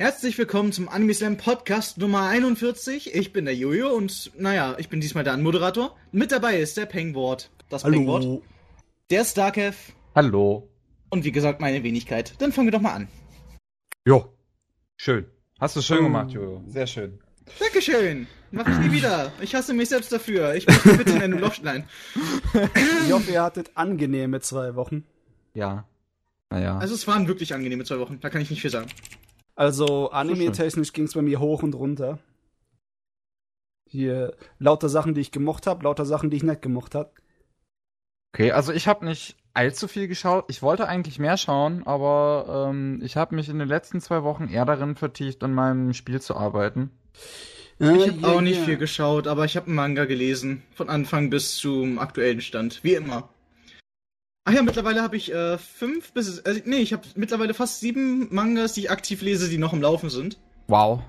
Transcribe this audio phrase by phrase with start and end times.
[0.00, 3.14] Herzlich willkommen zum Anime Slam Podcast Nummer 41.
[3.14, 5.94] Ich bin der Jojo und naja, ich bin diesmal der Anmoderator.
[6.10, 7.50] Mit dabei ist der Pengwort.
[7.68, 7.98] Das Hallo.
[7.98, 8.42] Pengwort.
[9.10, 10.70] Der Starkev Hallo.
[11.10, 12.32] und wie gesagt meine Wenigkeit.
[12.38, 13.08] Dann fangen wir doch mal an.
[14.06, 14.32] Jo.
[14.96, 15.26] Schön.
[15.60, 16.04] Hast du schön Oh.
[16.04, 16.64] gemacht, Jojo.
[16.66, 17.18] Sehr schön.
[17.58, 18.26] Dankeschön.
[18.52, 19.30] Mach ich nie wieder.
[19.42, 20.54] Ich hasse mich selbst dafür.
[20.54, 21.84] Ich möchte bitte in einem Loch schneiden.
[23.06, 25.04] Ich hoffe, ihr hattet angenehme zwei Wochen.
[25.52, 25.86] Ja.
[26.48, 26.78] Naja.
[26.78, 28.18] Also es waren wirklich angenehme zwei Wochen.
[28.22, 28.88] Da kann ich nicht viel sagen.
[29.60, 32.18] Also anime-technisch ging es bei mir hoch und runter.
[33.86, 37.10] Hier lauter Sachen, die ich gemocht habe, lauter Sachen, die ich nicht gemocht habe.
[38.32, 40.46] okay, also ich habe nicht allzu viel geschaut.
[40.48, 44.48] Ich wollte eigentlich mehr schauen, aber ähm, ich habe mich in den letzten zwei Wochen
[44.48, 46.90] eher darin vertieft, an meinem Spiel zu arbeiten.
[47.78, 50.62] Ich habe auch nicht viel geschaut, aber ich habe einen Manga gelesen.
[50.72, 52.82] Von Anfang bis zum aktuellen Stand.
[52.82, 53.28] Wie immer.
[54.50, 56.40] Ach ja, mittlerweile habe ich äh, fünf bis.
[56.40, 59.80] Äh, nee, ich habe mittlerweile fast sieben Mangas, die ich aktiv lese, die noch im
[59.80, 60.40] Laufen sind.
[60.66, 61.02] Wow.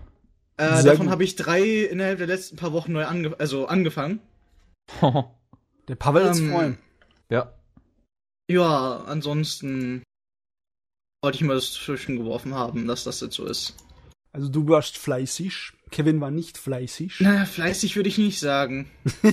[0.57, 4.19] Äh, davon habe ich drei innerhalb der letzten paar Wochen neu ange also angefangen.
[5.87, 6.77] Der Pavel ist Ähm, freuen.
[7.31, 7.51] ja.
[8.47, 10.03] Ja, ansonsten
[11.23, 13.75] wollte ich mal das zwischengeworfen haben, dass das jetzt so ist.
[14.33, 15.73] Also du warst fleißig.
[15.91, 17.17] Kevin war nicht fleißig.
[17.19, 18.89] Na, fleißig würde ich nicht sagen.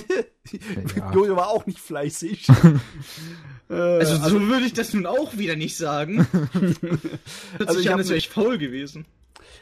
[0.95, 1.11] Ja.
[1.13, 2.47] Jojo war auch nicht fleißig.
[3.69, 6.25] äh, Also, so würde ich das nun auch wieder nicht sagen.
[6.33, 9.05] Hört Also sich ich an, als wäre ich faul gewesen.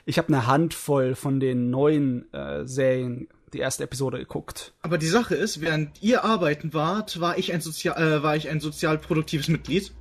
[0.05, 4.73] ich habe eine Handvoll von den neuen äh, Serien die erste Episode geguckt.
[4.81, 8.47] Aber die Sache ist, während ihr arbeiten wart, war ich ein, Sozial äh, war ich
[8.47, 9.91] ein sozial produktives Mitglied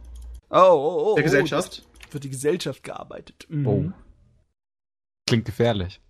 [0.50, 1.14] Oh, oh, oh.
[1.16, 1.78] der oh, Gesellschaft.
[2.04, 3.46] das Für die Gesellschaft gearbeitet.
[3.48, 3.66] Mhm.
[3.66, 3.92] Oh.
[5.26, 6.00] Klingt gefährlich.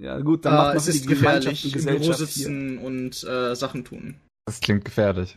[0.00, 2.18] Ja, gut, dann Da macht man es die ist Gemeinschaft gefährlich, und im Büro Gesellschaft
[2.18, 2.26] hier.
[2.26, 4.14] sitzen und äh, Sachen tun.
[4.46, 5.36] Das klingt gefährlich.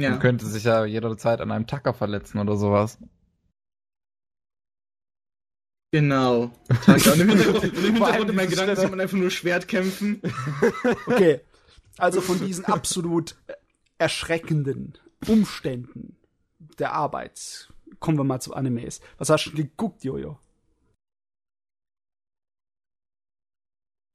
[0.00, 0.10] Ja.
[0.10, 2.98] Man könnte sich ja jederzeit an einem Tacker verletzen oder sowas.
[5.92, 6.50] Genau.
[6.86, 10.20] Und im Hintergrund, im allem Hintergrund in meinen Gedanken sieht man einfach nur Schwert kämpfen.
[11.06, 11.40] Okay.
[11.98, 13.36] Also von diesen absolut
[13.98, 16.16] erschreckenden Umständen
[16.78, 17.68] der Arbeit
[17.98, 19.00] kommen wir mal zu Animes.
[19.18, 20.38] Was hast du geguckt, Jojo?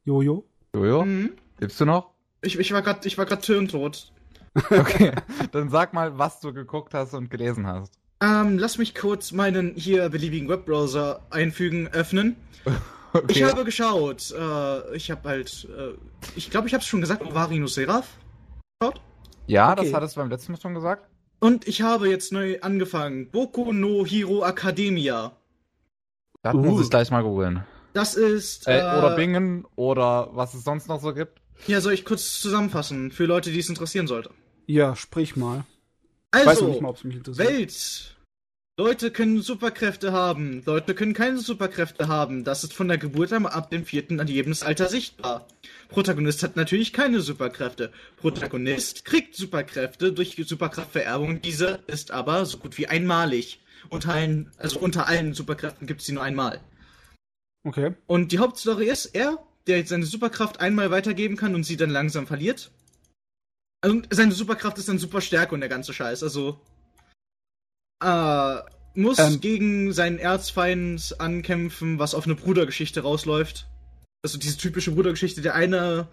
[0.05, 0.45] Jojo?
[0.75, 1.05] Jojo?
[1.05, 1.31] Mhm.
[1.59, 2.11] Lebst du noch?
[2.41, 4.11] Ich, ich war gerade ich war grad hirntot.
[4.69, 5.11] Okay.
[5.51, 7.91] Dann sag mal, was du geguckt hast und gelesen hast.
[8.21, 12.35] Ähm, lass mich kurz meinen hier beliebigen Webbrowser einfügen, öffnen.
[13.13, 13.25] Okay.
[13.29, 14.33] Ich habe geschaut.
[14.38, 15.93] Äh, ich habe halt, äh,
[16.35, 18.09] ich glaube, ich habe es schon gesagt, Ovari no Seraph.
[18.83, 18.99] Schaut.
[19.47, 19.85] ja, Okay.
[19.85, 21.07] das hattest du beim letzten Mal schon gesagt.
[21.39, 23.29] Und ich habe jetzt neu angefangen.
[23.31, 25.31] Boku no Hero Academia.
[26.43, 26.57] Das Uh.
[26.57, 27.63] muss ich gleich mal googeln.
[27.95, 28.67] Das ist.
[28.67, 31.39] Äh, Äh, oder Bingen oder was es sonst noch so gibt.
[31.66, 34.31] Ja, soll ich kurz zusammenfassen für Leute, die es interessieren sollte.
[34.67, 35.63] Ja, sprich mal.
[36.38, 37.47] Ich weiß noch nicht mal, Also, ob es mich interessiert.
[37.50, 38.11] Welt.
[38.78, 40.61] Leute können Superkräfte haben.
[40.66, 42.44] Leute können keine Superkräfte haben.
[42.44, 45.47] Das ist von der Geburt an ab dem vierten Lebensalter sichtbar.
[45.88, 47.94] Protagonist hat natürlich keine Superkräfte.
[48.17, 51.41] Protagonist kriegt Superkräfte durch Superkraftvererbung.
[51.41, 53.61] Diese ist aber so gut wie einmalig.
[53.88, 56.59] Unter allen, also unter allen Superkräften gibt es sie nur einmal.
[57.66, 57.96] Okay.
[58.06, 61.90] Und die Hauptstory ist er, der jetzt seine Superkraft einmal weitergeben kann und sie dann
[61.90, 62.72] langsam verliert.
[63.84, 66.22] Und seine Superkraft ist dann super Stärke und der ganze Scheiß.
[66.24, 66.59] Also
[68.03, 68.58] äh,
[68.94, 69.42] muss Ähm.
[69.42, 73.68] gegen seinen Erzfeind ankämpfen, was auf eine Brudergeschichte rausläuft.
[74.24, 76.08] Also diese typische Brudergeschichte, der eine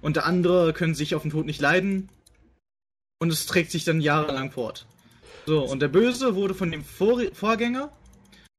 [0.00, 2.08] und der andere können sich auf den Tod nicht leiden.
[3.20, 4.86] Und es trägt sich dann jahrelang fort.
[5.46, 7.92] So, und der Böse wurde von dem Vor Vorgänger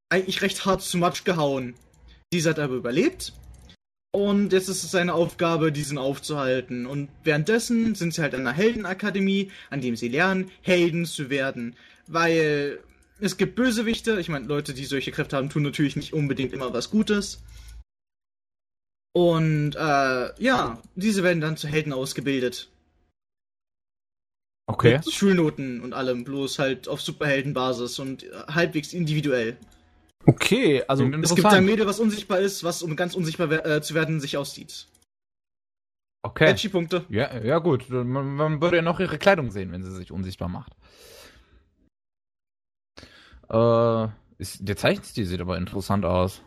[0.08, 1.74] eigentlich recht hart zu Matsch gehauen.
[2.32, 3.32] Dieser hat aber überlebt.
[4.12, 6.86] Und jetzt ist es seine Aufgabe, diesen aufzuhalten.
[6.86, 11.76] Und währenddessen sind sie halt an einer Heldenakademie, an dem sie lernen, Helden zu werden.
[12.06, 12.80] Weil
[13.20, 16.72] es gibt Bösewichte, ich meine, Leute, die solche Kräfte haben, tun natürlich nicht unbedingt immer
[16.72, 17.42] was Gutes.
[19.12, 22.70] Und äh, ja, diese werden dann zu Helden ausgebildet.
[24.66, 24.94] Okay.
[25.04, 29.56] Mit Schulnoten und allem, bloß halt auf Superheldenbasis und halbwegs individuell.
[30.26, 33.64] Okay, also Klingt Es gibt ein Mädel, was unsichtbar ist, was um ganz unsichtbar wer-
[33.64, 34.88] äh, zu werden sich aussieht.
[36.22, 36.50] Okay.
[36.50, 37.04] Edgy Punkte.
[37.08, 37.88] Ja, ja gut.
[37.88, 40.72] Man, man würde ja noch ihre Kleidung sehen, wenn sie sich unsichtbar macht.
[43.48, 44.08] Äh,
[44.38, 46.42] ist, der Zeichenstil sieht aber interessant aus.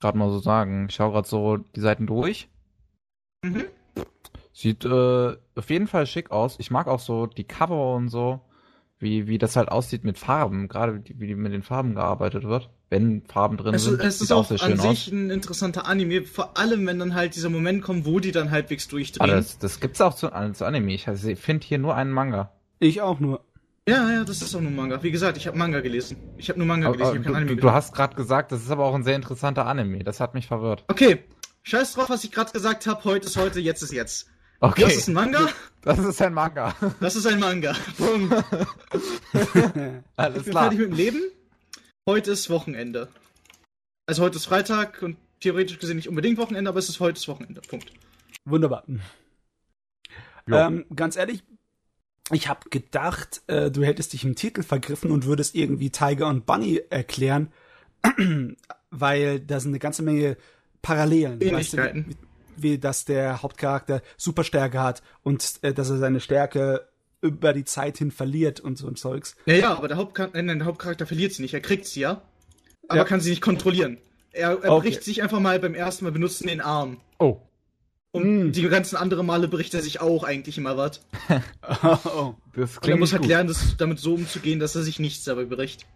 [0.00, 0.86] Gerade mal so sagen.
[0.90, 2.48] Ich schaue gerade so die Seiten durch.
[3.42, 3.64] Mhm.
[4.52, 6.58] Sieht äh, auf jeden Fall schick aus.
[6.58, 8.40] Ich mag auch so die Cover und so,
[9.02, 10.68] wie, wie das halt aussieht mit Farben.
[10.68, 12.70] Gerade wie, wie mit den Farben gearbeitet wird.
[12.88, 15.04] Wenn Farben drin Es, sind, es sieht ist auch auch sehr an schön aus.
[15.04, 18.50] sich ein interessanter Anime, vor allem wenn dann halt dieser Moment kommt, wo die dann
[18.50, 19.30] halbwegs Ah, durchdrehen.
[19.30, 20.92] das, das gibt's auch zu, zu Anime.
[20.92, 21.04] Ich
[21.38, 22.52] finde hier nur einen Manga.
[22.78, 23.44] ich auch nur.
[23.88, 25.02] Ja, ja, das ist auch nur Manga.
[25.02, 26.16] Wie gesagt, ich habe Manga gelesen.
[26.36, 27.68] Ich habe nur Manga Aber, gelesen, ich habe kein du, Anime du, gelesen.
[27.68, 30.04] du hast gerade gesagt, das ist aber auch ein sehr interessanter Anime.
[30.04, 30.84] Das hat mich verwirrt.
[30.88, 31.24] Okay,
[31.64, 33.02] scheiß drauf, was ich gerade gesagt habe.
[33.04, 34.28] Heute ist heute, jetzt ist jetzt.
[34.64, 35.48] Okay, Das ist ein Manga,
[35.82, 36.76] das ist ein Manga.
[37.00, 37.74] das ist ein Manga.
[37.96, 38.32] Punkt.
[40.16, 40.62] Alles Ich bin klar.
[40.64, 41.20] fertig mit dem Leben.
[42.08, 43.08] Heute ist Wochenende.
[44.06, 47.26] Also heute ist Freitag und theoretisch gesehen nicht unbedingt Wochenende, aber es ist heute ist
[47.26, 47.60] Wochenende.
[47.62, 47.92] Punkt.
[48.44, 48.84] Wunderbar.
[50.48, 51.42] Ähm, ganz ehrlich,
[52.30, 56.46] ich habe gedacht, äh, du hättest dich im Titel vergriffen und würdest irgendwie Tiger und
[56.46, 57.52] Bunny erklären,
[58.90, 60.36] weil da sind eine ganze Menge
[60.82, 61.40] Parallelen.
[61.40, 62.16] Weißt du, Ähnlichkeiten.
[62.62, 66.88] Wie, dass der Hauptcharakter Superstärke hat und äh, dass er seine Stärke
[67.20, 69.36] über die Zeit hin verliert und so ein Zeugs.
[69.46, 71.54] Ja, ja, aber der, Hauptchar äh, nein, der Hauptcharakter verliert sie nicht.
[71.54, 72.22] Er kriegt sie ja,
[72.88, 73.04] aber Ja.
[73.04, 73.98] kann sie nicht kontrollieren.
[74.32, 74.88] Er, er Okay.
[74.88, 77.00] bricht sich einfach mal beim ersten Mal benutzen den Arm.
[77.18, 77.40] Oh.
[78.14, 78.52] Und Mm.
[78.52, 81.00] die ganzen anderen Male bricht er sich auch eigentlich immer was.
[81.82, 82.34] oh.
[82.54, 83.28] Das Und er klingt muss halt gut.
[83.30, 85.86] lernen, das, damit so umzugehen, dass er sich nichts dabei bricht.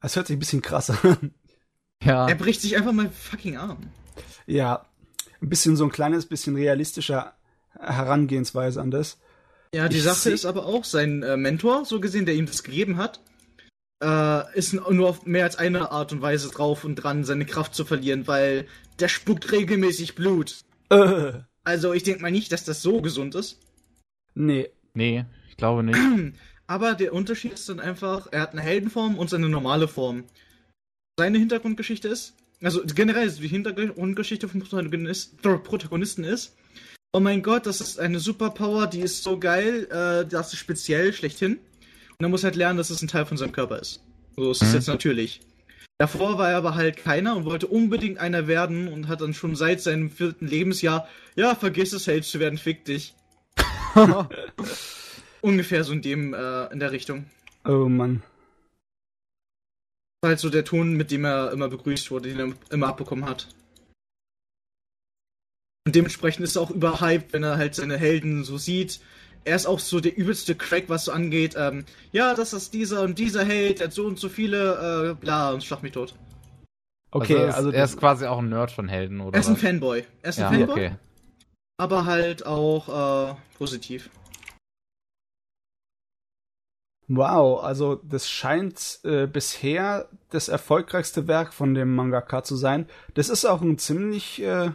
[0.00, 1.32] Das hört sich ein bisschen krass an.
[2.02, 2.26] Ja.
[2.28, 3.78] Er bricht sich einfach mal fucking Arm.
[4.46, 4.84] Ja,
[5.40, 7.34] ein bisschen so ein kleines bisschen realistischer
[7.78, 9.18] Herangehensweise an das.
[9.74, 12.62] Ja, die Ich Sache ist aber auch, sein äh, Mentor, so gesehen, der ihm das
[12.62, 13.20] gegeben hat,
[14.02, 17.74] äh, ist nur auf mehr als eine Art und Weise drauf und dran, seine Kraft
[17.74, 18.66] zu verlieren, weil
[18.98, 20.60] der spuckt regelmäßig Blut.
[20.90, 21.32] Äh,
[21.64, 23.60] Also ich denke mal nicht, dass das so gesund ist.
[24.34, 24.68] nee.
[24.94, 25.96] Nee, ich glaube nicht.
[26.66, 30.24] Aber der Unterschied ist dann einfach, er hat eine Heldenform und seine normale Form.
[31.18, 36.56] Seine Hintergrundgeschichte ist, also generell die Hintergrundgeschichte vom Protagonist, Protagonisten ist,
[37.12, 41.12] oh mein Gott, das ist eine Superpower, die ist so geil, äh, das ist speziell
[41.12, 41.58] schlechthin.
[42.18, 44.00] Und er muss halt lernen, dass es ein Teil von seinem Körper ist.
[44.36, 44.74] So ist es Mhm.
[44.74, 45.40] jetzt natürlich.
[45.98, 49.54] Davor war er aber halt keiner und wollte unbedingt einer werden und hat dann schon
[49.56, 51.06] seit seinem vierten Lebensjahr,
[51.36, 53.14] ja, vergiss es, Held zu werden, fick dich.
[55.40, 57.26] Ungefähr so in dem, äh, in der Richtung.
[57.64, 58.22] Oh Mann.
[60.22, 63.26] War halt so der Ton, mit dem er immer begrüßt wurde, den er immer abbekommen
[63.26, 63.48] hat.
[65.84, 69.00] Und dementsprechend ist er auch überhyped, wenn er halt seine Helden so sieht.
[69.44, 71.56] Er ist auch so der übelste Crack, was so angeht.
[71.58, 75.14] Ähm, ja, das ist dieser und dieser Held, der hat so und so viele, äh,
[75.14, 76.14] bla, und schlag mich tot.
[77.10, 79.34] Okay, also, also, er ist quasi auch ein Nerd von Helden, oder?
[79.34, 79.60] Er ist ein was?
[79.60, 80.04] Fanboy.
[80.22, 80.96] Er ist Ja, ein Fanboy, okay.
[81.78, 84.08] aber halt auch äh, positiv.
[87.08, 92.86] Wow, also das scheint äh, bisher das erfolgreichste Werk von dem Mangaka zu sein.
[93.14, 94.70] Das ist auch ein ziemlich äh,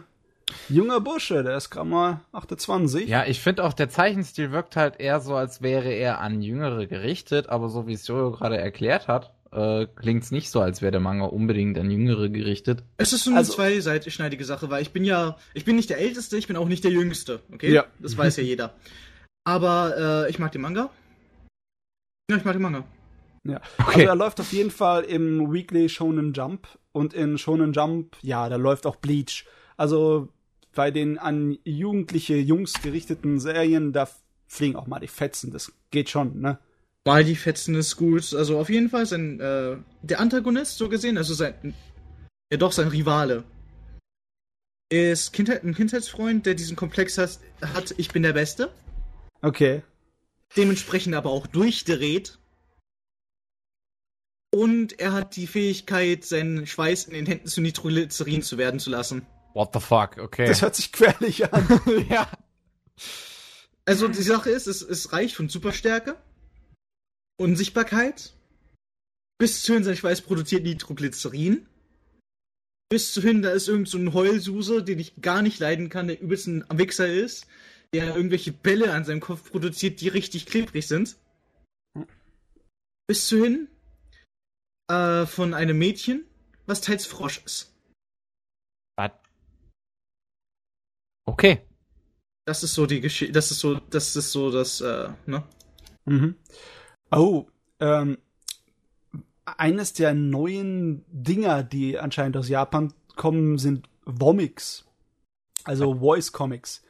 [0.68, 3.08] junger Bursche, der ist gerade mal 28.
[3.08, 6.86] Ja, ich finde auch, der Zeichenstil wirkt halt eher so, als wäre er an Jüngere
[6.86, 10.92] gerichtet, aber so wie es Jojo gerade erklärt hat, äh, klingt's nicht so, als wäre
[10.92, 12.82] der Manga unbedingt an Jüngere gerichtet.
[12.98, 15.98] Es ist so eine Also- zweischneidige Sache, weil ich bin ja, ich bin nicht der
[15.98, 17.72] Älteste, ich bin auch nicht der Jüngste, okay?
[17.72, 17.84] Ja.
[17.98, 18.74] Das weiß ja jeder.
[19.44, 20.90] Aber äh, ich mag den Manga.
[22.30, 22.84] Ja, ich mag den Manga.
[23.44, 23.60] Ja.
[23.78, 24.00] Okay.
[24.00, 28.48] Also er läuft auf jeden Fall im Weekly Shonen Jump und in Shonen Jump, ja,
[28.48, 29.46] da läuft auch Bleach.
[29.76, 30.28] Also
[30.74, 34.08] bei den an jugendliche Jungs gerichteten Serien, da
[34.46, 36.58] fliegen auch mal die Fetzen, das geht schon, ne?
[37.06, 38.34] Mal die Fetzen ist gut.
[38.34, 41.74] Also auf jeden Fall sein, äh, der Antagonist, so gesehen, also sein,
[42.52, 43.44] ja doch, sein Rivale,
[44.90, 48.70] ist Kindheit, ein Kindheitsfreund, der diesen Komplex hat, hat, ich bin der Beste.
[49.40, 49.82] Okay.
[50.56, 52.38] Dementsprechend aber auch durchdreht.
[54.50, 58.90] Und er hat die Fähigkeit, seinen Schweiß in den Händen zu Nitroglycerin zu werden zu
[58.90, 59.26] lassen.
[59.54, 60.46] What the fuck, okay.
[60.46, 61.66] Das hört sich querlich an.
[62.08, 62.30] ja.
[63.84, 66.16] Also die Sache ist, es, es reicht von Superstärke,
[67.38, 68.34] Unsichtbarkeit,
[69.38, 71.66] bis zu hin, sein Schweiß produziert Nitroglycerin,
[72.88, 76.08] bis zu hin, da ist irgend so ein Heulsuse, den ich gar nicht leiden kann,
[76.08, 77.46] der übelst ein Wichser ist,
[77.94, 81.16] der irgendwelche Bälle an seinem Kopf produziert, die richtig klebrig sind.
[83.06, 83.68] Bis zu hin
[84.90, 86.26] äh, von einem Mädchen,
[86.66, 87.74] was teils Frosch ist.
[88.96, 89.12] Was?
[91.26, 91.62] Okay.
[92.46, 95.46] Das ist so die Geschichte, das ist so, das ist so das, äh, ne?
[96.04, 96.34] Mhm.
[97.10, 97.46] Oh,
[97.80, 98.18] ähm,
[99.44, 104.86] eines der neuen Dinger, die anscheinend aus Japan kommen, sind Womics.
[105.64, 106.82] Also Voice Comics.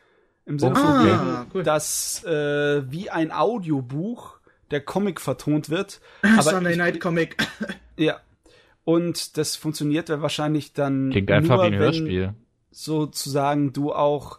[0.48, 1.62] Im Sinne von Ah, cool.
[1.62, 4.38] dass äh, wie ein Audiobuch
[4.70, 6.00] der Comic vertont wird.
[6.40, 7.36] Sunday ich- Night Comic.
[7.96, 8.20] Ja.
[8.84, 12.34] Und das funktioniert ja wahrscheinlich dann Klingt einfach nur, wie ein wenn Hörspiel.
[12.70, 14.38] sozusagen du auch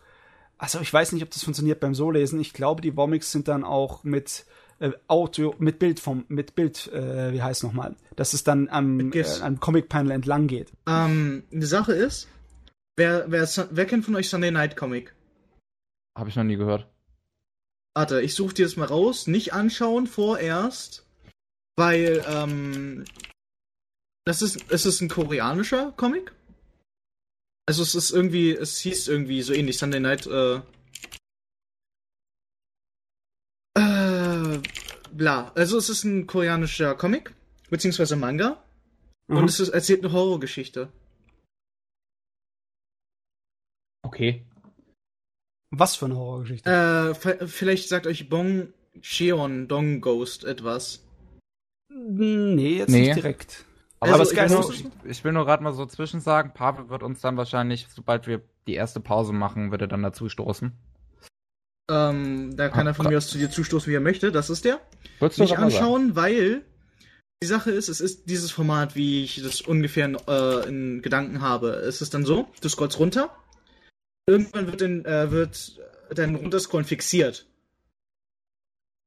[0.57, 2.37] also ich weiß nicht, ob das funktioniert beim So-Lesen.
[2.39, 4.45] Ich glaube, die Womics sind dann auch mit
[4.79, 9.11] äh, Audio, mit Bild vom, mit Bild, äh, wie heißt nochmal, dass es dann am,
[9.13, 10.71] äh, am Comic-Panel entlang geht.
[10.85, 12.27] Ähm, die Sache ist,
[12.97, 15.15] wer, wer, wer kennt von euch Sunday Night Comic?
[16.19, 16.85] Habe ich noch nie gehört.
[17.95, 19.27] Warte, ich suche dir das mal raus.
[19.27, 21.07] Nicht anschauen vorerst.
[21.77, 23.05] Weil, ähm.
[24.25, 26.33] Das ist, es ist ein koreanischer Comic.
[27.65, 30.55] Also es ist irgendwie, es hieß irgendwie so ähnlich, Sunday Night, äh.
[33.75, 34.61] Äh,
[35.11, 35.51] bla.
[35.55, 37.33] Also es ist ein koreanischer Comic,
[37.69, 38.61] beziehungsweise Manga.
[39.27, 39.37] Mhm.
[39.37, 40.91] Und es ist, erzählt eine Horrorgeschichte.
[44.01, 44.45] Okay.
[45.71, 46.69] Was für eine Horrorgeschichte?
[47.19, 51.05] Äh, vielleicht sagt euch Bong Cheon Dong Ghost etwas.
[51.89, 53.01] nee, jetzt Nee.
[53.01, 53.65] nicht direkt.
[54.01, 56.89] Aber, Also, ich, ich will nur, ich will nur gerade mal so zwischen sagen, Pavel
[56.89, 60.71] wird uns dann wahrscheinlich, sobald wir die erste Pause machen, wird er dann dazu stoßen.
[61.91, 63.11] Ähm, da kann Ah, er von Gott.
[63.11, 64.31] mir aus zu dir zustoßen, wie er möchte.
[64.31, 64.79] Das ist der.
[65.19, 65.63] Würdest sagen?
[65.63, 66.63] anschauen, weil
[67.41, 71.41] die Sache ist, es ist dieses Format, wie ich das ungefähr in, äh, in Gedanken
[71.41, 71.69] habe.
[71.71, 73.31] Es ist dann so, du scrollst runter.
[74.29, 75.79] Irgendwann wird, in, äh, wird
[76.13, 77.47] dein Runterscrollen fixiert.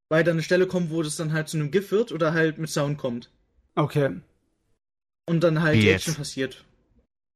[0.08, 2.58] Weil dann eine Stelle kommt, wo das dann halt zu einem GIF wird oder halt
[2.58, 3.30] mit Sound kommt.
[3.74, 4.20] Okay.
[5.26, 5.88] Und dann halt Wie?
[5.88, 6.64] Action passiert.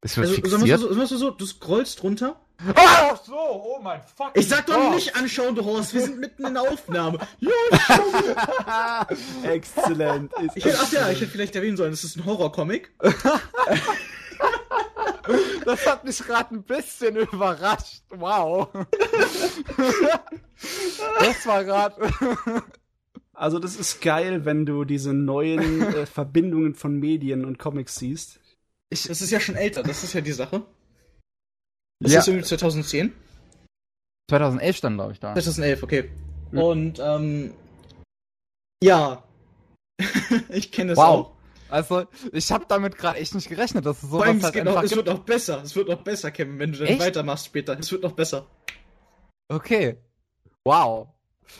[0.03, 0.81] Es wird Also, fixiert.
[0.81, 2.41] so, sagen wir so, du scrollst runter.
[2.75, 4.31] Ach so, oh mein fuck.
[4.35, 7.19] Ich sag doch nicht anschauen, du Horst, wir sind mitten in der Aufnahme.
[8.67, 9.07] Ja,
[9.45, 10.33] Exzellent.
[10.43, 12.91] Ist Ich hätte, ach ja, ich hätte vielleicht erwähnen sollen, das ist ein Horrorcomic.
[15.67, 18.03] Das hat mich gerade ein bisschen überrascht.
[18.11, 18.69] Wow.
[21.19, 21.97] das war gerade.
[23.33, 28.39] Also das ist geil, wenn du diese neuen äh, Verbindungen von Medien und Comics siehst.
[28.91, 30.63] Das ist ja schon älter, das ist ja die Sache.
[32.01, 32.21] Das Ja.
[32.21, 33.13] ist irgendwie 2010.
[34.31, 35.33] 2011 stand, glaube ich, da.
[35.35, 36.11] 2011, okay.
[36.53, 36.59] Hm.
[36.59, 37.53] Und, ähm,
[38.83, 39.25] ja.
[40.51, 41.05] ich kenne das Wow.
[41.07, 41.36] auch.
[41.69, 44.65] Also, ich habe damit gerade echt nicht gerechnet, dass es allem, sowas es, halt geht
[44.65, 45.07] noch, einfach es gibt.
[45.07, 45.63] wird noch besser.
[45.65, 47.01] Es wird noch besser, Kevin, wenn du dann Echt?
[47.01, 47.79] weitermachst später.
[47.79, 48.47] Es wird noch besser.
[49.49, 49.97] Okay.
[50.65, 51.09] Wow.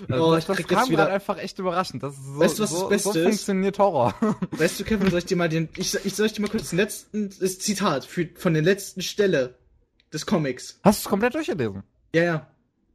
[0.09, 2.03] Also Oh, das ich das krieg kam jetzt wieder- gerade einfach echt überraschend.
[2.03, 3.25] Das ist so, Weißt du, was das so, Beste so ist?
[3.25, 4.15] funktioniert Horror.
[4.51, 5.69] Weißt du, Kevin, soll ich dir mal den.
[5.77, 9.01] Ich, ich soll ich dir mal kurz den letzten das Zitat für, von der letzten
[9.03, 9.55] Stelle
[10.13, 10.81] des Comics.
[10.83, 11.83] Hast du es komplett durchgelesen?
[12.15, 12.47] Ja, ja.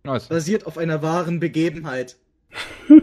[0.04, 0.28] Nice.
[0.28, 2.18] Basiert auf einer wahren Begebenheit.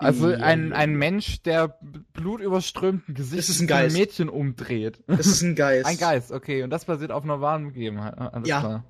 [0.00, 1.76] Also ein, ein Mensch, der
[2.18, 3.96] blutüberströmten Gesicht Es ist ein Geist.
[3.96, 5.02] Mädchen umdreht.
[5.06, 5.86] Das ist ein Geist.
[5.86, 6.62] Ein Geist, okay.
[6.62, 8.14] Und das basiert auf einer wahren Begebenheit.
[8.18, 8.60] Ah, Alles Ja.
[8.60, 8.84] klar.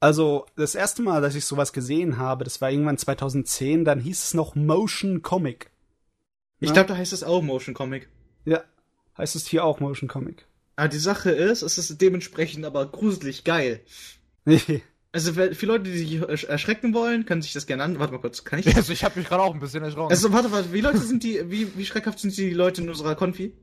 [0.00, 4.22] Also das erste Mal, dass ich sowas gesehen habe, das war irgendwann 2010, dann hieß
[4.22, 5.70] es noch Motion Comic.
[6.60, 8.08] Ich glaube, da heißt es auch Motion Comic.
[8.44, 8.62] Ja,
[9.16, 10.46] heißt es hier auch Motion Comic.
[10.76, 13.80] Aber die Sache ist, es ist dementsprechend aber gruselig geil.
[15.14, 17.98] Also für Leute, die sich ersch- erschrecken wollen, können sich das gerne an.
[18.00, 18.66] Warte mal kurz, kann ich?
[18.76, 20.10] Also ich habe mich gerade auch ein bisschen erschrocken.
[20.10, 23.14] Also warte, warte, wie Leute sind die, wie, wie schreckhaft sind die Leute in unserer
[23.14, 23.54] Konfi?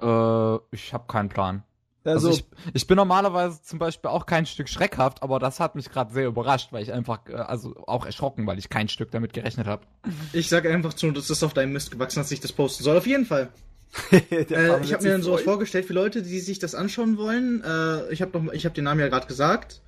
[0.00, 1.62] äh, ich habe keinen Plan.
[2.04, 5.74] also, Also, ich, ich bin normalerweise zum Beispiel auch kein Stück schreckhaft, aber das hat
[5.76, 9.10] mich gerade sehr überrascht, weil ich einfach, äh, also auch erschrocken, weil ich kein Stück
[9.10, 9.86] damit gerechnet habe.
[10.32, 12.96] Ich sage einfach zu, dass das auf deinem Mist gewachsen, dass ich das posten soll.
[12.98, 13.48] Auf jeden Fall.
[14.12, 17.62] Äh, ich habe mir dann sowas vorgestellt für Leute, die sich das anschauen wollen.
[17.64, 19.82] Äh, ich habe habe den Namen ja gerade gesagt.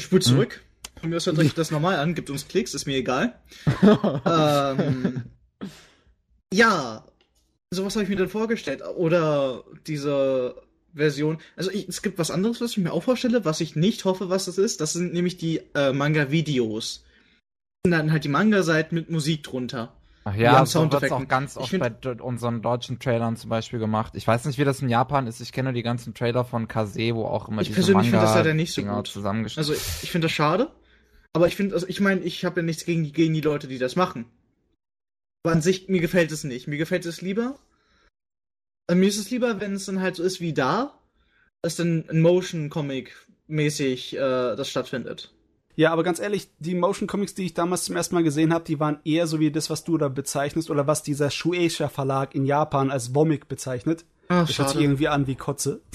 [0.00, 0.32] Spult Hm.
[0.32, 0.62] zurück.
[1.00, 3.38] Von mir aus hört euch das normal an, gibt uns Klicks, ist mir egal.
[4.26, 5.24] ähm,
[6.52, 7.04] ja,
[7.70, 8.82] sowas habe ich mir dann vorgestellt.
[8.96, 10.56] Oder diese
[10.94, 11.38] Version.
[11.56, 14.28] Also ich, es gibt was anderes, was ich mir auch vorstelle, was ich nicht hoffe,
[14.28, 14.80] was das ist.
[14.80, 17.04] Das sind nämlich die äh, Manga-Videos.
[17.84, 19.94] Und dann halt die Manga-Seiten mit Musik drunter.
[20.30, 21.24] Ach Ja, ja, so Soundeffekten.
[21.24, 24.12] auch ganz oft find- bei unseren deutschen Trailern zum Beispiel gemacht.
[24.16, 25.40] Ich weiß nicht, wie das in Japan ist.
[25.40, 28.22] Ich kenne nur die ganzen Trailer von Kase, wo auch immer Ich diese persönlich find
[28.22, 29.06] das Manga leider nicht so gut.
[29.06, 30.70] zusammengeschnitten Also ich finde das schade.
[31.32, 33.68] Aber ich finde, also ich meine, ich habe ja nichts gegen die, gegen die Leute,
[33.68, 34.26] die das machen.
[35.44, 36.66] Aber an sich, mir gefällt es nicht.
[36.68, 37.58] Mir gefällt es lieber.
[38.90, 40.98] Äh, mir ist es lieber, wenn es dann halt so ist wie da,
[41.62, 45.32] dass dann ein Motion-Comic-mäßig äh, das stattfindet.
[45.78, 48.64] Ja, aber ganz ehrlich, die Motion Comics, die ich damals zum ersten Mal gesehen habe,
[48.64, 52.34] die waren eher so wie das, was du da bezeichnest oder was dieser Shueisha Verlag
[52.34, 54.04] in Japan als Womic bezeichnet.
[54.26, 55.80] Ach, Das hört sich irgendwie an wie Kotze.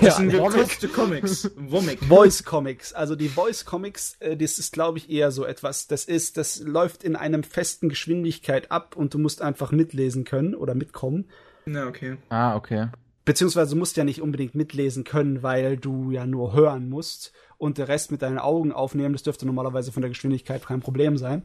[0.00, 1.50] Das sind gekotzte Comics.
[1.56, 2.02] Womic.
[2.04, 6.06] Voice Comics, also die Voice Comics, äh, das ist glaube ich eher so etwas, das
[6.06, 10.74] ist, das läuft in einem festen Geschwindigkeit ab und du musst einfach mitlesen können oder
[10.74, 11.26] mitkommen.
[11.66, 12.16] Ja, okay.
[12.30, 12.88] Ah, okay.
[13.26, 17.78] Beziehungsweise du musst ja nicht unbedingt mitlesen können, weil du ja nur hören musst und
[17.78, 19.12] der Rest mit deinen Augen aufnehmen.
[19.14, 21.44] Das dürfte normalerweise von der Geschwindigkeit kein Problem sein.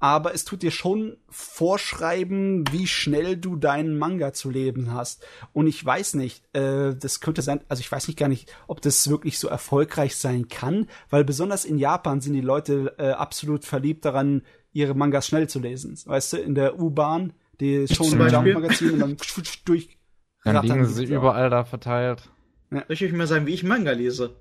[0.00, 5.24] Aber es tut dir schon vorschreiben, wie schnell du deinen Manga zu leben hast.
[5.52, 8.82] Und ich weiß nicht, äh, das könnte sein, also ich weiß nicht gar nicht, ob
[8.82, 13.64] das wirklich so erfolgreich sein kann, weil besonders in Japan sind die Leute äh, absolut
[13.64, 15.98] verliebt daran, ihre Mangas schnell zu lesen.
[16.04, 18.28] Weißt du, in der U-Bahn, die Beispiel?
[18.30, 19.16] Jump Magazin und dann
[19.64, 19.98] durch
[20.42, 22.28] Dann liegen die sie überall da verteilt.
[22.70, 24.34] Soll ich euch mal sagen, wie ich Manga lese?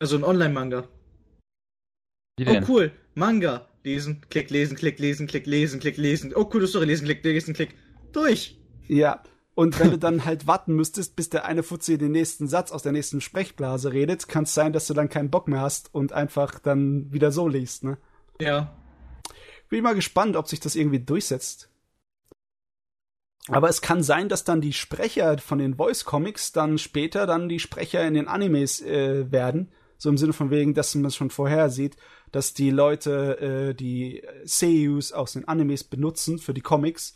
[0.00, 0.88] Also ein Online-Manga.
[2.38, 3.68] Wie Oh cool, Manga.
[3.84, 6.32] Lesen, klick, lesen, klick, lesen, klick, lesen, klick, lesen.
[6.34, 7.74] Oh coole Story, lesen, klick, lesen, klick.
[8.12, 8.58] Durch.
[8.88, 9.22] Ja.
[9.54, 12.82] Und wenn du dann halt warten müsstest, bis der eine Fuzzi den nächsten Satz aus
[12.82, 16.14] der nächsten Sprechblase redet, kann es sein, dass du dann keinen Bock mehr hast und
[16.14, 17.98] einfach dann wieder so liest, ne?
[18.40, 18.74] Ja.
[19.68, 21.68] Bin mal gespannt, ob sich das irgendwie durchsetzt.
[23.48, 27.48] Aber es kann sein, dass dann die Sprecher von den Voice Comics dann später dann
[27.48, 29.70] die Sprecher in den Animes äh, werden.
[30.02, 31.96] So im Sinne von wegen, dass man schon vorher sieht,
[32.32, 33.38] dass die Leute
[33.70, 37.14] äh, die Seiyus aus den Animes benutzen für die Comics,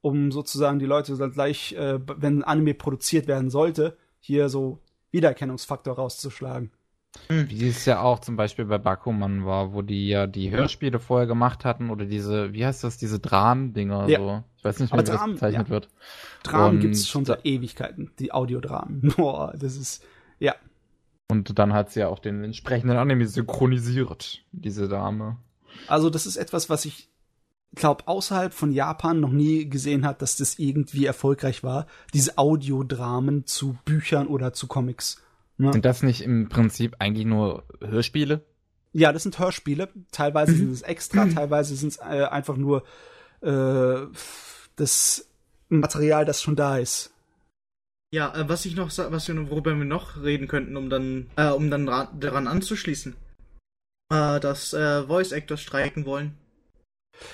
[0.00, 4.80] um sozusagen die Leute dann gleich, äh, wenn ein Anime produziert werden sollte, hier so
[5.12, 6.72] Wiedererkennungsfaktor rauszuschlagen.
[7.28, 11.28] Wie es ja auch zum Beispiel bei Bakuman war, wo die ja die Hörspiele vorher
[11.28, 14.18] gemacht hatten oder diese, wie heißt das, diese Dramen-Dinger Ja.
[14.18, 14.44] so.
[14.56, 15.72] Ich weiß nicht mehr, wie Dramen, das bezeichnet ja.
[15.72, 15.88] wird.
[16.42, 19.12] Dramen Und- gibt's schon seit Ewigkeiten, die Audiodramen.
[19.16, 20.02] Boah, das ist,
[20.40, 20.56] ja.
[21.28, 25.38] Und dann hat sie ja auch den entsprechenden Anime synchronisiert, diese Dame.
[25.88, 27.08] Also das ist etwas, was ich
[27.74, 31.86] glaube außerhalb von Japan noch nie gesehen hat, dass das irgendwie erfolgreich war.
[32.12, 35.22] Diese Audiodramen zu Büchern oder zu Comics.
[35.56, 35.72] Ne?
[35.72, 38.44] Sind das nicht im Prinzip eigentlich nur Hörspiele?
[38.92, 39.88] Ja, das sind Hörspiele.
[40.12, 42.84] Teilweise sind es extra, teilweise sind es äh, einfach nur
[43.40, 44.06] äh,
[44.76, 45.28] das
[45.68, 47.13] Material, das schon da ist.
[48.14, 51.48] Ja, äh, was ich noch, was wir, worüber wir noch reden könnten, um dann, äh,
[51.50, 53.16] um dann ra- daran anzuschließen,
[54.12, 56.34] äh, dass äh, Voice Actors streiken wollen.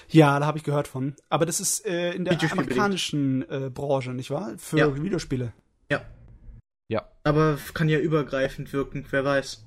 [0.08, 1.14] Ja, da habe ich gehört von.
[1.28, 4.54] Aber das ist äh, in der amerikanischen äh, Branche, nicht wahr?
[4.56, 5.02] Für Ja.
[5.02, 5.52] Videospiele.
[5.90, 6.00] Ja.
[6.90, 7.08] Ja.
[7.24, 9.66] Aber kann ja übergreifend wirken, wer weiß.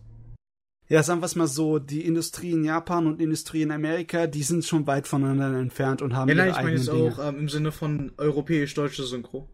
[0.90, 4.44] Ja, sagen wir es mal so, die Industrie in Japan und Industrie in Amerika, die
[4.44, 7.14] sind schon weit voneinander entfernt und haben Ja, nein, ihre ich meine jetzt Dinge.
[7.14, 9.48] auch ähm, im Sinne von europäisch-deutsche Synchro.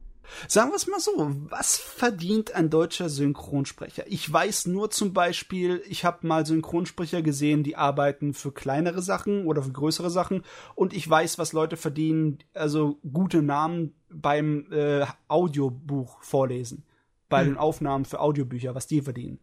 [0.47, 4.03] Sagen wir es mal so, was verdient ein deutscher Synchronsprecher?
[4.07, 9.45] Ich weiß nur zum Beispiel, ich habe mal Synchronsprecher gesehen, die arbeiten für kleinere Sachen
[9.45, 10.43] oder für größere Sachen
[10.75, 16.83] und ich weiß, was Leute verdienen, also gute Namen beim äh, Audiobuch vorlesen,
[17.27, 17.49] bei Hm.
[17.49, 19.39] den Aufnahmen für Audiobücher, was die verdienen.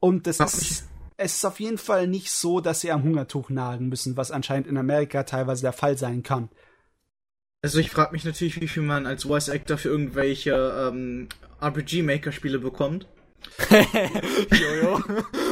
[0.00, 3.50] Und das Ach, ist, es ist auf jeden Fall nicht so, dass sie am Hungertuch
[3.50, 6.48] nagen müssen, was anscheinend in Amerika teilweise der Fall sein kann.
[7.60, 11.28] Also ich frage mich natürlich, wie viel man als Voice Actor für irgendwelche ähm,
[11.60, 13.06] RPG-Maker-Spiele bekommt.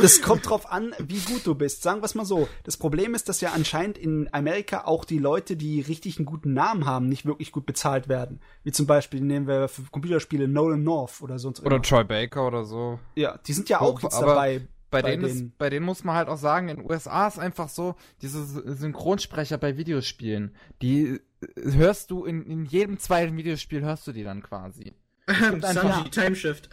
[0.03, 1.83] Das kommt drauf an, wie gut du bist.
[1.83, 2.49] Sagen wir es mal so.
[2.64, 6.53] Das Problem ist, dass ja anscheinend in Amerika auch die Leute, die richtig einen guten
[6.53, 8.40] Namen haben, nicht wirklich gut bezahlt werden.
[8.62, 12.64] Wie zum Beispiel nehmen wir für Computerspiele Nolan North oder sonst Oder Troy Baker oder
[12.64, 12.99] so.
[13.14, 14.69] Ja, die sind ja auch jetzt Aber dabei.
[14.90, 17.27] Bei, bei denen den- ist, bei denen muss man halt auch sagen, in den USA
[17.27, 18.44] ist einfach so, diese
[18.77, 24.22] Synchronsprecher bei Videospielen, die äh, hörst du in, in jedem zweiten Videospiel hörst du die
[24.25, 24.94] dann quasi.
[25.27, 26.68] Sanji, einfach- Timeshift.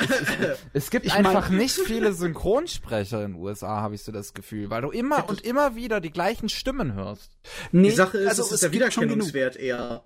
[0.73, 4.36] Es gibt Ich mein- einfach nicht viele Synchronsprecher in den USA, habe ich so das
[4.36, 7.32] Gefühl, weil du immer und immer wieder die gleichen Stimmen hörst.
[7.71, 8.86] Nee, Die Sache ist, also es ist der gibt.
[8.86, 10.04] Wiedererkennungswert eher.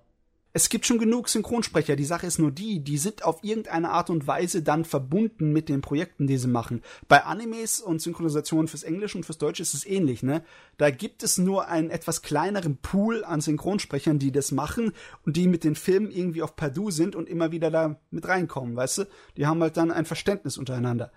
[0.53, 1.95] Es gibt schon genug Synchronsprecher.
[1.95, 5.69] Die Sache ist nur die, die sind auf irgendeine Art und Weise dann verbunden mit
[5.69, 6.81] den Projekten, die sie machen.
[7.07, 10.43] Bei Animes und Synchronisationen fürs Englische und fürs Deutsche ist es ähnlich, ne?
[10.77, 14.93] Da gibt es nur einen etwas kleineren Pool an Synchronsprechern, die das machen
[15.25, 18.75] und die mit den Filmen irgendwie auf Padu sind und immer wieder da mit reinkommen,
[18.75, 19.03] weißt du?
[19.35, 21.11] Die haben halt dann ein Verständnis untereinander.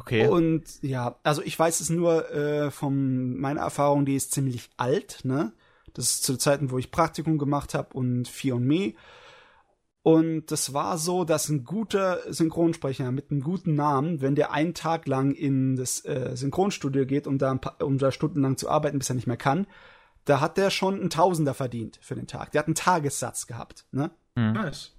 [0.00, 0.28] Okay.
[0.28, 5.20] Und ja, also ich weiß es nur äh, von meiner Erfahrung, die ist ziemlich alt,
[5.24, 5.52] ne?
[5.94, 8.94] Das ist zu Zeiten, wo ich Praktikum gemacht habe und Vier und Me.
[10.02, 14.72] Und das war so, dass ein guter Synchronsprecher mit einem guten Namen, wenn der einen
[14.72, 18.70] Tag lang in das äh, Synchronstudio geht, um da, ein paar, um da stundenlang zu
[18.70, 19.66] arbeiten, bis er nicht mehr kann,
[20.24, 22.52] da hat der schon einen Tausender verdient für den Tag.
[22.52, 24.10] Der hat einen Tagessatz gehabt, ne?
[24.36, 24.92] Nice.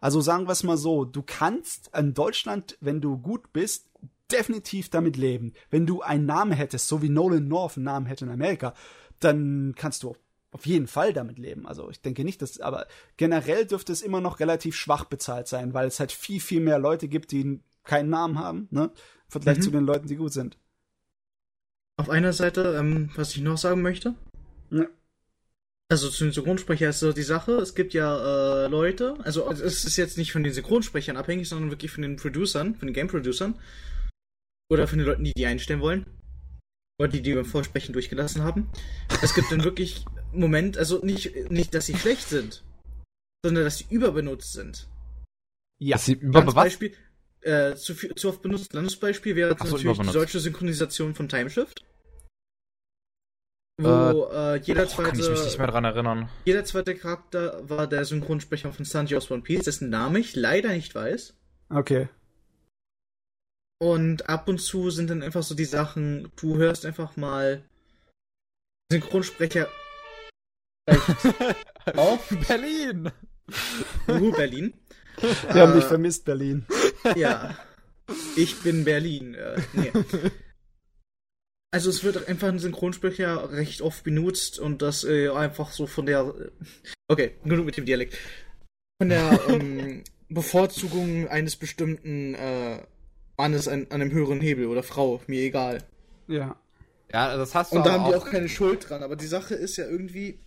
[0.00, 3.90] Also sagen wir es mal so, du kannst in Deutschland, wenn du gut bist,
[4.30, 5.54] definitiv damit leben.
[5.70, 8.74] Wenn du einen Namen hättest, so wie Nolan North einen Namen hätte in Amerika,
[9.20, 10.14] dann kannst du
[10.50, 11.66] auf jeden Fall damit leben.
[11.66, 15.74] Also ich denke nicht, dass, aber generell dürfte es immer noch relativ schwach bezahlt sein,
[15.74, 18.84] weil es halt viel, viel mehr Leute gibt, die keinen Namen haben, ne?
[18.84, 19.62] Im Vergleich Mhm.
[19.62, 20.56] zu den Leuten, die gut sind.
[21.98, 24.14] Auf einer Seite, ähm, was ich noch sagen möchte.
[24.70, 24.86] Ja.
[25.88, 29.84] Also zu den Synchronsprechern ist so die Sache, es gibt ja äh, Leute, also es
[29.84, 33.54] ist jetzt nicht von den Synchronsprechern abhängig, sondern wirklich von den Producern, von den Game-Producern.
[34.68, 36.06] Oder von den Leuten, die die einstellen wollen.
[36.98, 38.70] Oder die, die beim Vorsprechen durchgelassen haben.
[39.22, 42.64] Es gibt dann wirklich Moment, also nicht, nicht, dass sie schlecht sind,
[43.44, 44.88] sondern dass sie überbenutzt sind.
[45.78, 45.96] Ja.
[45.96, 46.64] Dass sie über Ganz was?
[46.64, 46.94] Beispiel,
[47.42, 51.84] äh, zu, viel, zu oft benutztes Landesbeispiel wäre so, natürlich die deutsche Synchronisation von Timeshift.
[53.78, 56.28] Wo äh, jeder, Boah, kann ich mich nicht zweite, mehr dran erinnern.
[56.46, 60.70] jeder zweite Charakter war der Synchronsprecher von Sanji aus One Piece, dessen Name ich leider
[60.70, 61.34] nicht weiß.
[61.68, 62.08] Okay.
[63.78, 67.62] Und ab und zu sind dann einfach so die Sachen, du hörst einfach mal
[68.90, 69.68] Synchronsprecher
[71.96, 73.10] auf Berlin!
[74.08, 74.74] Uhu, Berlin.
[75.20, 76.66] Wir haben Äh, dich vermisst, Berlin.
[77.16, 77.56] Ja.
[78.36, 79.34] Ich bin Berlin.
[79.34, 79.92] Äh, nee.
[81.70, 86.06] Also es wird einfach ein Synchronsprecher recht oft benutzt und das äh, einfach so von
[86.06, 86.34] der
[87.08, 88.16] Okay, genug mit dem Dialekt.
[89.00, 92.82] Von der ähm, Bevorzugung eines bestimmten äh,
[93.38, 95.82] Mannes an, an einem höheren Hebel oder Frau, mir egal.
[96.28, 96.56] Ja.
[97.12, 99.54] Ja, das hast du Und da haben die auch keine Schuld dran, aber die Sache
[99.54, 100.40] ist ja irgendwie,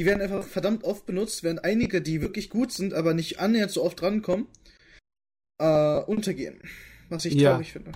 [0.00, 3.70] die werden einfach verdammt oft benutzt, während einige, die wirklich gut sind, aber nicht annähernd
[3.70, 4.46] so oft rankommen,
[5.60, 6.60] äh, untergehen.
[7.10, 7.52] Was ich Ja.
[7.52, 7.92] traurig finde.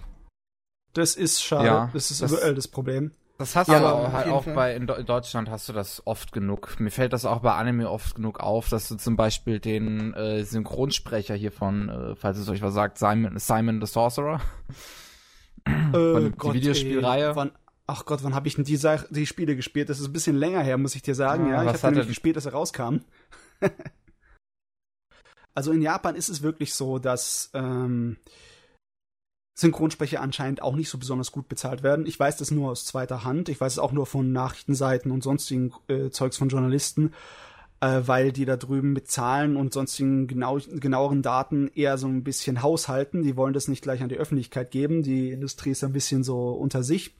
[0.94, 1.66] Das ist schade.
[1.66, 3.12] Ja, das ist das- aktuell das Problem.
[3.42, 4.54] Das hast Ja, du auf aber halt jeden auch Fall.
[4.54, 6.78] bei in, Deutschland hast du das oft genug.
[6.78, 10.44] Mir fällt das auch bei Anime oft genug auf, dass du zum Beispiel den äh,
[10.44, 14.40] Synchronsprecher hier von, äh, falls es euch was sagt, Simon, Simon the Sorcerer.
[15.66, 17.30] Äh, die Videospielreihe.
[17.30, 17.50] Ey, wann,
[17.88, 19.88] ach Gott, wann habe ich denn die, Sa- die Spiele gespielt?
[19.88, 21.46] Das ist ein bisschen länger her, muss ich dir sagen.
[21.46, 22.98] Ah, ja, ich was habe nämlich er- gespielt, dass er rauskam.
[25.54, 28.18] also in Japan ist es wirklich so, dass ähm,
[29.54, 32.06] Synchronsprecher anscheinend auch nicht so besonders gut bezahlt werden.
[32.06, 33.48] Ich weiß das nur aus zweiter Hand.
[33.48, 37.12] Ich weiß es auch nur von Nachrichtenseiten und sonstigen äh, Zeugs von Journalisten,
[37.80, 42.24] äh, weil die da drüben mit Zahlen und sonstigen genau, genaueren Daten eher so ein
[42.24, 43.22] bisschen haushalten.
[43.22, 45.02] Die wollen das nicht gleich an die Öffentlichkeit geben.
[45.02, 47.14] Die Industrie ist ein bisschen so unter sich.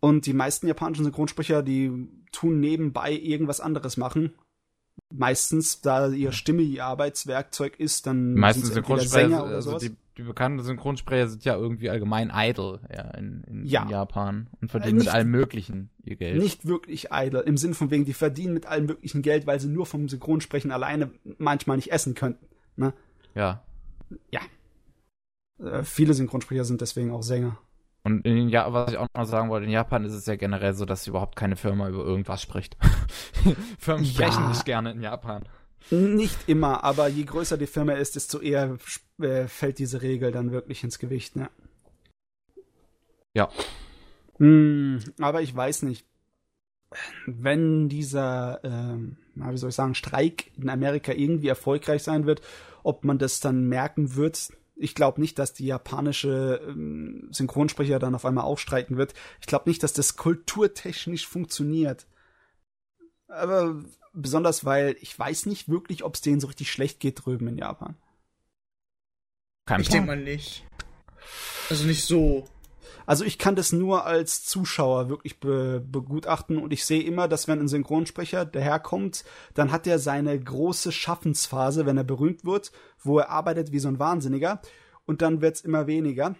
[0.00, 4.34] Und die meisten japanischen Synchronsprecher, die tun nebenbei irgendwas anderes machen.
[5.12, 9.54] Meistens, da ihre Stimme ihr Arbeitswerkzeug ist, dann Die meisten sind's entweder Synchronsprecher, Sänger oder
[9.56, 9.82] also sowas.
[9.82, 13.82] die, die bekannten Synchronsprecher sind ja irgendwie allgemein idle ja, in, in, Ja.
[13.84, 16.40] in Japan und Äh, verdienen mit nicht- allem Möglichen ihr Geld.
[16.42, 19.68] Nicht wirklich idle, im Sinn von wegen, die verdienen mit allem möglichen Geld, weil sie
[19.68, 22.46] nur vom Synchronsprechen alleine manchmal nicht essen könnten.
[22.76, 22.92] Ne?
[23.34, 23.62] Ja.
[25.58, 27.58] Äh, viele Synchronsprecher sind deswegen auch Sänger.
[28.02, 30.72] Und in ja, was ich auch noch sagen wollte, in Japan ist es ja generell
[30.72, 32.76] so, dass überhaupt keine Firma über irgendwas spricht.
[33.78, 34.10] Firmen Ja.
[34.30, 35.44] sprechen nicht gerne in Japan.
[35.90, 38.76] Nicht immer, aber je größer die Firma ist, desto eher
[39.22, 41.36] äh, fällt diese Regel dann wirklich ins Gewicht.
[41.36, 41.50] Ne?
[43.34, 43.50] Ja.
[44.38, 46.06] Hm, aber ich weiß nicht.
[47.26, 52.42] Wenn dieser, ähm, wie soll ich sagen, Streik in Amerika irgendwie erfolgreich sein wird,
[52.82, 54.52] ob man das dann merken wird.
[54.74, 59.14] Ich glaube nicht, dass die japanische ähm, Synchronsprecher dann auf einmal aufstreiken wird.
[59.40, 62.06] Ich glaube nicht, dass das kulturtechnisch funktioniert.
[63.28, 67.46] Aber besonders, weil ich weiß nicht wirklich, ob es denen so richtig schlecht geht drüben
[67.46, 67.96] in Japan.
[69.70, 70.64] Kein Ich denke mal nicht.
[71.68, 72.44] Also nicht so.
[73.06, 77.46] Also ich kann das nur als Zuschauer wirklich be begutachten und ich sehe immer, dass
[77.46, 79.22] wenn ein Synchronsprecher daherkommt,
[79.54, 83.86] dann hat er seine große Schaffensphase, wenn er berühmt wird, wo er arbeitet wie so
[83.86, 84.60] ein Wahnsinniger
[85.06, 86.34] und dann wird's immer weniger,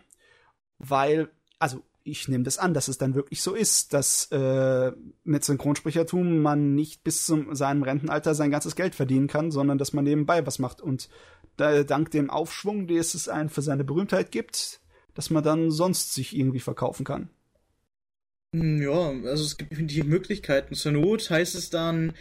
[0.79, 4.91] weil, also ich nehme das an, dass es dann wirklich so ist, dass äh,
[5.23, 9.93] mit Synchronsprechertum man nicht bis zu seinem Rentenalter sein ganzes Geld verdienen kann, sondern dass
[9.93, 11.09] man nebenbei was macht und
[11.61, 14.81] da, dank dem Aufschwung, den es einen für seine Berühmtheit gibt,
[15.15, 17.31] dass man dann sonst sich irgendwie verkaufen kann.
[18.55, 20.75] Hm, Ja, also es gibt die Möglichkeiten.
[20.75, 22.15] Zur Not heißt es dann,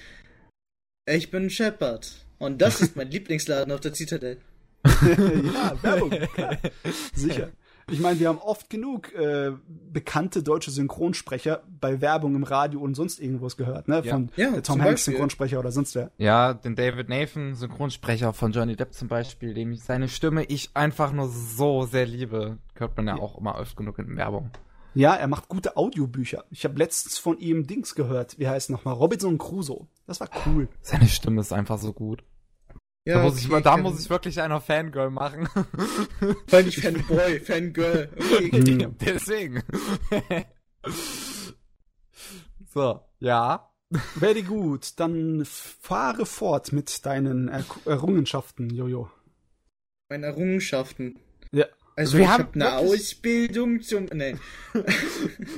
[1.08, 2.26] ich bin Shepard.
[2.38, 4.42] Und das ist mein Lieblingsladen auf der Zitadelle.
[4.86, 6.10] ja, Werbung.
[6.34, 6.58] klar.
[7.14, 7.52] Sicher.
[7.92, 9.52] Ich meine, wir haben oft genug äh,
[9.92, 14.02] bekannte deutsche Synchronsprecher bei Werbung im Radio und sonst irgendwas gehört, ne?
[14.04, 14.14] Ja.
[14.14, 15.14] Von Ja, zum Tom Hanks Beispiel.
[15.14, 16.12] Synchronsprecher oder sonst wer.
[16.18, 20.72] Ja, den David Nathan, Synchronsprecher von Johnny Depp zum Beispiel, dem ich seine Stimme ich
[20.76, 23.22] einfach nur so sehr liebe, hört man ja, Ja.
[23.22, 24.52] auch immer oft genug in Werbung.
[24.96, 26.46] Ja, er macht gute Audiobücher.
[26.50, 28.40] Ich habe letztens von ihm Dings gehört.
[28.40, 28.96] Wie heißt nochmal?
[28.96, 29.86] Robinson Crusoe.
[30.08, 30.68] Das war cool.
[30.82, 32.24] Seine Stimme ist einfach so gut.
[33.10, 35.48] Ja, da muss, ich, okay, da kann- muss ich wirklich einer Fangirl machen.
[36.50, 38.10] Weil nicht Fanboy, Fangirl.
[38.18, 38.52] Okay.
[38.84, 38.96] Hm.
[39.00, 39.64] Deswegen.
[42.74, 43.66] so, ja.
[44.20, 45.00] Very gut.
[45.00, 49.10] Dann fahre fort mit deinen er Errungenschaften, Jojo.
[50.10, 51.20] Meine Errungenschaften.
[51.52, 51.66] Ja.
[51.96, 54.06] Also Wir ich haben habe eine wirklich- Ausbildung zum.
[54.14, 54.36] Nee.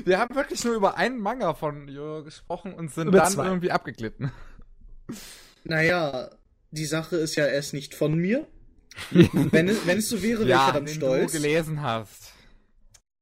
[0.05, 3.45] Wir haben wirklich nur über einen Manga von Jojo gesprochen und sind Über dann zwei.
[3.47, 4.31] irgendwie abgeglitten.
[5.65, 6.29] Naja,
[6.71, 8.47] die Sache ist ja erst nicht von mir.
[9.11, 11.31] Wenn es, wenn es so wäre, wäre ich verdammt stolz.
[11.31, 12.33] du gelesen hast.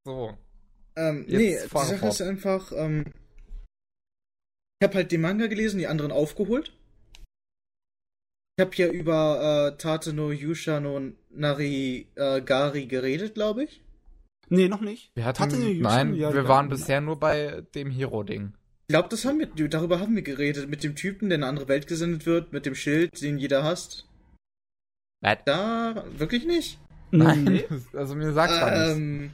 [0.04, 0.36] So.
[0.96, 2.14] Ähm, Jetzt nee, die Sache fort.
[2.14, 3.06] ist einfach, ähm,
[4.82, 6.74] ich habe halt den Manga gelesen, die anderen aufgeholt.
[8.58, 13.84] Ich habe ja über äh, Tate no Yusha no Nari äh, Gari geredet, glaube ich.
[14.50, 15.12] Nee, noch nicht.
[15.16, 16.70] Wir hatten, Hatte eine Yusha- nein, ja, wir ja, waren ja.
[16.76, 18.54] bisher nur bei dem Hero-Ding.
[18.90, 21.50] Ich glaube, das haben wir, darüber haben wir geredet, mit dem Typen, der in eine
[21.52, 24.08] andere Welt gesendet wird, mit dem Schild, den jeder hasst.
[25.22, 25.38] Was?
[25.46, 26.80] Da, wirklich nicht?
[27.12, 27.66] Nein, Nee.
[27.94, 28.98] also mir sagt man nichts.
[28.98, 29.32] Ähm,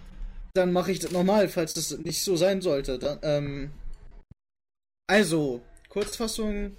[0.56, 3.00] dann mache ich das normal, falls das nicht so sein sollte.
[3.00, 3.72] Dann, ähm,
[5.08, 6.76] also, Kurzfassung,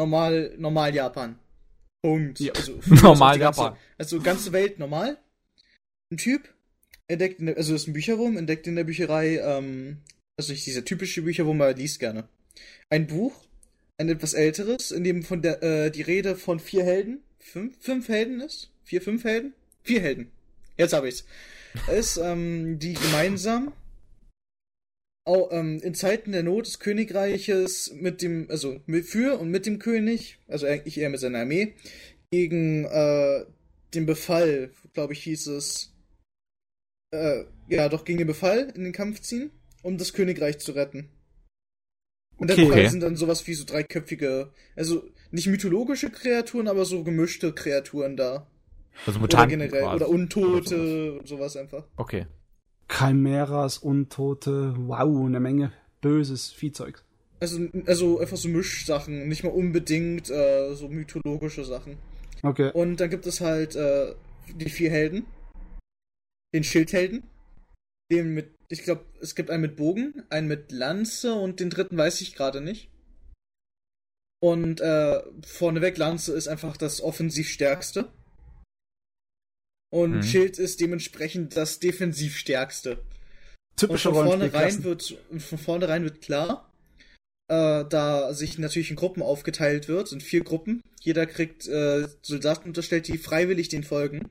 [0.00, 1.38] normal, normal Japan.
[2.02, 2.40] Punkt.
[2.40, 2.54] Ja.
[2.54, 3.78] Also, Normal die ganze, Japan.
[3.98, 5.18] Also ganze Welt normal.
[6.10, 6.48] Ein Typ
[7.08, 9.98] entdeckt, in der, also ist ein Bücherwurm, entdeckt in der Bücherei, ähm,
[10.40, 12.28] also nicht dieser typische Bücherwurm, aber er liest gerne.
[12.88, 13.46] Ein Buch,
[13.98, 18.08] ein etwas älteres, in dem von der, äh, die Rede von vier Helden, fünf, fünf
[18.08, 18.70] Helden ist?
[18.84, 19.52] Vier, fünf Helden?
[19.82, 20.30] Vier Helden.
[20.78, 21.24] Jetzt habe ich's.
[21.94, 23.72] Ist, ähm, die gemeinsam
[25.26, 29.66] au, ähm, in Zeiten der Not des Königreiches mit dem, also mit, für und mit
[29.66, 31.74] dem König, also eigentlich eher mit seiner Armee,
[32.30, 33.44] gegen äh,
[33.94, 35.92] den Befall, glaube ich, hieß es,
[37.12, 39.50] äh, ja, doch gegen den Befall in den Kampf ziehen,
[39.82, 41.08] um das Königreich zu retten.
[42.36, 42.88] Und Okay.
[42.88, 48.46] Sind dann sowas wie so dreiköpfige, also nicht mythologische Kreaturen, aber so gemischte Kreaturen da.
[49.06, 49.96] Also Oder Mutanten generell, quasi.
[49.96, 50.20] oder sowas.
[50.20, 51.84] Untote, und sowas einfach.
[51.96, 52.26] Okay.
[52.90, 57.04] Chimeras, Untote, wow, eine Menge böses Viehzeug.
[57.40, 61.98] Also, also einfach so Mischsachen, nicht mal unbedingt äh, so mythologische Sachen.
[62.42, 62.70] Okay.
[62.72, 64.14] Und dann gibt es halt äh,
[64.54, 65.24] die vier Helden.
[66.54, 67.22] Den Schildhelden.
[68.10, 71.98] Den mit, ich glaube, es gibt einen mit Bogen, einen mit Lanze und den dritten
[71.98, 72.88] weiß ich gerade nicht.
[74.40, 78.10] Und äh, vorneweg, Lanze ist einfach das offensiv stärkste.
[79.92, 80.22] Und Mhm.
[80.22, 82.98] Schild ist dementsprechend das defensiv stärkste.
[82.98, 86.72] Und Typische von vornherein wird, von vornherein wird klar,
[87.48, 90.80] äh, da sich natürlich in Gruppen aufgeteilt wird, in vier Gruppen.
[91.00, 94.30] Jeder kriegt äh, Soldaten unterstellt, die freiwillig den folgen.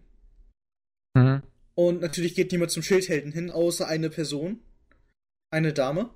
[1.14, 1.44] Mhm.
[1.80, 4.60] Und natürlich geht niemand zum Schildhelden hin, außer eine Person.
[5.50, 6.10] Eine Dame.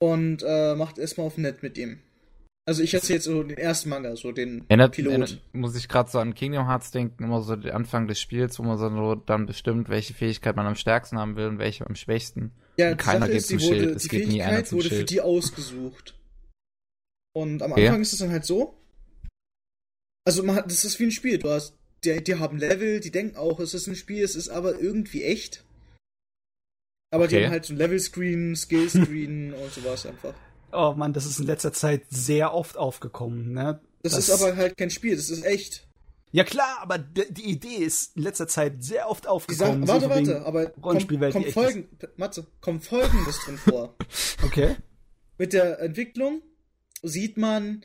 [0.00, 1.98] Und äh, macht erstmal auf nett mit ihm.
[2.66, 5.10] Also ich erzähle jetzt so den ersten Manga, so den Erinnert, Pilot.
[5.10, 8.58] erinnert, muss ich gerade so an Kingdom Hearts denken, immer so der Anfang des Spiels,
[8.58, 11.94] wo man so dann bestimmt, welche Fähigkeit man am stärksten haben will und welche am
[11.94, 12.52] schwächsten.
[12.78, 13.96] Ja, Und die keiner Sache geht ist, zum wurde, Schild.
[13.96, 15.10] Es die geht nie einer Fähigkeit zum wurde für Schild.
[15.10, 16.18] die ausgesucht.
[17.34, 17.88] Und am Okay.
[17.88, 18.74] Anfang ist es dann halt so.
[20.26, 21.38] Also man hat, das ist wie ein Spiel.
[21.38, 24.48] Du hast, die, die haben Level, die denken auch, es ist ein Spiel, es ist
[24.48, 25.64] aber irgendwie echt.
[27.12, 27.44] Aber die Okay.
[27.46, 30.34] haben halt so ein Level-Screen, Skill-Screen und sowas einfach.
[30.72, 33.80] Oh Mann, das ist in letzter Zeit sehr oft aufgekommen, ne?
[34.02, 35.86] Das, ist aber halt kein Spiel, das ist echt.
[36.32, 39.86] Ja klar, aber die Idee ist in letzter Zeit sehr oft Die aufgekommen.
[39.86, 43.96] sagen, warte, so warte, aber kommt, die echt Folgen, Matze, kommt Folgendes drin vor.
[44.44, 44.76] Okay.
[45.38, 46.42] Mit der Entwicklung
[47.02, 47.84] sieht man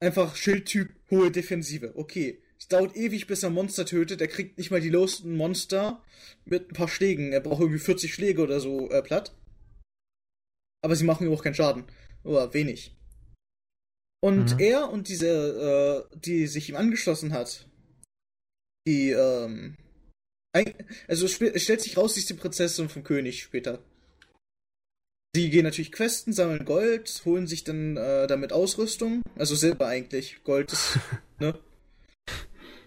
[0.00, 1.92] einfach Schildtyp, hohe Defensive.
[1.96, 2.42] Okay.
[2.58, 4.20] Es dauert ewig, bis er Monster tötet.
[4.20, 6.02] Er kriegt nicht mal die losten Monster
[6.44, 7.32] mit ein paar Schlägen.
[7.32, 9.34] Er braucht irgendwie 40 Schläge oder so äh, platt.
[10.82, 11.84] Aber sie machen ihm auch keinen Schaden.
[12.22, 12.96] Oder wenig.
[14.22, 14.58] Und Mhm.
[14.58, 17.68] er und diese, äh, die sich ihm angeschlossen hat,
[18.86, 19.76] die, ähm,
[21.08, 23.82] also es stellt sich raus, sie ist die Prinzessin vom König später.
[25.34, 29.22] Die gehen natürlich Questen, sammeln Gold, holen sich dann äh, damit Ausrüstung.
[29.34, 30.44] Also Silber eigentlich.
[30.44, 30.98] Gold ist,
[31.40, 31.58] ne?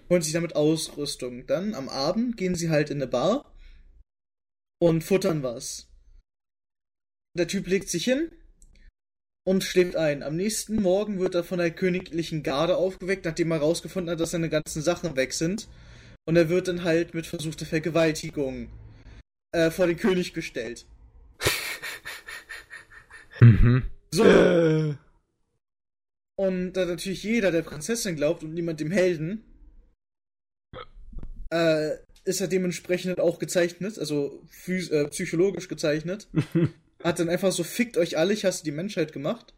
[0.09, 1.45] Holen sich damit Ausrüstung.
[1.47, 3.53] Dann am Abend gehen sie halt in eine Bar
[4.79, 5.87] und futtern was.
[7.37, 8.31] Der Typ legt sich hin
[9.45, 10.23] und schläft ein.
[10.23, 14.31] Am nächsten Morgen wird er von der königlichen Garde aufgeweckt, nachdem er herausgefunden hat, dass
[14.31, 15.67] seine ganzen Sachen weg sind.
[16.25, 18.69] Und er wird dann halt mit versuchter Vergewaltigung
[19.53, 20.85] äh, vor den König gestellt.
[23.39, 23.83] Mhm.
[24.09, 24.23] So.
[24.23, 24.95] Äh,
[26.35, 29.43] Und da natürlich jeder der Prinzessin glaubt und niemand dem Helden,
[31.49, 36.27] äh, ist er dementsprechend auch gezeichnet, also äh, psychologisch gezeichnet.
[37.03, 39.53] Hat dann einfach so, fickt euch alle, ich hasse die Menschheit gemacht.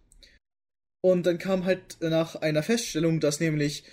[1.01, 3.85] Und dann kam halt nach einer Feststellung, dass nämlich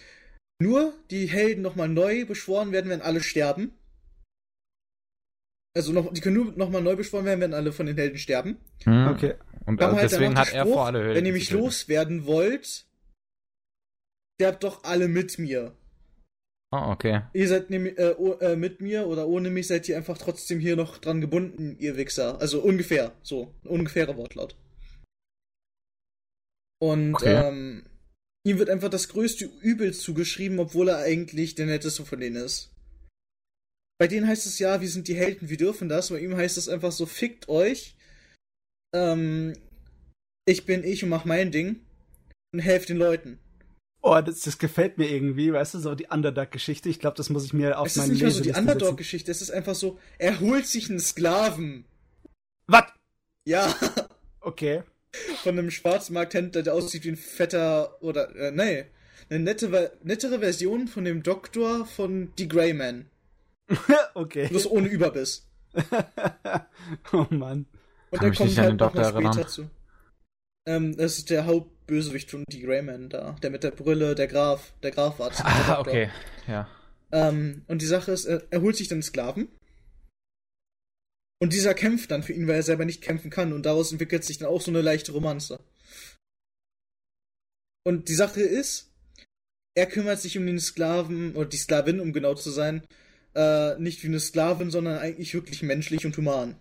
[0.60, 3.72] nur die Helden nochmal neu beschworen werden, wenn alle sterben.
[5.76, 8.56] Also noch, die können nur nochmal neu beschworen werden, wenn alle von den Helden sterben.
[8.84, 9.08] Mhm.
[9.08, 9.34] okay.
[9.66, 11.14] Und Kam äh, halt deswegen hat der er Spruch, vor alle Höhlen.
[11.14, 12.86] Wenn ihr mich loswerden wollt,
[14.40, 15.76] sterbt doch alle mit mir.
[16.72, 17.22] Oh, okay.
[17.32, 20.58] Ihr seid nämlich äh, oh, äh, mit mir oder ohne mich seid ihr einfach trotzdem
[20.58, 22.40] hier noch dran gebunden, ihr Wichser.
[22.40, 23.54] Also ungefähr, so.
[23.62, 24.56] Ein ungefährer Wortlaut.
[26.82, 27.48] Und Okay.
[27.48, 27.86] ähm,
[28.44, 32.72] ihm wird einfach das größte Übel zugeschrieben, obwohl er eigentlich der netteste von denen ist.
[33.98, 36.10] Bei denen heißt es ja, wir sind die Helden, wir dürfen das.
[36.10, 37.96] Bei ihm heißt es einfach so, fickt euch.
[38.94, 39.54] Ähm,
[40.46, 41.80] ich bin ich und mach mein Ding.
[42.52, 43.38] Und helft den Leuten.
[44.08, 46.88] Oh, das, das gefällt mir irgendwie, weißt du, so die Underdog-Geschichte.
[46.88, 48.52] Ich glaube, das muss ich mir auf es ist meine nicht mal so die.
[48.52, 51.84] Underdog-Geschichte, es ist einfach so, er holt sich einen Sklaven.
[52.68, 52.84] Was?
[53.44, 53.74] Ja,
[54.40, 54.84] Okay.
[55.42, 58.84] von einem Schwarzmarkthändler, der aussieht wie ein fetter oder äh, nee,
[59.28, 63.06] eine nette, nettere Version von dem Doktor von The Grey Man.
[64.14, 64.46] okay.
[64.46, 65.48] Bloß ohne Überbiss.
[67.12, 67.66] oh Mann.
[68.10, 69.48] Und Kann mich kommt nicht an halt den noch Doktor später erinnern.
[69.48, 69.70] zu.
[70.64, 71.44] Ähm, das ist der
[71.86, 73.36] Hauptbösewicht von die Greyman da.
[73.42, 75.30] Der mit der Brille, der Graf, der Graf war.
[75.38, 76.10] Ah, okay.
[76.48, 76.68] Ja.
[77.12, 79.48] Ähm, und die Sache ist, er, er holt sich dann einen Sklaven.
[81.40, 83.52] Und dieser kämpft dann für ihn, weil er selber nicht kämpfen kann.
[83.52, 85.60] Und daraus entwickelt sich dann auch so eine leichte Romanze.
[87.84, 88.90] Und die Sache ist,
[89.76, 92.82] er kümmert sich um den Sklaven, oder die Sklavin, um genau zu sein,
[93.34, 96.56] äh, nicht wie eine Sklavin, sondern eigentlich wirklich menschlich und human.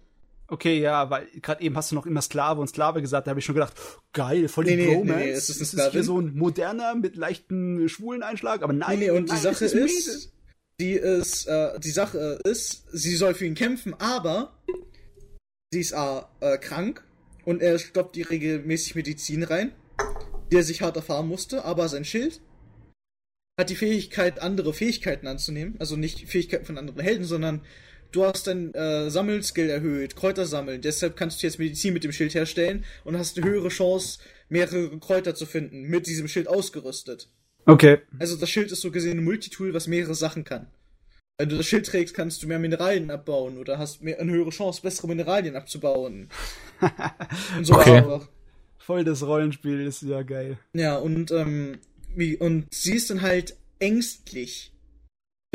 [0.47, 3.39] Okay, ja, weil gerade eben hast du noch immer Sklave und Sklave gesagt, da habe
[3.39, 3.73] ich schon gedacht,
[4.13, 5.19] geil, voll die Nee, nee, Bromance.
[5.25, 9.05] nee, es ist ist hier so ein moderner mit leichten schwulen Einschlag, aber nein, Nee,
[9.05, 10.33] nee, und nein, die Sache es ist,
[10.79, 14.61] die ist, äh, die Sache ist, sie soll für ihn kämpfen, aber
[15.71, 17.03] sie ist A, äh, krank
[17.45, 19.71] und er stoppt ihr regelmäßig Medizin rein,
[20.51, 22.41] die er sich hart erfahren musste, aber sein Schild
[23.59, 27.61] hat die Fähigkeit, andere Fähigkeiten anzunehmen, also nicht Fähigkeiten von anderen Helden, sondern
[28.11, 32.11] du hast dein äh, Sammelskill erhöht, Kräuter sammeln, deshalb kannst du jetzt Medizin mit dem
[32.11, 37.29] Schild herstellen und hast eine höhere Chance, mehrere Kräuter zu finden, mit diesem Schild ausgerüstet.
[37.65, 37.99] Okay.
[38.19, 40.67] Also das Schild ist so gesehen ein Multitool, was mehrere Sachen kann.
[41.37, 44.51] Wenn du das Schild trägst, kannst du mehr Mineralien abbauen oder hast mehr, eine höhere
[44.51, 46.29] Chance, bessere Mineralien abzubauen.
[47.57, 47.97] Und so Okay.
[47.97, 48.29] einfach.
[48.77, 50.59] Voll das Rollenspiel ist ja geil.
[50.73, 51.79] Ja, und, ähm,
[52.13, 54.71] wie, und sie ist dann halt ängstlich.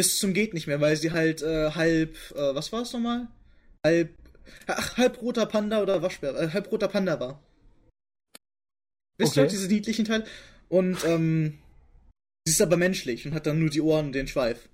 [0.00, 3.28] Bis zum geht nicht mehr, weil sie halt äh, halb, äh, was war es nochmal?
[3.84, 4.08] Halb,
[4.66, 7.42] ach, halb roter Panda oder Waschbär, äh, halb roter Panda war.
[9.18, 9.42] Wisst ihr Okay.
[9.42, 10.24] noch, diese niedlichen Teil?
[10.70, 11.58] Und, ähm,
[12.46, 14.70] sie ist aber menschlich und hat dann nur die Ohren und den Schweif.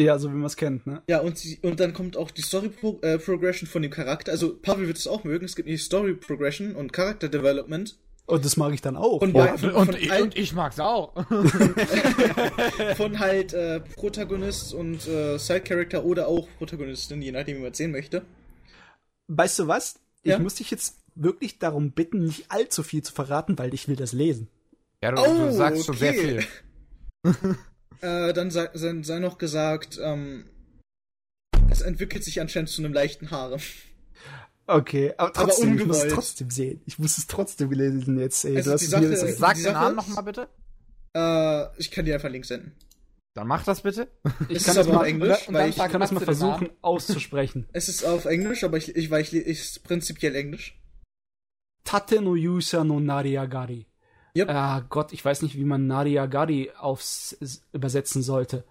[0.00, 1.00] Ja, so wie man es kennt, ne?
[1.08, 4.32] Ja, und, sie, und dann kommt auch die Story Pro, äh, Progression von dem Charakter.
[4.32, 5.44] Also, Pavel wird es auch mögen.
[5.44, 7.96] Es gibt die Story Progression und Character Development.
[8.26, 9.20] Und das mag ich dann auch.
[9.20, 9.56] Und Ja.
[9.58, 11.12] von, Und, von, ich, und ich mag's auch.
[12.96, 17.78] von halt äh, Protagonist und äh, Side-Character oder auch Protagonistin, je nachdem, wie man es
[17.78, 18.22] sehen möchte.
[19.28, 19.96] Weißt du was?
[20.22, 20.38] Ich Ja?
[20.38, 24.12] muss dich jetzt wirklich darum bitten, nicht allzu viel zu verraten, weil ich will das
[24.12, 24.48] lesen.
[25.02, 26.44] Ja, du, Oh, du sagst schon sehr viel.
[28.00, 30.44] Äh, dann sei, sei, sei noch gesagt, ähm,
[31.70, 33.56] es entwickelt sich anscheinend zu einem leichten Haare.
[34.66, 36.82] Okay, aber trotzdem, ich muss es trotzdem sehen.
[36.86, 38.56] Ich muss es trotzdem lesen jetzt, ey.
[38.56, 40.48] Also du hast Sache mir das Sag den Namen nochmal bitte.
[41.14, 42.72] Äh, ich kann dir einfach einen Link senden.
[43.34, 44.08] Dann mach das bitte.
[44.48, 46.12] ich es kann ist das aber mal, auf Englisch, und weil dann ich, kann das
[46.12, 47.68] mal versuchen auszusprechen.
[47.72, 50.80] es ist auf Englisch, aber ich, ich, weil ich, ich ist prinzipiell Englisch.
[51.82, 53.86] Tate no Yusa no Nariagari.
[54.36, 54.50] Yep.
[54.50, 57.36] Ah Gott, ich weiß nicht, wie man Nariagari aufs
[57.72, 58.64] übersetzen sollte.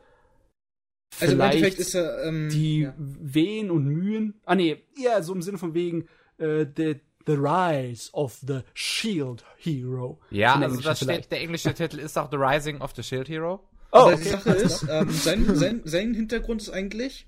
[1.20, 2.94] Also im Vielleicht Endeffekt ist er, ähm, die ja.
[2.98, 4.36] Wehen und Mühen.
[4.46, 6.96] Ah nee, eher so im Sinne von wegen äh, the,
[7.26, 10.20] the Rise of the Shield Hero.
[10.32, 11.32] Ja, Im also das steht, vielleicht.
[11.32, 13.68] der englische Titel ist auch The Rising of the Shield Hero.
[13.92, 14.18] Oh, okay.
[14.24, 17.28] die Sache ist, ähm, sein, sein, sein Hintergrund ist eigentlich,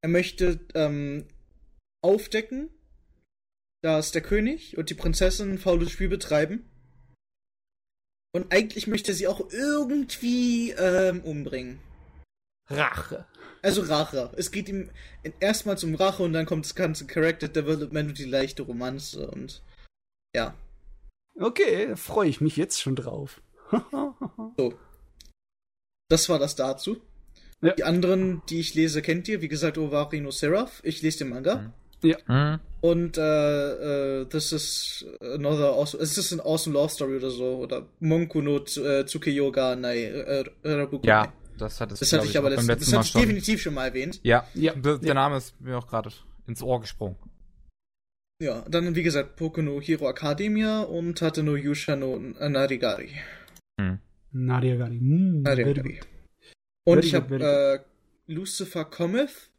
[0.00, 1.26] er möchte ähm,
[2.02, 2.70] aufdecken,
[3.82, 6.68] dass der König und die Prinzessin ein faules Spiel betreiben.
[8.32, 11.80] Und eigentlich möchte er sie auch irgendwie ähm, umbringen.
[12.76, 13.24] Rache.
[13.62, 14.30] Also Rache.
[14.36, 14.90] Es geht ihm
[15.40, 19.62] erstmals um Rache und dann kommt das ganze Character Development und die leichte Romanze und
[20.34, 20.54] ja.
[21.38, 23.40] Okay, freue ich mich jetzt schon drauf.
[24.58, 24.74] So.
[26.10, 27.00] Das war das dazu.
[27.62, 27.72] Ja.
[27.74, 29.40] Die anderen, die ich lese, kennt ihr.
[29.40, 30.80] Wie gesagt, Ovari no Seraph.
[30.84, 31.72] Ich lese den Manga.
[32.02, 32.16] Mhm.
[32.26, 32.58] Hm.
[32.80, 37.58] Und äh, äh, this is another awesome, es ist ein awesome love story oder so
[37.58, 41.06] oder Monku no Tsu- äh, Tsukiyoga Nai äh, Rabuku.
[41.06, 43.08] Ja, das hat es, das hatte ich aber auch beim letzten, das letzten Mal hatte
[43.08, 43.20] schon.
[43.22, 44.20] definitiv schon mal erwähnt.
[44.22, 45.14] Ja, Ja, der, der ja.
[45.14, 46.10] Name ist mir auch gerade
[46.46, 47.16] ins Ohr gesprungen.
[48.42, 53.10] Ja, dann wie gesagt Poku no Hero Academia und Tate no Yusha no Narigari.
[53.80, 53.98] Hm.
[54.32, 54.98] Nariagari.
[54.98, 56.00] Mm, Narigari.
[56.84, 59.50] Und ich habe äh, Lucifer Cometh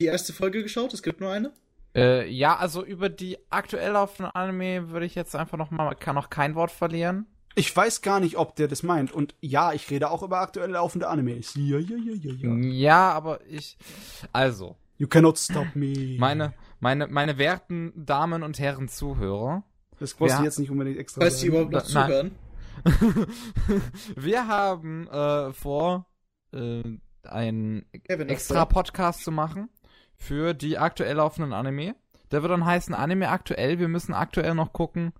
[0.00, 0.92] die erste Folge geschaut.
[0.92, 1.52] Es gibt nur eine.
[1.94, 6.14] Äh, ja, also über die aktuell laufende Anime würde ich jetzt einfach noch mal, kann
[6.14, 7.26] noch kein Wort verlieren.
[7.56, 9.12] Ich weiß gar nicht, ob der das meint.
[9.12, 11.54] Und ja, ich rede auch über aktuell laufende Animes.
[11.56, 12.54] Ja, ja, ja, ja, ja.
[12.56, 13.76] Ja, aber ich,
[14.32, 16.16] also, You cannot stop me.
[16.18, 19.64] meine, meine, meine werten Damen und Herren Zuhörer,
[19.98, 20.38] Das brauchst Ja.
[20.38, 21.46] du jetzt nicht unbedingt extra die sagen.
[21.48, 22.30] überhaupt noch zuhören.
[24.16, 26.06] wir haben äh, vor,
[26.52, 26.82] äh,
[27.24, 28.64] einen Kevin extra.
[28.64, 29.68] Podcast zu machen
[30.16, 31.94] für die aktuell laufenden Anime.
[32.30, 33.78] Der wird dann heißen Anime aktuell.
[33.78, 35.12] Wir müssen aktuell noch gucken.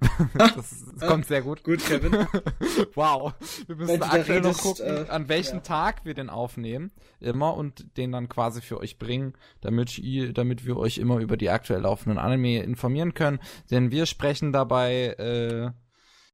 [0.34, 1.62] das, das kommt sehr gut.
[1.64, 2.26] Gut, Kevin.
[2.94, 3.34] Wow.
[3.66, 5.60] Wir müssen aktuell noch redest, gucken, äh, an welchem ja.
[5.60, 6.90] Tag wir den aufnehmen.
[7.20, 11.36] Immer und den dann quasi für euch bringen, damit, ihr, damit wir euch immer über
[11.36, 13.38] die aktuell laufenden Anime informieren können.
[13.70, 15.70] Denn wir sprechen dabei äh,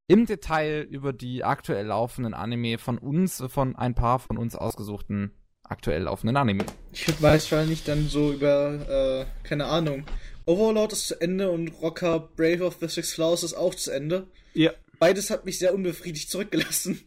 [0.07, 5.33] im Detail über die aktuell laufenden Anime von uns, von ein paar von uns ausgesuchten
[5.73, 6.65] aktuell laufenden Anime.
[6.93, 10.05] Ich würde wahrscheinlich dann so über, äh, keine Ahnung.
[10.47, 14.27] Overlord ist zu Ende und Rocker Brave of the Six Flowers ist auch zu Ende.
[14.55, 14.73] Ja.
[14.99, 17.01] Beides hat mich sehr unbefriedigt zurückgelassen.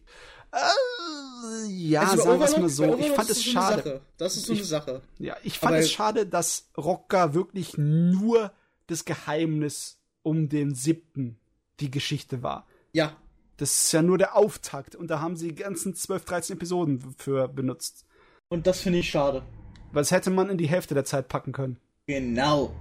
[0.51, 2.97] Äh, ja, Also sagen wir es mal so.
[2.97, 3.83] Ich fand ist es so eine schade.
[3.83, 4.01] Sache.
[4.17, 5.01] Das ist so eine Ich- Sache.
[5.19, 8.51] Ja, ich fand Aber- es schade, dass Rocker wirklich nur
[8.87, 11.39] das Geheimnis um den siebten
[11.79, 12.67] die Geschichte war.
[12.93, 13.15] Ja.
[13.57, 17.15] Das ist ja nur der Auftakt und da haben sie die ganzen 12, 13 Episoden
[17.17, 18.05] für benutzt.
[18.49, 19.43] Und das finde ich schade.
[19.91, 21.77] Weil das hätte man in die Hälfte der Zeit packen können.
[22.07, 22.73] Genau.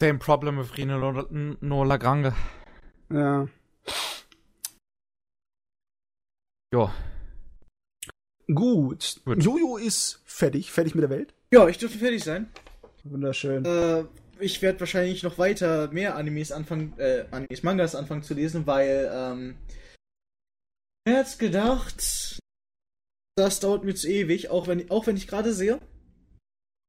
[0.00, 1.26] Same problem with Rino
[1.60, 2.34] No Lagrange.
[3.10, 3.48] Ja.
[6.72, 6.94] Ja.
[8.52, 9.20] Gut.
[9.24, 9.42] Gut.
[9.42, 11.34] Jojo ist fertig, fertig mit der Welt.
[11.52, 12.50] Ja, ich dürfte fertig sein.
[13.04, 13.64] Wunderschön.
[13.64, 14.04] Äh,
[14.38, 19.10] ich werde wahrscheinlich noch weiter mehr Animes anfangen, äh, Animes, Mangas anfangen zu lesen, weil,
[19.12, 19.56] ähm,
[21.04, 22.38] wer hat's gedacht?
[23.40, 25.80] Das dauert mir zu ewig, auch wenn, auch wenn ich gerade sehe.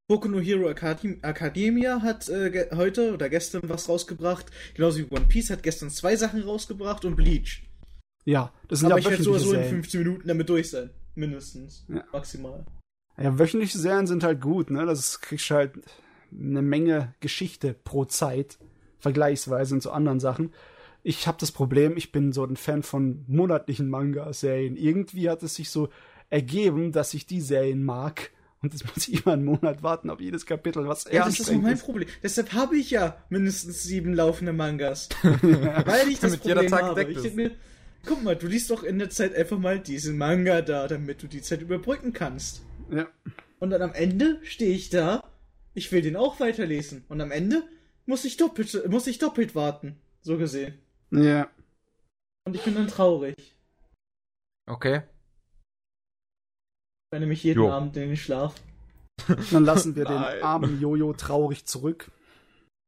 [0.06, 4.44] Boku no Hero Academ Academia hat äh, heute oder gestern was rausgebracht,
[4.74, 7.62] genauso wie One Piece hat gestern zwei Sachen rausgebracht und Bleach.
[8.26, 9.70] Ja, das sind Aber ja ich werde sowieso in Serien.
[9.70, 10.90] 15 Minuten damit durch sein.
[11.14, 11.86] Mindestens.
[11.88, 12.04] Ja.
[12.12, 12.66] Maximal.
[13.16, 14.84] Ja, wöchentliche Serien sind halt gut, ne?
[14.84, 15.72] Das ist, kriegst du halt
[16.38, 18.58] eine Menge Geschichte pro Zeit,
[18.98, 20.52] vergleichsweise zu anderen Sachen.
[21.02, 24.76] Ich habe das Problem, ich bin so ein Fan von monatlichen Manga-Serien.
[24.76, 25.88] Irgendwie hat es sich so
[26.32, 28.30] ergeben, dass ich die Serien mag.
[28.62, 31.38] Und jetzt muss ich immer einen Monat warten auf jedes Kapitel, was eher Ja, das
[31.38, 31.84] ist mein ist.
[31.84, 32.08] Problem.
[32.22, 35.08] Deshalb habe ich ja mindestens sieben laufende Mangas.
[35.22, 37.04] Weil ich das Damit jeder Problem Tag habe.
[37.04, 37.50] Ich denke mir,
[38.06, 41.26] guck mal, du liest doch in der Zeit einfach mal diesen Manga da, damit du
[41.26, 42.62] die Zeit überbrücken kannst.
[42.90, 43.08] Ja.
[43.58, 45.24] Und dann am Ende stehe ich da,
[45.74, 47.04] ich will den auch weiterlesen.
[47.08, 47.62] Und am Ende
[48.06, 49.96] muss ich doppelt, muss ich doppelt warten.
[50.22, 50.74] So gesehen.
[51.10, 51.48] ja.
[52.44, 53.36] Und ich bin dann traurig.
[54.66, 55.02] Okay.
[57.12, 57.70] Ich werde nämlich jeden Jo.
[57.70, 58.54] Abend in den Schlaf.
[59.50, 62.10] Dann lassen wir den armen Jojo traurig zurück.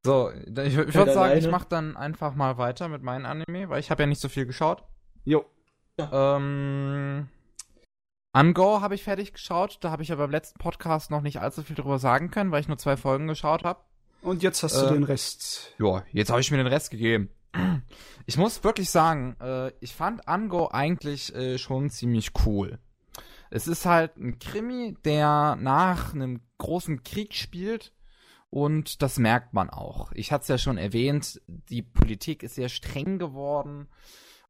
[0.03, 1.41] So, ich, ich würde sagen, alleine.
[1.41, 4.31] ich mache dann einfach mal weiter mit meinem Anime, weil ich habe ja nicht so
[4.31, 4.83] viel geschaut.
[5.27, 5.45] Jo.
[5.99, 7.29] Ähm,
[8.35, 9.77] Ungo habe ich fertig geschaut.
[9.83, 12.62] Da habe ich aber beim letzten Podcast noch nicht allzu viel drüber sagen können, weil
[12.62, 13.81] ich nur zwei Folgen geschaut habe.
[14.22, 15.75] Und jetzt hast du Äh, den Rest.
[15.79, 17.29] Ja, jetzt habe ich mir den Rest gegeben.
[18.25, 22.79] Ich muss wirklich sagen, äh, ich fand Ango eigentlich äh, schon ziemlich cool.
[23.51, 27.92] Es ist halt ein Krimi, der nach einem großen Krieg spielt
[28.51, 30.12] und das merkt man auch.
[30.12, 33.88] Ich hatte es ja schon erwähnt, die Politik ist sehr streng geworden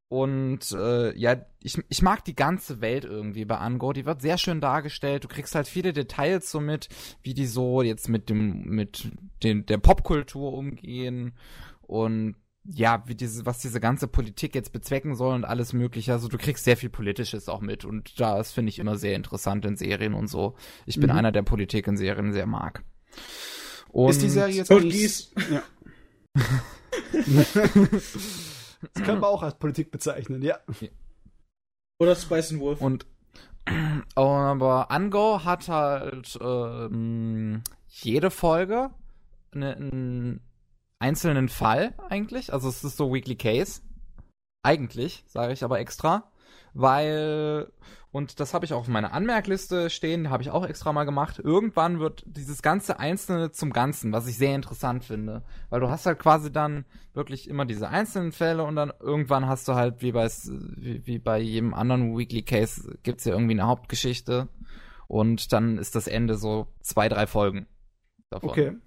[0.07, 3.91] und äh, ja, ich, ich mag die ganze Welt irgendwie bei Ango.
[3.91, 5.23] Die wird sehr schön dargestellt.
[5.23, 6.89] Du kriegst halt viele Details so mit,
[7.23, 11.35] wie die so jetzt mit dem mit den, der Popkultur umgehen
[11.81, 12.35] und
[12.67, 16.13] ja, wie diese, was diese ganze Politik jetzt bezwecken soll und alles mögliche.
[16.13, 19.65] Also du kriegst sehr viel Politisches auch mit und das finde ich immer sehr interessant
[19.65, 20.55] in Serien und so.
[20.85, 21.15] Ich bin Mhm.
[21.17, 22.83] einer, der Politik in Serien sehr mag.
[23.89, 24.69] Und ist die Serie jetzt.
[24.69, 25.31] Geass.
[25.51, 25.63] Ja.
[27.13, 27.53] das
[29.03, 30.57] können wir auch als Politik bezeichnen, ja.
[31.99, 32.81] Oder Spice and Wolf.
[32.81, 33.05] Und
[34.15, 38.89] aber Ango hat halt ähm, jede Folge
[39.53, 40.41] ne- einen
[40.99, 42.53] einzelnen Fall eigentlich.
[42.53, 43.81] Also es ist so Weekly Case.
[44.63, 46.31] Eigentlich, sage ich aber extra.
[46.73, 47.71] Weil,
[48.11, 51.39] und das habe ich auch auf meiner Anmerkliste stehen, habe ich auch extra mal gemacht.
[51.39, 55.43] Irgendwann wird dieses ganze Einzelne zum Ganzen, was ich sehr interessant finde.
[55.69, 56.83] Weil du hast halt quasi dann
[57.13, 61.19] wirklich immer diese einzelnen Fälle und dann irgendwann hast du halt, wie bei, wie, wie
[61.19, 64.49] bei jedem anderen Weekly Case, gibt's ja irgendwie eine Hauptgeschichte.
[65.07, 67.67] Und dann ist das Ende so zwei, drei Folgen
[68.29, 68.49] davon.
[68.49, 68.77] Okay.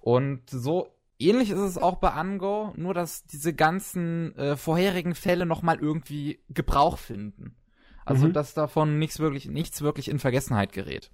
[0.00, 0.88] Und so
[1.18, 6.40] ähnlich ist es auch bei Ango, nur dass diese ganzen äh, vorherigen Fälle nochmal irgendwie
[6.48, 7.56] Gebrauch finden.
[8.04, 8.32] Also Mhm.
[8.32, 11.10] dass davon nichts wirklich, nichts wirklich in Vergessenheit gerät.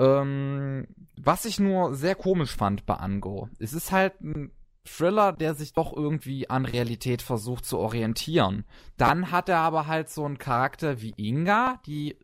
[0.00, 0.86] Ähm,
[1.16, 4.52] was ich nur sehr komisch fand bei Ango, es ist halt ein
[4.84, 8.64] Thriller, der sich doch irgendwie an Realität versucht zu orientieren.
[8.96, 12.16] Dann hat er aber halt so einen Charakter wie Inga, die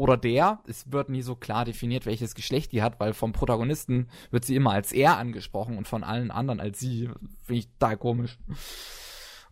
[0.00, 4.08] oder der, es wird nie so klar definiert, welches Geschlecht die hat, weil vom Protagonisten
[4.30, 7.10] wird sie immer als er angesprochen und von allen anderen als sie.
[7.44, 8.38] Finde ich total komisch.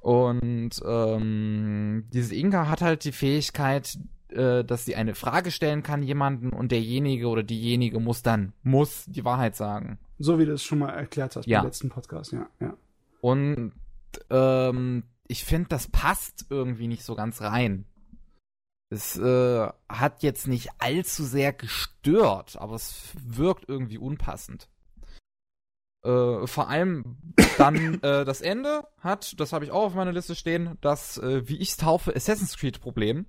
[0.00, 3.98] Und ähm, diese Inga hat halt die Fähigkeit,
[4.30, 9.04] äh, dass sie eine Frage stellen kann jemanden und derjenige oder diejenige muss dann, muss
[9.04, 9.98] die Wahrheit sagen.
[10.18, 11.58] So wie du es schon mal erklärt hast Ja.
[11.58, 12.48] beim letzten Podcast, ja.
[12.58, 12.74] ja.
[13.20, 13.72] Und
[14.30, 17.84] ähm, ich finde, das passt irgendwie nicht so ganz rein.
[18.90, 24.68] Es äh, hat jetzt nicht allzu sehr gestört, aber es wirkt irgendwie unpassend.
[26.04, 27.18] Äh, vor allem
[27.58, 31.46] dann äh, das Ende hat, das habe ich auch auf meiner Liste stehen, das, äh,
[31.48, 33.26] wie ich es taufe, Assassin's Creed Problem.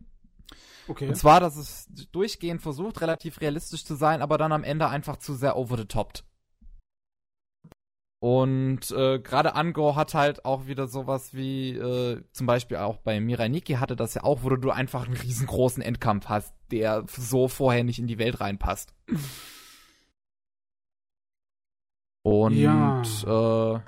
[0.87, 1.07] Okay.
[1.07, 5.17] Und zwar, dass es durchgehend versucht, relativ realistisch zu sein, aber dann am Ende einfach
[5.17, 6.23] zu sehr over the topped.
[8.21, 13.19] Und äh, gerade Ango hat halt auch wieder sowas wie, äh, zum Beispiel auch bei
[13.21, 17.47] Mirai Nikki hatte das ja auch, wo du einfach einen riesengroßen Endkampf hast, der so
[17.47, 18.93] vorher nicht in die Welt reinpasst.
[22.23, 23.75] Und Ja.
[23.75, 23.79] äh,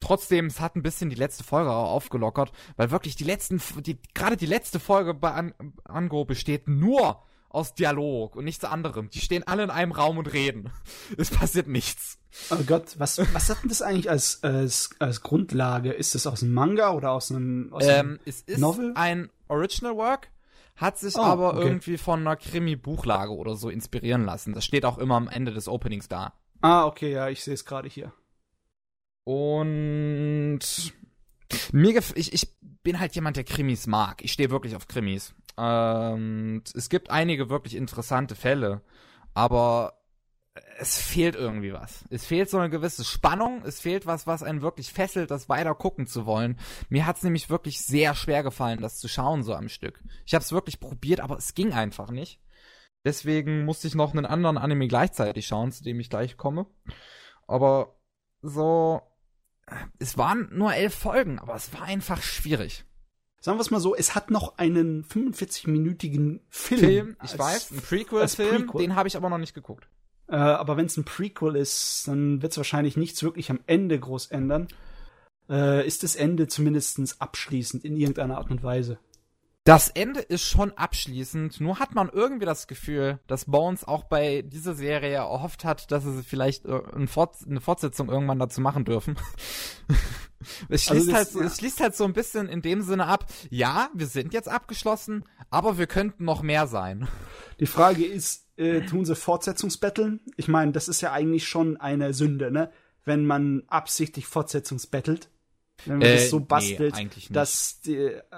[0.00, 4.00] trotzdem, es hat ein bisschen die letzte Folge auch aufgelockert, weil wirklich die letzten, die,
[4.12, 5.54] gerade die letzte Folge bei An
[5.84, 9.10] Ango besteht nur aus Dialog und nichts anderem.
[9.10, 10.70] Die stehen alle in einem Raum und reden.
[11.18, 12.18] Es passiert nichts.
[12.50, 15.92] Oh Gott, was, was hat denn das eigentlich als, als, als Grundlage?
[15.92, 18.92] Ist das aus einem Manga oder aus einem, aus einem Ähm, es ist Novel?
[18.94, 20.28] ein Original Work,
[20.76, 21.66] hat sich Oh, aber okay.
[21.66, 24.54] irgendwie von einer Krimi-Buchlage oder so inspirieren lassen.
[24.54, 26.34] Das steht auch immer am Ende des Openings da.
[26.60, 28.12] Ah, okay, ja, ich sehe es gerade hier.
[29.24, 30.60] Und
[31.72, 32.48] mir gef ich, ich
[32.82, 34.22] bin halt jemand, der Krimis mag.
[34.22, 35.34] Ich stehe wirklich auf Krimis.
[35.56, 38.82] Und es gibt einige wirklich interessante Fälle,
[39.34, 39.94] aber
[40.78, 42.04] es fehlt irgendwie was.
[42.10, 45.74] Es fehlt so eine gewisse Spannung, es fehlt was, was einen wirklich fesselt, das weiter
[45.74, 46.58] gucken zu wollen.
[46.88, 50.02] Mir hat es nämlich wirklich sehr schwer gefallen, das zu schauen so am Stück.
[50.26, 52.40] Ich habe es wirklich probiert, aber es ging einfach nicht.
[53.04, 56.66] Deswegen musste ich noch einen anderen Anime gleichzeitig schauen, zu dem ich gleich komme.
[57.46, 57.96] Aber
[58.42, 59.02] so,
[59.98, 62.84] es waren nur elf Folgen, aber es war einfach schwierig.
[63.40, 66.80] Sagen wir es mal so, es hat noch einen 45-minütigen Film.
[66.80, 68.82] Film, ich als- weiß, ein Prequel-Film, Prequel.
[68.82, 69.88] den habe ich aber noch nicht geguckt.
[70.28, 73.98] Äh, aber wenn es ein Prequel ist, dann wird es wahrscheinlich nichts wirklich am Ende
[73.98, 74.68] groß ändern.
[75.48, 78.98] Äh, ist das Ende zumindest abschließend in irgendeiner Art und Weise.
[79.64, 84.40] Das Ende ist schon abschließend, nur hat man irgendwie das Gefühl, dass Bones auch bei
[84.40, 89.16] dieser Serie erhofft hat, dass sie vielleicht äh, eine Fortsetzung irgendwann dazu machen dürfen.
[90.70, 91.46] es, schließt Also das- halt so, ja.
[91.46, 95.24] es schließt halt so ein bisschen in dem Sinne ab, ja, wir sind jetzt abgeschlossen,
[95.50, 97.06] aber wir könnten noch mehr sein.
[97.60, 100.20] Die Frage ist, äh, tun sie Fortsetzungsbetteln?
[100.38, 102.72] Ich meine, das ist ja eigentlich schon eine Sünde, ne?
[103.04, 105.28] Wenn man absichtlich Fortsetzungsbettelt.
[105.86, 107.36] Wenn man Äh, das so nee, bastelt, eigentlich nicht.
[107.36, 107.80] das,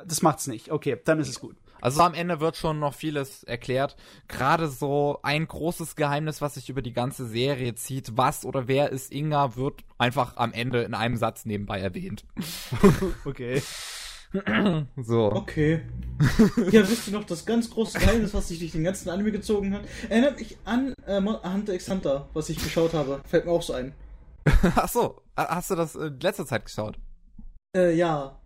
[0.07, 0.70] das macht's nicht.
[0.70, 1.57] Okay, dann ist es gut.
[1.80, 3.97] Also am Ende wird schon noch vieles erklärt.
[4.28, 8.90] Gerade so ein großes Geheimnis, was sich über die ganze Serie zieht, was oder wer
[8.90, 12.24] ist Inga, wird einfach am Ende in einem Satz nebenbei erwähnt.
[13.24, 13.61] Okay.
[14.97, 15.30] So.
[15.32, 15.82] Okay.
[16.70, 19.74] ja, wisst ihr noch das ganz große Geheimnis, was sich durch den ganzen Anime gezogen
[19.74, 19.82] hat?
[20.09, 23.20] Erinnert mich an äh, Hunter x Hunter, was ich geschaut habe.
[23.28, 23.93] Fällt mir auch so ein.
[24.76, 26.99] Ach so, hast du das in letzter Zeit geschaut?
[27.77, 28.39] Äh, ja.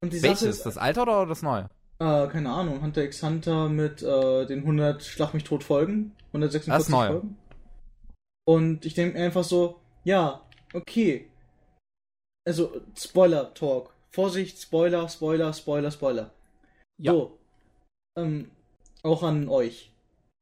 [0.00, 0.58] Und die Sache Welches?
[0.58, 1.68] ist, Das alte oder das neue?
[2.00, 6.12] äh, keine Ahnung, Hunter x Hunter mit äh, den 100 Schlag mich tot Folgen.
[6.28, 7.08] 146 Das neue.
[7.12, 7.36] Folgen.
[8.46, 11.28] Und ich denke mir einfach so, ja, okay.
[12.46, 13.92] Also, Spoiler-Talk.
[14.10, 16.30] Vorsicht, Spoiler, Spoiler, Spoiler, Spoiler.
[16.98, 17.12] Ja.
[17.12, 17.38] So.
[18.16, 18.50] Ähm,
[19.02, 19.92] auch an euch.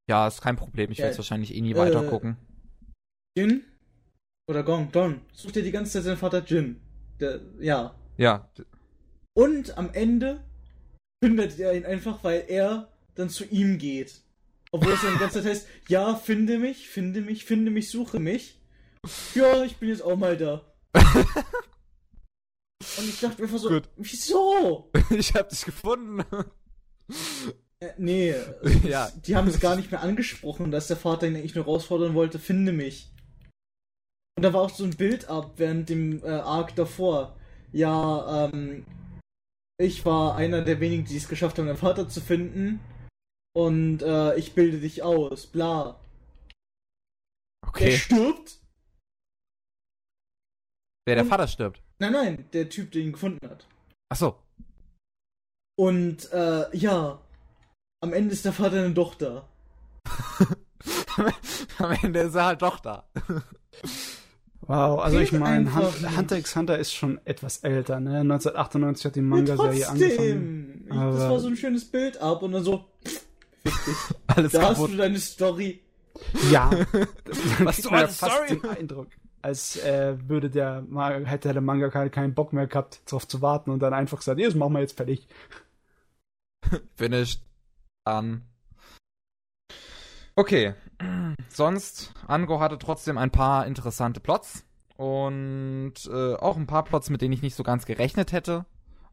[0.09, 0.93] Ja, ist kein Problem.
[0.93, 2.37] Ich Ja, werde es wahrscheinlich eh nie äh, weiter gucken.
[3.37, 3.65] Jin?
[4.49, 4.93] Oder Gong?
[4.93, 5.21] Don.
[5.33, 6.81] Sucht dir die ganze Zeit seinen Vater Jin.
[7.19, 7.95] Der, ja.
[8.17, 8.49] Ja.
[9.35, 10.43] Und am Ende
[11.23, 14.21] findet er ihn einfach, weil er dann zu ihm geht.
[14.73, 18.19] Obwohl es dann die ganze Zeit heißt, ja, finde mich, finde mich, finde mich, suche
[18.21, 18.61] mich.
[19.35, 20.65] Ja, ich bin jetzt auch mal da.
[22.99, 23.89] Und ich dachte mir einfach so, Gut.
[23.97, 24.91] wieso?
[25.11, 26.25] ich hab dich gefunden.
[27.81, 28.35] Äh, nee,
[28.85, 29.11] Ja.
[29.27, 32.39] die haben es gar nicht mehr angesprochen, dass der Vater ihn eigentlich nur herausfordern wollte,
[32.39, 33.13] finde mich.
[34.37, 37.39] Und da war auch so ein Bild ab während dem äh, Arc davor.
[37.77, 38.87] Ja, ähm,
[39.79, 42.81] ich war einer der wenigen, die es geschafft haben, deinen Vater zu finden.
[43.55, 46.01] Und äh, ich bilde dich aus, bla.
[47.63, 47.97] Der Okay.
[47.99, 48.59] stirbt?
[51.07, 51.83] Wer der und- Vater stirbt.
[51.99, 53.67] Nein, nein, der Typ, der ihn gefunden hat.
[54.11, 54.43] Ach so.
[55.79, 57.21] Und äh, ja,
[58.03, 59.49] am Ende ist der Vater doch da.
[61.79, 63.09] Am Ende ist er halt doch da.
[64.69, 65.73] Wow, also ich meine.
[66.17, 68.21] Hunter x Hunter ist schon etwas älter, ne?
[68.21, 70.17] 1998 hat die Ja, Manga-Serie angefangen.
[70.17, 70.85] trotzdem.
[70.89, 72.85] Ich, das war so ein schönes Bild ab und dann so.
[74.27, 74.93] Alles Da hast kaputt.
[74.93, 75.81] du deine Story.
[76.51, 76.71] Ja.
[77.61, 78.61] Was du man ja eine fast Story?
[78.61, 79.09] den Eindruck,
[79.43, 80.85] als äh, würde der
[81.25, 84.47] hätte der Manga keinen Bock mehr gehabt, darauf zu warten und dann einfach gesagt, ja,
[84.47, 85.29] das machen wir jetzt fertig.
[86.97, 87.41] Finished.
[88.05, 88.43] An.
[90.37, 90.75] Okay.
[91.49, 94.65] Sonst, Ango hatte trotzdem ein paar interessante Plots.
[94.97, 98.65] Und äh, auch ein paar Plots, mit denen ich nicht so ganz gerechnet hätte.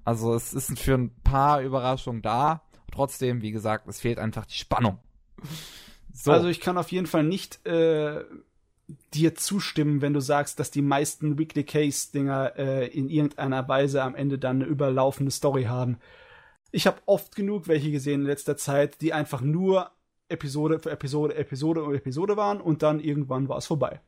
[0.05, 2.61] Also es ist für ein paar Überraschungen da.
[2.91, 4.99] Trotzdem, wie gesagt, es fehlt einfach die Spannung.
[6.13, 6.31] So.
[6.31, 8.23] Also ich kann auf jeden Fall nicht äh,
[9.13, 14.03] dir zustimmen, wenn du sagst, dass die meisten Weekly Case Dinger äh, in irgendeiner Weise
[14.03, 15.97] am Ende dann eine überlaufende Story haben.
[16.71, 19.91] Ich habe oft genug welche gesehen in letzter Zeit, die einfach nur
[20.29, 24.01] Episode für Episode, Episode und Episode waren und dann irgendwann war es vorbei.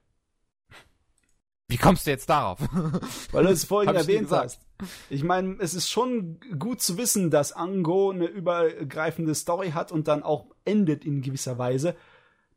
[1.67, 2.59] Wie kommst du jetzt darauf?
[3.31, 4.61] Weil du es vorhin erwähnt hast.
[5.09, 10.07] Ich meine, es ist schon gut zu wissen, dass Ango eine übergreifende Story hat und
[10.07, 11.95] dann auch endet in gewisser Weise.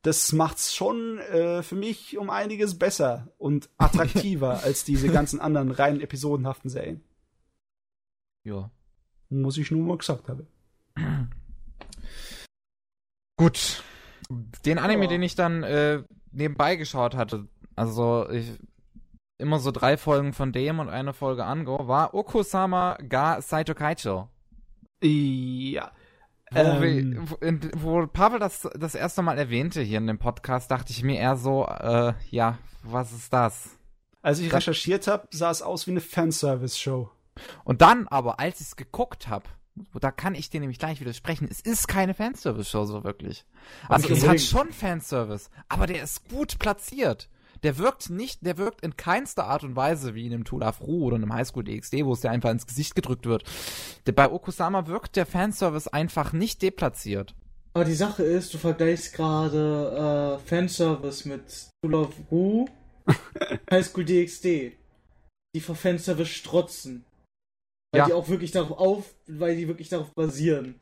[0.03, 5.71] Das macht's schon äh, für mich um einiges besser und attraktiver als diese ganzen anderen
[5.71, 7.03] rein episodenhaften Serien.
[8.45, 8.71] ja.
[9.31, 10.47] Muss ich nur mal gesagt haben.
[13.39, 13.83] Gut.
[14.67, 15.09] Den Anime, Ja.
[15.09, 18.59] den ich dann äh, nebenbei geschaut hatte, also ich,
[19.39, 24.29] immer so drei Folgen von dem und eine Folge Ango, war Okusama ga Saito Kaicho.
[25.03, 25.93] Ja.
[26.51, 27.29] Wo, Ähm.
[27.41, 31.19] wir, wo Pavel das das erste Mal erwähnte hier in dem Podcast, dachte ich mir
[31.21, 33.79] eher so, äh, ja, was ist das?
[34.23, 37.11] Als ich Das- recherchiert habe, sah es aus wie eine Fanservice-Show.
[37.65, 39.45] Und dann aber, als ich es geguckt habe,
[40.01, 43.45] da kann ich dir nämlich gleich widersprechen, es ist keine Fanservice-Show so wirklich.
[43.89, 44.15] Also Okay.
[44.19, 47.29] es hat schon Fanservice, aber der ist gut platziert.
[47.65, 50.81] Der wirkt nicht, der wirkt in keinster Art und Weise wie in einem Tool of
[50.81, 53.43] Ru oder einem Highschool DxD, wo es dir einfach ins Gesicht gedrückt wird.
[54.07, 57.35] Der, bei Okusama wirkt der Fanservice einfach nicht deplatziert.
[57.75, 61.43] Aber die Sache ist, du vergleichst gerade äh, Fanservice mit
[61.83, 62.67] Tool of Ru,
[63.71, 64.77] High School DxD,
[65.55, 67.05] die vor Fanservice strotzen.
[67.93, 68.07] Weil Ja.
[68.07, 70.81] die auch wirklich darauf auf, weil die wirklich darauf basieren.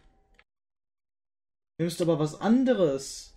[1.78, 3.34] Nimmst du aber was anderes,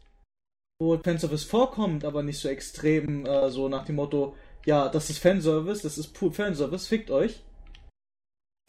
[0.82, 5.20] wo Fanservice vorkommt, aber nicht so extrem, äh, so nach dem Motto, ja, das ist
[5.20, 7.44] Fanservice, das ist pur Fanservice, fickt euch.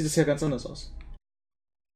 [0.01, 0.95] Sieht es ja ganz anders aus.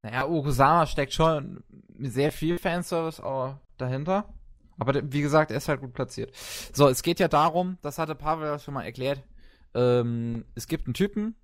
[0.04, 1.64] Naja, Okusama steckt schon
[1.98, 4.32] sehr viel Fanservice auch dahinter.
[4.78, 6.34] Aber wie gesagt, er ist halt gut platziert.
[6.72, 9.22] So, es geht ja darum, das hatte Pavel schon mal erklärt,
[9.74, 11.36] ähm, es gibt einen Typen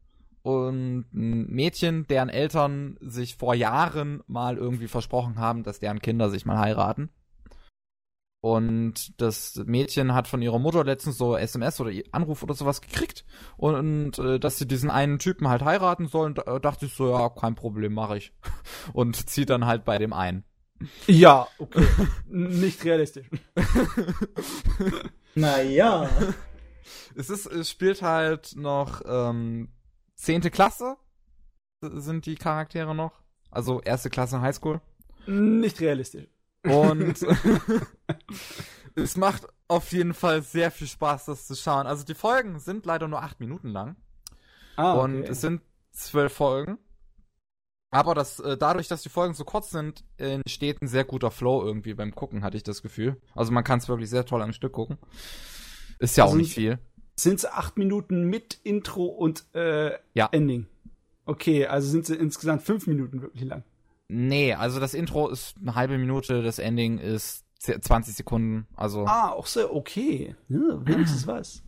[0.43, 6.31] und ein Mädchen, deren Eltern sich vor Jahren mal irgendwie versprochen haben, dass deren Kinder
[6.31, 7.11] sich mal heiraten.
[8.43, 13.27] Und das Mädchen hat von ihrer Mutter letztens so SMS oder Anruf oder sowas gekriegt
[13.59, 17.29] und äh, dass sie diesen einen Typen halt heiraten sollen, da dachte ich so, ja,
[17.29, 18.33] kein Problem, mache ich.
[18.95, 20.45] Und zieht dann halt bei dem ein.
[21.07, 21.87] Ja, okay.
[22.27, 23.29] Nicht realistisch.
[25.35, 26.09] Naja.
[27.15, 29.69] Es ist, es spielt halt noch ähm,
[30.21, 30.97] zehnte Klasse
[31.83, 33.13] sind die Charaktere noch.
[33.51, 34.81] Also erste Klasse Highschool.
[35.27, 36.29] Nicht realistisch.
[36.65, 37.27] Und
[38.95, 41.87] es macht auf jeden Fall sehr viel Spaß, das zu schauen.
[41.87, 43.97] Also die Folgen sind leider nur acht Minuten lang.
[44.77, 45.03] Ah, okay.
[45.05, 45.63] Und es sind
[45.93, 46.79] zwölf Folgen.
[47.93, 51.65] Aber das, äh, dadurch, dass die Folgen so kurz sind, entsteht ein sehr guter Flow
[51.65, 53.21] irgendwie beim Gucken, hatte ich das Gefühl.
[53.35, 54.99] Also man kann es wirklich sehr toll am Stück gucken.
[55.99, 56.79] Ist ja Also auch nicht viel.
[57.21, 60.31] Sind es acht Minuten mit Intro und äh, Ja.
[60.33, 60.67] Ending?
[61.27, 63.63] Okay, also sind sie insgesamt fünf Minuten wirklich lang.
[64.09, 68.67] Nee, also das Intro ist eine halbe Minute, das Ending ist 20 Sekunden.
[68.75, 69.05] Also.
[69.05, 70.35] Ah, auch so, okay.
[70.49, 71.63] Ja, wenigstens was.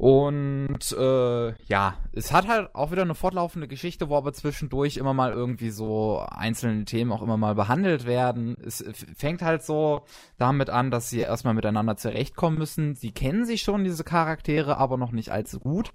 [0.00, 5.12] Und äh, ja, es hat halt auch wieder eine fortlaufende Geschichte, wo aber zwischendurch immer
[5.12, 8.56] mal irgendwie so einzelne Themen auch immer mal behandelt werden.
[8.64, 8.82] Es
[9.14, 10.06] fängt halt so
[10.38, 12.94] damit an, dass sie erstmal miteinander zurechtkommen müssen.
[12.94, 15.92] Sie kennen sich schon, diese Charaktere, aber noch nicht allzu gut.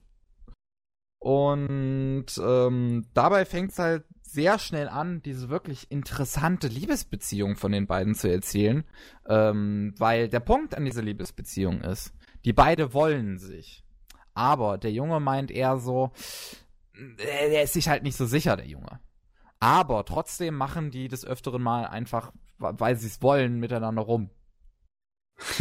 [1.18, 7.88] Und ähm, dabei fängt es halt sehr schnell an, diese wirklich interessante Liebesbeziehung von den
[7.88, 8.84] beiden zu erzählen.
[9.28, 12.14] Ähm, weil der Punkt an dieser Liebesbeziehung ist,
[12.46, 13.85] die beide wollen sich.
[14.36, 16.12] Aber der Junge meint eher so,
[16.94, 19.00] äh, der ist sich halt nicht so sicher, der Junge.
[19.60, 24.30] Aber trotzdem machen die des Öfteren mal einfach, weil sie es wollen, miteinander rum.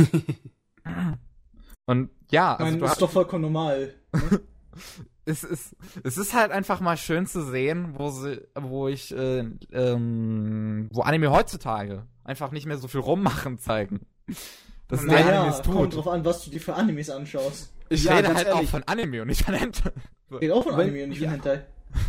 [1.87, 3.95] Und ja, also du ist hast, doch vollkommen normal.
[5.25, 9.45] es, ist, es ist halt einfach mal schön zu sehen, wo sie, wo ich, äh,
[9.73, 14.07] ähm, wo Anime heutzutage einfach nicht mehr so viel rummachen zeigen.
[14.89, 15.97] Das ist der Naja, Animes kommt tut.
[15.97, 17.74] drauf an, was du dir für Animes anschaust.
[17.89, 18.67] Ich Ja, rede halt ehrlich.
[18.67, 19.91] auch von Anime und nicht von Hentai.
[20.41, 21.31] Geht auch von Wenn- Anime und nicht ja.
[21.31, 21.67] von Hentai.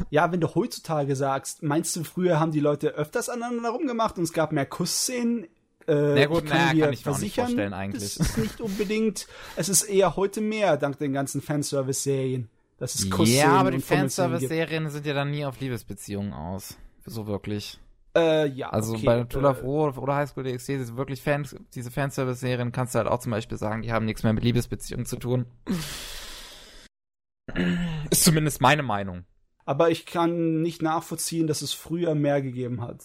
[0.09, 4.23] Ja, wenn du heutzutage sagst, meinst du, früher haben die Leute öfters aneinander rumgemacht und
[4.23, 5.43] es gab mehr Kussszenen?
[5.88, 8.15] Äh, Na gut, ich naja, dir kann ich mir auch nicht vorstellen eigentlich.
[8.17, 12.49] Das ist nicht unbedingt, es ist eher heute mehr, dank den ganzen Fanservice-Serien.
[12.80, 13.80] Das ist Kussszenen Ja, aber die.
[13.82, 16.76] Fanservice-Serien sind ja dann nie auf Liebesbeziehungen aus.
[17.05, 17.80] So wirklich.
[18.16, 21.55] Äh, ja, Also okay, bei of äh, War oder High School DxD, diese wirklich Fans,
[21.74, 25.05] diese Fanservice-Serien kannst du halt auch zum Beispiel sagen, die haben nichts mehr mit Liebesbeziehungen
[25.05, 25.45] zu tun.
[28.09, 29.26] Ist zumindest meine Meinung.
[29.66, 33.03] Aber ich kann nicht nachvollziehen, dass es früher mehr gegeben hat.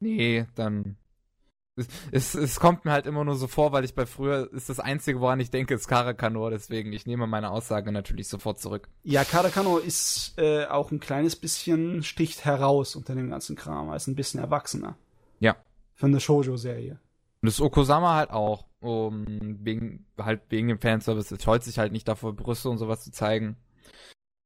[0.00, 0.96] Nee, dann
[2.12, 4.80] es, es kommt mir halt immer nur so vor, weil ich bei früher ist das
[4.80, 8.88] Einzige, woran ich denke, ist Karakano, deswegen ich nehme meine Aussage natürlich sofort zurück.
[9.02, 13.96] Ja, Karakano ist äh, auch ein kleines bisschen sticht heraus unter dem ganzen Kram, er
[13.96, 14.96] ist ein bisschen erwachsener.
[15.38, 15.56] Ja.
[15.94, 16.98] Für eine Shoujo-Serie.
[17.42, 19.24] Und das Okosama halt auch, um,
[19.60, 23.12] wegen, halt wegen dem Fanservice, es scheut sich halt nicht davor, Brüste und sowas zu
[23.12, 23.56] zeigen.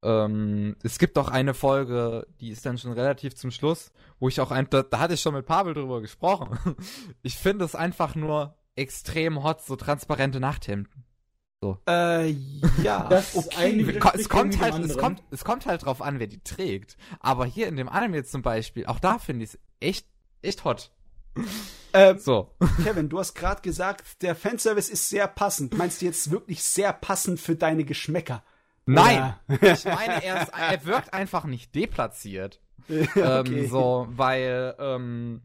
[0.05, 3.91] Ähm, es gibt auch eine Folge, die ist dann schon relativ zum Schluss,
[4.21, 6.59] wo ich auch ein, da, da hatte ich schon mit Pavel drüber gesprochen.
[7.23, 11.05] Ich finde es einfach nur extrem hot, so transparente Nachthemden.
[11.63, 11.79] So.
[11.89, 12.37] Äh,
[12.83, 13.07] ja.
[13.09, 13.57] Das okay.
[13.57, 16.99] eine Es, kommt halt, es kommt, es kommt halt drauf an, wer die trägt.
[17.21, 20.07] Aber hier in dem Anime zum Beispiel, auch da finde ich es echt,
[20.43, 20.91] echt hot.
[21.95, 22.55] Ähm, So.
[22.85, 25.79] Kevin, du hast gerade gesagt, der Fanservice ist sehr passend.
[25.79, 28.43] Meinst du jetzt wirklich sehr passend für deine Geschmäcker?
[28.87, 29.35] Nein!
[29.49, 29.73] Oder?
[29.75, 32.61] Ich meine, er, ist, er wirkt einfach nicht deplatziert.
[32.89, 33.09] okay.
[33.17, 35.43] ähm, so, weil ähm,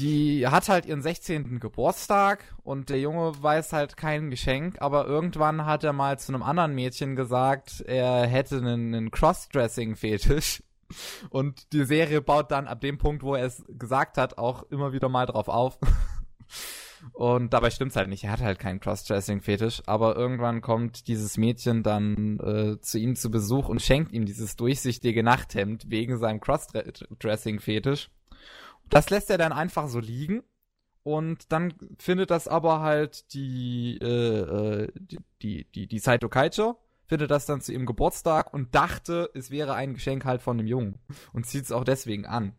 [0.00, 1.58] die hat halt ihren 16.
[1.58, 6.44] Geburtstag und der Junge weiß halt kein Geschenk, aber irgendwann hat er mal zu einem
[6.44, 10.62] anderen Mädchen gesagt, er hätte einen, einen Crossdressing-Fetisch.
[11.28, 14.90] Und die Serie baut dann ab dem Punkt, wo er es gesagt hat, auch immer
[14.90, 15.78] wieder mal drauf auf.
[17.12, 18.24] Und dabei stimmt's halt nicht.
[18.24, 19.82] Er hat halt keinen Crossdressing-Fetisch.
[19.86, 24.56] Aber irgendwann kommt dieses Mädchen dann äh, zu ihm zu Besuch und schenkt ihm dieses
[24.56, 28.10] durchsichtige Nachthemd wegen seinem Crossdressing-Fetisch.
[28.88, 30.42] Das lässt er dann einfach so liegen.
[31.02, 34.40] Und dann findet das aber halt die, äh,
[34.84, 34.92] äh,
[35.40, 39.74] die, die, die, Saito Kaicho, findet das dann zu ihrem Geburtstag und dachte, es wäre
[39.74, 40.98] ein Geschenk halt von dem Jungen.
[41.32, 42.52] Und zieht es auch deswegen an.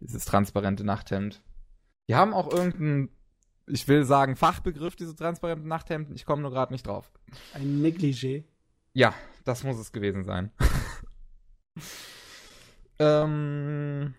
[0.00, 1.42] Dieses transparente Nachthemd.
[2.08, 3.08] Die haben auch irgendeinen,
[3.66, 6.14] ich will sagen, Fachbegriff, diese transparenten Nachthemden.
[6.14, 7.10] Ich komme nur gerade nicht drauf.
[7.54, 8.44] Ein Negligé.
[8.92, 10.50] Ja, das muss es gewesen sein.
[12.98, 14.14] ähm,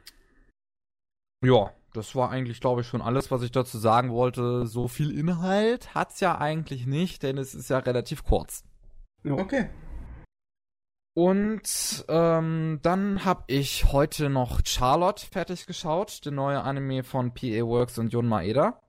[1.43, 4.67] ja, das war eigentlich, glaube ich, schon alles, was ich dazu sagen wollte.
[4.67, 8.63] So viel Inhalt hat's ja eigentlich nicht, denn es ist ja relativ kurz.
[9.23, 9.37] Jo.
[9.37, 9.69] Okay.
[11.17, 17.65] Und ähm, dann habe ich heute noch Charlotte fertig geschaut, der neue Anime von PA
[17.65, 18.81] Works und Jun Maeda.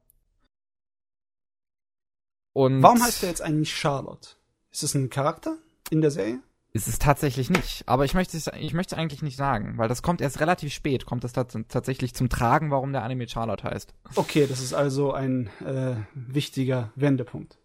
[2.56, 4.30] Und Warum heißt der jetzt eigentlich Charlotte?
[4.70, 5.58] Ist das ein Charakter
[5.90, 6.40] in der Serie?
[6.72, 7.86] Ist es tatsächlich nicht.
[7.86, 11.04] Aber ich möchte es, ich möchte eigentlich nicht sagen, weil das kommt erst relativ spät,
[11.04, 13.92] kommt es tats tatsächlich zum Tragen, warum der Anime Charlotte heißt.
[14.14, 17.58] Okay, das ist also ein äh, wichtiger Wendepunkt.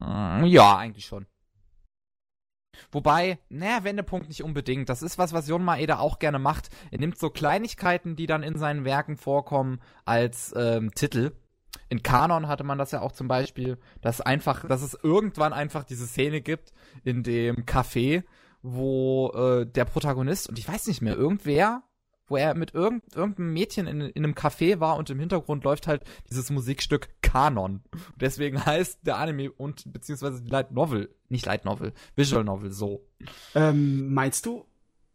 [0.00, 1.26] Mm, Ja, eigentlich schon.
[2.90, 4.88] Wobei, naja, Wendepunkt nicht unbedingt.
[4.88, 6.70] Das ist was, was Jon Maeda auch gerne macht.
[6.90, 11.30] Er nimmt so Kleinigkeiten, die dann in seinen Werken vorkommen, als ähm, Titel.
[11.88, 15.84] In Kanon hatte man das ja auch zum Beispiel, dass einfach, dass es irgendwann einfach
[15.84, 16.72] diese Szene gibt
[17.04, 18.24] in dem Café,
[18.62, 21.82] wo äh, der Protagonist, und ich weiß nicht mehr, irgendwer,
[22.26, 25.86] wo er mit irgend, irgendeinem Mädchen in, in einem Café war und im Hintergrund läuft
[25.86, 27.82] halt dieses Musikstück Kanon.
[27.90, 32.70] Und deswegen heißt der Anime und beziehungsweise die Light Novel, nicht Light Novel, Visual Novel
[32.70, 33.06] so.
[33.54, 34.66] Ähm, meinst du,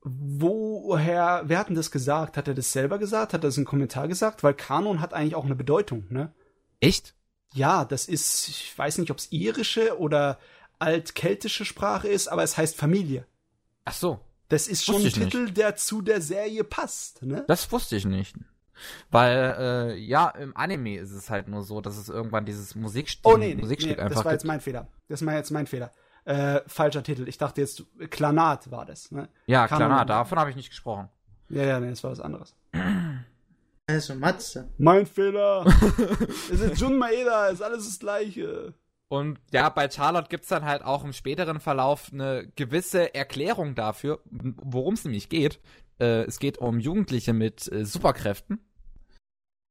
[0.03, 2.35] woher, wer hat denn das gesagt?
[2.35, 3.33] Hat er das selber gesagt?
[3.33, 4.43] Hat er das in einem Kommentar gesagt?
[4.43, 6.33] Weil Kanon hat eigentlich auch eine Bedeutung, ne?
[6.83, 7.15] Echt?
[7.53, 10.39] Ja, das ist, ich weiß nicht, ob es irische oder
[10.79, 13.25] altkeltische Sprache ist, aber es heißt Familie.
[13.85, 14.19] Ach so,
[14.49, 17.45] Das ist schon ein Titel, der zu der Serie passt, ne?
[17.47, 18.35] das wusste ich nicht.
[19.11, 23.19] Weil, äh, ja, im Anime ist es halt nur so, dass es irgendwann dieses Musikst
[23.23, 24.87] Oh nee, nee, Musikstück nee einfach das war jetzt mein Fehler.
[25.07, 25.91] Das war jetzt mein Fehler.
[26.25, 27.27] Äh, falscher Titel.
[27.27, 29.29] Ich dachte jetzt, Klanat war das, ne?
[29.45, 31.09] Ja, na, davon habe ich nicht gesprochen.
[31.49, 32.55] Ja, ja, nee, das war was anderes.
[33.85, 34.69] Also, Matze.
[34.77, 35.65] Mein Fehler.
[36.51, 38.73] es ist Jun Maeda, ist alles das Gleiche.
[39.09, 44.21] Und ja, bei Charlotte gibt's dann halt auch im späteren Verlauf eine gewisse Erklärung dafür,
[44.25, 45.59] worum es nämlich geht.
[45.99, 48.59] Äh, es geht um Jugendliche mit äh, Superkräften.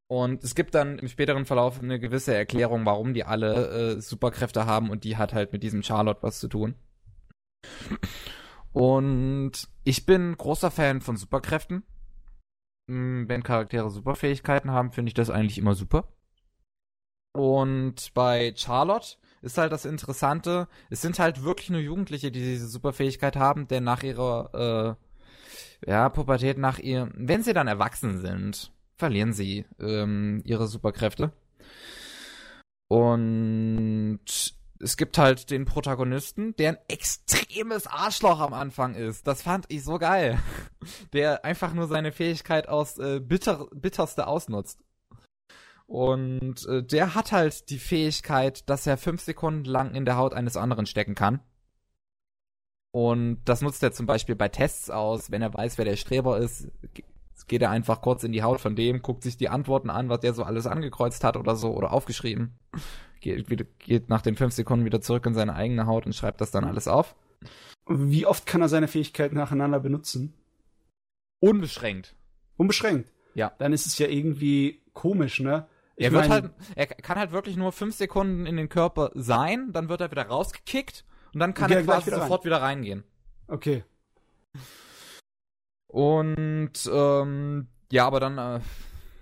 [0.07, 4.67] Und es gibt dann im späteren Verlauf eine gewisse Erklärung, warum die alle äh, Superkräfte
[4.67, 6.75] haben und die hat halt mit diesem Charlotte was zu tun.
[8.73, 9.53] Und
[9.85, 11.83] ich bin großer Fan von Superkräften.
[12.87, 16.09] Mm, Wenn Charaktere Superfähigkeiten haben, finde ich das eigentlich immer super.
[17.33, 22.69] Und bei Charlotte ist halt das Interessante, es sind halt wirklich nur Jugendliche, die diese
[22.69, 24.97] Superfähigkeit haben, denn nach ihrer
[25.85, 31.33] äh, ja, Pubertät, nach ihr, wenn sie dann erwachsen sind, verlieren sie ähm, ihre Superkräfte.
[32.89, 34.21] Und
[34.83, 39.27] es gibt halt den Protagonisten, der ein extremes Arschloch am Anfang ist.
[39.27, 40.39] Das fand ich so geil.
[41.13, 44.83] Der einfach nur seine Fähigkeit aus äh, bitter, bitterste ausnutzt.
[45.87, 50.35] Und äh, der hat halt die Fähigkeit, dass er fünf Sekunden lang in der Haut
[50.35, 51.41] eines anderen stecken kann.
[52.91, 56.39] Und das nutzt er zum Beispiel bei Tests aus, wenn er weiß, wer der Streber
[56.39, 56.69] ist.
[56.95, 57.05] Ge-
[57.47, 60.21] geht er einfach kurz in die Haut von dem, guckt sich die Antworten an, was
[60.21, 62.59] der so alles angekreuzt hat oder so oder aufgeschrieben.
[63.23, 66.41] Geht, wieder, geht nach den fünf Sekunden wieder zurück in seine eigene Haut und schreibt
[66.41, 67.15] das dann alles auf.
[67.87, 70.35] Wie oft kann er seine Fähigkeiten nacheinander benutzen?
[71.41, 72.17] Unbeschränkt.
[72.57, 73.13] Unbeschränkt.
[73.35, 73.53] Ja.
[73.59, 75.67] Dann ist es ja irgendwie komisch, ne?
[75.97, 79.13] Ich er wird mein, halt, er kann halt wirklich nur fünf Sekunden in den Körper
[79.15, 82.23] sein, dann wird er wieder rausgekickt und dann kann er quasi wieder rein.
[82.23, 83.05] sofort wieder reingehen.
[83.47, 83.85] Okay.
[85.87, 88.61] Und ähm, ja, aber dann äh,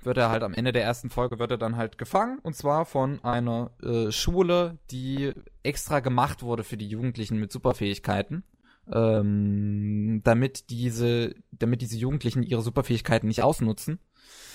[0.03, 2.85] wird er halt am Ende der ersten Folge wird er dann halt gefangen und zwar
[2.87, 5.33] von einer äh, Schule, die
[5.63, 8.45] extra gemacht wurde für die Jugendlichen mit Superfähigkeiten,
[8.93, 13.99] ähm, damit diese, damit diese Jugendlichen ihre Superfähigkeiten nicht ausnutzen.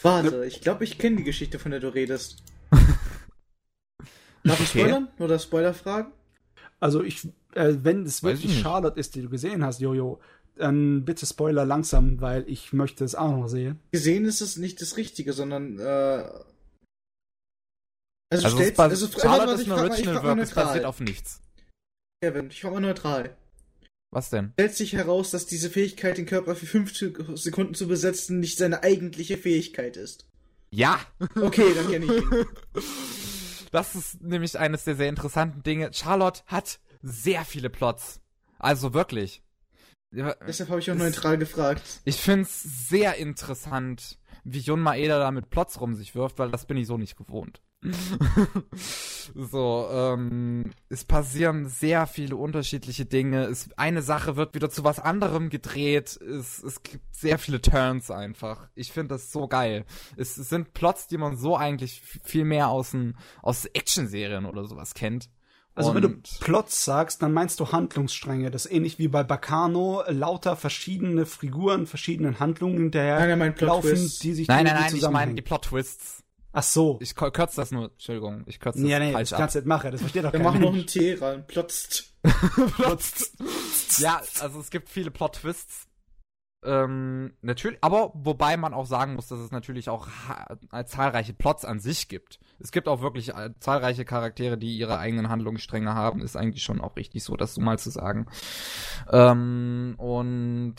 [0.01, 2.43] Warte, ich glaube, ich kenne die Geschichte, von der du redest.
[4.43, 4.79] Darf ich Okay.
[4.79, 5.07] spoilern?
[5.19, 6.11] Oder Spoiler-Fragen?
[6.79, 8.59] Also ich, äh, wenn es wirklich.
[8.59, 10.19] Charlotte ist, die du gesehen hast, Jojo,
[10.55, 13.79] dann bitte Spoiler langsam, weil ich möchte es auch noch sehen.
[13.91, 16.29] Gesehen ist es nicht das Richtige, sondern, äh.
[18.31, 20.65] Also, Also, bas- also Charlotte warte, ist ich ein Original Work, es neutral.
[20.65, 21.41] basiert auf nichts.
[22.21, 23.35] Kevin, ich mal neutral.
[24.11, 24.51] Was denn?
[24.53, 26.95] Stellt sich heraus, dass diese Fähigkeit, den Körper für 5
[27.35, 30.27] Sekunden zu besetzen, nicht seine eigentliche Fähigkeit ist.
[30.71, 30.99] Ja!
[31.35, 32.45] Okay, dann kenne ich ihn.
[33.71, 35.91] Das ist nämlich eines der sehr interessanten Dinge.
[35.93, 38.21] Charlotte hat sehr viele Plots.
[38.57, 39.43] Also wirklich.
[40.16, 41.82] Ja, Deshalb habe ich auch neutral gefragt.
[42.05, 46.66] Ich find's sehr interessant, wie Jun Maeda da mit Plots rum sich wirft, weil das
[46.66, 47.61] bin ich so nicht gewohnt.
[49.36, 53.43] so, ähm, es passieren sehr viele unterschiedliche Dinge.
[53.43, 56.18] Es, eine Sache wird wieder zu was anderem gedreht.
[56.22, 58.70] Es, es gibt sehr viele Turns einfach.
[58.74, 59.86] Ich finde das so geil.
[60.16, 62.95] Es, es sind Plots, die man so eigentlich viel mehr aus,
[63.41, 65.30] aus Actionserien oder sowas kennt.
[65.76, 68.49] Also wenn du Und- Plots sagst, dann meinst du Handlungsstränge.
[68.49, 73.59] Das ist ähnlich wie bei Bacano, lauter verschiedene Figuren, verschiedenen Handlungen hinterher Nein, er meint
[73.61, 74.19] laufen, Plot-Twists.
[74.19, 76.23] die sich Nein, nein, nein, ich meine die Plot-Twists.
[76.53, 76.97] Ach so.
[77.01, 79.39] Ich kürze das nur, Entschuldigung, ich kürze das nee, nee, falsch das ab.
[79.41, 79.91] kannst du nicht machen.
[79.91, 81.45] Das versteht doch Wir machen noch einen T rein.
[81.45, 82.13] Plotzt.
[83.99, 85.88] ja, also es gibt viele Plot-Twists.
[86.63, 90.07] Ähm, natürlich, aber wobei man auch sagen muss, dass es natürlich auch
[90.71, 92.39] äh, zahlreiche Plots an sich gibt.
[92.59, 96.81] Es gibt auch wirklich äh, zahlreiche Charaktere, die ihre eigenen Handlungsstränge haben, ist eigentlich schon
[96.81, 98.25] auch richtig so, das so mal zu sagen.
[99.11, 100.75] Ähm, und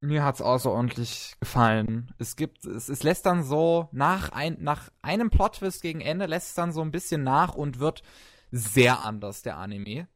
[0.00, 2.12] mir hat's außerordentlich gefallen.
[2.18, 6.48] Es gibt, es, es lässt dann so nach ein, nach einem Plot-Twist gegen Ende lässt
[6.48, 8.02] es dann so ein bisschen nach und wird
[8.50, 10.08] sehr anders, der Anime.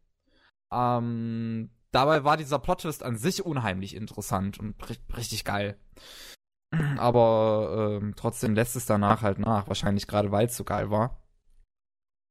[0.72, 5.78] Ähm, dabei war dieser Plot-Twist an sich unheimlich interessant und ri richtig geil.
[6.98, 11.22] Aber ähm, trotzdem lässt es danach halt nach, wahrscheinlich gerade weil es so geil war.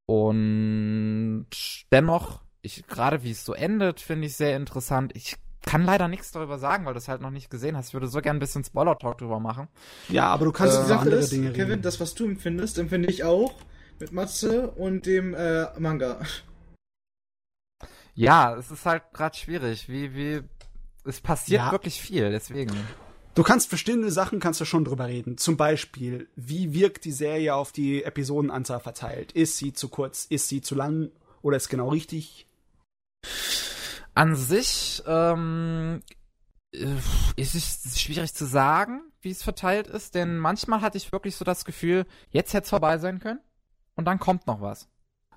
[0.07, 1.47] Und
[1.91, 5.15] dennoch, ich gerade wie es so endet, finde ich sehr interessant.
[5.15, 7.87] Ich kann leider nichts darüber sagen, weil du es halt noch nicht gesehen hast.
[7.87, 9.67] Ich würde so gerne ein bisschen Spoiler-Talk drüber machen.
[10.09, 11.81] Ja, aber du kannst über die Sache andere ist, Dinge Kevin, reden.
[11.81, 13.55] das, was du empfindest, empfinde ich auch
[13.99, 16.19] mit Matze und dem äh, Manga.
[18.15, 19.87] Ja, es ist halt gerade schwierig.
[19.89, 20.41] Wie, wie,
[21.03, 21.71] es passiert Ja.
[21.71, 22.73] wirklich viel, deswegen.
[23.35, 25.37] Du kannst bestimmte Sachen kannst du schon drüber reden.
[25.37, 29.33] Zum Beispiel, wie wirkt die Serie auf die Episodenanzahl verteilt?
[29.33, 30.25] Ist sie zu kurz?
[30.25, 31.11] Ist sie zu lang?
[31.41, 32.47] Oder ist genau richtig?
[34.13, 36.01] An sich ähm,
[36.73, 36.87] äh,
[37.35, 41.43] ist es schwierig zu sagen, wie es verteilt ist, denn manchmal hatte ich wirklich so
[41.43, 43.41] das Gefühl, jetzt hätte es vorbei sein können
[43.95, 44.87] und dann kommt noch was.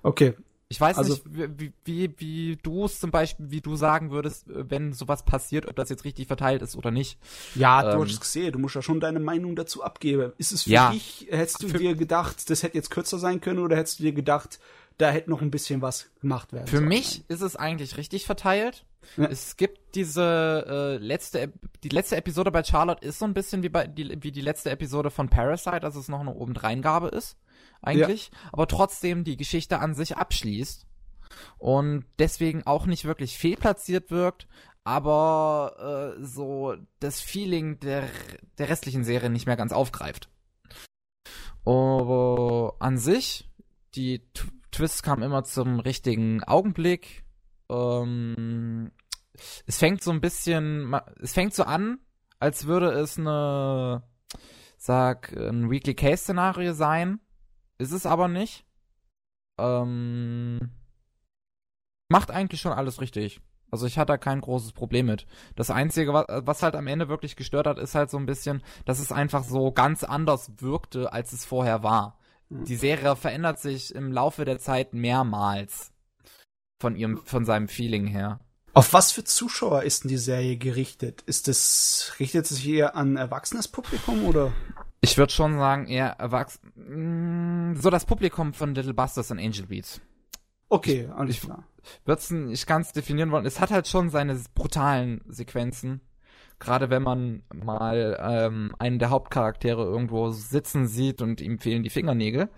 [0.03, 0.35] Okay.
[0.71, 1.23] Ich weiß Also- nicht,
[1.57, 5.65] wie, wie, wie du es zum Beispiel, wie du sagen würdest, äh, wenn sowas passiert,
[5.67, 7.17] ob das jetzt richtig verteilt ist oder nicht.
[7.55, 8.03] Ja, du Ähm.
[8.03, 8.51] hast es gesehen.
[8.51, 10.31] Du musst ja schon deine Meinung dazu abgeben.
[10.37, 10.91] Ist es für Ja.
[10.91, 14.03] dich, hättest du Für- dir gedacht, das hätte jetzt kürzer sein können oder hättest du
[14.03, 14.59] dir gedacht,
[14.99, 16.87] da hätte noch ein bisschen was gemacht werden Für sollen?
[16.89, 18.85] mich ist es eigentlich richtig verteilt.
[19.17, 19.25] Ja.
[19.25, 21.51] Es gibt diese äh, letzte,
[21.83, 24.69] die letzte Episode bei Charlotte ist so ein bisschen wie bei die, wie die letzte
[24.69, 27.37] Episode von Parasite, dass es noch eine Obendreingabe ist,
[27.81, 30.85] eigentlich, aber trotzdem die Geschichte an sich abschließt
[31.57, 34.47] und deswegen auch nicht wirklich fehlplatziert wirkt,
[34.83, 38.09] aber äh, so das Feeling der
[38.57, 40.29] der restlichen Serie nicht mehr ganz aufgreift.
[41.65, 43.49] Aber an sich
[43.95, 47.23] die T Twists kamen immer zum richtigen Augenblick.
[47.69, 48.91] Ähm,
[49.65, 51.99] es fängt so ein bisschen, es fängt so an,
[52.39, 54.03] als würde es eine,
[54.77, 57.19] sag, ein Weekly Case Szenario sein.
[57.79, 58.65] Ist es aber nicht.
[59.57, 60.59] Ähm,
[62.09, 63.41] macht eigentlich schon alles richtig.
[63.71, 65.27] Also ich hatte da kein großes Problem mit.
[65.55, 68.99] Das Einzige, was, halt am Ende wirklich gestört hat, ist halt so ein bisschen, dass
[68.99, 72.17] es einfach so ganz anders wirkte, als es vorher war.
[72.49, 72.65] Mhm.
[72.65, 75.91] Die Serie verändert sich im Laufe der Zeit mehrmals
[76.81, 78.39] von ihrem, von seinem Feeling her.
[78.73, 81.21] Auf was für Zuschauer ist denn die Serie gerichtet?
[81.23, 84.51] Ist es, richtet es sich eher an erwachsenes Publikum oder?
[85.01, 87.75] Ich würde schon sagen, eher erwachsen.
[87.79, 90.01] So das Publikum von Little Busters und Angel Beats.
[90.67, 91.63] Okay, alles ich, klar.
[92.05, 93.45] Wird's, ich kann es definieren wollen.
[93.45, 96.01] Es hat halt schon seine brutalen Sequenzen.
[96.59, 101.89] Gerade wenn man mal ähm, einen der Hauptcharaktere irgendwo sitzen sieht und ihm fehlen die
[101.89, 102.49] Fingernägel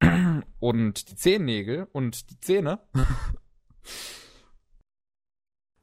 [0.60, 2.78] und die Zehennägel und die Zähne.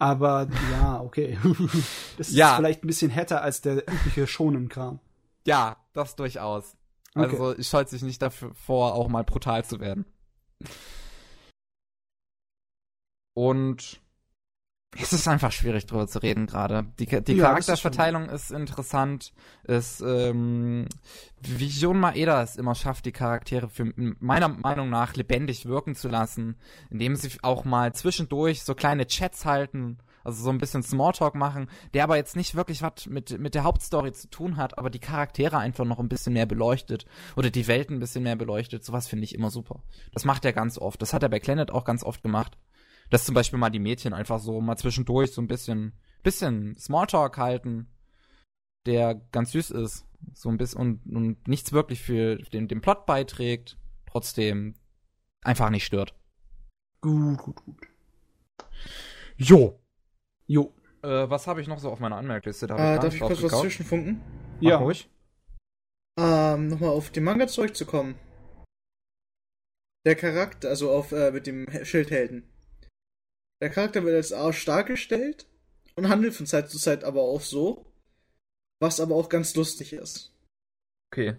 [0.01, 1.37] Aber ja, okay.
[2.17, 2.49] Das Ja.
[2.51, 4.99] ist vielleicht ein bisschen härter als der übliche Shonen-Kram.
[5.45, 6.75] Ja, das durchaus.
[7.13, 7.25] Okay.
[7.37, 10.05] Also ich scheut sich nicht dafür vor, auch mal brutal zu werden.
[13.35, 14.01] Und
[14.99, 16.85] es ist einfach schwierig drüber zu reden gerade.
[16.99, 17.21] Die, die Ja,
[17.55, 19.33] das ist Charakterverteilung ist, interessant.
[19.63, 20.87] Es, ähm,
[21.41, 26.09] wie Jon Maeda es immer schafft, die Charaktere für meiner Meinung nach lebendig wirken zu
[26.09, 26.57] lassen,
[26.89, 31.69] indem sie auch mal zwischendurch so kleine Chats halten, also so ein bisschen Smalltalk machen,
[31.93, 34.99] der aber jetzt nicht wirklich was mit, mit der Hauptstory zu tun hat, aber die
[34.99, 37.05] Charaktere einfach noch ein bisschen mehr beleuchtet
[37.37, 38.83] oder die Welt ein bisschen mehr beleuchtet.
[38.83, 39.81] Sowas finde ich immer super.
[40.13, 41.01] Das macht er ganz oft.
[41.01, 42.57] Das hat er bei Planet auch ganz oft gemacht.
[43.11, 45.93] Dass zum Beispiel mal die Mädchen einfach so mal zwischendurch so ein bisschen,
[46.23, 47.87] bisschen Smalltalk halten,
[48.87, 50.07] der ganz süß ist.
[50.33, 54.75] So ein bisschen und, und nichts wirklich für den, den Plot beiträgt, trotzdem
[55.43, 56.15] einfach nicht stört.
[57.01, 57.87] Gut, gut, gut.
[59.37, 59.79] Jo.
[60.47, 60.73] Jo.
[61.01, 62.67] Äh, was habe ich noch so auf meiner Anmerkliste?
[62.67, 64.21] Da Äh, gar darf ich kurz was zwischenfunken?
[64.61, 64.77] Mach Ja.
[64.77, 65.09] ruhig.
[66.19, 68.15] Ähm, nochmal auf den Manga zurückzukommen.
[70.05, 72.43] Der Charakter, also auf äh, mit dem He- Schildhelden.
[73.61, 75.47] Der Charakter wird als Arsch dargestellt
[75.95, 77.85] und handelt von Zeit zu Zeit aber auch so,
[78.79, 80.33] was aber auch ganz lustig ist.
[81.11, 81.37] Okay.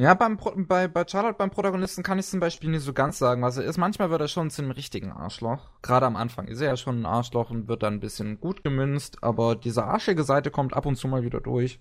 [0.00, 3.16] Ja, beim Pro bei, bei Charlotte, beim Protagonisten, kann ich zum Beispiel nicht so ganz
[3.16, 3.78] sagen, was er ist.
[3.78, 5.70] Manchmal wird er schon zu einem richtigen Arschloch.
[5.82, 8.64] Gerade am Anfang ist er ja schon ein Arschloch und wird dann ein bisschen gut
[8.64, 11.78] gemünzt, aber diese arschige Seite kommt ab und zu mal wieder durch.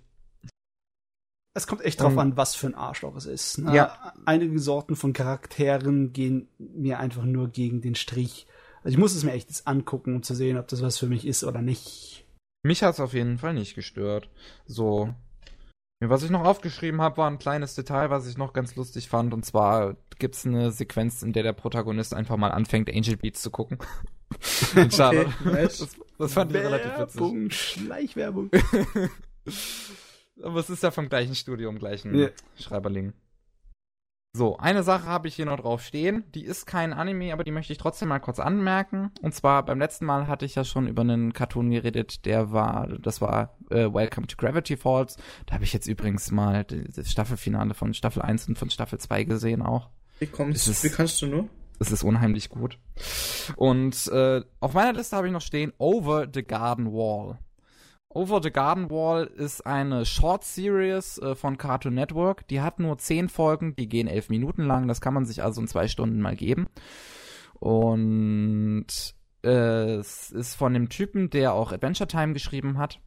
[1.55, 3.59] Es kommt echt drauf Um, an, was für ein Arschloch es ist.
[3.59, 3.76] Ne?
[3.76, 4.14] Ja.
[4.26, 8.47] Einige Sorten von Charakteren gehen mir einfach nur gegen den Strich.
[8.84, 11.07] Also ich muss es mir echt jetzt angucken, um zu sehen, ob das was für
[11.07, 12.25] mich ist oder nicht.
[12.63, 14.29] Mich hat's auf jeden Fall nicht gestört.
[14.65, 15.13] So.
[16.01, 19.34] Was ich noch aufgeschrieben habe, war ein kleines Detail, was ich noch ganz lustig fand.
[19.34, 23.51] Und zwar gibt's eine Sequenz, in der der Protagonist einfach mal anfängt, Angel Beats zu
[23.51, 23.77] gucken.
[24.91, 25.31] Charlotte.
[25.45, 25.77] nice.
[25.77, 27.21] Das, das fand ich relativ witzig.
[27.21, 28.49] Werbung, Schleichwerbung.
[30.43, 32.29] Aber es ist ja vom gleichen Studium, gleichen Ja.
[32.59, 33.13] Schreiberling.
[34.36, 36.23] So, eine Sache habe ich hier noch drauf stehen.
[36.34, 39.11] Die ist kein Anime, aber die möchte ich trotzdem mal kurz anmerken.
[39.21, 42.88] Und zwar beim letzten Mal hatte ich ja schon über einen Cartoon geredet, der war,
[42.99, 45.17] das war äh, Welcome to Gravity Falls.
[45.45, 49.23] Da habe ich jetzt übrigens mal das Staffelfinale von Staffel 1 und von Staffel 2
[49.25, 49.91] gesehen auch.
[50.17, 51.47] Wie kommst ist- Wie kannst du nur?
[51.77, 52.79] Es ist unheimlich gut.
[53.55, 57.38] Und äh, auf meiner Liste habe ich noch stehen Over the Garden Wall.
[58.16, 62.47] Over the Garden Wall ist eine Short Series äh, von Cartoon Network.
[62.47, 64.88] Die hat nur zehn Folgen, die gehen elf Minuten lang.
[64.88, 66.68] Das kann man sich also in zwei Stunden mal geben.
[67.59, 68.86] Und
[69.43, 72.99] äh, es ist von dem Typen, der auch Adventure Time geschrieben hat.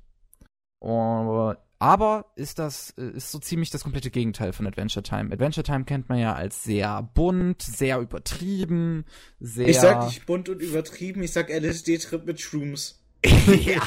[0.81, 5.33] Oh, aber ist das äh, ist so ziemlich das komplette Gegenteil von Adventure Time.
[5.33, 9.05] Adventure Time kennt man ja als sehr bunt, sehr übertrieben,
[9.41, 13.06] sehr Ich sag nicht bunt und übertrieben, ich sag LSD-Trip mit Shrooms.
[13.65, 13.81] ja,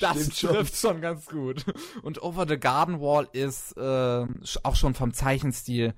[0.00, 0.50] das Stimmt schon.
[0.50, 1.64] trifft schon ganz gut.
[2.02, 4.26] Und Over the Garden Wall ist äh,
[4.62, 5.94] auch schon vom Zeichenstil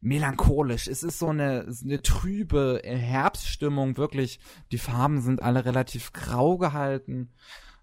[0.00, 0.88] melancholisch.
[0.88, 4.40] Es ist so eine, eine trübe Herbststimmung, wirklich.
[4.72, 7.32] Die Farben sind alle relativ grau gehalten.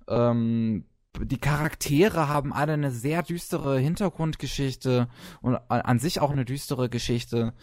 [0.07, 0.85] Ähm,
[1.19, 5.07] die Charaktere haben alle eine sehr düstere Hintergrundgeschichte
[5.41, 7.53] und an sich auch eine düstere Geschichte.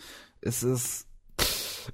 [0.40, 1.08] Es ist,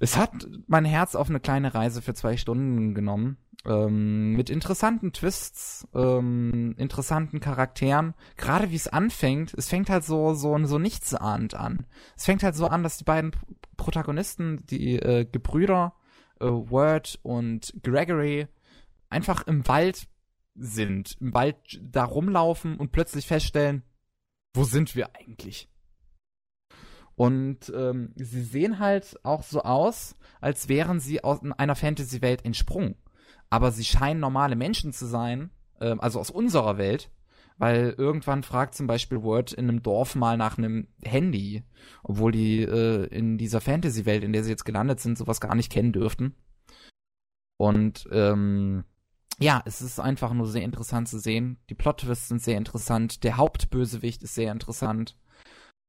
[0.01, 3.38] es hat mein Herz auf eine kleine Reise für zwei Stunden genommen.
[3.64, 8.14] Ähm, mit interessanten Twists, ähm, interessanten Charakteren.
[8.36, 11.86] Gerade wie es anfängt, es fängt halt so, so, so nichtsahnend an.
[12.16, 13.32] Es fängt halt so an, dass die beiden
[13.76, 15.94] Protagonisten, die äh, Gebrüder,
[16.40, 18.47] äh, Word und Gregory,
[19.09, 20.07] einfach im Wald
[20.55, 23.82] sind, im Wald da rumlaufen und plötzlich feststellen,
[24.55, 25.68] wo sind wir eigentlich?
[27.17, 32.95] Und ähm, sie sehen halt auch so aus, als wären sie aus einer Fantasy-Welt entsprungen.
[33.49, 35.51] Aber sie scheinen normale Menschen zu sein,
[35.81, 37.11] ähm, also aus unserer Welt,
[37.57, 41.64] weil irgendwann fragt zum Beispiel Word in einem Dorf mal nach einem Handy,
[42.03, 45.73] obwohl die äh, in dieser Fantasy-Welt, in der sie jetzt gelandet sind, sowas gar nicht
[45.73, 46.35] kennen dürften.
[47.57, 48.85] Und ähm,
[49.39, 51.59] ja, es ist einfach nur sehr interessant zu sehen.
[51.71, 53.25] Die Plot-Twists sind sehr interessant.
[53.25, 55.17] Der Hauptbösewicht ist sehr interessant.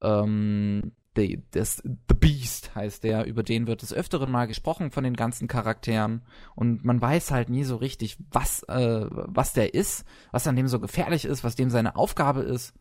[0.01, 5.03] Ähm, The, das, The Beast heißt der, über den wird des Öfteren mal gesprochen von
[5.03, 6.21] den ganzen Charakteren
[6.55, 10.67] und man weiß halt nie so richtig, was, äh, was der ist, was an dem
[10.67, 12.75] so gefährlich ist, was dem seine Aufgabe ist.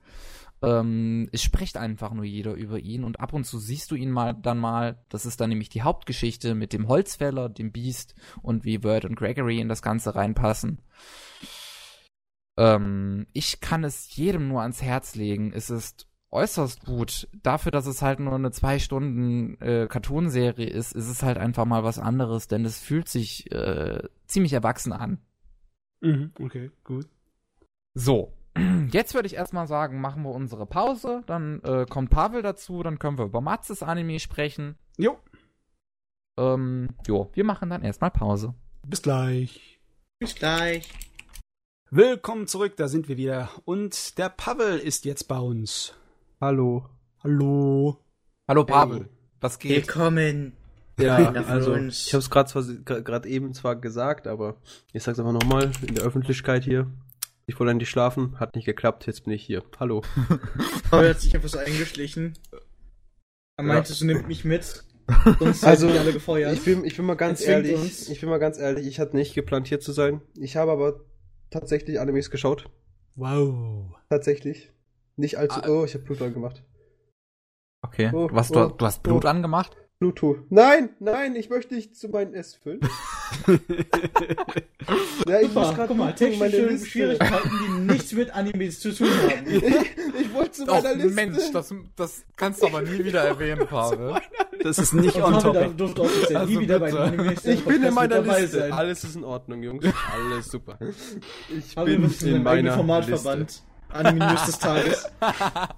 [0.62, 4.11] Ähm, es spricht einfach nur jeder über ihn und ab und zu siehst du ihn
[4.11, 5.03] mal dann mal.
[5.09, 9.16] Das ist dann nämlich die Hauptgeschichte mit dem Holzfäller, dem Beast und wie Word und
[9.16, 10.82] Gregory in das Ganze reinpassen.
[12.59, 15.53] Ähm, ich kann es jedem nur ans Herz legen.
[15.55, 17.29] Es ist äußerst gut.
[17.43, 21.64] Dafür, dass es halt nur eine zwei Stunden äh, Cartoonserie ist, ist es halt einfach
[21.64, 25.18] mal was anderes, denn es fühlt sich äh, ziemlich erwachsen an.
[26.01, 27.07] Mhm, okay, gut.
[27.95, 28.33] So,
[28.91, 32.99] jetzt würde ich erstmal sagen, machen wir unsere Pause, dann äh, kommt Pavel dazu, dann
[32.99, 34.77] können wir über Matzes Anime sprechen.
[34.99, 35.18] Jo,
[36.39, 38.55] Ähm, jo, wir machen dann erstmal Pause.
[38.87, 39.81] bis gleich.
[40.18, 40.89] Bis gleich.
[41.91, 43.49] Willkommen zurück, da sind wir wieder.
[43.64, 45.95] Und der Pavel ist jetzt bei uns.
[46.39, 46.84] Hallo.
[47.24, 47.97] Hallo.
[48.47, 49.09] Hallo Pavel,
[49.41, 49.87] was geht?
[49.87, 50.53] Willkommen.
[51.01, 52.07] Ja, Einer von also uns.
[52.07, 52.28] ich habe es
[52.84, 54.57] gerade eben zwar gesagt, aber
[54.93, 56.93] ich sag's einfach nochmal in der Öffentlichkeit hier.
[57.47, 59.62] Ich wollte eigentlich schlafen, hat nicht geklappt, jetzt bin ich hier.
[59.80, 60.03] Hallo.
[60.91, 62.34] Paul hat sich einfach so eingeschlichen.
[63.57, 64.84] Er meinte, du nimmst mich mit.
[65.39, 66.53] Sonst Also, die alle gefeuert.
[66.53, 68.11] Ich bin, ich bin mal ganz ehrlich, uns.
[68.11, 70.20] ich bin mal ganz ehrlich, ich hatte nicht geplant hier zu sein.
[70.34, 71.01] Ich habe aber
[71.49, 72.68] tatsächlich Animes geschaut.
[73.14, 73.95] Wow.
[74.11, 74.70] Tatsächlich.
[75.17, 75.61] Nicht allzu.
[75.62, 75.69] Ah.
[75.69, 76.62] Oh, ich habe Blut angemacht.
[77.83, 79.29] Okay, Oh, was, oh, du, du hast Blut oh.
[79.29, 79.77] angemacht?
[79.99, 80.41] Bluetooth.
[80.51, 82.81] Nein, nein, ich möchte nicht zu meinen S füllen.
[85.27, 86.87] ja, ich muss Super, gerade guck mal, gucken, meine technische Liste.
[86.87, 89.47] Schwierigkeiten, die nichts mit Animes zu tun haben.
[89.47, 89.62] Ich,
[90.21, 91.64] ich wollte zu meiner Liste.
[91.97, 94.21] das kannst du aber nie wieder erwähnen, Pavel.
[94.62, 95.75] Das ist nicht on topic.
[95.79, 98.49] durfte offiziell Also nie wieder bei Animes Ich bin in meiner Liste.
[98.49, 98.73] sein.
[98.73, 99.87] Alles ist in Ordnung, Jungs.
[100.12, 100.79] Alles super.
[101.57, 103.47] Ich Pavel bin in meiner Format Liste.
[103.97, 104.23] Verbannt.
[104.23, 105.09] Anime News des Tages.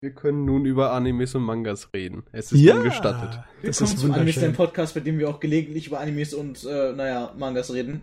[0.00, 2.24] Wir können nun über Animes und Mangas reden.
[2.30, 3.40] Es ist Ja, ungestattet.
[3.62, 4.52] das ist wunderschön.
[4.52, 8.02] Podcast, bei dem wir auch gelegentlich über Animes und, äh, naja, Mangas reden.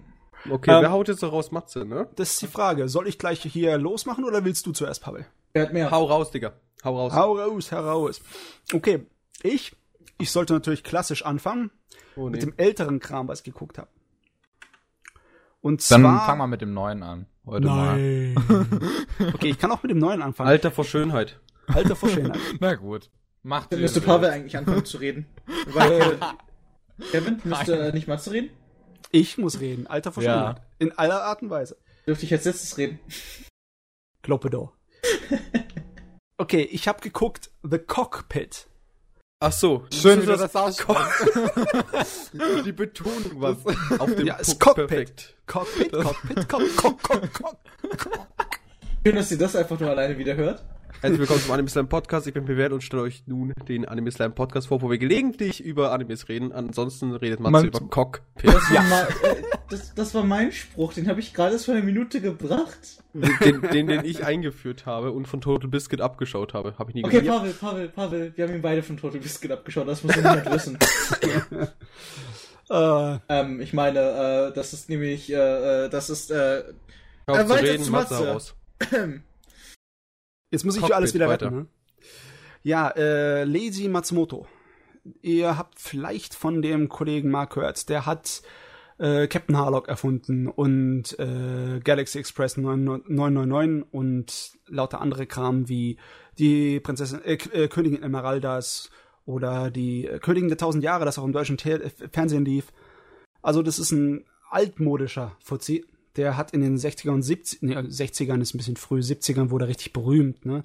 [0.50, 1.52] Okay, Ähm, wer haut jetzt so raus?
[1.52, 2.08] Matze, ne?
[2.16, 2.90] Das ist die Frage.
[2.90, 5.28] Soll ich gleich hier losmachen oder willst du zuerst, Pavel?
[5.54, 5.92] Wer hat mehr?
[5.92, 6.54] Hau raus, Digga.
[6.84, 7.14] Hau raus.
[7.14, 8.22] Hau raus, heraus.
[8.74, 9.06] Okay,
[9.44, 9.76] ich,
[10.18, 11.70] ich sollte natürlich klassisch anfangen
[12.16, 12.32] oh, nee.
[12.32, 13.90] mit dem älteren Kram, was ich geguckt habe.
[15.62, 16.26] Und Dann zwar.
[16.26, 17.28] fang mal mit dem neuen an.
[17.46, 17.98] Heute mal.
[17.98, 18.36] Nein.
[19.34, 20.50] okay, ich kann auch mit dem neuen anfangen.
[20.50, 21.40] Alter vor Schönheit.
[21.68, 22.40] Alter vor Schönheit.
[22.60, 23.10] Na gut.
[23.44, 25.26] Macht Dann müsste Pavel eigentlich anfangen zu reden.
[25.68, 26.20] Weil,
[27.12, 28.50] Kevin, müsste äh, nicht Matze reden?
[29.12, 29.88] Ich muss reden.
[29.88, 30.36] Alter vor Ja.
[30.36, 30.62] Schönheit.
[30.80, 31.78] In aller Art und Weise.
[32.06, 33.00] Dürfte ich als letztes reden?
[34.22, 34.74] Kloppedo.
[36.38, 38.68] Okay, ich habe geguckt The Cockpit.
[39.44, 39.86] Ach so.
[39.92, 42.32] Schön, wie du das das aussprichst.
[42.66, 43.58] Die Betonung was
[44.00, 44.88] auf dem Ja, Punkt Cockpit.
[44.88, 45.36] perfekt.
[45.48, 47.58] Cockpit, Cockpit, Cock, Cock, Cock, Cock.
[49.04, 50.64] Schön, dass ihr das einfach nur alleine wieder hört.
[51.00, 52.28] Herzlich willkommen zum Anime Slam Podcast.
[52.28, 55.64] Ich bin Bewährt und stelle euch nun den Anime Slam Podcast vor, wo wir gelegentlich
[55.64, 56.52] über Animes reden.
[56.52, 58.54] Ansonsten redet Matze Man- über Cockpit.
[58.54, 59.36] Das war, mal, äh,
[59.70, 62.78] das, das war mein Spruch, den habe ich gerade erst vor einer Minute gebracht.
[63.14, 66.76] den, den, den ich eingeführt habe und von Total Biscuit abgeschaut habe.
[66.78, 67.22] Habe ich nie Okay.
[67.22, 70.78] Pavel, Pavel, Pavel, wir haben ihn beide von Total Biscuit abgeschaut, das muss niemand wissen.
[72.70, 75.36] Äh, Ähm, ich meine, äh, das ist nämlich, äh,
[75.86, 76.64] äh, das ist, äh,
[77.28, 79.22] auf Äh, zu reden, Matze Matze.
[80.52, 81.48] jetzt muss ich Cockpit für alles wieder weiter.
[81.48, 81.68] retten, ne?
[82.64, 84.46] Ja, äh, Leiji Matsumoto.
[85.22, 87.90] Ihr habt vielleicht von dem Kollegen Mark gehört.
[87.90, 88.44] Der hat
[89.00, 95.98] äh, Captain Harlock erfunden und äh, Galaxy Express 999 und lauter andere Kram wie
[96.38, 98.92] die Prinzessin, äh, äh, Königin Emeraldas
[99.26, 102.72] oder die äh, Königin der Tausend Jahre, das auch im deutschen Te Fernsehen lief.
[103.42, 105.86] Also das ist ein altmodischer Fuzzi.
[106.18, 109.66] Der hat in den 60er und 70 nee, 60ern ist ein bisschen früh, 70ern wurde
[109.66, 110.64] er richtig berühmt, ne?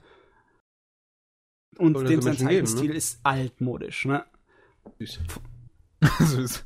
[1.79, 2.95] Und Soll dem sein geben, Zeichenstil ne?
[2.97, 4.25] ist altmodisch, ne?
[4.99, 5.21] Süß.
[6.21, 6.65] Süß.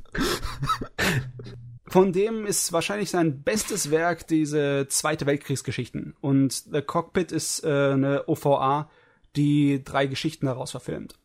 [1.91, 6.15] Von dem ist wahrscheinlich sein bestes Werk diese Zweite Weltkriegsgeschichten.
[6.21, 8.89] Und The Cockpit ist äh, eine OVA,
[9.35, 11.19] die drei Geschichten daraus verfilmt.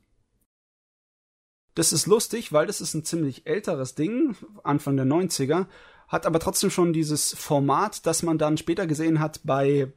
[1.76, 5.68] Das ist lustig, weil das ist ein ziemlich älteres Ding, Anfang der 90er,
[6.16, 9.92] hat aber trotzdem schon dieses Format, das man dann später gesehen hat bei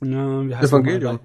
[0.00, 1.18] äh, wie heißt Evangelion.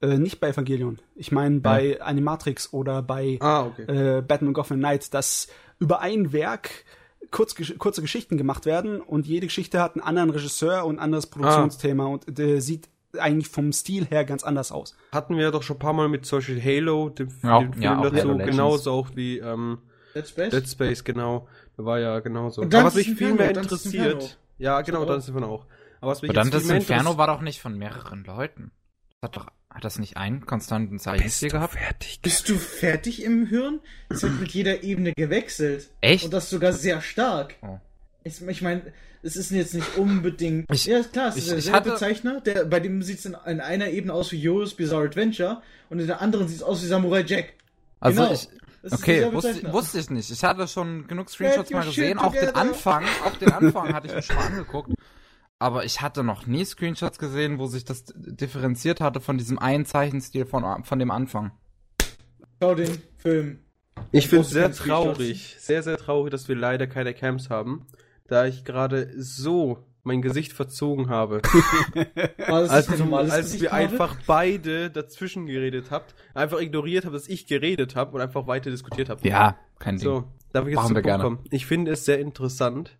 [0.00, 1.00] Bei, äh, nicht bei Evangelion.
[1.14, 3.82] Ich meine bei Animatrix oder bei Ah, okay.
[4.18, 6.84] äh, Batman Gotham Knight, dass über ein Werk
[7.30, 11.26] kurz, kurze Geschichten gemacht werden und jede Geschichte hat einen anderen Regisseur und ein anderes
[11.26, 12.88] Produktionsthema und äh, sieht
[13.18, 14.94] eigentlich vom Stil her ganz anders aus.
[15.12, 17.82] Hatten wir doch schon ein paar Mal mit zum Beispiel Halo, dem, Ja, dem Film
[17.82, 19.78] ja, dazu, genauso auch wie ähm,
[20.14, 20.50] Dead Space?
[20.50, 21.48] Dead Space, genau.
[21.76, 22.62] War ja genauso.
[22.62, 24.38] Und Aber was mich viel mehr interessiert.
[24.58, 25.66] Ja, genau, dann ist Inferno auch.
[26.00, 28.70] Aber was mich Aber das Inferno war doch nicht von mehreren Leuten.
[29.20, 31.74] Das hat doch hat das nicht einen konstanten Zeichenstil gehabt?
[31.74, 32.20] fertig?
[32.22, 33.80] Bist du fertig im Hirn?
[34.08, 35.90] Es wird mit jeder Ebene gewechselt.
[36.00, 36.24] Echt?
[36.24, 37.56] Und das sogar sehr stark.
[37.60, 37.78] Oh.
[38.24, 38.80] Ich, ich meine,
[39.22, 40.64] es ist jetzt nicht unbedingt.
[40.72, 43.26] Ich- ja, klar, es ich- ist ich derselbe hatte- Zeichner, der, bei dem sieht es
[43.26, 46.62] in, in einer Ebene aus wie Yo's Bizarre Adventure und in der anderen sieht es
[46.62, 47.52] aus wie Samurai Jack.
[48.00, 48.32] Also Genau.
[48.32, 48.48] ich,
[48.82, 50.30] Das okay, wusste, wusste ich nicht.
[50.30, 52.54] Ich hatte schon genug Screenshots mal gesehen, auch den.
[52.54, 54.92] Anfang, auch den Anfang hatte ich mir schon mal angeguckt.
[55.58, 59.86] Aber ich hatte noch nie Screenshots gesehen, wo sich das differenziert hatte von diesem einen
[59.86, 61.52] Zeichenstil von, von dem Anfang.
[62.60, 63.60] Schau den Film.
[64.12, 67.86] Ich finde es sehr traurig, sehr, sehr traurig, dass wir leider keine Cams haben,
[68.26, 71.42] da ich gerade so mein Gesicht verzogen habe.
[72.48, 77.46] War das als als wir einfach beide dazwischen geredet habt, einfach ignoriert habt, dass ich
[77.46, 79.24] geredet habe und einfach weiter diskutiert habt.
[79.24, 80.04] Ja, kein Ding.
[80.04, 81.22] So, darf ich jetzt Machen zum wir Punkt gerne.
[81.22, 81.38] kommen?
[81.50, 82.98] Ich finde es sehr interessant,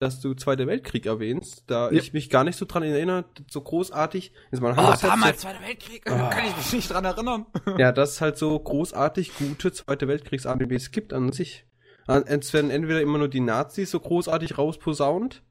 [0.00, 1.98] dass du Zweiter Weltkrieg erwähnst, da Ja.
[1.98, 4.32] ich mich gar nicht so dran erinnere, so großartig.
[4.52, 6.28] Ist mal ein Oh, damals Zweiter Weltkrieg, Ah.
[6.30, 7.46] kann ich mich nicht dran erinnern.
[7.78, 11.64] Ja, dass es halt so großartig gute Zweite Weltkriegs-Animes gibt an sich.
[12.06, 15.42] Es werden entweder immer nur die Nazis so großartig rausposaunt,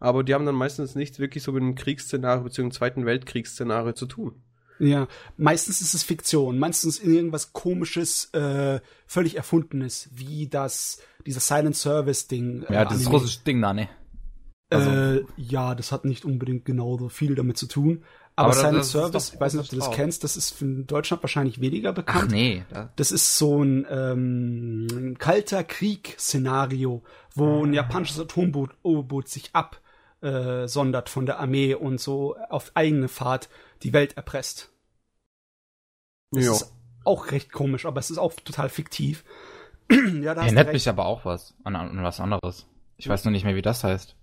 [0.00, 2.70] aber die haben dann meistens nichts wirklich so mit einem Kriegsszenario bzw.
[2.70, 4.42] Zweiten Weltkriegsszenario zu tun.
[4.78, 5.08] Ja,
[5.38, 12.28] meistens ist es Fiktion, meistens irgendwas komisches, äh, völlig erfundenes, wie das, dieser Silent Service
[12.28, 12.64] Ding.
[12.68, 13.88] Ja, dieses russische Ding da, ne?
[14.68, 18.02] Also- Äh, ja, das hat nicht unbedingt genau so viel damit zu tun.
[18.38, 19.94] Aber, Aber das- Silent das Service, ich weiß nicht, ob du das drauf.
[19.96, 22.30] kennst, das ist für Deutschland wahrscheinlich weniger Ach bekannt.
[22.32, 22.62] nee.
[22.68, 27.02] Da, Das ist so ein, ähm, ein kalter Krieg-Szenario,
[27.34, 29.28] wo ein japanisches Atomboot U-Boot
[30.20, 30.30] sich
[30.64, 33.48] absondert von der Armee und so auf eigene Fahrt
[33.82, 34.70] die Welt erpresst.
[36.32, 36.52] Das Ja.
[36.52, 36.72] ist
[37.04, 39.24] auch recht komisch, aber es ist auch total fiktiv.
[40.20, 42.66] ja, da erinnert mich aber auch was an, an was anderes.
[42.96, 44.16] Ich weiß nur nicht mehr, wie das heißt.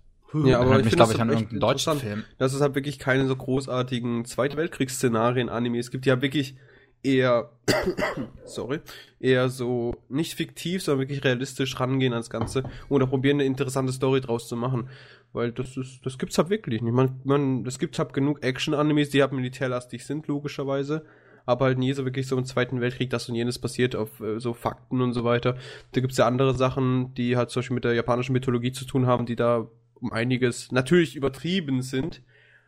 [0.44, 1.98] Ja, aber Erinnert ich glaube das ich, an irgendeinen deutschen.
[2.00, 2.24] Film.
[2.38, 6.56] dass es halt wirklich keine so großartigen Zweite Weltkriegsszenarien-Animes gibt, die ja wirklich
[7.04, 7.52] eher,
[8.44, 8.80] sorry,
[9.20, 13.92] eher so nicht fiktiv, sondern wirklich realistisch rangehen ans Ganze und auch probieren eine interessante
[13.92, 14.88] Story draus zu machen.
[15.34, 16.94] Weil das ist, das gibt's halt wirklich nicht.
[16.94, 21.04] Man, man, es gibt halt genug Action-Animes, die halt militärlastig sind, logischerweise.
[21.44, 24.38] Aber halt nie so wirklich so im Zweiten Weltkrieg, das und jenes passiert auf äh,
[24.38, 25.58] so Fakten und so weiter.
[25.92, 29.06] Da gibt's ja andere Sachen, die halt zum Beispiel mit der japanischen Mythologie zu tun
[29.06, 32.22] haben, die da um einiges natürlich übertrieben sind,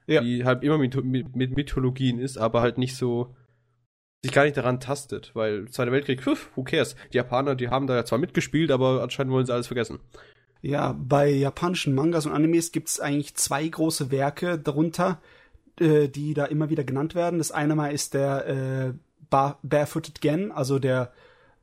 [0.08, 0.20] Ja.
[0.20, 3.34] die halt immer mit, mit, mit Mythologien ist, aber halt nicht so
[4.24, 6.96] sich gar nicht daran tastet, weil Zweiter Weltkrieg, pf, who cares?
[7.12, 10.00] Die Japaner, die haben da ja zwar mitgespielt, aber anscheinend wollen sie alles vergessen.
[10.66, 15.20] Ja, bei japanischen Mangas und Animes gibt es eigentlich zwei große Werke darunter,
[15.78, 17.38] äh, die da immer wieder genannt werden.
[17.38, 18.92] Das eine mal ist der äh,
[19.30, 21.12] Bar Barefooted Gen, also der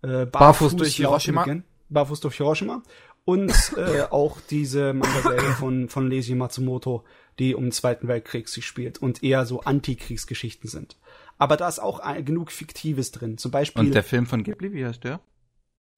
[0.04, 1.44] äh, Barfuß durch laufende Hiroshima.
[1.44, 2.82] Gen, Barfuß durch Hiroshima.
[3.26, 7.04] Und äh, auch diese Manga-Serie von, von Leiji Matsumoto,
[7.40, 10.98] die um den Zweiten Weltkrieg sich spielt und eher so Antikriegsgeschichten sind.
[11.38, 13.38] Aber da ist auch ein, genug Fiktives drin.
[13.38, 15.20] Zum Beispiel Und der Film von Ghibli, wie heißt der?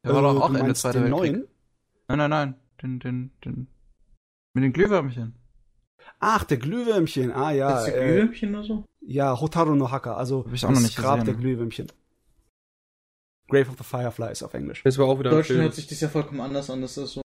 [0.04, 1.10] Der äh, war doch auch du Ende den Weltkrieg.
[1.12, 1.48] neuen.
[2.08, 2.56] Nein, nein, nein.
[2.82, 3.68] Den, den, den.
[4.54, 5.36] Mit den Glühwürmchen.
[6.20, 7.32] Ach, der Glühwürmchen.
[7.32, 7.70] Ah ja.
[7.70, 8.86] Das ist äh, Glühwürmchen oder so?
[9.02, 11.26] Ja, Hotaru no Haka, also Hab ich auch noch das nicht Grab gesehen.
[11.26, 11.92] der Glühwürmchen.
[13.50, 14.82] Grave of the Fireflies auf Englisch.
[14.84, 16.82] Das war auch wieder Deutschland hört sich das ja vollkommen anders an.
[16.82, 17.22] Das ist so.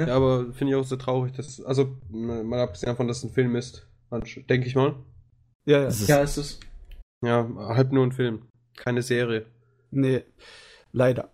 [0.00, 3.32] Ja, aber finde ich auch so traurig, dass, also, mal abgesehen davon, dass es ein
[3.32, 3.88] Film ist,
[4.48, 4.94] denke ich mal.
[5.66, 5.88] Ja, ja.
[5.88, 6.60] Ist, Ja, ist es.
[7.22, 9.46] Ja, halt nur ein Film, keine Serie.
[9.90, 10.22] Nee,
[10.92, 11.32] leider.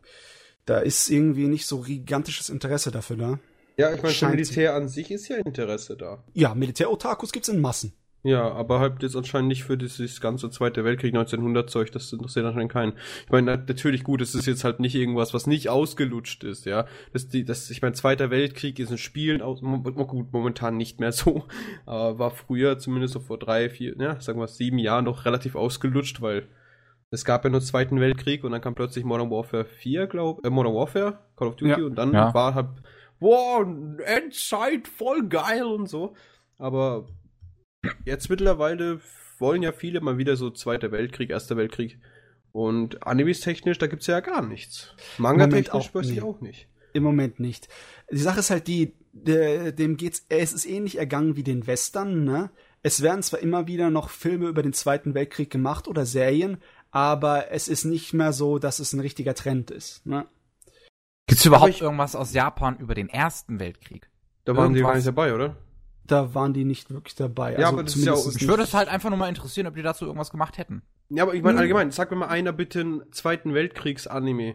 [0.66, 3.39] Da ist irgendwie nicht so gigantisches Interesse dafür da.
[3.77, 6.23] Ja, ich meine, für Militär an sich ist ja Interesse da.
[6.32, 7.93] Ja, Militär-Otakus gibt's in Massen.
[8.24, 12.47] Ja, aber halt jetzt anscheinend nicht für dieses ganze Zweite Weltkrieg 1900 Zeug, das interessiert
[12.47, 12.95] anscheinend keinen.
[13.27, 16.86] Ich meine, natürlich gut, es ist jetzt halt nicht irgendwas, was nicht ausgelutscht ist, ja.
[17.12, 21.12] Das, die, das, ich meine, Zweiter Weltkrieg ist in Spielen, aus, gut, momentan nicht mehr
[21.12, 21.45] so,
[21.85, 25.55] aber war früher zumindest so vor drei, vier, ja, sagen wir sieben Jahren noch relativ
[25.55, 26.49] ausgelutscht, weil
[27.10, 30.51] es gab ja nur Zweiten Weltkrieg und dann kam plötzlich Modern Warfare 4, glaube äh,
[30.51, 31.86] Modern Warfare, Call of Duty Ja.
[31.86, 32.35] und dann Ja.
[32.35, 32.68] war halt,
[33.20, 33.66] wow,
[34.05, 36.14] Endzeit, voll geil und so.
[36.59, 37.06] Aber
[38.05, 39.01] jetzt mittlerweile
[39.39, 41.98] wollen ja viele mal wieder so Zweiter Weltkrieg, Erster Weltkrieg.
[42.52, 44.94] Und Animes technisch, da gibt's ja gar nichts.
[45.18, 46.68] Manga technisch auch weiß ich auch nicht.
[46.93, 47.68] Im Moment nicht.
[48.12, 52.51] Die Sache ist halt die, dem geht's, es ist ähnlich ergangen wie den Western, ne?
[52.86, 56.59] Es werden zwar immer wieder noch Filme über den Zweiten Weltkrieg gemacht oder Serien,
[56.94, 60.26] aber es ist nicht mehr so, dass es ein richtiger Trend ist, ne?
[61.26, 64.08] Gibt's überhaupt ich- irgendwas aus Japan über den Ersten Weltkrieg?
[64.44, 64.96] Da waren die gar Irgendwas.
[65.04, 65.56] nicht dabei, oder?
[66.06, 67.52] Da waren die nicht wirklich dabei.
[67.52, 69.66] Ja, also aber das ist ja auch- Mich würde es halt einfach nur mal interessieren,
[69.66, 70.82] ob die dazu irgendwas gemacht hätten.
[71.08, 71.62] Ja, aber ich meine Hm.
[71.62, 74.50] allgemein, sag mir mal einer bitte einen Zweiten Weltkriegs-Anime.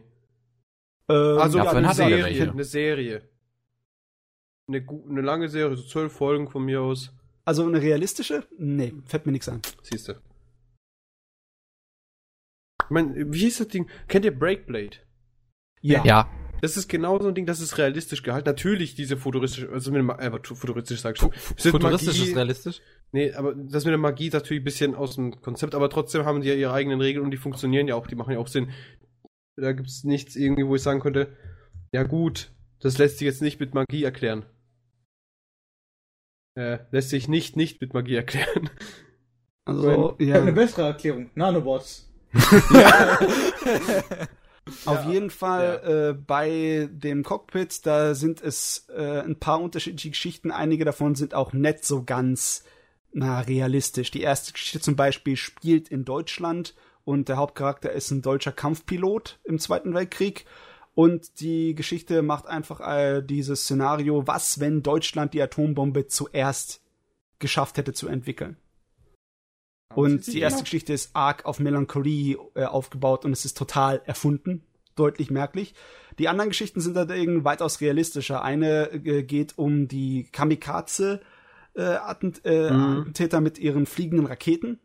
[1.10, 3.28] Ähm, Also Ja, eine, Serie, eine Serie.
[4.68, 7.12] Eine, eine lange Serie, so zwölf Folgen von mir aus.
[7.46, 8.46] Also eine realistische?
[8.58, 9.62] Nee, fällt mir nichts an.
[9.82, 10.14] Siehst du.
[12.90, 13.88] Ich meine, wie hieß das Ding?
[14.08, 14.98] Kennt ihr Breakblade?
[15.82, 16.04] Ja.
[16.04, 16.30] Ja.
[16.62, 18.50] Das ist genau so ein Ding, das ist realistisch gehalten.
[18.50, 21.32] Natürlich diese futuristische, also mit dem, äh, futuristisch sag ich schon.
[21.58, 22.82] Diese Futuristisch Magie- ist realistisch.
[23.12, 26.26] Nee, aber das mit der Magie ist natürlich ein bisschen aus dem Konzept, aber trotzdem
[26.26, 28.48] haben die ja ihre eigenen Regeln und die funktionieren ja auch, die machen ja auch
[28.48, 28.72] Sinn.
[29.56, 31.38] Da gibt's nichts irgendwie, wo ich sagen könnte,
[31.94, 32.52] ja gut,
[32.82, 34.46] das lässt sich jetzt nicht mit Magie erklären.
[36.56, 38.70] Äh, lässt sich nicht nicht mit Magie erklären.
[39.66, 40.56] Also, Ich habe eine ja.
[40.56, 41.30] bessere Erklärung.
[41.36, 42.09] Nanobots.
[44.86, 45.10] Auf Ja.
[45.10, 50.52] jeden Fall äh, bei dem Cockpit, da sind es äh, ein paar unterschiedliche Geschichten.
[50.52, 52.64] Einige davon sind auch nicht so ganz
[53.12, 54.12] na, realistisch.
[54.12, 59.40] Die erste Geschichte zum Beispiel spielt in Deutschland und der Hauptcharakter ist ein deutscher Kampfpilot
[59.44, 60.46] im Zweiten Weltkrieg.
[60.94, 66.82] Und die Geschichte macht einfach äh, dieses Szenario, was, wenn Deutschland die Atombombe zuerst
[67.40, 68.58] geschafft hätte zu entwickeln.
[69.96, 74.64] Und die erste Geschichte ist arg auf Melancholie äh, aufgebaut und es ist total erfunden,
[74.96, 75.74] deutlich merklich.
[76.20, 78.44] Die anderen Geschichten sind dagegen weitaus realistischer.
[78.44, 81.22] Eine äh, geht um die Kamikaze
[81.76, 83.00] äh, Attent äh, Mhm.
[83.02, 84.80] Attentäter mit ihren fliegenden Raketen.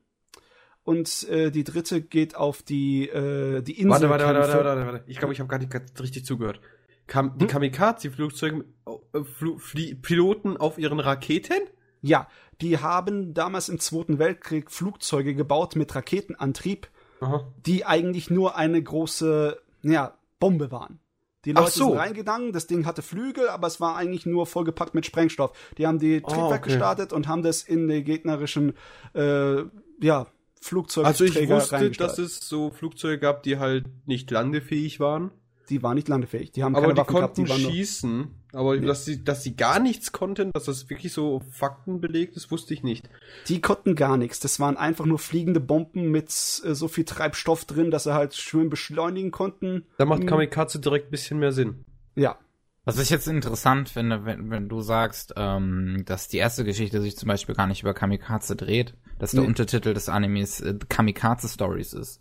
[0.85, 4.09] Und äh, die dritte geht auf die äh, die Insel.
[4.09, 5.05] Warte, warte, warte, warte, warte, warte.
[5.07, 6.61] Ich glaube, ich habe gar nicht ganz richtig zugehört.
[7.07, 7.51] Kam, die Hm?
[7.51, 9.21] Kamikaze-Flugzeuge, äh,
[9.59, 11.59] Flie Piloten auf ihren Raketen?
[12.01, 12.29] Ja,
[12.61, 16.89] die haben damals im Zweiten Weltkrieg Flugzeuge gebaut mit Raketenantrieb,
[17.21, 17.47] Aha.
[17.67, 21.01] die eigentlich nur eine große, ja, Bombe waren.
[21.45, 21.89] Die Ach Leute so.
[21.91, 25.53] sind reingegangen, das Ding hatte Flügel, aber es war eigentlich nur vollgepackt mit Sprengstoff.
[25.77, 26.71] Die haben die Ah, Triebwerk okay.
[26.71, 28.73] gestartet und haben das in die gegnerischen,
[29.15, 29.63] äh,
[30.01, 30.27] ja,
[30.61, 35.31] Flugzeugträger Also ich wusste, dass es so Flugzeuge gab, die halt nicht landefähig waren.
[35.71, 37.71] Die waren nicht landefähig, die haben Aber keine die Waffen gehabt, konnten die waren nur,
[37.73, 38.31] schießen.
[38.53, 38.87] Aber Nee.
[38.87, 42.75] dass, sie, dass sie gar nichts konnten, dass das wirklich so Fakten belegt ist, wusste
[42.75, 43.09] ich nicht.
[43.49, 44.41] die konnten gar nichts.
[44.41, 46.29] Das waren einfach nur fliegende Bomben mit
[46.65, 49.87] äh, so viel Treibstoff drin, dass sie halt schön beschleunigen konnten.
[49.99, 50.27] Da macht Hm.
[50.29, 51.85] Kamikaze direkt ein bisschen mehr Sinn.
[52.15, 52.39] Ja,
[52.85, 57.17] Was ich jetzt interessant finde, wenn, wenn du sagst, ähm, dass die erste Geschichte sich
[57.17, 59.47] zum Beispiel gar nicht über Kamikaze dreht, dass der Nee.
[59.49, 62.21] Untertitel des Animes äh, Kamikaze Stories ist.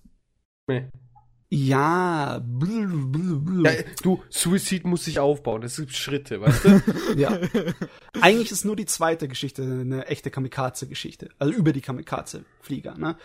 [0.68, 0.88] Nee.
[1.56, 3.66] Ja, blub, blub, blub.
[3.68, 5.62] Ja, du, Suicide muss sich aufbauen.
[5.62, 6.82] Es gibt Schritte, weißt du?
[7.16, 7.38] ja.
[8.20, 11.30] Eigentlich ist nur die zweite Geschichte eine echte Kamikaze-Geschichte.
[11.38, 12.98] Also über die Kamikaze-Flieger.
[12.98, 13.18] Ne?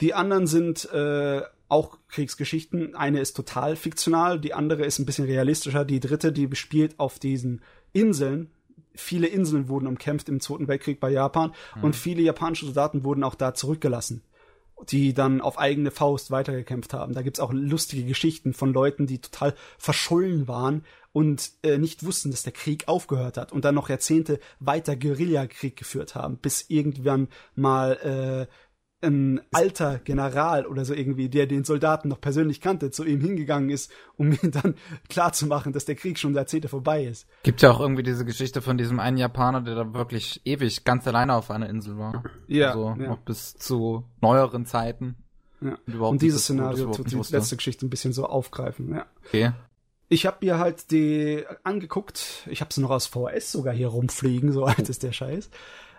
[0.00, 2.94] Die anderen sind äh, auch Kriegsgeschichten.
[2.94, 5.84] Eine ist total fiktional, die andere ist ein bisschen realistischer.
[5.84, 7.62] Die dritte, die bespielt auf diesen
[7.92, 8.52] Inseln.
[8.94, 11.52] Viele Inseln wurden umkämpft im Zweiten Weltkrieg bei Japan
[11.82, 14.22] und viele japanische Soldaten wurden auch da zurückgelassen
[14.90, 17.14] die dann auf eigene Faust weitergekämpft haben.
[17.14, 22.30] Da gibt's auch lustige Geschichten von Leuten, die total verschollen waren und äh, nicht wussten,
[22.30, 27.28] dass der Krieg aufgehört hat und dann noch Jahrzehnte weiter Guerillakrieg geführt haben, bis irgendwann
[27.54, 28.52] mal äh,
[29.02, 33.70] ein alter General oder so irgendwie, der den Soldaten noch persönlich kannte, zu ihm hingegangen
[33.70, 34.74] ist, um ihm dann
[35.08, 37.26] klarzumachen, dass der Krieg schon Jahrzehnte vorbei ist.
[37.42, 41.06] Gibt ja auch irgendwie diese Geschichte von diesem einen Japaner, der da wirklich ewig ganz
[41.06, 42.24] alleine auf einer Insel war.
[42.46, 43.08] Ja, also ja.
[43.08, 45.16] noch bis zu neueren Zeiten.
[45.60, 45.78] Ja.
[45.86, 48.94] Und, überhaupt Und dieses Szenario tut die letzte Geschichte ein bisschen so aufgreifen.
[48.94, 49.06] Ja.
[49.26, 49.52] Okay.
[50.08, 52.46] Ich habe mir halt die angeguckt.
[52.48, 55.50] Ich habe sie noch aus VHS sogar hier rumfliegen, so alt ist der Scheiß.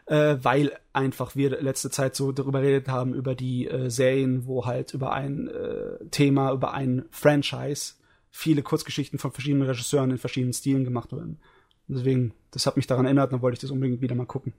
[0.07, 4.65] Äh, weil einfach wir letzte Zeit so darüber redet haben, über die äh, Serien, wo
[4.65, 7.95] halt über ein äh, Thema, über ein Franchise
[8.31, 11.39] viele Kurzgeschichten von verschiedenen Regisseuren in verschiedenen Stilen gemacht werden.
[11.87, 14.53] Deswegen, das hat mich daran erinnert, dann wollte ich das unbedingt wieder mal gucken.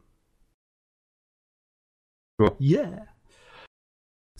[2.38, 2.52] Ja.
[2.60, 3.08] Yeah.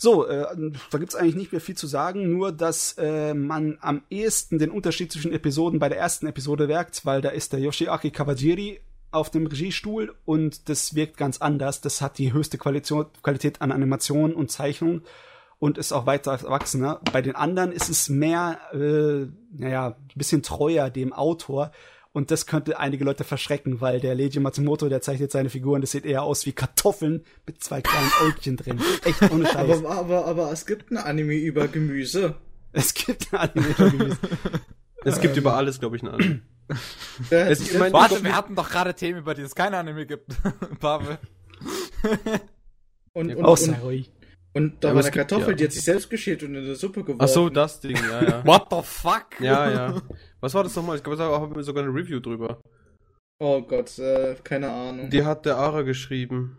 [0.01, 4.03] So, äh, da gibt's eigentlich nicht mehr viel zu sagen, nur dass äh, man am
[4.09, 8.11] ehesten den Unterschied zwischen Episoden bei der ersten Episode merkt, weil da ist der Yoshiaki
[8.11, 8.79] Kawajiri
[9.11, 11.81] auf dem Regiestuhl und das wirkt ganz anders.
[11.81, 15.01] Das hat die höchste Qualität, Qualität an Animation und Zeichnung
[15.59, 17.01] und ist auch weiter erwachsener.
[17.11, 21.71] Bei den anderen ist es mehr, äh, naja, ein bisschen treuer dem Autor.
[22.11, 25.91] Und das könnte einige Leute verschrecken, weil der Leiji Matsumoto, der zeichnet seine Figuren, das
[25.91, 28.81] sieht eher aus wie Kartoffeln mit zwei kleinen Äugchen drin.
[29.03, 29.85] Echt ohne Scheiß.
[29.85, 32.35] Aber, aber, aber es gibt ein Anime über Gemüse.
[32.71, 34.17] Es gibt ein Anime.
[35.03, 36.41] Es gibt über alles, glaube ich, eine Ahnung.
[37.31, 40.27] Äh, ich mein- Warte, wir hatten doch gerade Themen, über die es keine Anime gibt.
[40.79, 41.17] Pavel.
[43.13, 44.09] und, und, Auch und,
[44.53, 46.65] und da Ja, war eine gibt Kartoffel, ja- die hat sich selbst geschält und in
[46.65, 47.21] der Suppe geworfen.
[47.21, 48.45] Ach so, das Ding, ja, ja.
[48.45, 49.39] What the fuck?
[49.39, 50.01] ja, ja.
[50.39, 50.95] Was war das nochmal?
[50.97, 52.61] Ich glaube, da haben wir sogar eine Review drüber.
[53.41, 55.09] Oh Gott, äh, keine Ahnung.
[55.09, 56.57] Die hat der Ara geschrieben.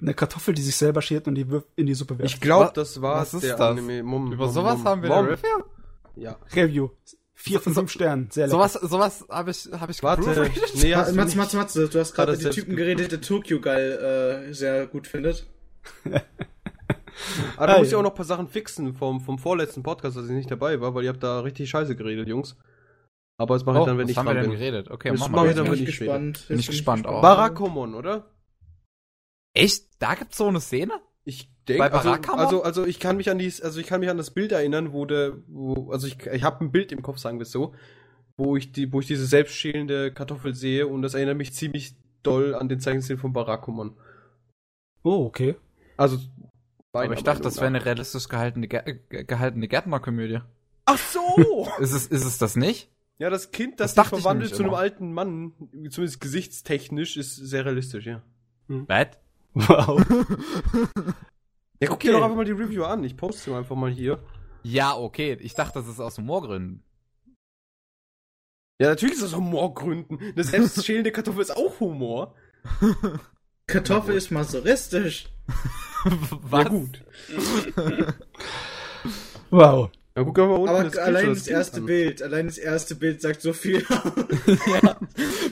[0.00, 2.34] Eine Kartoffel, die sich selber schert und die wirf- in die Suppe wirft.
[2.34, 3.60] Ich glaube, das war was ist der das?
[3.70, 4.02] Anime.
[4.02, 5.18] Mom, Über Mom, sowas Mom, haben wir Mom.
[5.18, 5.62] eine Review?
[6.16, 6.36] Ja.
[6.54, 6.88] Review.
[7.42, 8.28] Vier von So- fünf Sternen.
[8.30, 8.56] Sehr lecker.
[8.56, 10.22] Sowas, sowas habe ich, hab ich Warte.
[10.22, 10.74] geproofreadet?
[10.76, 11.36] Nee, Ah, hast nicht.
[11.36, 14.52] Matze, Matze, du hast gerade er mit dem Typen ge- geredet, der Tokyo Geil äh,
[14.54, 15.46] sehr gut findet.
[16.04, 16.20] Aber
[17.66, 17.98] da Ah, muss ich ja.
[17.98, 20.94] auch noch ein paar Sachen fixen vom, vom vorletzten Podcast, als ich nicht dabei war,
[20.94, 22.56] weil ihr habt da richtig scheiße geredet, Jungs.
[23.38, 24.58] Aber das mache ich Oh, dann, wenn ich haben wir dran denn bin.
[24.60, 24.90] geredet?
[24.90, 25.48] Okay, Das mach mach mal.
[25.50, 26.44] ich dann, wenn bin ich gespannt.
[26.48, 27.22] Bin ich gespannt auch.
[27.22, 28.30] Barakomon, oder?
[29.54, 29.84] Echt?
[29.98, 30.92] Da gibt's so eine Szene?
[31.24, 34.16] Ich denke, also, also, also ich kann mich an dies, also ich kann mich an
[34.16, 37.38] das Bild erinnern, wo der, wo, also ich, ich habe ein Bild im Kopf, sagen
[37.38, 37.74] wir es so,
[38.36, 42.54] wo ich die, wo ich diese selbstschälende Kartoffel sehe und das erinnert mich ziemlich doll
[42.54, 43.96] an den Zeichenstil von Barakomon.
[45.02, 45.56] Oh, okay.
[45.96, 46.18] Also,
[46.92, 50.40] Aber ich dachte, das wäre eine realistisch gehaltene, gehaltene Gärtnerkomödie.
[50.84, 51.68] Ach so!
[51.78, 52.90] Ist es, ist es das nicht?
[53.22, 55.52] ja, das Kind, das, Das sich verwandelt zu einem alten Mann,
[55.90, 58.22] zumindest gesichtstechnisch, ist sehr realistisch, ja.
[58.66, 59.08] Was?
[59.54, 60.04] Wow.
[61.82, 62.06] Ja, guck Okay.
[62.08, 63.02] dir doch einfach mal die Review an.
[63.02, 64.20] Ich poste sie einfach mal hier.
[64.62, 65.36] Ja, okay.
[65.40, 66.84] Ich dachte, das ist aus Humorgründen.
[68.80, 70.16] Ja, natürlich ist das Humorgründen.
[70.20, 72.36] Eine selbstschälende Kartoffel ist auch Humor.
[73.66, 75.26] Kartoffel ist masoristisch.
[76.04, 76.62] Was?
[76.64, 77.04] Ja, gut.
[79.50, 79.90] Wow.
[80.16, 80.68] Ja, guck mal unten.
[80.68, 81.86] Aber das allein das erste an.
[81.86, 83.84] Bild, allein das erste Bild sagt so viel.
[84.82, 84.96] ja,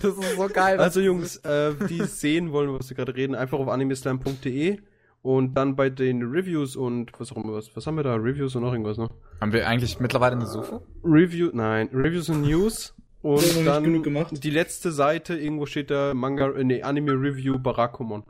[0.01, 0.79] das ist so geil.
[0.79, 4.79] Also Jungs, äh, die sehen wollen, was wir gerade reden, einfach auf animeslam.de
[5.23, 7.75] und dann bei den Reviews und was auch immer was.
[7.77, 8.15] Was haben wir da?
[8.15, 9.11] Reviews und noch irgendwas, ne?
[9.41, 10.83] Haben wir eigentlich mittlerweile eine Suche?
[11.05, 14.43] Review, nein, Reviews und News noch und nicht dann genug gemacht.
[14.43, 18.25] die letzte Seite, irgendwo steht da Manga, äh, nee, Anime Review Barakomon.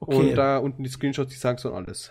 [0.00, 0.16] Okay.
[0.16, 2.10] Und da unten die Screenshots, die sagen schon alles.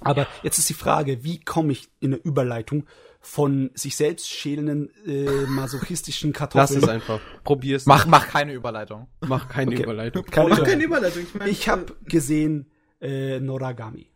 [0.00, 2.86] Aber jetzt ist die Frage, wie komme ich in eine Überleitung
[3.26, 6.82] von sich selbst schälenden äh, masochistischen Lass Kartoffeln?
[6.82, 7.20] es einfach.
[7.42, 7.84] Probier's.
[7.84, 9.08] Mach, mach keine Überleitung.
[9.26, 9.82] mach keine Okay.
[9.82, 10.24] Überleitung.
[10.26, 11.22] Keine Mach keine Überleitung.
[11.24, 12.70] Ich, mein, Ich habe gesehen
[13.00, 14.12] äh, Noragami.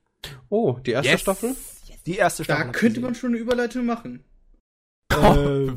[0.48, 1.20] Oh, die erste Yes.
[1.22, 1.56] Staffel?
[2.06, 2.66] Die erste da Staffel.
[2.70, 4.24] ich könnte man schon eine Überleitung machen.
[5.12, 5.16] Äh,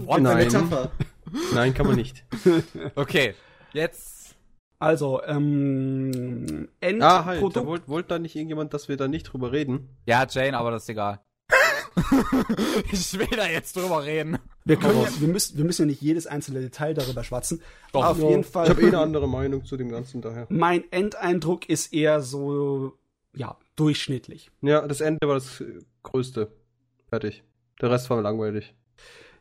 [0.06, 0.22] What?
[0.22, 0.38] Nein.
[0.38, 0.92] Metapher.
[1.56, 2.24] Nein, kann man nicht.
[2.96, 3.34] Okay,
[3.74, 4.36] jetzt.
[4.80, 7.02] also, ähm, Endprodukt.
[7.04, 9.90] Ah, halt, da wollte wollt da nicht irgendjemand, dass wir da nicht drüber reden?
[10.06, 11.20] Ja, Jane, aber das ist egal.
[12.92, 14.38] Ich will da jetzt drüber reden.
[14.66, 17.62] wir, können ja, wir, müssen, wir müssen ja nicht jedes einzelne Detail darüber schwatzen.
[17.92, 18.06] Doch.
[18.06, 18.70] Auf Ja, jeden Ich Fall.
[18.70, 20.48] habe eh eine andere Meinung zu dem Ganzen daher.
[20.50, 22.98] Mein Endeindruck ist eher so,
[23.36, 24.52] ja, durchschnittlich.
[24.62, 25.64] Ja, das Ende war das
[26.04, 26.52] Größte.
[27.10, 27.44] Fertig.
[27.82, 28.74] Der Rest war langweilig.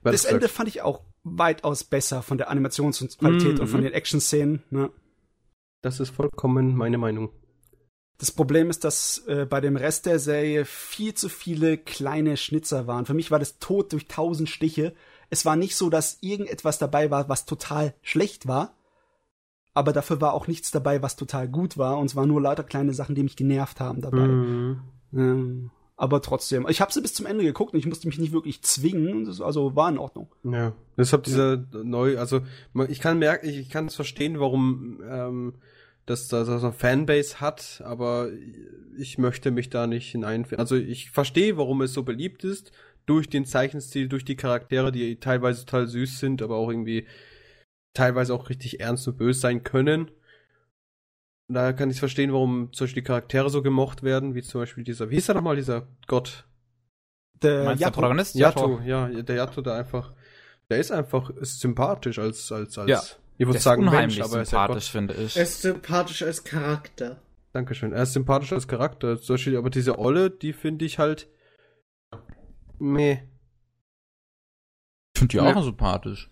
[0.03, 3.61] Das hat's Ende fand ich auch weitaus besser von der Animationsqualität Mhm.
[3.61, 4.62] und von den Action-Szenen.
[4.70, 4.91] Ne?
[5.81, 7.31] Das ist vollkommen meine Meinung.
[8.18, 12.86] Das Problem ist, dass äh, bei dem Rest der Serie viel zu viele kleine Schnitzer
[12.86, 13.06] waren.
[13.06, 14.94] Für mich war das tot durch tausend Stiche.
[15.28, 18.76] Es war nicht so, dass irgendetwas dabei war, was total schlecht war.
[19.74, 21.98] Aber dafür war auch nichts dabei, was total gut war.
[21.98, 24.28] Und es waren nur lauter kleine Sachen, die mich genervt haben dabei.
[24.28, 24.80] Mhm.
[25.14, 26.66] Ähm, aber trotzdem.
[26.68, 29.24] Ich habe sie bis zum Ende geguckt und ich musste mich nicht wirklich zwingen.
[29.24, 30.28] Das, also war in Ordnung.
[30.43, 30.72] Ja.
[30.97, 32.40] Deshalb dieser neu, also
[32.89, 35.55] ich kann merken, ich, ich kann es verstehen, warum ähm,
[36.07, 38.31] das da so eine Fanbase hat, aber
[38.97, 40.61] ich möchte mich da nicht hineinfinden.
[40.61, 42.73] Also ich verstehe, warum es so beliebt ist,
[43.07, 47.07] durch den Zeichenstil, durch die Charaktere, die teilweise total süß sind, aber auch irgendwie
[47.95, 50.11] teilweise auch richtig ernst und böse sein können.
[51.49, 54.85] Da kann ich verstehen, warum zum Beispiel die Charaktere so gemocht werden, wie zum Beispiel
[54.85, 56.47] dieser, wie hieß er nochmal, dieser Gott?
[57.43, 57.95] Der Meinst Yato.
[57.95, 58.35] Protagonist?
[58.35, 60.15] Yato, ja, der Yato, der einfach,
[60.70, 63.03] der ist einfach ist sympathisch als, als, als, Ja.
[63.38, 64.92] Ich würde sagen unheimlich Mensch, aber er ist ja sympathisch, Gott.
[64.92, 65.36] finde ich.
[65.36, 67.22] Er ist sympathisch als Charakter.
[67.52, 67.92] Dankeschön.
[67.92, 69.20] Er ist sympathisch als Charakter.
[69.20, 71.28] Zum Beispiel, aber diese Olle, die finde ich halt,
[72.78, 73.22] meh.
[75.14, 75.54] Ich finde die Ja.
[75.54, 76.30] auch sympathisch.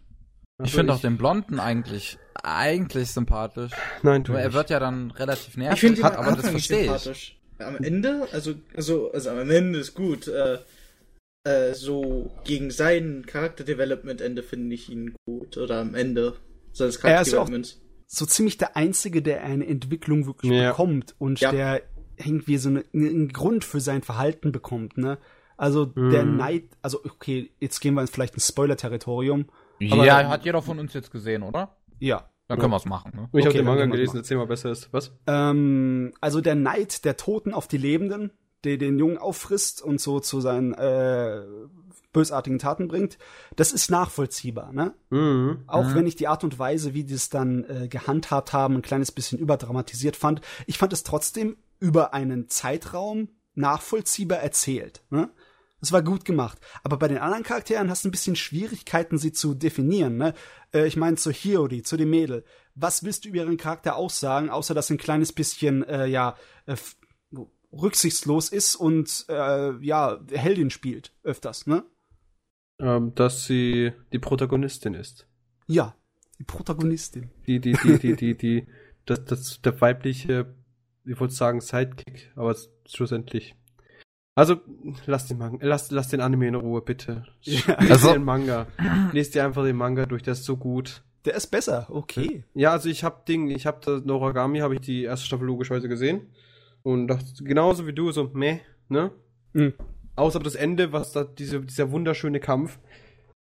[0.59, 3.73] Ich Also finde auch den Blonden eigentlich, eigentlich sympathisch.
[4.03, 6.49] Nein, du Nur er wird ja dann relativ nervig, Ich finde ihn hat, aber das
[6.51, 6.87] verstehe ich.
[6.87, 7.37] sympathisch.
[7.59, 10.29] Am Ende, also, also, also am Ende ist gut.
[10.29, 10.59] Äh,
[11.45, 15.57] äh, so gegen sein Charakterdevelopment-Ende finde ich ihn gut.
[15.59, 16.37] Oder am Ende
[16.73, 17.81] seines Er ist ja auch- Charakterdevelopments.
[18.07, 20.71] so ziemlich der Einzige, der eine Entwicklung wirklich Ja.
[20.71, 21.51] bekommt und Ja.
[21.53, 21.83] der
[22.17, 25.19] irgendwie so eine, einen Grund für sein Verhalten bekommt, ne?
[25.57, 26.37] Also der Mhm.
[26.37, 29.47] Neid, also okay, jetzt gehen wir ins vielleicht ein Spoiler-Territorium.
[29.91, 31.77] Aber- Ja, hat jeder von uns jetzt gesehen, oder?
[31.99, 32.31] Ja.
[32.49, 33.29] Dann können wir es machen, ne?
[33.33, 34.19] Ich habe Okay, den dann Manga gelesen, machen.
[34.19, 34.93] erzähl mal besser ist.
[34.93, 35.13] Was?
[35.27, 38.33] Ähm, also der Neid der Toten auf die Lebenden,
[38.65, 41.43] der den Jungen auffrisst und so zu seinen äh,
[42.13, 43.19] bösartigen Taten bringt,
[43.57, 44.95] das ist nachvollziehbar, ne?
[45.11, 45.65] Mhm.
[45.67, 45.95] Auch Mhm.
[45.95, 49.13] wenn ich die Art und Weise, wie die es dann äh, gehandhabt haben, ein kleines
[49.13, 55.03] bisschen überdramatisiert fand, ich fand es trotzdem über einen Zeitraum nachvollziehbar erzählt.
[55.11, 55.31] Ne?
[55.81, 56.59] Das war gut gemacht.
[56.83, 60.17] Aber bei den anderen Charakteren hast du ein bisschen Schwierigkeiten, sie zu definieren.
[60.17, 60.35] Ne?
[60.75, 62.45] Äh, ich meine, zu Hiyori, zu dem Mädel.
[62.75, 66.37] Was willst du über ihren Charakter aussagen, außer dass sie ein kleines bisschen, äh, ja,
[66.67, 66.77] äh,
[67.73, 71.85] rücksichtslos ist und, äh, ja, Heldin spielt öfters, ne?
[72.81, 75.27] Ähm, dass sie die Protagonistin ist.
[75.67, 75.95] Ja,
[76.39, 77.31] die Protagonistin.
[77.47, 78.67] Die, die, die, die, die, die,
[79.07, 80.55] das, das, der weibliche
[81.05, 82.55] ich wollte sagen Sidekick, aber
[82.87, 83.55] schlussendlich.
[84.35, 84.57] Also,
[85.07, 87.25] lass den, Manga, lass, lass den Anime in Ruhe, bitte.
[87.43, 87.61] Ja.
[87.81, 88.67] Lest Also- den Manga.
[89.13, 91.03] Lest dir einfach den Manga durch, der ist so gut.
[91.25, 92.45] Der ist besser, okay.
[92.55, 95.89] Ja, also ich hab Ding, ich hab das Noragami, habe ich die erste Staffel logischerweise
[95.89, 96.29] gesehen.
[96.83, 99.11] Und dachte, genauso wie du, so, meh, ne?
[99.53, 99.75] Mhm.
[100.21, 102.79] Außer das Ende, was da, diese, dieser wunderschöne Kampf.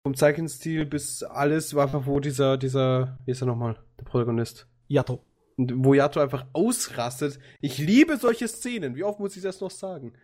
[0.05, 4.67] Vom Zeichenstil bis alles war einfach, wo dieser, dieser, wie ist er nochmal, der Protagonist.
[4.89, 5.25] Yato.
[5.57, 7.39] Und wo Yato einfach ausrastet.
[7.61, 8.97] Ich liebe solche Szenen.
[8.97, 10.15] Wie oft muss ich das noch sagen?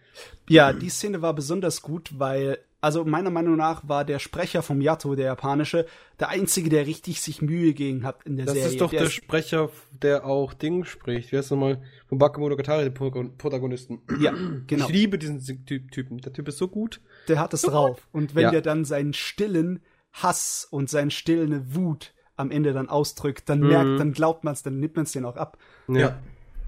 [0.49, 4.81] Ja, die Szene war besonders gut, weil, also meiner Meinung nach war der Sprecher vom
[4.83, 5.87] Yato, der japanische,
[6.21, 8.69] der einzige, der richtig sich Mühe gegeben hat in der Das Serie.
[8.71, 9.71] ist doch der, ist- Sprecher,
[10.03, 11.33] der auch Ding spricht.
[11.33, 11.81] Wie heißt nochmal?
[12.09, 14.03] Von Bakemonogatari, den Pro- Protagonisten.
[14.21, 14.33] Ja,
[14.67, 14.85] genau.
[14.87, 16.19] Ich liebe diesen Ty- Typen.
[16.19, 17.01] Der Typ ist so gut.
[17.29, 18.07] Der hat es drauf.
[18.13, 18.51] Und wenn Ja.
[18.51, 19.81] der dann seinen stillen
[20.13, 23.69] Hass und seine stille Wut am Ende dann ausdrückt, dann Mhm.
[23.69, 25.57] merkt, dann glaubt man es, dann nimmt man es den auch ab.
[25.89, 26.19] Ja.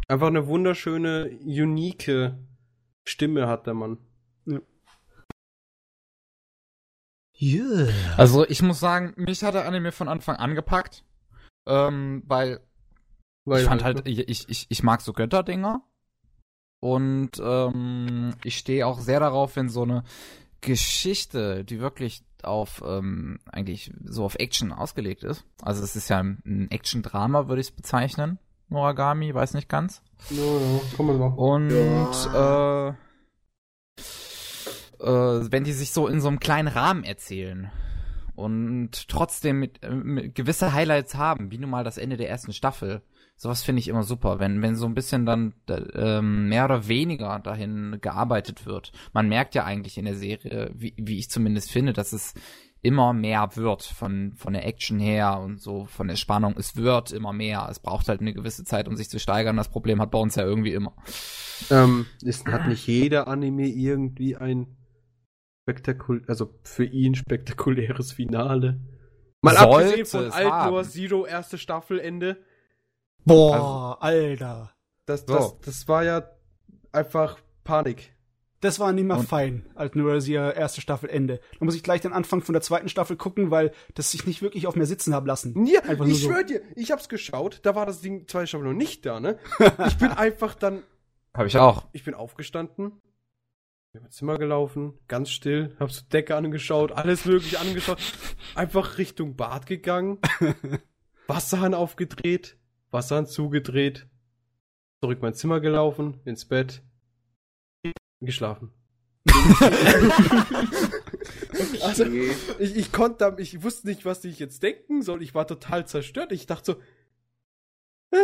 [0.08, 2.32] Einfach eine wunderschöne, unique
[3.04, 3.98] Stimme hat der Mann.
[7.40, 7.88] Yeah.
[8.16, 11.04] Also ich muss sagen, mich hat der Anime von Anfang an gepackt.
[11.66, 12.60] Ähm, weil
[13.44, 15.82] Weil ich fand halt, ich, ich, ich mag so Götterdinger.
[16.80, 20.04] Und ähm, ich stehe auch sehr darauf, wenn so eine
[20.60, 25.44] Geschichte, die wirklich auf ähm, eigentlich so auf Action ausgelegt ist.
[25.62, 28.38] Also es ist ja ein, Action-Drama, würde ich es bezeichnen.
[28.68, 30.02] Noragami, weiß nicht ganz.
[30.30, 31.38] Ja, ja, kann man machen.
[31.38, 31.70] Und
[32.34, 32.92] äh,
[35.04, 37.70] äh, wenn die sich so in so einem kleinen Rahmen erzählen
[38.34, 42.52] und trotzdem mit, äh, mit gewisse Highlights haben, wie nun mal das Ende der ersten
[42.52, 43.02] Staffel,
[43.36, 46.88] sowas finde ich immer super, wenn wenn so ein bisschen dann äh, ähm, mehr oder
[46.88, 48.92] weniger dahin gearbeitet wird.
[49.12, 52.34] Man merkt ja eigentlich in der Serie, wie, wie ich zumindest finde, dass es
[52.82, 56.54] immer mehr wird von von der Action her und so von der Spannung.
[56.58, 57.66] Es wird immer mehr.
[57.70, 59.56] Es braucht halt eine gewisse Zeit, um sich zu steigern.
[59.56, 60.92] Das Problem hat bei uns ja irgendwie immer.
[61.70, 64.66] Ähm, ist, hat nicht jeder Anime irgendwie ein
[65.64, 68.80] spektakul also für ihn spektakuläres Finale?
[69.40, 70.84] Mal Sollte abgesehen von haben.
[70.84, 72.36] Zero erste Staffelende.
[73.24, 74.72] Boah, Alter.
[75.06, 75.34] Das, So.
[75.34, 76.28] das, das war ja
[76.92, 78.12] einfach Panik.
[78.60, 81.40] Das war nicht mehr Und- fein, als nur das ihr erste Staffel Ende.
[81.58, 84.40] Da muss ich gleich den Anfang von der zweiten Staffel gucken, weil das sich nicht
[84.40, 85.66] wirklich auf mir sitzen haben lassen.
[85.66, 86.30] Ja, Einfach nur ich so.
[86.30, 89.38] schwör dir, ich hab's geschaut, da war das Ding zwei Staffeln noch nicht da, ne?
[89.86, 90.82] Ich bin einfach dann,
[91.34, 91.86] Habe ich auch.
[91.92, 92.92] ich bin aufgestanden,
[93.94, 97.98] bin ins Zimmer gelaufen, ganz still, hab zur Decke angeschaut, alles mögliche angeschaut,
[98.56, 100.18] einfach Richtung Bad gegangen,
[101.28, 102.58] Wasserhahn aufgedreht,
[102.90, 104.08] Wasserhahn zugedreht,
[105.00, 106.82] zurück mein Zimmer gelaufen, ins Bett,
[108.20, 108.72] geschlafen.
[111.82, 112.04] also,
[112.58, 115.22] ich, ich konnte, ich wusste nicht, was ich jetzt denken soll.
[115.22, 116.32] Ich war total zerstört.
[116.32, 116.78] Ich dachte
[118.12, 118.18] so,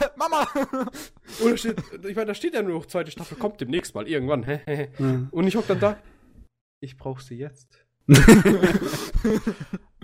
[0.16, 0.46] Mama!
[1.42, 4.44] oder steht, ich meine, da steht ja nur noch zweite Staffel, kommt demnächst mal irgendwann.
[4.44, 5.28] Ja.
[5.30, 5.96] Und ich hock dann da.
[6.80, 7.68] Ich brauche sie jetzt.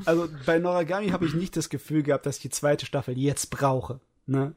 [0.05, 3.51] Also bei Noragami habe ich nicht das Gefühl gehabt, dass ich die zweite Staffel jetzt
[3.51, 4.01] brauche.
[4.27, 4.55] Ne?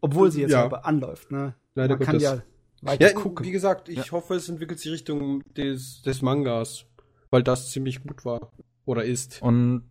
[0.00, 0.64] Obwohl sie jetzt Ja.
[0.64, 1.30] aber anläuft.
[1.32, 1.54] Ne?
[1.74, 2.22] Leider Man kann Gottes.
[2.22, 2.42] ja
[2.82, 3.44] weiter Ja, gucken.
[3.44, 6.86] wie gesagt, ich hoffe, es entwickelt sich Richtung des, des Mangas,
[7.30, 8.52] weil das ziemlich gut war
[8.84, 9.42] oder ist.
[9.42, 9.82] Und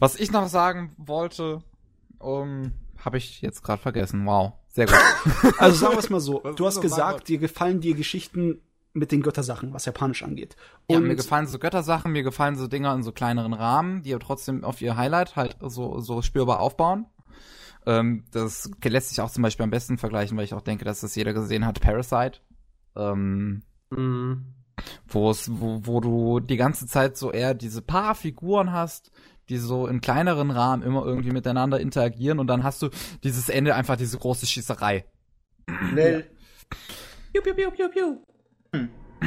[0.00, 1.62] was ich noch sagen wollte,
[2.18, 2.72] um,
[3.06, 4.26] habe ich jetzt gerade vergessen.
[4.26, 4.96] Wow, sehr gut.
[5.58, 6.40] Also sagen wir es mal so.
[6.40, 8.60] Du hast gesagt, dir gefallen dir Geschichten
[8.92, 10.56] mit den Göttersachen, was Japanisch angeht.
[10.90, 14.12] ja, Und mir gefallen so Göttersachen, mir gefallen so Dinger in so kleineren Rahmen, die
[14.14, 17.06] aber trotzdem auf ihr Highlight halt so, so spürbar aufbauen.
[17.86, 21.00] Ähm, das lässt sich auch zum Beispiel am besten vergleichen, weil ich auch denke, dass
[21.00, 22.40] das jeder gesehen hat, Parasite.
[22.96, 24.46] Ähm, Mhm.
[25.08, 29.10] wo es, wo, wo du die ganze Zeit so eher diese paar Figuren hast,
[29.48, 32.90] die so in kleineren Rahmen immer irgendwie miteinander interagieren und dann hast du
[33.22, 35.04] dieses Ende einfach diese große Schießerei.
[35.90, 36.26] Schnell.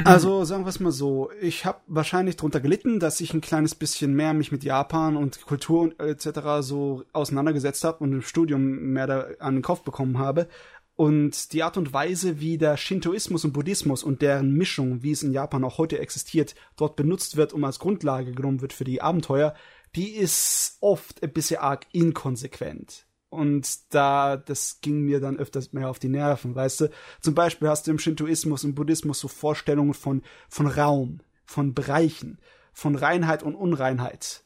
[0.04, 3.74] Also sagen wir es mal so, ich habe wahrscheinlich drunter gelitten, dass ich ein kleines
[3.74, 6.40] bisschen mehr mich mit Japan und Kultur und etc.
[6.60, 10.48] so auseinandergesetzt habe und im Studium mehr da an den Kopf bekommen habe.
[10.96, 15.22] Und die Art und Weise, wie der Shintoismus und Buddhismus und deren Mischung, wie es
[15.22, 19.00] in Japan auch heute existiert, dort benutzt wird, um als Grundlage genommen wird für die
[19.00, 19.54] Abenteuer,
[19.96, 23.06] die ist oft ein bisschen arg inkonsequent.
[23.28, 26.90] Und da, das ging mir dann öfters mehr auf die Nerven, weißt du?
[27.20, 32.40] Zum Beispiel hast du im Shintoismus und Buddhismus so Vorstellungen von, von Raum, von Bereichen,
[32.72, 34.44] von Reinheit und Unreinheit.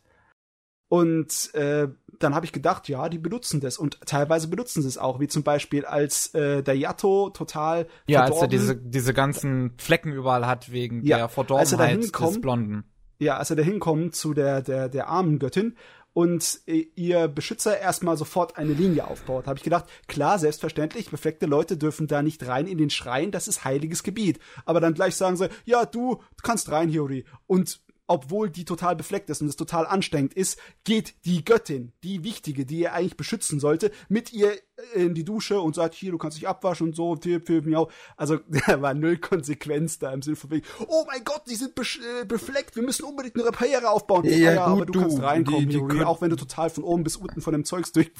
[0.89, 1.89] Und äh,
[2.21, 5.29] dann habe ich gedacht, ja, die benutzen das und teilweise benutzen sie es auch, wie
[5.29, 10.13] zum Beispiel als äh, der Yato total Ja, als er verdorben- diese, diese ganzen Flecken
[10.13, 12.85] überall hat wegen Ja, der er Verdorbenheit des Blonden.
[13.25, 15.77] Ja, als er da hinkommt zu der, der, der armen Göttin
[16.15, 19.47] und äh, ihr Beschützer erstmal sofort eine Linie aufbaut.
[19.47, 23.49] Habe ich gedacht, klar, selbstverständlich, befleckte Leute dürfen da nicht rein in den Schrein, das
[23.49, 24.39] ist heiliges Gebiet.
[24.65, 27.25] Aber dann gleich sagen sie, ja, du kannst rein, Hiyori.
[27.47, 32.23] Und obwohl die total befleckt ist und es total anstrengend ist, geht die Göttin, die
[32.25, 34.53] Wichtige, die er eigentlich beschützen sollte, mit ihr
[34.95, 37.89] in die Dusche und sagt, hier, du kannst dich abwaschen und so, tipp, tipp, miau.
[38.17, 41.73] Also, da war null Konsequenz da im Sinne von wegen, oh mein Gott, die sind
[41.79, 44.25] äh, befleckt, wir müssen unbedingt eine Barriere aufbauen.
[44.25, 46.71] Ja, ja gut, aber du, du, kannst reinkommen, die- die können- auch wenn du total
[46.71, 48.11] von oben bis unten von dem Zeugs durch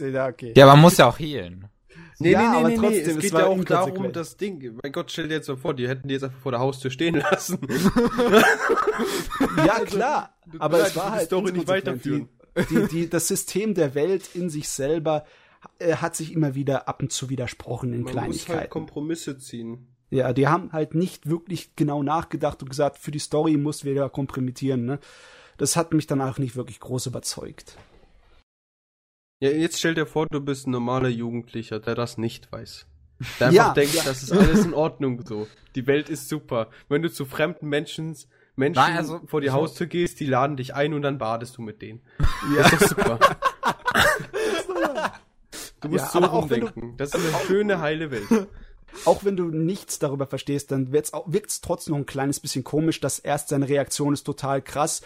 [0.00, 0.52] ja, okay.
[0.56, 1.68] Ja, man muss ja auch healen.
[2.18, 3.00] Nee, Ja, nee, nee, aber nee, trotzdem, nee.
[3.00, 4.78] es Es geht ja auch darum, das Ding.
[4.82, 6.90] Mein Gott, stell dir jetzt mal vor, die hätten die jetzt einfach vor der Haustür
[6.90, 7.58] stehen lassen.
[9.58, 10.34] Ja, klar.
[10.46, 12.28] du aber es war die halt Story nicht weiterführen.
[12.58, 15.24] Die, die, die, das System der Welt in sich selber
[15.78, 18.70] äh, hat sich immer wieder ab und zu widersprochen in Man muss halt Kleinigkeiten.
[18.70, 19.88] Kompromisse ziehen.
[20.10, 23.94] ja, die haben halt nicht wirklich genau nachgedacht und gesagt, für die Story muss wir
[23.94, 24.86] da kompromittieren.
[24.86, 24.98] Ne?
[25.58, 27.76] Das hat mich dann auch nicht wirklich groß überzeugt.
[29.40, 32.86] Ja, jetzt stell dir vor, du bist ein normaler Jugendlicher, der das nicht weiß.
[33.40, 34.02] Der einfach Ja, denkt, ja.
[34.04, 35.46] das ist alles in Ordnung so.
[35.74, 36.70] Die Welt ist super.
[36.88, 38.16] Wenn du zu fremden Menschen,
[38.56, 41.62] Menschen Nein, also, vor die Haustür gehst, die laden dich ein und dann badest du
[41.62, 42.00] mit denen.
[42.56, 42.62] Ja.
[42.70, 43.18] Das ist doch super.
[45.80, 46.96] Du musst Ja, so wenn du- rumdenken.
[46.96, 48.28] Das ist eine schöne, heile Welt.
[49.04, 53.00] Auch wenn du nichts darüber verstehst, dann auch, wirkt's trotzdem noch ein kleines bisschen komisch,
[53.00, 55.02] dass erst seine Reaktion ist total krass.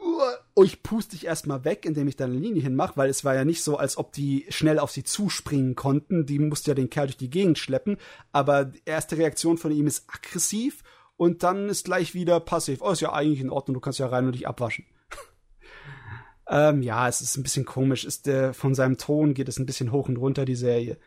[0.00, 3.34] Uh, ich puste dich erstmal weg, indem ich da eine Linie hinmache, weil es war
[3.34, 6.26] ja nicht so, als ob die schnell auf sie zuspringen konnten.
[6.26, 7.98] Die musste ja den Kerl durch die Gegend schleppen.
[8.32, 10.82] Aber die erste Reaktion von ihm ist aggressiv
[11.16, 12.80] und dann ist gleich wieder passiv.
[12.82, 14.86] Oh, ist ja eigentlich in Ordnung, du kannst ja rein und dich abwaschen.
[16.48, 18.04] ähm, ja, es ist ein bisschen komisch.
[18.04, 20.98] Ist der, von seinem Ton geht es ein bisschen hoch und runter, die Serie.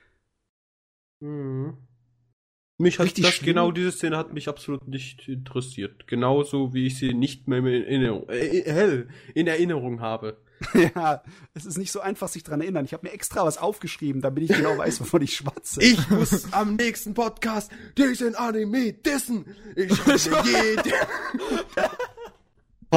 [1.19, 1.77] Mhm.
[2.79, 3.47] Mich hat Richtig das, schlimm.
[3.47, 6.07] genau diese Szene hat mich absolut nicht interessiert.
[6.07, 10.37] Genauso wie ich sie nicht mehr in Erinnerung, äh, hell, in Erinnerung habe.
[10.95, 11.21] Ja,
[11.53, 12.85] es ist nicht so einfach, sich dran erinnern.
[12.85, 15.81] Ich habe mir extra was aufgeschrieben, damit ich genau weiß, wovon ich schwatze.
[15.83, 19.45] Ich muss am nächsten Podcast diesen Anime dissen.
[19.75, 20.95] Ich schreibe jede,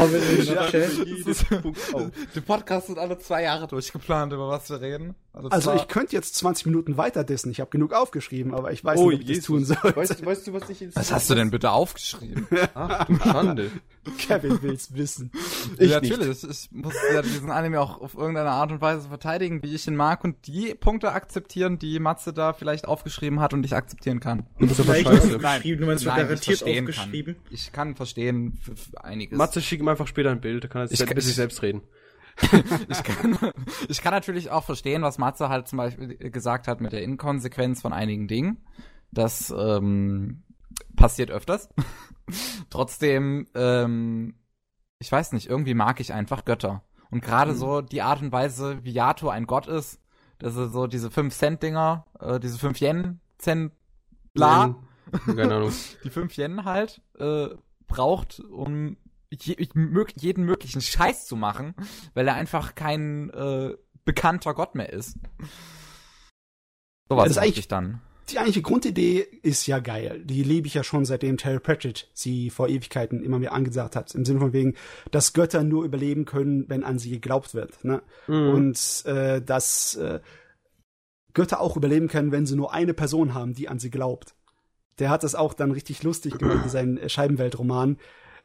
[2.34, 5.14] der Podcast sind alle zwei Jahre durchgeplant, über was wir reden.
[5.32, 7.52] Also ich könnte jetzt 20 Minuten weiter dissen.
[7.52, 9.76] Ich habe genug aufgeschrieben, aber ich weiß Oh, nicht, ob ich das tun soll.
[9.94, 10.96] Weißt, weißt du, was ich jetzt...
[10.96, 12.48] was hast du denn bitte aufgeschrieben?
[12.74, 13.70] Ach, du Schande.
[14.18, 15.30] Kevin will's wissen.
[15.78, 16.10] Ich ja, nicht.
[16.10, 16.42] natürlich.
[16.42, 19.94] Ich muss ja diesen Anime auch auf irgendeine Art und Weise verteidigen, wie ich ihn
[19.94, 24.46] mag und die Punkte akzeptieren, die Matze da vielleicht aufgeschrieben hat und ich akzeptieren kann.
[24.58, 25.36] Du bist aber Vielleicht scheiße.
[25.36, 27.34] aufgeschrieben, du meinst Nein, ich garantiert verstehen aufgeschrieben.
[27.34, 27.44] Kann.
[27.50, 29.38] Ich kann verstehen für, für einiges.
[29.38, 31.62] Matze, schick ihm einfach später ein Bild, da kann er Ich sich mit sich selbst
[31.62, 31.82] reden.
[32.88, 33.38] ich, kann,
[33.88, 37.82] ich kann natürlich auch verstehen, was Matze halt zum Beispiel gesagt hat mit der Inkonsequenz
[37.82, 38.64] von einigen Dingen.
[39.10, 40.44] Das ähm,
[40.96, 41.68] passiert öfters.
[42.70, 44.36] Trotzdem, ähm,
[44.98, 46.84] ich weiß nicht, irgendwie mag ich einfach Götter.
[47.10, 50.00] Und gerade so die Art und Weise, wie Yato ein Gott ist,
[50.38, 53.72] dass er so diese 5-Cent-Dinger, äh, diese 5 Yen-Cent,
[54.32, 54.76] bla,
[55.26, 55.72] Keine Ahnung.
[56.04, 57.48] die 5 Yen halt äh,
[57.86, 58.96] braucht, um
[59.30, 59.56] je,
[60.16, 61.74] jeden möglichen Scheiß zu machen,
[62.14, 63.74] weil er einfach kein äh,
[64.04, 65.16] bekannter Gott mehr ist.
[65.16, 65.18] Ist
[67.08, 68.00] mochte eigentlich- ich dann.
[68.28, 70.22] Die eigentliche Grundidee ist ja geil.
[70.24, 74.14] Die liebe ich ja schon seitdem Terry Pratchett sie vor Ewigkeiten immer mir angesagt hat.
[74.14, 74.76] Im Sinne von wegen,
[75.10, 77.82] dass Götter nur überleben können, wenn an sie geglaubt wird.
[77.84, 78.02] Ne?
[78.28, 78.50] Mhm.
[78.50, 80.20] Und äh, dass äh,
[81.34, 84.36] Götter auch überleben können, wenn sie nur eine Person haben, die an sie glaubt.
[85.00, 87.96] Der hat das auch dann richtig lustig gemacht in seinen Scheibenweltroman.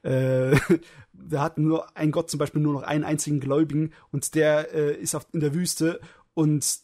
[0.06, 0.56] Äh,
[1.14, 4.96] da hat nur ein Gott zum Beispiel nur noch einen einzigen Gläubigen und der äh,
[4.96, 6.00] ist auf, in der Wüste
[6.34, 6.80] und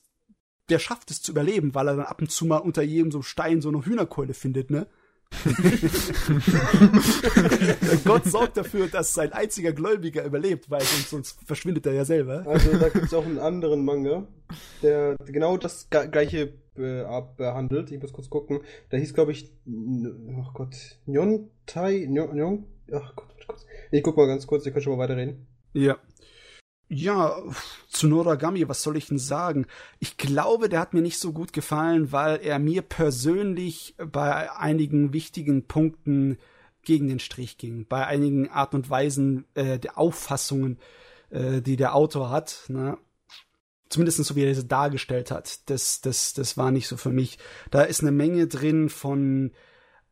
[0.69, 3.21] der schafft es zu überleben, weil er dann ab und zu mal unter jedem so
[3.21, 4.87] Stein so eine Hühnerkeule findet, ne?
[8.03, 12.45] Gott sorgt dafür, dass sein einziger Gläubiger überlebt, weil sonst, sonst verschwindet er ja selber.
[12.45, 14.27] Also da gibt es auch einen anderen Manga,
[14.81, 17.05] der genau das gleiche äh,
[17.37, 17.91] behandelt.
[17.91, 18.59] Ich muss kurz gucken.
[18.91, 19.53] Der hieß, glaube ich,
[20.41, 20.75] ach Gott,
[21.05, 23.65] Nyontai, Nyon, Nyon, ach Gott, kurz.
[23.91, 25.47] Ich guck mal ganz kurz, ihr könnt schon mal weiterreden.
[25.73, 25.97] Ja.
[26.93, 27.41] Ja,
[27.87, 29.65] zu Noragami, was soll ich denn sagen?
[29.99, 35.13] Ich glaube, der hat mir nicht so gut gefallen, weil er mir persönlich bei einigen
[35.13, 36.37] wichtigen Punkten
[36.83, 37.85] gegen den Strich ging.
[37.87, 40.79] Bei einigen Art und Weisen äh, der Auffassungen,
[41.29, 42.65] äh, die der Autor hat.
[42.67, 42.97] Ne?
[43.87, 45.69] Zumindest so, wie er sie dargestellt hat.
[45.69, 47.37] Das, das, das war nicht so für mich.
[47.69, 49.51] Da ist eine Menge drin von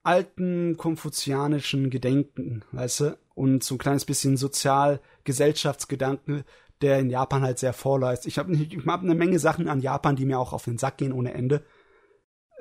[0.10, 3.18] alten konfuzianischen Gedenken, weißt du?
[3.36, 6.44] Und so ein kleines bisschen Sozial-Gesellschaftsgedanken,
[6.81, 8.26] der in Japan halt sehr vorläuft.
[8.26, 11.14] Ich habe hab eine Menge Sachen an Japan, die mir auch auf den Sack gehen
[11.14, 11.64] ohne Ende.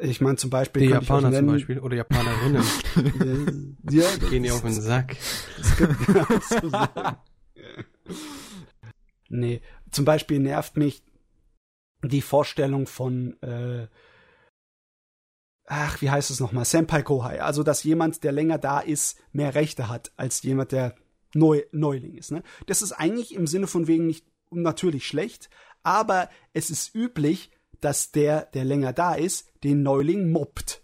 [0.00, 0.82] Ich meine zum Beispiel.
[0.82, 5.16] Die Japaner zum nennen- Beispiel oder Japanerinnen ja, gehen ja auf den Sack.
[5.78, 6.70] das so.
[9.30, 9.60] Nee.
[9.90, 11.02] Zum Beispiel nervt mich
[12.04, 13.88] die Vorstellung von, äh,
[15.68, 16.64] ach, wie heißt es nochmal?
[16.64, 17.42] Senpai Kohai.
[17.42, 20.94] Also, dass jemand, der länger da ist, mehr Rechte hat als jemand, der
[21.34, 22.32] Neu Neuling ist.
[22.32, 22.42] Ne?
[22.66, 25.50] Das ist eigentlich im Sinne von wegen nicht natürlich schlecht,
[25.82, 27.50] aber es ist üblich,
[27.80, 30.82] dass der, der länger da ist, den Neuling mobbt.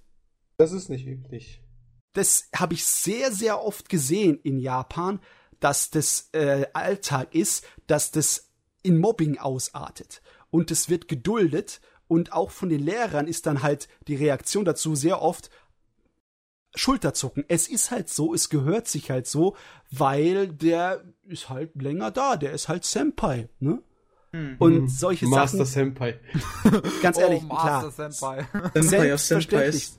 [0.56, 1.62] Das ist nicht üblich.
[2.12, 5.20] Das habe ich sehr, sehr oft gesehen in Japan,
[5.60, 8.50] dass das äh, Alltag ist, dass das
[8.82, 10.22] in Mobbing ausartet.
[10.50, 14.94] Und es wird geduldet und auch von den Lehrern ist dann halt die Reaktion dazu
[14.94, 15.50] sehr oft
[16.74, 17.44] Schulterzucken.
[17.48, 19.56] Es ist halt so, es gehört sich halt so,
[19.90, 23.80] weil der ist halt länger da, der ist halt Senpai, ne?
[24.32, 24.56] Hm.
[24.58, 26.18] Und solche Master Sachen, Senpai.
[27.02, 28.46] ganz ehrlich, oh, klar, Master Senpai.
[28.74, 29.92] Selbstverständlich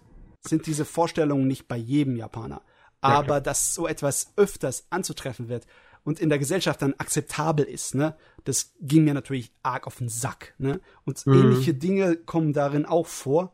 [0.46, 2.62] sind diese Vorstellungen nicht bei jedem Japaner.
[3.02, 3.42] Ja, Aber klar.
[3.42, 5.66] dass so etwas öfters anzutreffen wird
[6.06, 8.16] und in der Gesellschaft dann akzeptabel ist, ne,
[8.46, 10.80] das ging mir natürlich arg auf den Sack, ne?
[11.04, 11.34] Und Mhm.
[11.34, 13.54] ähnliche Dinge kommen darin auch vor,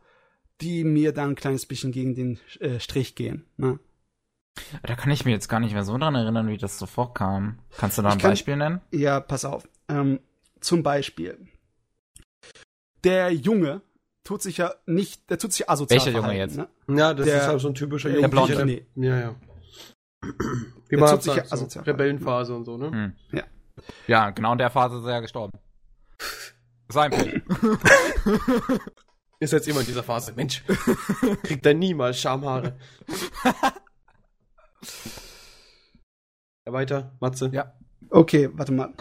[0.62, 3.80] die mir dann ein kleines bisschen gegen den äh, Strich gehen, ne?
[4.84, 7.58] Da kann ich mir jetzt gar nicht mehr so dran erinnern, wie das so vorkam.
[7.78, 8.82] Kannst du da ein kann- Beispiel nennen?
[8.92, 9.68] Ja, pass auf.
[9.88, 10.20] Ähm,
[10.60, 11.48] zum Beispiel.
[13.06, 13.82] Der Junge
[14.26, 16.58] tut sich ja nicht, der tut sich asozial Welcher Junge jetzt?
[16.58, 16.68] Ne?
[16.90, 18.56] Ja, das Der- ist halt so ein typischer der Jugendlicher.
[18.58, 18.86] Blonde.
[18.96, 19.36] der- Ja, ja.
[20.92, 22.92] Wie man tut sich ja so Rebellenphase und so, ne?
[22.92, 23.14] Hm.
[23.32, 23.44] Ja.
[24.08, 25.58] Ja, genau in der Phase ist er ja gestorben.
[26.90, 27.42] Sein Pech.
[29.40, 30.34] Ist jetzt immer in dieser Phase.
[30.34, 30.64] Mensch,
[31.44, 32.78] kriegt er niemals Schamhaare.
[36.68, 37.50] ja, weiter, Matze.
[37.54, 37.74] Ja.
[38.10, 38.94] Okay, warte mal.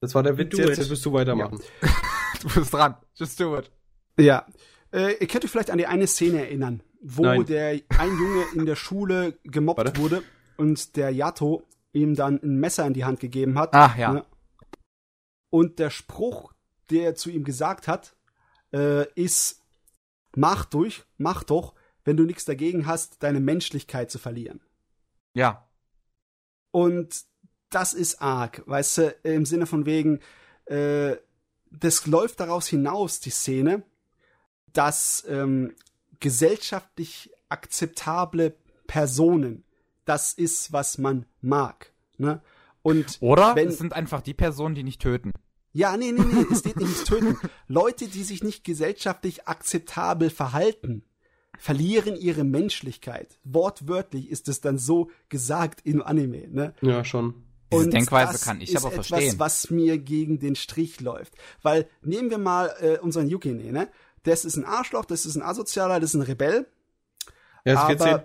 [0.00, 1.60] Das war der Witz jetzt, jetzt musst du weitermachen.
[2.42, 2.96] Du bist dran.
[3.14, 3.70] Just do it.
[4.18, 4.46] Ja.
[4.92, 7.44] Äh, ihr könnt euch vielleicht an die eine Szene erinnern, wo Nein.
[7.44, 10.00] der ein Junge in der Schule gemobbt Warte.
[10.00, 10.22] wurde
[10.60, 13.70] und der Yato ihm dann ein Messer in die Hand gegeben hat.
[13.72, 14.12] Ach ja.
[14.12, 14.26] Ne?
[15.48, 16.52] Und der Spruch,
[16.90, 18.14] der er zu ihm gesagt hat,
[18.72, 19.62] äh, ist:
[20.36, 21.74] Mach durch, mach doch,
[22.04, 24.60] wenn du nichts dagegen hast, deine Menschlichkeit zu verlieren.
[25.32, 25.66] Ja.
[26.72, 27.24] Und
[27.70, 30.20] das ist arg, weißt du, im Sinne von wegen,
[30.66, 31.16] äh,
[31.70, 33.82] das läuft daraus hinaus, die Szene,
[34.72, 35.74] dass ähm,
[36.20, 38.54] gesellschaftlich akzeptable
[38.86, 39.64] Personen,
[40.04, 41.92] das ist, was man mag.
[42.18, 42.42] Ne?
[42.82, 45.32] Und Oder Wenn- es sind einfach die Personen, die nicht töten.
[45.72, 47.36] ja, nee, nee, nee, es geht nicht ums Töten.
[47.68, 51.04] Leute, die sich nicht gesellschaftlich akzeptabel verhalten,
[51.58, 53.38] verlieren ihre Menschlichkeit.
[53.44, 56.48] Wortwörtlich ist es dann so gesagt im Anime.
[56.48, 56.74] Ne?
[56.80, 57.44] Ja, schon.
[57.72, 59.38] Diese Und Denkweise das kann ich ist aber etwas, verstehen.
[59.38, 61.34] was mir gegen den Strich läuft.
[61.62, 63.88] Weil nehmen wir mal äh, unseren Yukine, ne?
[64.24, 66.66] Das ist ein Arschloch, das ist ein Asozialer, das ist ein Rebell.
[67.64, 68.20] Er ist aber 14.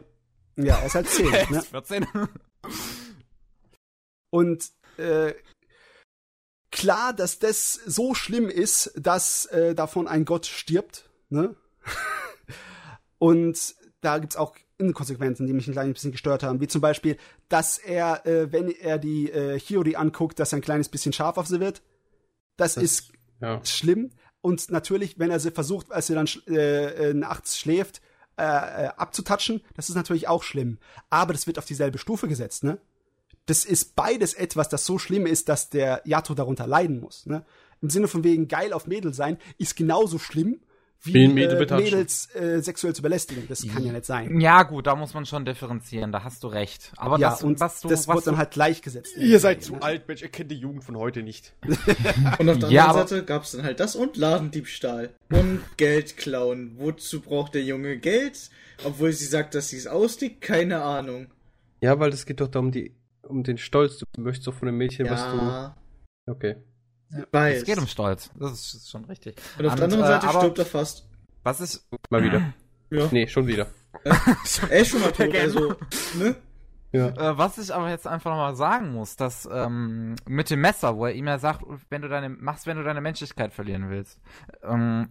[0.58, 1.26] ja, er ist halt 10.
[1.34, 1.58] Er ne?
[1.60, 2.08] ist 14.
[4.30, 5.34] Und äh,
[6.72, 11.10] klar, dass das so schlimm ist, dass äh, davon ein Gott stirbt.
[11.30, 11.56] Ne?
[13.18, 16.60] Und da gibt's auch Inkonsequenzen, die mich ein kleines bisschen gestört haben.
[16.60, 17.18] Wie zum Beispiel,
[17.48, 21.38] dass er, äh, wenn er die äh, Hiyori anguckt, dass er ein kleines bisschen scharf
[21.38, 21.82] auf sie wird.
[22.58, 23.12] Das, Das- ist
[23.42, 23.64] Ja.
[23.66, 24.12] schlimm.
[24.42, 28.02] Und natürlich, wenn er sie versucht, als sie dann äh, äh, nachts schläft,
[28.38, 30.78] äh, äh, abzutatschen, das ist natürlich auch schlimm.
[31.10, 32.80] Aber das wird auf dieselbe Stufe gesetzt, ne?
[33.46, 37.46] Das ist beides etwas, das so schlimm ist, dass der Yato darunter leiden muss, ne?
[37.82, 40.62] Im Sinne von wegen geil auf Mädel sein, ist genauso schlimm,
[41.06, 41.28] wie, äh.
[41.28, 43.46] Mädels äh, sexuell zu belästigen.
[43.48, 44.40] Das kann ja nicht sein.
[44.40, 46.92] Ja, gut, da muss man schon differenzieren, da hast du recht.
[46.98, 49.16] Aber ja, das, und was du, das was wird dann halt gleichgesetzt.
[49.18, 49.84] Ihr seid zu ne?
[49.84, 51.54] alt, Mensch, ihr kennt die Jugend von heute nicht.
[52.40, 55.10] Und auf der Ja, anderen Seite gab es dann halt das und Ladendiebstahl.
[55.30, 56.74] Und Geld klauen.
[56.78, 58.50] Wozu braucht der Junge Geld?
[58.84, 61.28] Obwohl sie sagt, dass sie es ausliegt, keine Ahnung.
[61.82, 63.98] Ja, weil es geht doch da um die, um den Stolz.
[63.98, 65.76] Du möchtest doch von einem Mädchen, was Ja,
[66.26, 66.32] du.
[66.32, 66.56] Okay.
[67.32, 67.58] Weiß.
[67.60, 68.30] es geht um Stolz.
[68.36, 69.36] Das ist schon richtig.
[69.58, 71.08] Und auf der anderen äh, Seite aber- stirbt er fast.
[71.44, 72.54] Was ist, Mal wieder.
[72.90, 73.08] Ja.
[73.12, 73.68] Nee, schon wieder.
[74.04, 75.76] Er ist schon mal tot, also,
[76.16, 76.36] ne?
[76.92, 77.08] Ja.
[77.10, 81.06] äh, was ich aber jetzt einfach nochmal sagen muss, dass ähm, mit dem Messer, wo
[81.06, 84.20] er ihm ja sagt, wenn du deine, machst, wenn du deine Menschlichkeit verlieren willst.
[84.64, 85.10] Ähm,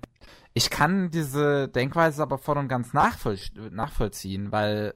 [0.54, 3.38] ich kann diese Denkweise aber voll und ganz nachvoll
[3.70, 4.94] nachvollziehen, weil,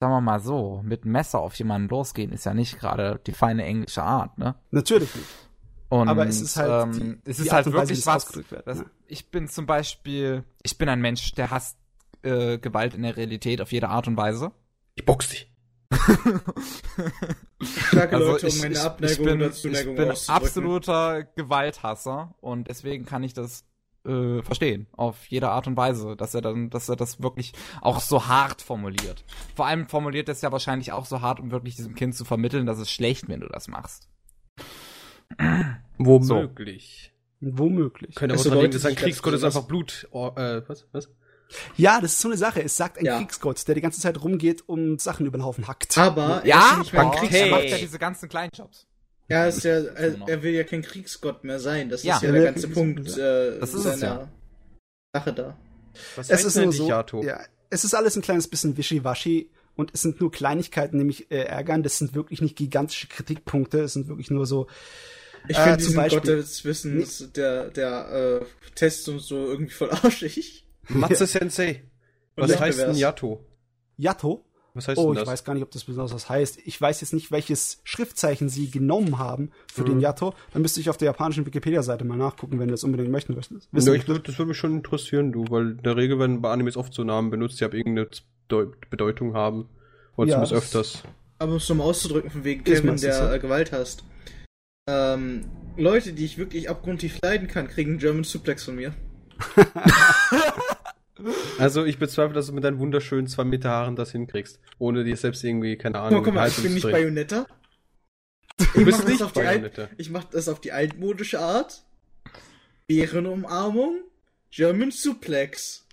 [0.00, 3.32] sagen wir mal so, mit dem Messer auf jemanden losgehen ist ja nicht gerade die
[3.32, 4.54] feine englische Art, ne?
[4.70, 5.28] Natürlich nicht.
[5.88, 8.26] Und, Aber es ist halt die- ähm, es die ist Art halt wirklich es was.
[8.64, 8.90] Das, ne?
[9.06, 11.78] Ich bin zum Beispiel, ich bin ein Mensch, der hasst
[12.22, 14.50] äh, Gewalt in der Realität auf jede Art und Weise.
[14.94, 15.52] Ich box dich.
[18.10, 19.50] Also Leute, um ich, meine ich, Abneigung ich bin, oder
[19.80, 23.64] ich bin absoluter Gewalthasser und deswegen kann ich das
[24.06, 28.00] äh, verstehen auf jede Art und Weise, dass er dann, dass er das wirklich auch
[28.00, 29.24] so hart formuliert.
[29.54, 32.24] Vor allem formuliert er es ja wahrscheinlich auch so hart, um wirklich diesem Kind zu
[32.24, 34.08] vermitteln, dass es schlecht, wenn du das machst.
[35.98, 37.12] Womöglich.
[37.40, 38.14] Womöglich.
[38.14, 40.08] Könnte aber Also auch sein, Leute, dass ein Kriegsgott ist einfach Blut.
[40.10, 40.86] Oh, äh, was?
[40.92, 41.08] Was?
[41.76, 42.62] Ja, das ist so eine Sache.
[42.62, 43.18] Es sagt ein Ja.
[43.18, 45.96] Kriegsgott, der die ganze Zeit rumgeht und Sachen über den Haufen hackt.
[45.98, 47.40] Aber er ist Ja, nicht mehr ein aber Kriegsgott.
[47.40, 48.86] er macht ja diese ganzen kleinen Jobs.
[49.28, 51.88] Er ist ja, er, er will ja kein Kriegsgott mehr sein.
[51.88, 52.16] Das Ja.
[52.16, 54.28] ist ja Er der ganze Punkt äh, Das ist es seiner
[55.12, 55.56] Sache da.
[56.16, 57.22] Was es ist nur so, Yato?
[57.22, 57.40] ja,
[57.70, 61.42] es ist alles ein kleines bisschen wischiwaschi und es sind nur Kleinigkeiten, die mich äh,
[61.44, 61.82] ärgern.
[61.82, 63.80] Das sind wirklich nicht gigantische Kritikpunkte.
[63.80, 64.66] Es sind wirklich nur so,
[65.48, 68.44] Ich Äh, finde zum diesen Beispiel- Gott des Wissens, der, der äh,
[68.74, 70.66] Tests und so irgendwie voll arschig.
[70.88, 71.84] Matze Sensei.
[72.36, 73.44] Was heißt denn Yato?
[73.96, 74.44] Yato.
[74.74, 76.58] Was heißt Oh, denn ich weiß gar nicht, ob das besonders was heißt.
[76.66, 79.86] Ich weiß jetzt nicht, welches Schriftzeichen sie genommen haben für Mhm.
[79.86, 80.34] den Yato.
[80.52, 83.70] Dann müsste ich auf der japanischen Wikipedia-Seite mal nachgucken, wenn du das unbedingt möchten möchtest.
[83.72, 86.50] Ja, ich würd, das würde mich schon interessieren, du, weil in der Regel werden bei
[86.50, 88.08] Animes oft so Namen benutzt, die ab irgendeine
[88.50, 89.70] Deu- Bedeutung haben.
[90.14, 91.02] Und Ja, zumindest das- öfters.
[91.38, 93.38] Aber um es nochmal auszudrücken, von wegen Ist Kevin, der so.
[93.40, 94.04] Gewalt hasst.
[94.88, 95.44] Ähm,
[95.76, 98.94] Leute, die ich wirklich abgrundtief leiden kann, kriegen einen German Suplex von mir.
[101.58, 104.60] Also ich bezweifle, dass du mit deinen wunderschönen zwei Meter Haaren das hinkriegst.
[104.78, 106.82] Ohne dir selbst irgendwie, keine Ahnung, guck mal, ich bin nicht.
[106.82, 107.46] Bayonetta.
[108.58, 109.88] Du Ich bist mach das nicht auf die Alt- Bayonetta.
[109.96, 111.84] Ich mach das auf die altmodische Art.
[112.86, 114.02] Bärenumarmung.
[114.50, 115.86] German Suplex.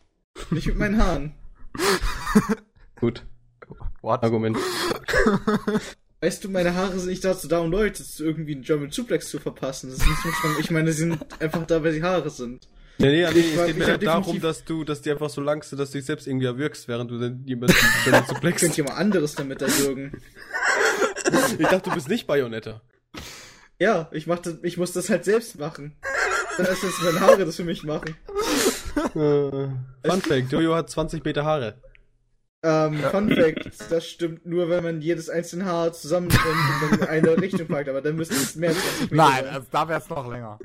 [0.52, 1.34] Nicht mit meinen Haaren.
[3.00, 3.26] Gut,
[4.02, 4.24] What?
[4.24, 4.58] Argument.
[6.24, 9.40] Weißt du, meine Haare sind nicht dazu da, um Leute irgendwie einen German Suplex zu
[9.40, 9.90] verpassen.
[9.90, 12.66] Das ist nicht schon, ich meine, sie sind einfach da, weil sie Haare sind.
[12.98, 15.62] Nee, nee, nee es geht mir hab darum, dass du, dass die einfach so lang
[15.64, 17.76] sind, dass du dich selbst irgendwie erwürgst, während du dann jemanden
[18.10, 20.14] dann zu Könnt mal anderes damit erwürgen.
[21.60, 22.80] Ich dachte, du bist nicht Bayonetta.
[23.78, 25.98] Ja, ich mach das, ich muss das halt selbst machen.
[26.56, 28.16] Dann ist es meine Haare das für mich machen.
[29.14, 31.76] Äh, Fun Fact, Jojo hat 20 Meter Haare.
[32.66, 37.38] Ähm, Fun Fact, das stimmt nur, wenn man jedes einzelne Haar zusammen in, in eine
[37.42, 40.10] Richtung packt, aber dann müsste es mehr als 20 Meter Nein, also da wäre es
[40.10, 40.60] noch länger.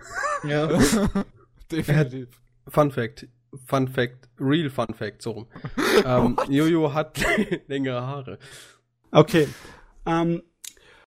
[0.45, 0.67] Ja.
[1.73, 2.29] Definitiv.
[2.69, 3.27] Fun Fact,
[3.67, 5.47] Fun Fact, Real Fun Fact, so rum.
[6.05, 7.19] Ähm, Jojo hat
[7.67, 8.39] längere Haare.
[9.11, 9.49] Okay.
[10.07, 10.43] Ähm,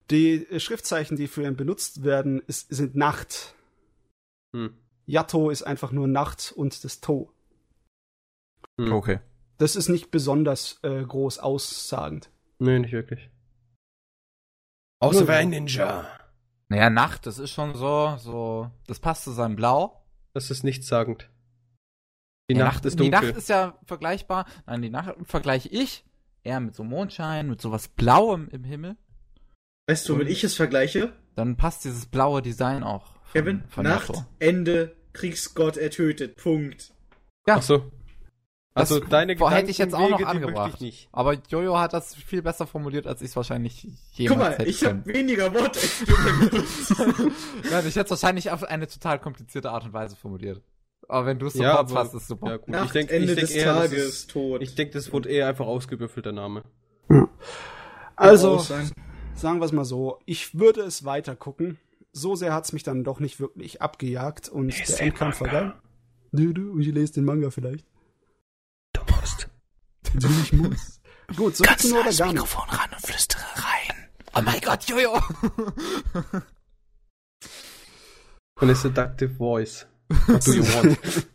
[0.09, 3.53] die Schriftzeichen, die für ihn benutzt werden, ist, sind Nacht.
[4.55, 4.73] Hm.
[5.05, 7.33] Yato ist einfach nur Nacht und das To.
[8.79, 8.93] Hm.
[8.93, 9.19] Okay.
[9.59, 12.31] Das ist nicht besonders äh, groß aussagend.
[12.59, 13.29] Nee, nicht wirklich.
[15.01, 16.07] Außer wer ein Ninja.
[16.69, 20.05] Naja, Nacht, das ist schon so, so, das passt zu seinem Blau.
[20.33, 21.29] Das ist nichtssagend.
[22.49, 23.27] Die Ja, Nacht ist Die dunkel.
[23.29, 24.45] Nacht ist ja vergleichbar.
[24.65, 26.05] Nein, die Nacht vergleiche ich
[26.43, 28.97] eher mit so Mondschein, mit sowas Blauem im Himmel.
[29.87, 31.13] Weißt du, womit ich es vergleiche?
[31.35, 33.07] Dann passt dieses blaue Design auch.
[33.23, 34.25] Von, Kevin, von Nacht, Yato.
[34.39, 36.37] Ende, Kriegsgott ertötet.
[36.37, 36.93] Punkt.
[37.47, 37.55] Ja.
[37.57, 37.91] Ach so.
[38.75, 40.79] Also Das deine boah, hätte ich jetzt auch noch angebracht.
[41.11, 44.69] Aber Jojo hat das viel besser formuliert, als ich es wahrscheinlich jemals Guck mal, hätte
[44.69, 46.05] ich habe weniger benutzt.
[47.69, 50.61] Ja, ich hätte es wahrscheinlich auf eine total komplizierte Art und Weise formuliert.
[51.07, 52.47] Aber wenn du es Ja, sofort aber- fasst, ist super.
[52.47, 52.67] Ja, gut.
[52.69, 54.61] Nacht, ich denke Ende ich denk des eher, das Tages, ist, tot.
[54.61, 56.63] ich denke, das wurde eher einfach ausgewürfelt, der Name.
[58.15, 61.77] Also, sagen wir es mal so, ich würde es weiter gucken.
[62.11, 65.73] So sehr hat es mich dann doch nicht wirklich abgejagt und der Endkampf war geil.
[66.31, 67.85] Du, du, ich lese den Manga vielleicht.
[70.15, 70.51] Du musst.
[70.51, 70.99] Du, ich muss.
[71.35, 72.55] Gut, so zu nur oder gar nicht.
[72.57, 74.07] ran und flüstere rein.
[74.35, 75.19] Oh mein Gott, Jojo!
[78.61, 79.85] Und a seductive voice.
[80.27, 80.97] What do you want?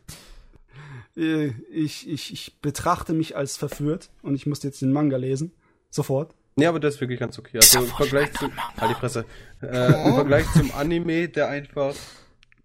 [1.16, 5.52] Äh, Ich, ich, ich betrachte mich als verführt und ich musste jetzt den Manga lesen.
[5.88, 6.34] Sofort.
[6.56, 7.58] nee, aber das ist wirklich ganz okay.
[7.58, 8.50] Also im Vergleich zu.
[8.76, 9.24] Halt die Fresse.
[9.62, 11.94] Äh, Im Vergleich zum Anime, der einfach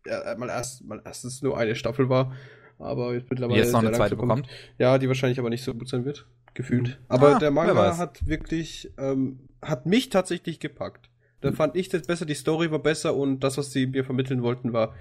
[0.07, 2.35] ja, mal erst mal erstens nur eine Staffel war,
[2.79, 4.47] aber jetzt mittlerweile Jetzt noch eine zweite bekommt.
[4.77, 6.25] Ja, die wahrscheinlich aber nicht so gut sein wird.
[6.53, 6.99] Gefühlt.
[7.07, 11.09] Aber Ah, der Manga hat wirklich, ähm, hat mich tatsächlich gepackt.
[11.41, 14.41] Da fand ich das besser, die Story war besser und das, was sie mir vermitteln
[14.41, 14.93] wollten, war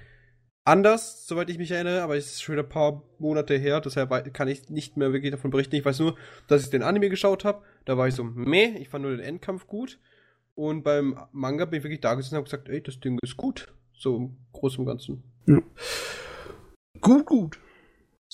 [0.64, 4.32] anders, soweit ich mich erinnere, aber es ist schon wieder ein paar Monate her, deshalb
[4.34, 5.74] kann ich nicht mehr wirklich davon berichten.
[5.74, 6.14] Ich weiß nur,
[6.46, 9.20] dass ich den Anime geschaut habe, da war ich so, meh, ich fand nur den
[9.20, 9.98] Endkampf gut.
[10.54, 13.36] Und beim Manga bin ich wirklich da gesessen und habe gesagt, ey, das Ding ist
[13.36, 13.72] gut.
[13.94, 15.22] So im Großen und Ganzen.
[17.00, 17.58] Gut, gut.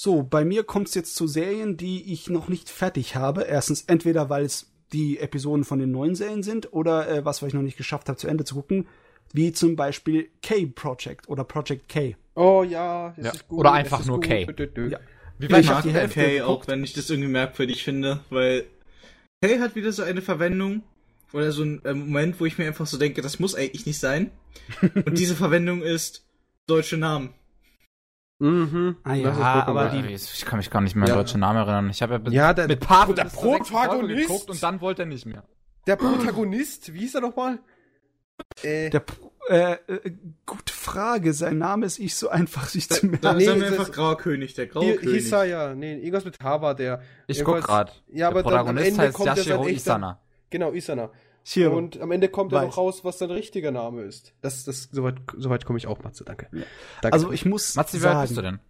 [0.04, 3.44] So, bei mir kommt es jetzt zu Serien, die ich noch nicht fertig habe.
[3.44, 7.48] Erstens, entweder weil es die Episoden von den neuen Serien sind oder äh, was, was
[7.48, 8.86] ich noch nicht geschafft habe, zu Ende zu gucken.
[9.32, 12.16] Wie zum Beispiel K-Project oder Project K.
[12.34, 13.60] Oh ja, das Ja, ist gut.
[13.60, 14.26] oder einfach nur gut.
[14.26, 14.44] K.
[14.44, 14.90] Dö, dö, dö.
[14.90, 14.98] Ja.
[15.38, 16.48] Wie Ich macht die mag Hälfte Kay geguckt.
[16.50, 18.66] auch, wenn ich das irgendwie merkwürdig finde, weil
[19.40, 20.82] Kay hat wieder so eine Verwendung
[21.32, 24.00] oder so ein äh, Moment, wo ich mir einfach so denke, das muss eigentlich nicht
[24.00, 24.32] sein.
[24.82, 26.26] Und diese Verwendung ist
[26.66, 27.30] deutsche Namen.
[28.40, 28.96] Mhm.
[29.04, 31.14] Ah ja, das ist vollkommen aber die- Ich kann mich gar nicht mehr an Ja.
[31.16, 31.90] deutsche Namen erinnern.
[31.90, 35.06] Ich habe ja, mit- Ja, der- mit Pavel der Protagonist- geguckt und dann wollte er
[35.06, 35.44] nicht mehr.
[35.86, 37.58] Der Protagonist, wie hieß er nochmal?
[38.62, 39.04] Äh, Der,
[39.48, 40.10] äh, äh,
[40.46, 41.32] gute Frage.
[41.32, 43.22] Sein Name ist nicht so einfach, sich zu merken.
[43.22, 45.14] Dann Nee, sagen wir einfach Grauer König, der Graue Hi- König.
[45.14, 47.02] Hisaya, nee, irgendwas mit H war der.
[47.28, 48.02] Ich guck grad.
[48.08, 50.20] Ja, aber der dann am Protagonist Ende heißt kommt Yashiro Isana.
[50.50, 51.10] Genau, Isana.
[51.44, 51.76] Shiro.
[51.76, 52.68] Und am Ende kommt ja Weiß.
[52.68, 54.32] noch raus, was sein richtiger Name ist.
[54.40, 56.48] Das, das, soweit, soweit komme ich auch, Matze, danke.
[57.02, 57.12] danke.
[57.12, 58.60] also ich muss Matze, wie alt bist du sagen, denn?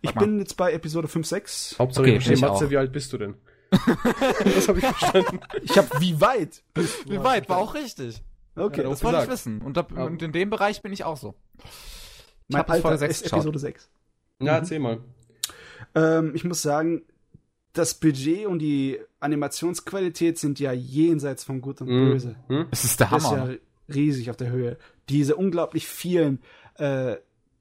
[0.00, 0.20] ich mal.
[0.24, 1.76] bin jetzt bei Episode 5, 6.
[1.78, 2.70] Hauptsache, Okay, ich Matze, auch.
[2.70, 3.34] wie alt bist du denn?
[3.70, 5.40] das habe ich verstanden.
[5.62, 6.62] Ich habe wie weit?
[7.06, 7.48] Wie weit?
[7.48, 8.22] War auch richtig.
[8.54, 9.60] Okay, Ja, Das wollte ich wissen.
[9.60, 11.34] Und, da, und in dem Bereich bin ich auch so.
[12.48, 13.32] Ich mein Alter 6 ist.
[13.32, 13.90] Episode 6.
[14.38, 15.00] Na, erzähl mal.
[15.94, 17.02] Ähm, ich muss sagen,
[17.78, 22.10] das Budget und die Animationsqualität sind ja jenseits von Gut und Mhm.
[22.12, 22.36] Böse.
[22.48, 22.66] Hm?
[22.70, 23.50] Es ist der Das ist Hammer.
[23.52, 23.56] ja
[23.94, 24.78] riesig auf der Höhe.
[25.08, 26.40] Diese unglaublich vielen
[26.76, 27.16] äh,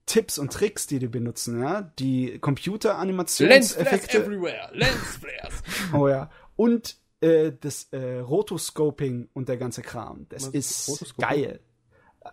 [0.06, 4.24] Tipps und Tricks, die die benutzen, ja, die Lens Computeranimations-Effekte.
[4.24, 4.70] everywhere.
[4.74, 5.64] Lens flares.
[5.94, 6.30] Oh ja.
[6.56, 10.26] Und äh, das äh, Rotoscoping und der ganze Kram.
[10.30, 10.54] Das Was
[11.02, 11.60] ist geil.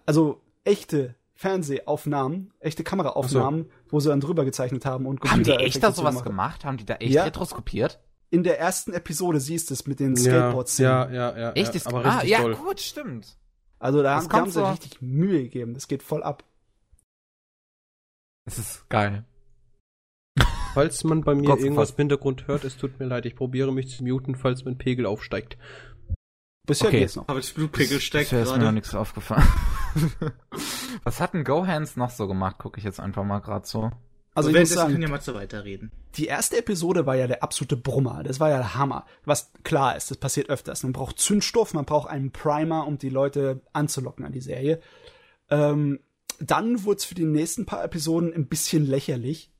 [0.07, 5.82] Also echte Fernsehaufnahmen, echte Kameraaufnahmen, wo sie dann drüber gezeichnet haben und Haben die echt
[5.82, 6.24] da sowas machen.
[6.24, 6.64] gemacht?
[6.64, 7.24] Haben die da echt Ja.
[7.24, 7.98] retroskopiert?
[8.31, 10.78] In der ersten Episode siehst du es mit den Ja, Skateboards.
[10.78, 11.52] ja, ja, ja.
[11.52, 11.70] Echt?
[11.70, 13.36] ja, Ist, aber ah, richtig ja, gut, stimmt.
[13.81, 15.74] Also da Das haben, haben sie so- richtig Mühe gegeben.
[15.74, 16.44] Das geht voll ab.
[18.44, 19.24] Es ist geil.
[20.74, 23.35] Falls man bei mir Gott, irgendwas was- im Hintergrund hört, es tut mir leid, ich
[23.35, 25.59] probiere mich zu muten, falls mein Pegel aufsteigt.
[26.64, 27.01] Bisher Okay.
[27.01, 27.27] geht's noch.
[27.27, 29.43] Aber das Blutpegel steigt Bisher ist mir noch nichts aufgefallen.
[31.05, 32.59] Was hat denn Gohans noch so gemacht?
[32.59, 33.90] Gucke ich jetzt einfach mal gerade so.
[34.35, 35.93] Also ich muss sagen, kann ja Matze weiterreden.
[36.16, 38.23] die erste Episode war ja der absolute Brummer.
[38.23, 39.05] Das war ja der Hammer.
[39.24, 40.82] Was klar ist, das passiert öfters.
[40.82, 44.81] Man braucht Zündstoff, man braucht einen Primer, um die Leute anzulocken an die Serie.
[45.51, 46.01] Ähm,
[46.40, 49.52] dann wurde es für die nächsten paar Episoden ein bisschen lächerlich.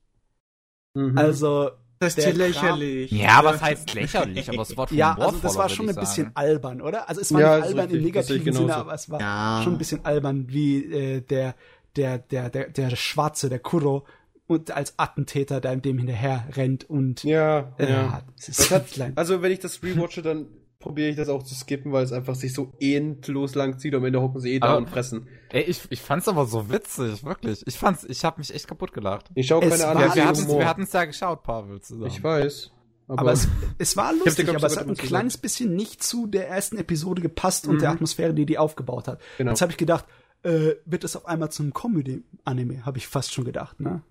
[0.95, 1.19] Mhm.
[1.19, 1.71] Also,
[2.03, 3.11] Das ist hier lächerlich.
[3.11, 4.49] Ja, was heißt lächerlich?
[4.49, 7.09] Aber das Wort von ja, also das war schon ein bisschen albern, oder?
[7.09, 9.61] Also es war Ja, nicht albern im richtig, ich negativen Sinne, aber es war Ja.
[9.63, 11.55] schon ein bisschen albern, wie äh, der,
[11.97, 14.05] der, der, der, der Schwarze, der Kuro,
[14.49, 18.23] und als Attentäter, der dem hinterher rennt und ja, äh, ja.
[18.37, 19.13] das ist Das hat, klein.
[19.17, 20.47] also wenn ich das rewatche, dann
[20.83, 24.01] probiere ich das auch zu skippen, weil es einfach sich so endlos lang zieht und
[24.01, 25.29] am Ende hocken sie eh da Aber- und fressen.
[25.49, 27.67] Ey, ich, ich fand's aber so witzig, wirklich.
[27.67, 29.31] Ich fand's, ich hab mich echt kaputt gelacht.
[29.35, 32.07] Ich schaue Es keine Ahnung, Ah, wir die hatten's, wir hatten's ja geschaut, Pavel, zusammen.
[32.09, 32.71] Ich weiß.
[33.09, 33.49] Aber, Aber es,
[33.79, 37.67] es war lustig, aber es hat ein kleines bisschen nicht zu der ersten Episode gepasst
[37.67, 37.97] und der Mhm.
[37.97, 39.21] Atmosphäre, die die aufgebaut hat.
[39.39, 39.51] Genau.
[39.51, 40.05] Jetzt habe ich gedacht,
[40.45, 44.03] äh, wird es auf einmal zum Comedy-Anime, habe ich fast schon gedacht, ne?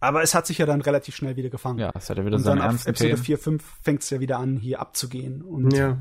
[0.00, 1.78] Aber es hat sich ja dann relativ schnell wieder gefangen.
[1.78, 3.22] Ja, das hat ja wieder und seine dann ab Episode Themen.
[3.22, 5.42] 4, 5 fängt es ja wieder an, hier abzugehen.
[5.42, 5.98] Und ja.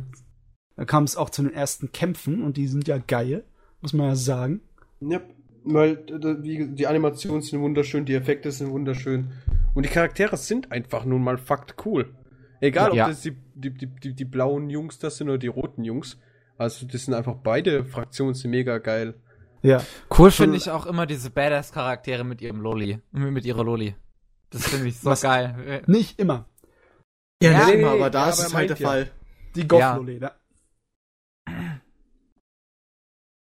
[0.77, 3.43] dann kam es auch zu den ersten Kämpfen und die sind ja geil,
[3.81, 4.61] muss man ja sagen.
[5.01, 5.21] Ja,
[5.65, 9.31] weil die Animationen sind wunderschön, die Effekte sind wunderschön.
[9.73, 12.13] Und die Charaktere sind einfach nun mal fakt cool.
[12.61, 13.05] Egal, Ja.
[13.05, 16.17] ob das die, die, die, die, die blauen Jungs das sind oder die roten Jungs.
[16.57, 19.15] Also, das sind einfach beide Fraktionen sind mega geil.
[19.61, 19.83] Ja.
[20.17, 22.99] Cool finde ich auch immer diese Badass-Charaktere mit ihrem Loli.
[23.11, 23.95] Mit ihrer Loli.
[24.51, 25.83] Das finde ich so Was- geil.
[25.87, 26.45] Nicht immer.
[27.43, 28.87] Ja, Ja, nicht nee, immer, aber da ja, ist aber es halt der ja.
[28.87, 29.11] Fall.
[29.55, 29.67] Die Ja.
[29.67, 30.31] Goth-Lolli, ne?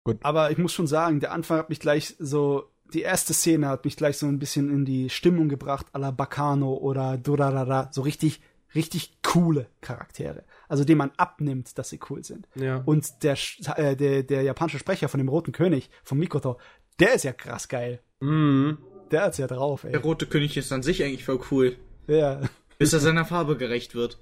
[0.05, 0.19] Gut.
[0.23, 3.85] Aber ich muss schon sagen, der Anfang hat mich gleich so, die erste Szene hat
[3.85, 8.03] mich gleich so ein bisschen in die Stimmung gebracht, à la Bacano oder Durarara, so
[8.03, 8.41] richtig,
[8.75, 10.45] richtig coole Charaktere.
[10.69, 12.49] Also denen man abnimmt, dass sie cool sind.
[12.55, 12.83] Ja.
[12.85, 13.37] Und der,
[13.77, 16.59] äh, der, der japanische Sprecher von dem Roten König, von Mikoto,
[17.01, 18.01] der ist ja krass geil.
[18.21, 18.79] Mhm.
[19.11, 19.93] Der hat's ja drauf, ey.
[19.93, 21.77] Der rote König ist an sich eigentlich voll cool,
[22.07, 22.41] Ja.
[22.79, 24.19] bis er seiner Farbe gerecht wird.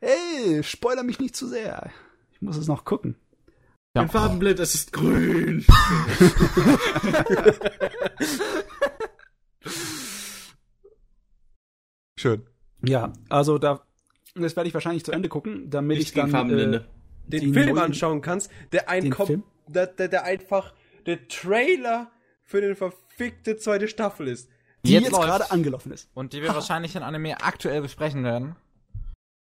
[0.00, 1.90] Ey, spoiler mich nicht zu sehr.
[2.32, 3.16] Ich muss es noch gucken.
[3.96, 4.02] Ja.
[4.02, 5.64] Ein Farbenblind, es ist grün.
[12.18, 12.46] Schön.
[12.88, 13.82] Ja, also da,
[14.34, 16.80] das werde ich wahrscheinlich zu Ende gucken, damit ich gegen dann äh,
[17.26, 19.42] Den Film neuen- anschauen kannst, der ein Film?
[19.66, 20.74] Der, der, der einfach
[21.06, 22.10] der Trailer
[22.42, 24.48] für den verfickte zweite Staffel ist.
[24.84, 26.10] die Jetzt jetzt, gerade angelaufen ist.
[26.14, 28.56] Und die wir wahrscheinlich in Anime aktuell besprechen werden.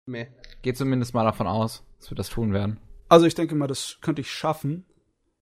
[0.06, 0.26] Meh.
[0.62, 2.78] Geht zumindest mal davon aus, dass wir das tun werden.
[3.08, 4.84] Also ich denke mal, das könnte ich schaffen.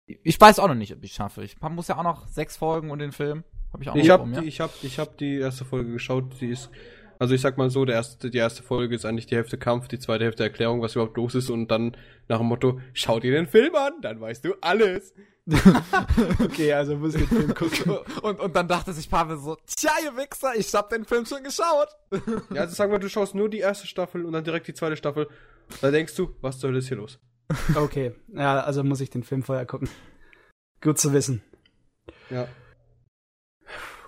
[0.07, 1.43] Ich weiß auch noch nicht, ob ich schaffe.
[1.45, 3.45] Ich muss ja auch noch sechs Folgen und den Film.
[3.73, 4.47] Hab ich auch Ich noch habe vor mir.
[4.47, 6.71] ich hab, ich hab die erste Folge geschaut, die ist.
[7.21, 9.89] Also ich sag mal so, der erste, die erste Folge ist eigentlich die Hälfte Kampf,
[9.89, 11.95] die zweite Hälfte Erklärung, was überhaupt los ist und dann
[12.29, 15.13] nach dem Motto, schau dir den Film an, dann weißt du alles.
[16.43, 17.99] Okay, also muss ich den Film gucken.
[18.23, 21.43] und, und dann dachte sich Pavel so, tja, ihr Wichser, ich hab den Film schon
[21.43, 21.89] geschaut.
[22.55, 24.97] Ja, also sag mal, du schaust nur die erste Staffel und dann direkt die zweite
[24.97, 25.29] Staffel.
[25.83, 27.19] Da denkst du, was Hölle ist hier los?
[27.75, 29.91] Okay, ja, also muss ich den Film vorher gucken.
[30.81, 31.43] Gut zu wissen.
[32.31, 32.49] Ja.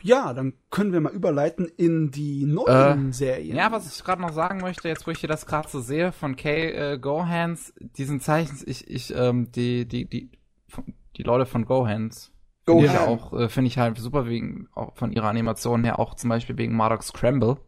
[0.03, 3.57] Ja, dann können wir mal überleiten in die neuen Serien.
[3.57, 6.13] Ja, was ich gerade noch sagen möchte, jetzt wo ich hier das gerade so sehe
[6.13, 10.31] von Kay äh, Gohans, diesen Zeichens, ich, ich, ähm, die, die, die,
[11.17, 12.33] die Leute von Gohans,
[12.65, 13.09] finde ich Gohan.
[13.09, 16.59] auch, äh, finde ich halt super wegen, auch von ihrer Animation her, auch zum Beispiel
[16.59, 17.59] wegen Mardox Scramble.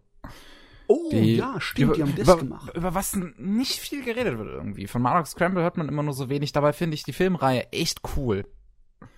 [0.89, 2.73] oh, Die, ja, stimmt, die haben das über, gemacht.
[2.77, 4.87] Über was nicht viel geredet wird irgendwie.
[4.87, 8.01] Von Mardox Scramble hört man immer nur so wenig, dabei finde ich die Filmreihe echt
[8.17, 8.45] cool.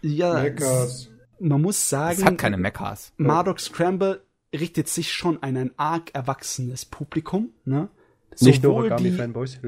[0.03, 1.11] Ja, Meckers.
[1.41, 3.13] Man muss sagen, Es hat keine Mechas.
[3.17, 4.23] Marduk Scramble
[4.55, 7.89] richtet sich schon an ein arg erwachsenes Publikum, ne?
[8.41, 9.61] Nicht nur Origami-Fanboys.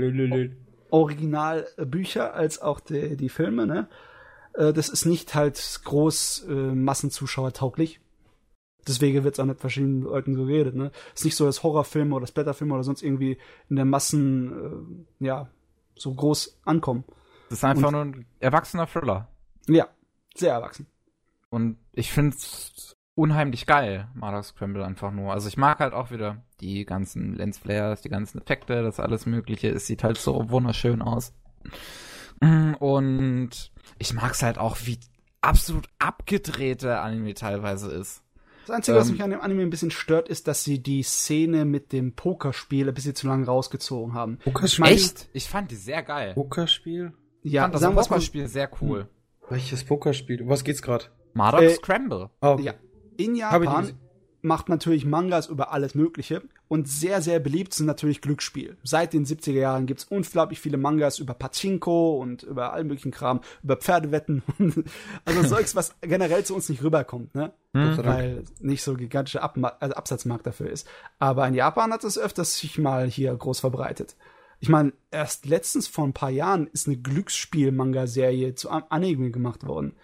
[0.91, 3.89] Originalbücher als auch die, die Filme, ne?
[4.55, 8.01] Äh, Das ist nicht halt groß äh, Massenzuschauer tauglich.
[8.87, 10.91] Deswegen wird es auch mit verschiedenen Leuten so geredet, ne?
[11.15, 13.37] Ist nicht so, dass Horrorfilme oder Splatterfilme oder sonst irgendwie
[13.69, 15.49] in der Massen, äh, ja,
[15.95, 17.05] so groß ankommen.
[17.51, 19.29] Das ist einfach Und- nur ein erwachsener Thriller.
[19.67, 19.89] Ja,
[20.35, 20.87] sehr erwachsen.
[21.51, 25.33] Und ich find's unheimlich geil, Mardox Scramble einfach nur.
[25.33, 29.69] Also ich mag halt auch wieder die ganzen Lensflares, die ganzen Effekte, das alles mögliche.
[29.71, 31.33] Es sieht halt so wunderschön aus.
[32.41, 33.51] Und
[33.99, 34.99] ich mag's halt auch, wie
[35.41, 38.23] absolut abgedrehte Anime teilweise ist.
[38.67, 39.13] Das Einzige, was Ähm.
[39.15, 42.87] mich an dem Anime ein bisschen stört, ist, dass sie die Szene mit dem Pokerspiel
[42.89, 44.39] ein bisschen zu lange rausgezogen haben.
[44.39, 44.83] Pokerspiel?
[44.85, 45.29] meine- Echt?
[45.33, 46.35] Ich fand die sehr geil.
[46.35, 47.13] Pokerspiel?
[47.43, 49.09] Ich Ja, fand das Pokerspiel sehr cool.
[49.49, 50.43] Welches Pokerspiel?
[50.43, 51.07] Um was geht's gerade?
[51.35, 52.31] Mardox Äh, Scramble.
[52.41, 52.63] Okay.
[52.63, 52.75] Ja.
[53.17, 53.93] In Japan
[54.41, 58.77] macht natürlich Mangas über alles Mögliche und sehr, sehr beliebt sind natürlich Glücksspiel.
[58.85, 63.41] Seit den 70er Jahren gibt's unglaublich viele Mangas über Pachinko und über all möglichen Kram,
[63.65, 64.45] über Pferdewetten.
[65.25, 67.53] also Zeugs, was generell zu uns nicht rüberkommt, ne?
[67.73, 68.05] Dank.
[68.07, 70.87] Weil nicht so gigantischer Abma also Absatzmarkt dafür ist.
[71.19, 74.17] Aber in Japan hat es öfters sich mal hier groß verbreitet.
[74.61, 79.67] Ich meine, erst letztens vor ein paar Jahren ist eine Glücksspiel-Manga-Serie zu An- Anime gemacht
[79.67, 79.95] worden.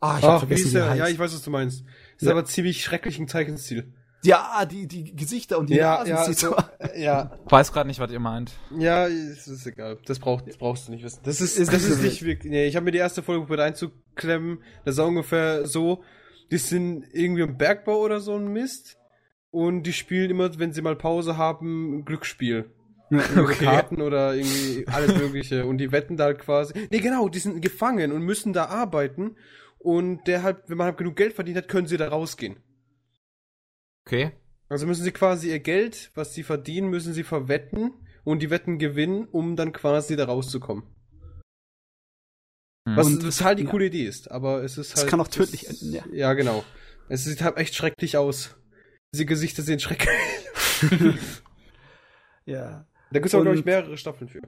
[0.00, 0.94] Ah, ich hab Ach, wie vergessen, ist wie der?
[0.94, 1.84] Ja, ich weiß, was du meinst.
[2.16, 2.32] Ist Ja.
[2.32, 3.92] aber ziemlich schrecklich im Zeichenstil.
[4.22, 6.54] Ja, die, die Gesichter und die Nasen sieht so.
[6.94, 8.52] ja, Ich weiß gerade nicht, was ihr meint.
[8.78, 9.96] ja, es ist egal.
[10.04, 11.20] Das, braucht, das brauchst du nicht wissen.
[11.22, 12.50] Das ist, Ist das nicht ist nicht wirklich.
[12.50, 14.58] Nee, ich habe mir die erste Folge probiert einzuklemmen.
[14.84, 16.02] Das ist ungefähr so.
[16.50, 18.98] Die sind irgendwie im Bergbau oder so ein Mist.
[19.50, 22.70] Und die spielen immer, wenn sie mal Pause haben, ein Glücksspiel.
[23.08, 23.22] Über
[23.54, 25.64] Karten oder irgendwie alles Mögliche.
[25.66, 26.74] und die wetten da halt quasi.
[26.90, 29.36] Nee, genau, die sind gefangen und müssen da arbeiten.
[29.82, 32.62] Und der halt, wenn man halt genug Geld verdient hat, können sie da rausgehen.
[34.06, 34.32] Okay.
[34.68, 37.92] Also müssen sie quasi ihr Geld, was sie verdienen, müssen sie verwetten
[38.24, 40.84] und die Wetten gewinnen, um dann quasi da rauszukommen.
[42.86, 42.96] Hm.
[42.96, 43.70] Was Und- total die ja.
[43.70, 45.08] coole Idee ist, aber es ist Es halt.
[45.10, 46.04] kann auch tödlich es- enden, ja.
[46.12, 46.62] Ja, genau.
[47.08, 48.56] Es sieht halt echt schrecklich aus.
[49.14, 50.10] Diese Gesichter sehen schrecklich.
[52.46, 52.86] Ja.
[53.12, 54.40] Da gibt es auch, glaube ich, mehrere Staffeln für.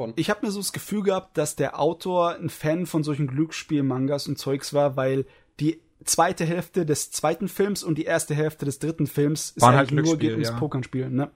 [0.00, 0.14] Von.
[0.16, 4.28] Ich habe mir so das Gefühl gehabt, dass der Autor ein Fan von solchen Glücksspiel-Mangas
[4.28, 5.26] und Zeugs war, weil
[5.60, 9.74] die zweite Hälfte des zweiten Films und die erste Hälfte des dritten Films ist Waren
[9.74, 10.58] halt eigentlich nur geht ums ja.
[10.58, 11.30] Pokernspielen, ne?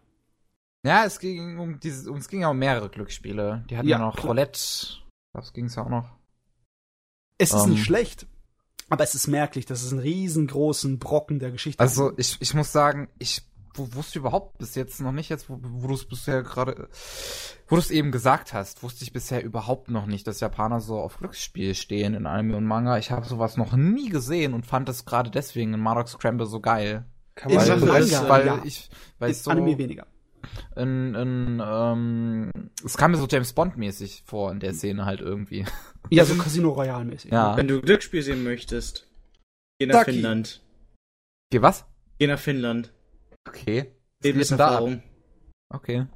[0.83, 3.67] Ja, es ging um dieses, um, es ging ja um mehrere Glücksspiele.
[3.69, 4.29] Die hatten ja, Ja, noch klar.
[4.29, 4.59] Roulette.
[5.35, 6.09] Das ging's ja auch noch.
[7.37, 7.73] Es ist Ähm.
[7.73, 8.27] nicht schlecht,
[8.89, 11.81] aber es ist merklich, das ist ein riesengroßen Brocken der Geschichte.
[11.81, 13.43] Also ich, ich muss sagen, ich
[13.75, 16.89] wu- wusste überhaupt bis jetzt noch nicht, jetzt wo, wo du es bisher gerade,
[17.69, 20.99] wo du es eben gesagt hast, wusste ich bisher überhaupt noch nicht, dass Japaner so
[20.99, 22.99] auf Glücksspiel stehen in Anime und Manga.
[22.99, 26.61] Ich habe sowas noch nie gesehen und fand es gerade deswegen in Mardox Scramble so
[26.61, 27.05] geil.
[27.35, 28.63] Kann man Sachen also, Manga, weil ja.
[28.65, 30.07] ich, weil ich so Anime weniger.
[30.77, 32.51] in, in, ähm,
[32.85, 35.65] es kam mir so James Bond mäßig vor in der Szene halt irgendwie.
[36.11, 37.33] Ja, so Casino Royale mäßig.
[37.33, 37.57] Ja.
[37.57, 39.09] Wenn du Glücksspiel sehen möchtest,
[39.79, 40.13] geh nach Ducky.
[40.13, 40.63] Finnland.
[41.51, 41.87] Okay, was?
[42.19, 42.93] Geh nach Finnland.
[43.49, 43.81] Okay.
[43.81, 43.87] Ab?
[44.23, 45.03] Lebenserfahrung.
[45.69, 46.07] Okay.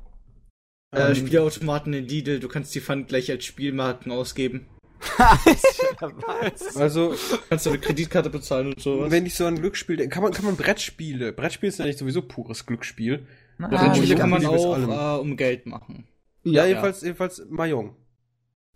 [0.93, 4.67] Äh, Ähm, Spielautomaten in Lidl, du kannst die Pfand gleich als Spielmarken ausgeben.
[6.75, 7.15] also,
[7.49, 9.11] Kannst du eine Kreditkarte bezahlen und sowas.
[9.11, 11.33] wenn ich so an Glücksspiel kann man, kann man Brettspiele.
[11.33, 13.27] Brettspiel ist ja nicht sowieso pures Glücksspiel.
[13.59, 16.07] Na, Ja, Brettspiele ich kann man auch äh, um Geld machen.
[16.43, 17.95] Ja, Ja, jedenfalls, jedenfalls Mahjong.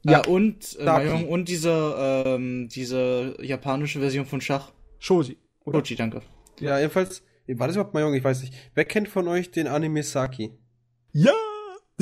[0.04, 0.84] Ja, und, äh.
[0.84, 4.72] Mahjong und diese, ähm, diese japanische Version von Schach.
[4.98, 5.36] Shoji.
[5.64, 5.78] Oder?
[5.78, 6.22] Kochi, danke.
[6.60, 8.14] Ja, jedenfalls, war das überhaupt Mahjong?
[8.14, 8.54] Ich weiß nicht.
[8.74, 10.52] Wer kennt von euch den Anime Saki?
[11.12, 11.32] Ja!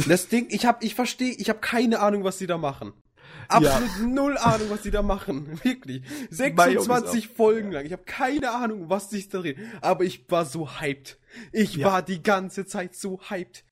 [0.09, 2.93] Das Ding, ich hab, ich verstehe, ich habe keine Ahnung, was die da machen.
[3.49, 5.59] Absolut null Ahnung, was die da machen.
[5.65, 6.03] Wirklich.
[6.03, 7.85] Mahjong ist 26 Folgen lang.
[7.85, 9.59] Ich habe keine Ahnung, was sich da dreht.
[9.81, 11.19] Aber ich war so hyped.
[11.53, 11.87] Ich Ja.
[11.89, 13.65] war die ganze Zeit so hyped.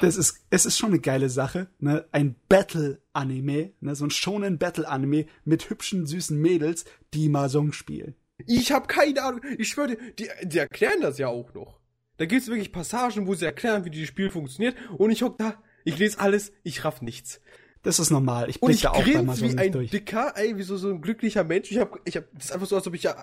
[0.00, 2.06] Das ist, es ist schon eine geile Sache, ne?
[2.10, 3.94] Ein Battle-Anime, ne?
[3.94, 8.14] So ein shonen Battle-Anime mit hübschen, süßen Mädels, die Mahjong spielen.
[8.46, 9.40] Ich habe keine Ahnung.
[9.58, 11.80] Ich schwöre, die, die erklären das ja auch noch.
[12.16, 14.76] Da gibt's wirklich Passagen, wo sie erklären, wie dieses Spiel funktioniert.
[14.96, 17.40] Und ich hock da, ich lese alles, ich raff nichts.
[17.84, 18.48] Das ist normal.
[18.48, 19.90] Ich Und blick ich da auch bei mal so wie nicht ein durch.
[19.90, 21.70] Dicker, ey, wie so, so ein glücklicher Mensch.
[21.70, 23.14] Ich hab, ich hab, das ist einfach so, als ob ich ja,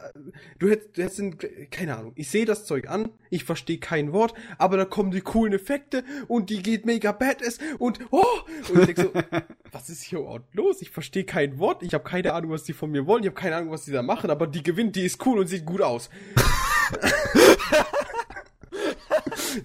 [0.60, 1.38] du hättest, du hättest, einen,
[1.72, 5.22] keine Ahnung, ich sehe das Zeug an, ich verstehe kein Wort, aber da kommen die
[5.22, 8.24] coolen Effekte und die geht mega badass und, oh,
[8.70, 9.12] und ich denk so,
[9.72, 10.82] was ist hier überhaupt los?
[10.82, 13.40] Ich verstehe kein Wort, ich habe keine Ahnung, was die von mir wollen, ich habe
[13.40, 15.82] keine Ahnung, was die da machen, aber die gewinnt, die ist cool und sieht gut
[15.82, 16.12] aus.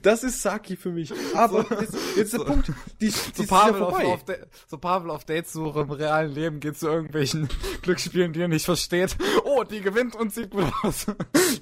[0.02, 1.12] Das ist Saki für mich.
[1.34, 2.68] Aber jetzt, jetzt der Punkt,
[3.00, 4.06] die, die So ist ja Pavel, auf, vorbei.
[4.06, 4.34] auf Da-
[4.66, 7.48] so Pavel auf Datesuche im realen Leben geht zu irgendwelchen
[7.82, 9.16] Glücksspielen, die er nicht versteht.
[9.44, 11.06] Oh, die gewinnt und sieht gut aus.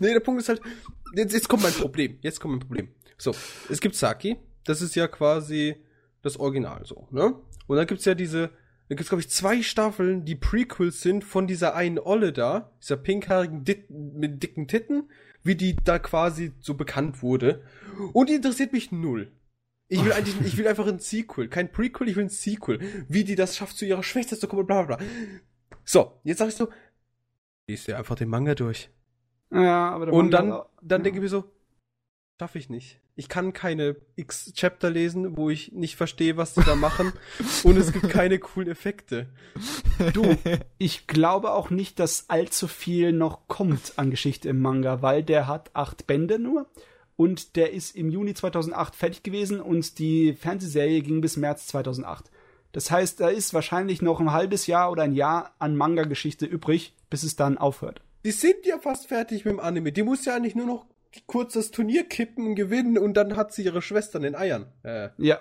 [0.01, 0.61] Nee, der Punkt ist halt,
[1.15, 2.19] jetzt, jetzt kommt mein Problem.
[2.23, 2.89] Jetzt kommt mein Problem.
[3.19, 3.33] So,
[3.69, 5.77] es gibt Saki, das ist ja quasi
[6.23, 7.35] das Original so, ne?
[7.67, 8.49] Und dann gibt's ja diese,
[8.89, 12.97] da gibt's glaube ich zwei Staffeln, die Prequels sind von dieser einen Olle da, dieser
[12.97, 15.11] pinkhaarigen Dit mit dicken Titten,
[15.45, 17.63] wie die da quasi so bekannt wurde.
[18.13, 19.31] Und die interessiert mich null.
[19.87, 22.81] Ich will eigentlich, ich will einfach ein Sequel, kein Prequel, ich will ein Sequel.
[23.09, 25.07] Wie die das schafft, zu ihrer Schwester zu kommen, bla bla bla.
[25.85, 26.69] So, jetzt sag ich so,
[27.69, 28.89] liest dir einfach den Manga durch.
[29.53, 31.05] Ja, aber der Und Manga- dann, dann ja.
[31.05, 31.45] denke ich mir so,
[32.41, 33.01] schaffe ich nicht.
[33.17, 37.13] Ich kann keine X-Chapter lesen, wo ich nicht verstehe, was die da machen.
[37.63, 39.29] und es gibt keine coolen Effekte.
[40.13, 40.37] Du,
[40.79, 45.47] ich glaube auch nicht, dass allzu viel noch kommt an Geschichte im Manga, weil der
[45.47, 46.67] hat acht Bände nur
[47.17, 52.31] und der ist im Juni 2008 fertig gewesen und die Fernsehserie ging bis März 2008.
[52.73, 56.93] Das heißt, da ist wahrscheinlich noch ein halbes Jahr oder ein Jahr an Manga-Geschichte übrig,
[57.09, 58.03] bis es dann aufhört.
[58.25, 59.93] Die sind ja fast fertig mit dem Anime.
[59.93, 60.87] Die muss ja eigentlich nur noch
[61.27, 64.67] kurz das Turnier kippen gewinnen und dann hat sie ihre Schwestern in den Eiern.
[64.83, 65.39] Äh, Ja.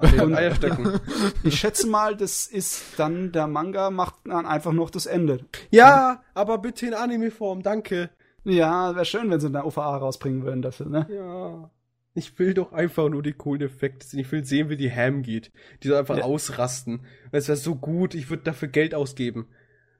[0.00, 1.00] den Eierstöcken.
[1.44, 5.40] Ich schätze mal, das ist dann, der Manga macht dann einfach noch das Ende.
[5.70, 8.10] ja, aber bitte in Anime-Form, danke.
[8.44, 11.06] Ja, wäre schön, wenn sie eine OVA rausbringen würden dafür, ne?
[11.10, 11.70] Ja.
[12.14, 14.20] Ich will doch einfach nur die coolen Effekte sehen.
[14.20, 15.50] Ich will sehen, wie die Ham geht.
[15.82, 16.24] Die so einfach Ja.
[16.24, 17.00] ausrasten.
[17.32, 19.48] Es wäre so gut, ich würde dafür Geld ausgeben.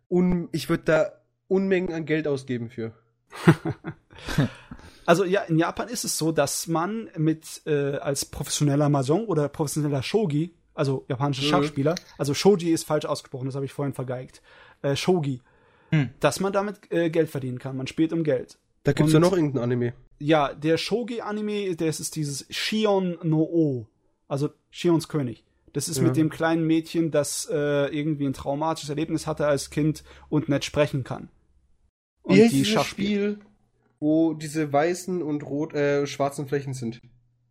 [0.09, 1.13] Un ich würde da
[1.49, 2.93] Unmengen an Geld ausgeben für.
[5.09, 9.49] Also ja, in Japan ist es so, dass man mit äh, als professioneller Mahjong oder
[9.49, 11.49] professioneller Shogi, also japanischer Mhm.
[11.49, 14.43] Schachspieler, also Shoji ist falsch ausgesprochen, das habe ich vorhin vergeigt,
[14.83, 15.41] äh, Shogi,
[15.91, 16.11] Hm.
[16.19, 17.77] dass man damit äh, Geld verdienen kann.
[17.77, 18.59] Man spielt um Geld.
[18.83, 19.93] Da gibt's Und- ja noch irgendein Anime.
[20.19, 23.87] Ja, der Shogi-Anime, das ist dieses Shion no O,
[24.27, 25.45] also Shions König.
[25.73, 26.03] Das ist Ja.
[26.05, 30.65] mit dem kleinen Mädchen, das äh, irgendwie ein traumatisches Erlebnis hatte als Kind und nicht
[30.65, 31.29] sprechen kann.
[32.27, 32.85] Und Wie heißt die dieses.
[32.85, 33.39] Spiel,
[34.01, 37.01] wo diese weißen und rot, äh, schwarzen Flächen sind?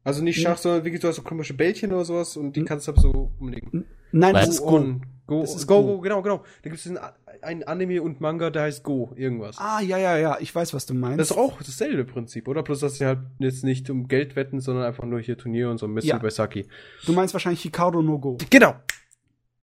[0.04, 0.62] Also nicht Schach, Hm.
[0.62, 2.68] sondern wirklich so, so komische Bällchen oder sowas und die Hm.
[2.68, 3.86] kannst du so umlegen.
[4.12, 5.42] Nein, das ist Go Go.
[5.42, 6.02] Das ist Go, Go.
[6.02, 6.44] Genau, genau.
[6.62, 7.00] Da gibt es ein,
[7.42, 9.56] ein Anime und Manga, der heißt Go, irgendwas.
[9.58, 11.20] Ah, ja, ja, ja, ich weiß, was du meinst.
[11.20, 12.62] Das ist auch dasselbe Prinzip, oder?
[12.62, 15.80] Bloß, dass sie halt jetzt nicht um Geld wetten, sondern einfach nur hier Turnier und
[15.80, 16.18] so ein bisschen Ja.
[16.20, 16.68] bei Saki.
[17.08, 18.38] Du meinst wahrscheinlich Hikaru no Go.
[18.52, 18.76] Genau.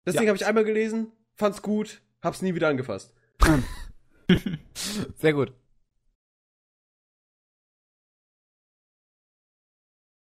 [0.05, 0.21] Das Ja.
[0.21, 3.13] Ding habe ich einmal gelesen, fand's gut, hab's nie wieder angefasst.
[5.15, 5.53] Sehr gut.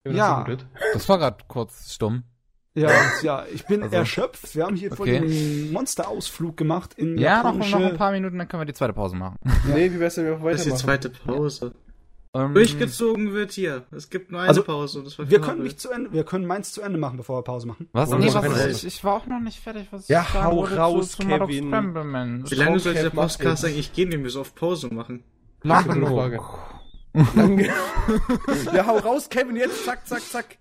[0.07, 0.47] Ja.
[0.95, 2.25] das war gerade kurz stumm.
[2.75, 2.91] Ja,
[3.23, 4.55] ja, ich bin Also- erschöpft.
[4.55, 5.21] Wir haben hier voll Okay.
[5.21, 8.93] den Monsterausflug gemacht in Ja, noch, noch ein paar Minuten, dann können wir die zweite
[8.93, 9.37] Pause machen.
[9.43, 9.75] wird.
[9.75, 11.03] Nee, wie wär's denn, wenn wir Das ist die weitermachen?
[11.03, 11.75] zweite Pause.
[12.47, 13.85] Ähm, Durchgezogen wird hier.
[13.91, 14.99] Es gibt nur eine Also, Pause.
[15.01, 17.39] und Das war Wir können nicht zu Ende, wir können meins zu Ende machen, bevor
[17.39, 17.89] wir Pause machen.
[17.93, 18.11] Was?
[18.11, 19.89] Nee, was ich, ich war auch noch nicht fertig.
[19.91, 21.73] Was Ja, hau raus, zu, zu Kevin.
[21.73, 25.25] Wie lange soll dieser Podcast eigentlich gehen, wenn wir so auf Pause machen?
[25.63, 26.11] Lang Gute genug.
[26.11, 26.41] Frage.
[27.35, 27.69] Lange.
[28.73, 30.59] ja, hau raus, Kevin, jetzt, zack, zack, zack.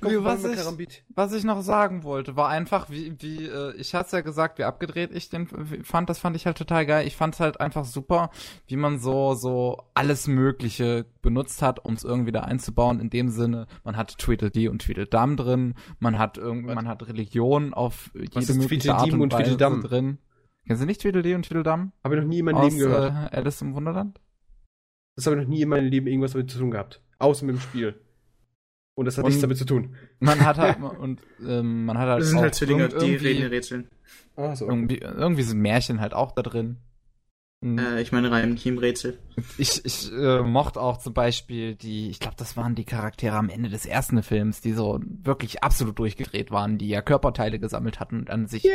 [0.00, 1.04] Komme was ich-.
[1.14, 4.64] Was ich noch sagen wollte, war einfach, wie, wie, äh, ich hat's ja gesagt, wie
[4.64, 5.46] abgedreht ich den
[5.84, 7.06] fand, das fand ich halt total geil.
[7.06, 8.30] Ich fand's halt einfach super,
[8.66, 13.00] wie man so, so alles Mögliche benutzt hat, um es irgendwie da einzubauen.
[13.00, 17.74] In dem Sinne, man hat Tweedledee und Tweedledum drin, man hat irgendwie, man hat Religion
[17.74, 19.82] auf jede Was ist mögliche Art und und Weise Tweedledum?
[19.82, 20.18] drin.
[20.66, 21.92] Kennen Sie nicht Tweedledee und Tweedledum?
[22.02, 23.32] Habe ich noch nie in meinem Aus Leben gehört.
[23.32, 24.20] äh, Alice im Wunderland?
[25.14, 27.02] Das habe ich noch nie in meinem Leben irgendwas damit zu tun gehabt.
[27.18, 28.00] Außer mit dem Spiel.
[28.96, 29.94] Und das hat Und- nichts damit zu tun.
[30.18, 33.16] Man hat halt, und ähm, man hat halt Das sind auch halt Zwillinge, die irgendwie-
[33.26, 33.88] reden in Rätseln.
[34.34, 34.66] Ah, so.
[34.68, 36.78] Irgendwie, irgendwie sind Märchen halt auch da drin.
[37.62, 39.18] Und Äh, ich meine rein Teamrätsel.
[39.56, 43.48] Ich, ich äh, mochte auch zum Beispiel die, ich glaube, das waren die Charaktere am
[43.48, 48.20] Ende des ersten Films, die so wirklich absolut durchgedreht waren, die ja Körperteile gesammelt hatten
[48.20, 48.68] und an sich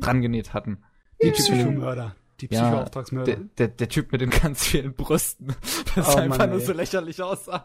[0.00, 0.78] dran genäht hatten.
[1.22, 2.16] Die Typen- Psychomörder.
[2.40, 3.36] Die Ja, Psychoauftragsmörder.
[3.36, 5.54] Der, der, der Typ mit den ganz vielen Brüsten,
[5.94, 6.64] das Oh einfach Mann, nur ey.
[6.66, 7.64] so lächerlich aussah.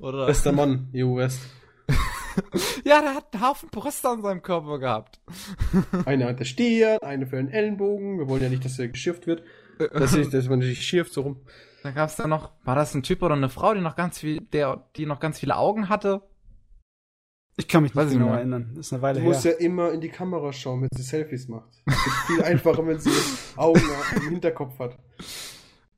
[0.00, 0.26] Oder?
[0.26, 1.40] Bester Mann, Jo West.
[2.84, 5.20] ja, der hat einen Haufen Brüste an seinem Körper gehabt.
[6.06, 8.18] Eine hat der Stier, eine für den Ellenbogen.
[8.18, 9.42] Wir wollen ja nicht, dass er geschirft wird.
[9.92, 11.40] Dass, ich, dass man sich schirft so rum.
[11.82, 14.40] Da gab's dann noch, war das ein Typ oder eine Frau, die noch ganz viel,
[14.40, 16.22] der, die noch ganz viele Augen hatte?
[17.56, 18.72] Ich kann mich nicht ich genau erinnern.
[18.74, 19.28] Das ist eine Weile Du her.
[19.28, 21.68] musst ja immer in die Kamera schauen, wenn sie Selfies macht.
[21.86, 23.10] Es ist viel einfacher, wenn sie
[23.56, 23.82] Augen
[24.16, 24.98] im Hinterkopf hat.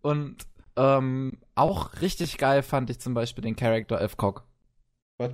[0.02, 0.36] Und
[0.77, 4.44] ähm, auch richtig geil fand ich zum Beispiel den Charakter F-Cock,
[5.19, 5.32] Was?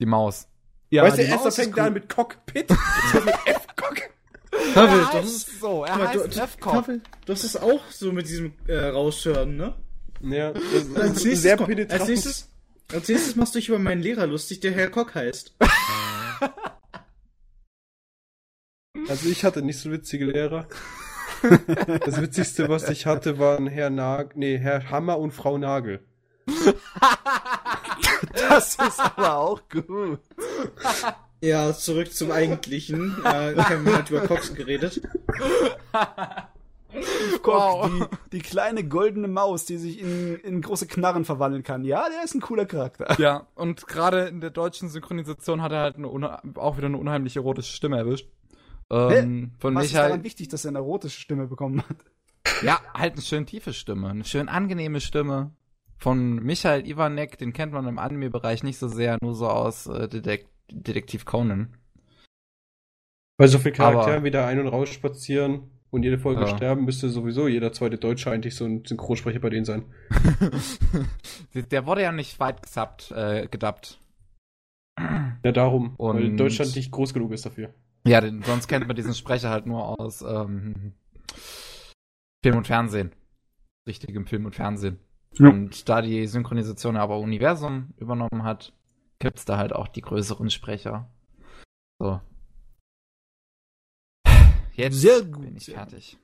[0.00, 0.48] die Maus.
[0.90, 1.82] ja, weißt du, die erst Maus fängt cool.
[1.82, 2.70] an mit Cockpit,
[3.24, 3.96] mit F-Cock.
[4.74, 5.60] Pavel, Er das ist.
[5.60, 6.72] so, er heißt du, F-Cock.
[6.72, 9.74] Pavel, das ist auch so mit diesem äh, Raushören, ne?
[10.22, 12.00] Ja, das Als ist nächstes, sehr penetrant.
[12.00, 12.48] als, nächstes,
[12.92, 15.54] als nächstes machst du dich über meinen Lehrer lustig, der Herr Kock heißt.
[19.08, 20.68] Also ich hatte nicht so witzige Lehrer.
[22.04, 26.00] Das witzigste, was ich hatte, waren Herr Nagel, nee, Herr Hammer und Frau Nagel.
[28.32, 30.20] Das ist aber auch gut.
[31.40, 33.16] Ja, zurück zum Eigentlichen.
[33.24, 35.00] Äh, wir haben halt über Cox geredet.
[37.42, 37.90] Guck, Wow.
[38.32, 41.84] die, die kleine goldene Maus, die sich in, in große Knarren verwandeln kann.
[41.84, 43.16] Ja, der ist ein cooler Charakter.
[43.20, 46.08] Ja, und gerade in der deutschen Synchronisation hat er halt eine
[46.56, 48.28] auch wieder eine unheimlich erotische Stimme erwischt.
[48.92, 50.24] Ähm, von Was ist daran Michael.
[50.24, 51.96] wichtig, dass er eine erotische Stimme bekommen hat?
[52.62, 55.52] Ja, halt eine schön tiefe Stimme, eine schön angenehme Stimme.
[55.98, 60.08] Von Michael Ivanek, den kennt man im Anime-Bereich nicht so sehr, nur so aus äh,
[60.08, 61.76] Detek Detektiv Conan.
[63.36, 66.56] Bei so vielen Charakteren Aber- wieder ein- und raus spazieren und jede Folge Ja.
[66.56, 69.84] sterben, müsste sowieso jeder zweite Deutsche eigentlich so ein Synchronsprecher bei denen sein.
[71.54, 73.98] der wurde ja nicht weit gesubbt, äh, gedubbt.
[74.98, 75.94] Ja, darum.
[75.98, 77.74] weil Und- Deutschland nicht groß genug ist dafür.
[78.04, 80.94] Ja, denn sonst kennt man diesen Sprecher halt nur aus ähm,
[82.42, 83.12] Film und Fernsehen.
[83.86, 84.98] Richtigem Film und Fernsehen.
[85.34, 85.48] Ja.
[85.48, 88.72] Und da die Synchronisation aber Universum übernommen hat,
[89.18, 91.08] gibt's da halt auch die größeren Sprecher.
[91.98, 92.20] So.
[94.72, 96.18] Jetzt Sehr gut, bin ich fertig.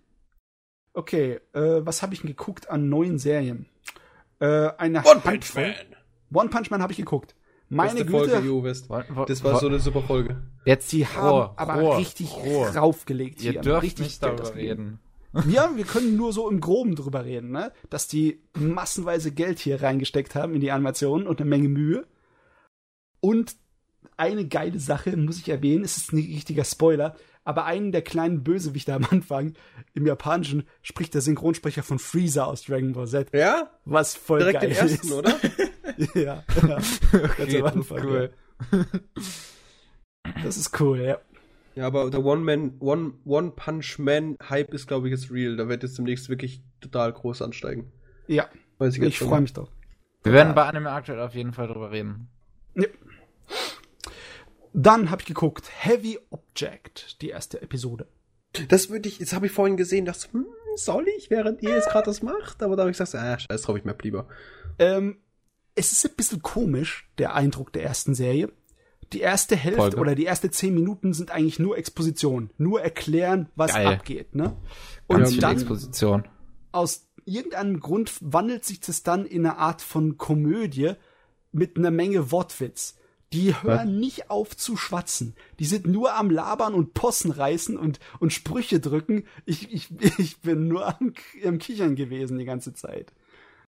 [0.95, 3.67] Okay, äh, was habe ich denn geguckt an neuen Serien?
[4.39, 5.75] Äh, eine One Punch Man!
[6.33, 7.36] One Punch Man habe ich geguckt.
[7.69, 8.89] Meine Beste Güte, Folge, West.
[9.29, 10.37] Das war so eine super Folge.
[10.65, 12.75] Jetzt die haben aber Ruhe, richtig Ruhe.
[12.75, 13.61] raufgelegt Ihr hier.
[13.61, 15.01] dürft richtig nicht darüber reden.
[15.51, 17.71] Ja, wir können nur so im Groben drüber reden, ne?
[17.91, 22.07] Dass die massenweise Geld hier reingesteckt haben in die Animationen und eine Menge Mühe.
[23.21, 23.55] Und
[24.17, 28.43] eine geile Sache, muss ich erwähnen, es ist ein richtiger Spoiler, aber einen der kleinen
[28.45, 29.55] Bösewichte am Anfang
[29.95, 33.71] im Japanischen spricht der Synchronsprecher von Freezer aus Dragon Ball Z, Ja?
[33.87, 35.13] was voll Direkt geil den ersten, ist.
[35.13, 35.35] oder?
[36.15, 36.43] ja, ja.
[36.67, 37.01] Ganz
[37.41, 38.31] Okay, am das ist Anfang, cool.
[40.43, 41.19] Das ist cool, ja.
[41.77, 45.57] Ja, aber der One-Man, One, One-Punch-Man-Hype ist, glaube ich, jetzt real.
[45.57, 47.93] Da wird jetzt demnächst wirklich total groß ansteigen.
[48.27, 48.49] Ja,
[48.79, 49.69] Weiß ich, ich freue mich drauf.
[50.23, 52.29] Wir werden bei Anime aktuell auf jeden Fall drüber reden.
[52.75, 52.87] Ja.
[54.79, 58.07] Dann habe ich geguckt, Heavy Object, die erste Episode.
[58.69, 60.45] Das würde ich, jetzt habe ich vorhin gesehen, dachte, hm,
[60.77, 62.63] soll ich, während ihr jetzt gerade das macht?
[62.63, 64.29] Aber da habe ich gesagt, ah, scheiß drauf, ich bleib lieber.
[64.79, 65.17] Ähm,
[65.75, 68.53] es ist ein bisschen komisch, der Eindruck der ersten Serie.
[69.15, 69.97] Die erste Hälfte Folge.
[69.97, 73.87] oder die erste zehn Minuten sind eigentlich nur Exposition, nur erklären, was Geil.
[73.87, 74.59] abgeht, ne?
[75.07, 76.29] Und Ganz viel dann Exposition.
[76.73, 80.93] aus irgendeinem Grund wandelt sich das dann in eine Art von Komödie
[81.53, 82.99] mit einer Menge Wortwitz.
[83.33, 85.35] Die hören nicht auf zu schwatzen.
[85.59, 89.25] Die sind nur am Labern und Possen reißen und, und Sprüche drücken.
[89.45, 89.89] Ich, ich,
[90.19, 91.13] ich bin nur am,
[91.45, 93.13] am Kichern gewesen die ganze Zeit.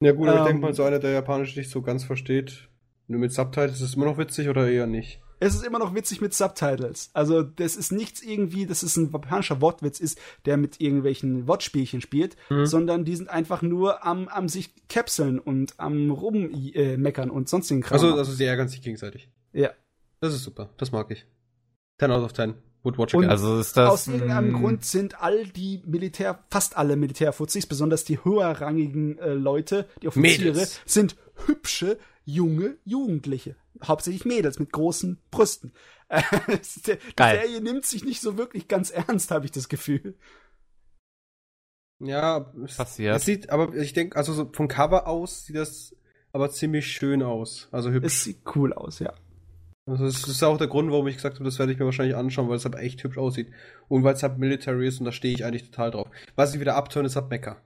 [0.00, 2.68] Ja gut, aber ich Ähm, denke mal, so einer, der Japanisch nicht so ganz versteht,
[3.08, 5.20] nur mit Subtitles, ist es immer noch witzig oder eher nicht?
[5.40, 7.10] Es ist immer noch witzig mit Subtitles.
[7.12, 12.00] Also, das ist nichts irgendwie, dass es ein japanischer Wortwitz ist, der mit irgendwelchen Wortspielchen
[12.00, 17.48] spielt, sondern die sind einfach nur am, am sich kapseln und am rummeckern äh, und
[17.48, 17.94] sonstigen Kram.
[17.94, 19.28] Also, also sie ärgern sich gegenseitig.
[19.52, 19.70] Ja.
[20.20, 21.26] Das ist super, das mag ich.
[22.00, 22.54] 10 out of 10.
[22.82, 23.30] Would watch Und- again.
[23.30, 23.90] Also ist das.
[23.90, 29.32] Aus irgendeinem ein- Grund sind all die Militär, fast alle Militärfuzis, besonders die höherrangigen äh,
[29.32, 30.80] Leute, die Offiziere, Mädels.
[30.86, 31.16] sind
[31.46, 33.56] hübsche, junge Jugendliche.
[33.84, 35.72] Hauptsächlich Mädels mit großen Brüsten.
[36.08, 36.22] Äh,
[36.86, 37.40] die Geil.
[37.42, 40.16] Serie nimmt sich nicht so wirklich ganz ernst, habe ich das Gefühl.
[42.00, 42.40] ja,
[42.76, 43.16] Passiert.
[43.16, 45.94] es sieht, aber ich denke, also so vom Cover aus sieht das
[46.32, 47.68] aber ziemlich schön aus.
[47.72, 48.06] Also hübsch.
[48.06, 49.12] Es sieht cool aus, ja.
[49.88, 52.16] Also das ist auch der Grund, warum ich gesagt habe, das werde ich mir wahrscheinlich
[52.16, 53.50] anschauen, weil es halt echt hübsch aussieht.
[53.88, 56.08] Und weil es halt Military ist und da stehe ich eigentlich total drauf.
[56.36, 57.56] Was ich wieder abtöne, ist halt Mecha.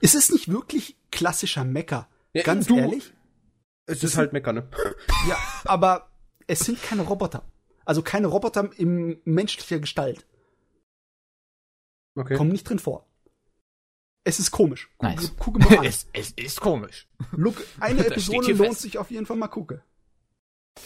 [0.00, 2.08] Es ist nicht wirklich klassischer Mecker.
[2.34, 3.12] Ja, Ganz du- ehrlich.
[3.86, 4.68] Es ist halt Mecha, ne?
[5.28, 6.10] Ja, aber
[6.46, 7.44] es sind keine Roboter.
[7.84, 10.26] Also keine Roboter in menschlicher Gestalt.
[12.14, 12.36] Okay.
[12.36, 13.06] Kommen nicht drin vor.
[14.24, 14.90] Es ist komisch.
[14.98, 15.36] Guck, Nice.
[15.36, 15.84] Gucke mal an.
[15.84, 17.08] es, es ist komisch.
[17.32, 18.82] Look, eine Episode lohnt fest.
[18.82, 19.82] sich auf jeden Fall mal gucke.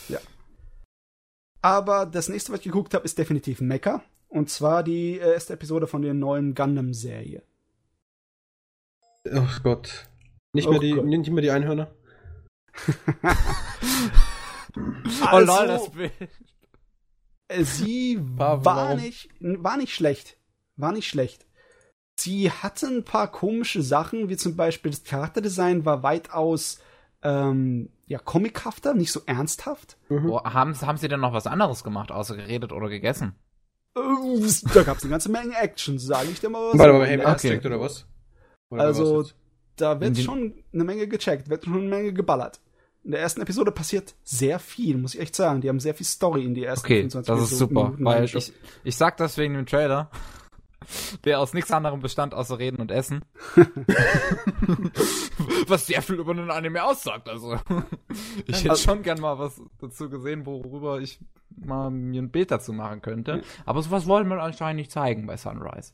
[0.08, 0.18] Ja.
[1.66, 4.02] Aber das nächste, was ich geguckt habe, ist definitiv Mecha.
[4.28, 7.42] Und zwar die äh, erste Episode von der neuen Gundam-Serie.
[9.32, 10.06] Oh Gott.
[10.52, 11.04] Nicht Oh mehr die, Gott.
[11.06, 11.90] nicht mehr die Einhörner.
[15.32, 16.12] Oh lol, Also- das Bild.
[17.48, 18.64] Äh, Sie Warum?
[18.64, 20.36] war nicht, war nicht schlecht.
[20.76, 21.46] War nicht schlecht.
[22.18, 26.80] Sie hatte ein paar komische Sachen, wie zum Beispiel das Charakterdesign war weitaus
[27.22, 29.96] ähm, ja, comichafter, nicht so ernsthaft.
[30.10, 33.34] Oh, haben, haben sie denn noch was anderes gemacht, außer geredet oder gegessen?
[33.96, 34.00] Äh,
[34.74, 36.78] Da gab es eine ganze Menge Action, sage ich dir mal was.
[36.78, 37.60] Warte mal, Heavy Okay.
[37.66, 38.06] Oder was?
[38.70, 39.34] Oder Also, was
[39.76, 42.60] da wird schon eine Menge gecheckt, wird schon eine Menge geballert.
[43.04, 45.60] In der ersten Episode passiert sehr viel, muss ich echt sagen.
[45.60, 48.24] Die haben sehr viel Story in die ersten Okay, 25 das ist super, Minuten weil
[48.24, 48.52] ich,
[48.82, 50.10] ich sag das wegen dem Trailer,
[51.24, 53.24] der aus nichts anderem bestand außer Reden und Essen.
[55.68, 57.58] was sehr viel über einen Anime aussagt, also.
[58.46, 61.18] Ich hätte schon gern mal was dazu gesehen, worüber ich
[61.56, 63.42] mal mir ein Bild dazu machen könnte.
[63.64, 65.92] Aber sowas wollen wir anscheinend nicht zeigen bei Sunrise.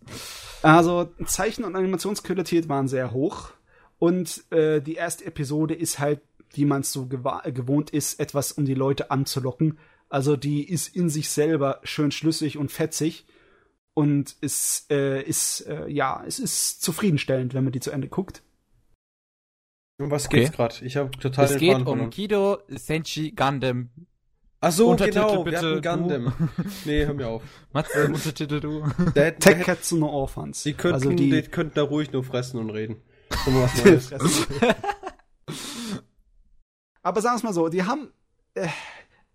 [0.62, 3.50] Also Zeichen- und Animationsqualität waren sehr hoch
[3.98, 6.20] und äh, die erste Episode ist halt,
[6.54, 9.78] wie man es so gewohnt ist, etwas, um die Leute anzulocken.
[10.08, 13.24] Also die ist in sich selber schön schlüssig und fetzig
[13.94, 18.42] und ist, äh, ist äh, ja, es ist zufriedenstellend, wenn man die zu Ende guckt.
[19.98, 20.40] Um was Okay.
[20.40, 20.74] geht's gerade?
[20.84, 22.10] Ich habe total Es den geht um.
[22.10, 23.90] Kido Senshi Gundam.
[24.64, 26.20] Ach so, Untertitel genau, bitte, wir hatten du.
[26.22, 26.50] Gundam.
[26.84, 27.42] nee, hör mir auf.
[27.72, 28.86] Matze, Untertitel du.
[29.14, 30.62] Hätte- Tekketsu no Orphans.
[30.62, 33.02] die, könnten, also die, die, könnten da ruhig nur fressen und reden.
[33.46, 34.10] Mal was Neues.
[37.02, 38.12] Aber sagen wir es mal so, die haben,
[38.54, 38.68] äh,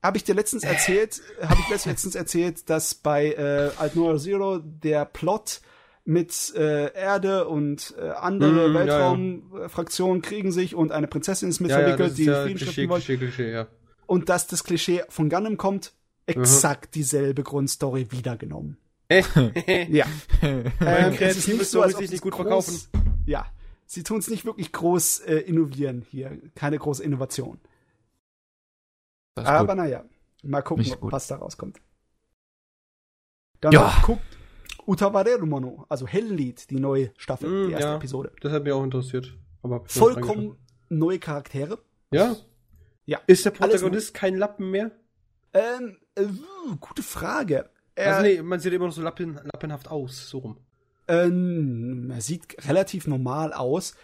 [0.04, 4.60] habe ich dir letztens erzählt, habe ich letztens erzählt, dass bei äh, Alt Noir Zero
[4.60, 5.62] der Plot
[6.06, 8.74] mit äh, Erde und äh, andere Mm, ja, ja.
[8.74, 12.88] Weltraumfraktionen kriegen sich und eine Prinzessin ist mit ja, ja, verwickelt, die ja Frieden Klischee.
[12.88, 13.68] Klischee, Klischee, ja.
[14.06, 15.92] Und dass das Klischee von Gundam kommt,
[16.26, 18.78] exakt dieselbe Grundstory wiedergenommen.
[19.90, 20.06] Ja.
[20.42, 22.78] Ähm, es ist nicht so, als ob sich sie nicht gut groß, verkaufen.
[23.26, 23.46] Ja,
[23.86, 26.38] sie tun es nicht wirklich groß äh, innovieren hier.
[26.56, 27.60] Keine große Innovation.
[29.38, 29.78] Das Aber gut.
[29.84, 30.04] naja,
[30.44, 31.12] mal gucken, Nicht gut.
[31.12, 31.80] was da rauskommt.
[33.62, 33.94] Dann Ja.
[34.06, 34.22] guckt
[34.86, 37.96] Utawareru Mono, also Helllied, die neue Staffel, Mm, die erste ja.
[37.98, 38.32] Episode.
[38.42, 39.36] Das hat mich auch interessiert.
[39.86, 40.58] Vollkommen
[40.90, 41.80] neue Charaktere.
[42.12, 42.36] Ja?
[43.06, 43.20] Ja.
[43.28, 44.92] Ist der Protagonist kein Lappen mehr?
[45.54, 46.26] Ähm, äh,
[46.80, 47.70] gute Frage.
[47.96, 50.58] Er, Also nee, man sieht immer noch so lappen, lappenhaft aus, so rum.
[51.10, 53.96] ähm, er sieht relativ normal aus.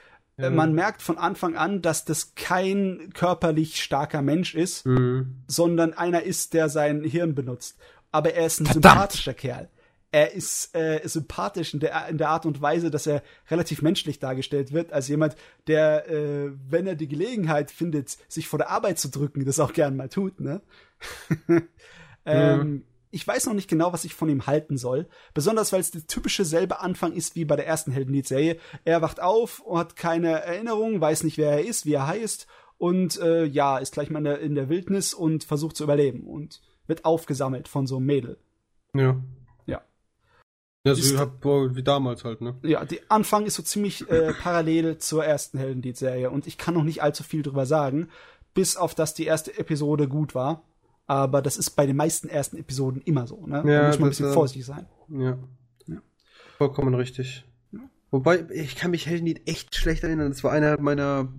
[0.43, 5.43] Äh, Man merkt von Anfang an, dass das kein körperlich starker Mensch ist, Mhm.
[5.47, 7.77] sondern einer ist, der sein Hirn benutzt.
[8.11, 8.93] Aber er ist ein Verdammt.
[8.93, 9.69] sympathischer Kerl.
[10.11, 14.19] Er ist äh, sympathisch in der, in der Art und Weise, dass er relativ menschlich
[14.19, 18.99] dargestellt wird, als jemand, der, äh, wenn er die Gelegenheit findet, sich vor der Arbeit
[18.99, 20.61] zu drücken, das auch gern mal tut, ne?
[22.25, 22.83] ähm,
[23.13, 25.07] Ich weiß noch nicht genau, was ich von ihm halten soll.
[25.33, 28.57] Besonders, weil es der typische selbe Anfang ist wie bei der ersten Heldenlied-Serie.
[28.85, 33.19] Er wacht auf, hat keine Erinnerung, weiß nicht, wer er ist, wie er heißt und
[33.21, 36.61] äh, ja, ist gleich mal in der, in der Wildnis und versucht zu überleben und
[36.87, 38.37] wird aufgesammelt von so einem Mädel.
[38.95, 39.21] Ja.
[39.67, 39.81] Ja.
[40.85, 42.57] Ja, Ist- so hab- boah, wie damals halt, ne?
[42.63, 46.83] Ja, der Anfang ist so ziemlich äh, parallel zur ersten Heldenlied-Serie und ich kann noch
[46.83, 48.09] nicht allzu viel drüber sagen,
[48.53, 50.63] bis auf dass die erste Episode gut war.
[51.05, 53.61] Aber das ist bei den meisten ersten Episoden immer so, ne?
[53.65, 54.85] da Ja, muss man ein bisschen äh, vorsichtig sein.
[55.09, 55.37] Ja.
[55.87, 56.01] Ja.
[56.57, 57.45] Vollkommen richtig.
[58.13, 60.29] Wobei, ich kann mich Heldenlied echt schlecht erinnern.
[60.29, 61.33] Das war einer meiner,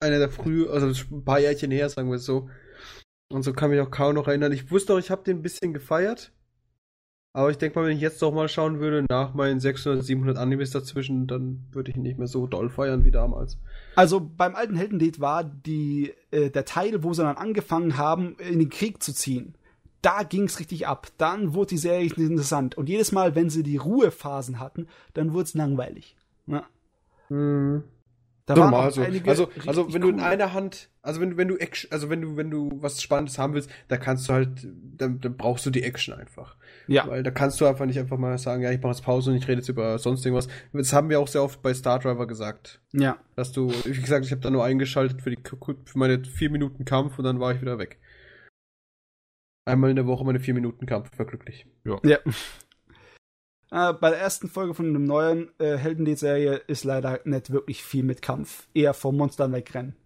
[0.00, 2.50] einer der früh, also das ist ein paar Jährchen her, sagen wir es so.
[3.30, 4.50] Und so kann mich auch kaum noch erinnern.
[4.50, 6.32] Ich wusste auch, ich habe den ein bisschen gefeiert.
[7.36, 10.38] Aber ich denke mal, wenn ich jetzt noch mal schauen würde, nach meinen 600, 700
[10.38, 13.58] Animes dazwischen, dann würde ich ihn nicht mehr so doll feiern wie damals.
[13.96, 18.60] Also beim alten Heldenlied war die, äh, der Teil, wo sie dann angefangen haben, in
[18.60, 19.56] den Krieg zu ziehen.
[20.00, 21.08] Da ging's richtig ab.
[21.18, 22.76] Dann wurde die Serie interessant.
[22.76, 26.14] Und jedes Mal, wenn sie die Ruhephasen hatten, dann wurde es langweilig.
[26.46, 26.64] Ja.
[28.46, 29.00] Da waren Normal so.
[29.00, 32.10] einige Also, also wenn du in einer Hand, also wenn du, wenn du Action, also
[32.10, 35.64] wenn du, wenn du was Spannendes haben willst, da kannst du halt, dann, dann brauchst
[35.64, 36.56] du die Action einfach.
[36.86, 37.08] Ja.
[37.08, 39.36] Weil da kannst du einfach nicht einfach mal sagen, ja, ich mache jetzt Pause und
[39.36, 40.48] ich rede jetzt über sonst irgendwas.
[40.74, 42.82] Das haben wir auch sehr oft bei Star Driver gesagt.
[42.92, 43.16] Ja.
[43.34, 46.84] Dass du, wie gesagt, ich habe da nur eingeschaltet für, die, für meine vier Minuten
[46.84, 47.98] Kampf und dann war ich wieder weg.
[49.66, 51.66] Einmal in der Woche meine vier Minuten Kampf, war glücklich.
[51.84, 52.18] Ja.
[53.74, 58.04] Äh, bei der ersten Folge von einem neuen äh, Heldenlied-Serie ist leider nicht wirklich viel
[58.04, 58.68] mit Kampf.
[58.72, 59.96] Eher vor Monstern wegrennen.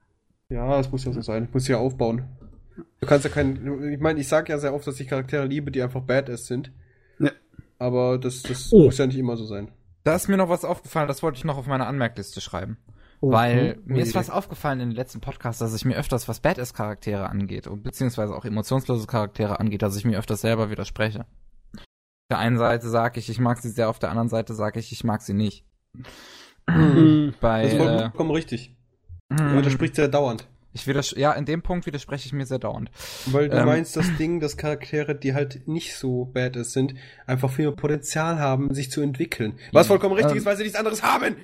[0.48, 1.44] Ja, das muss ja so sein.
[1.44, 2.24] Ich muss ja aufbauen.
[3.00, 3.92] Du kannst ja kein.
[3.92, 6.72] Ich meine, ich sage ja sehr oft, dass ich Charaktere liebe, die einfach Badass sind.
[7.18, 7.30] Ja.
[7.78, 8.84] Aber das, das Oh.
[8.84, 9.70] muss ja nicht immer so sein.
[10.04, 12.78] Da ist mir noch was aufgefallen, das wollte ich noch auf meine Anmerkliste schreiben.
[13.20, 14.18] Oh, Weil hm, mir ist Idee.
[14.20, 18.34] was aufgefallen in den letzten Podcasts, dass ich mir öfters was Badass-Charaktere angeht und beziehungsweise
[18.34, 21.26] auch emotionslose Charaktere angeht, dass ich mir öfters selber widerspreche.
[22.30, 24.78] Auf der einen Seite sage ich, ich mag sie sehr, auf der anderen Seite sage
[24.80, 25.64] ich, ich mag sie nicht.
[26.68, 27.32] Mhm.
[27.40, 28.76] Bei, Das ist äh, vollkommen richtig.
[29.30, 30.46] mh, Ja, das spricht sehr dauernd.
[30.74, 32.90] Ich widers ja, in dem Punkt widerspreche ich mir sehr dauernd.
[33.24, 33.64] Weil du Ähm.
[33.64, 36.92] meinst das Ding, dass Charaktere, die halt nicht so badass sind,
[37.26, 39.58] einfach viel mehr Potenzial haben, sich zu entwickeln.
[39.72, 39.92] Was Ja.
[39.92, 40.36] vollkommen richtig Ähm.
[40.36, 41.34] ist, weil sie nichts anderes haben.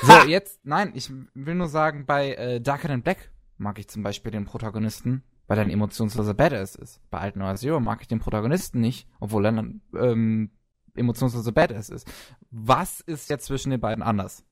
[0.00, 4.02] So, jetzt, nein, ich will nur sagen, bei äh, Darker Than Black mag ich zum
[4.02, 7.00] Beispiel den Protagonisten, weil er ein emotionsloser Badass ist.
[7.10, 10.52] Bei Alt Noir Zero mag ich den Protagonisten nicht, obwohl er ein ähm,
[10.94, 12.06] emotionsloser Badass ist.
[12.52, 14.44] Was ist jetzt zwischen den beiden anders?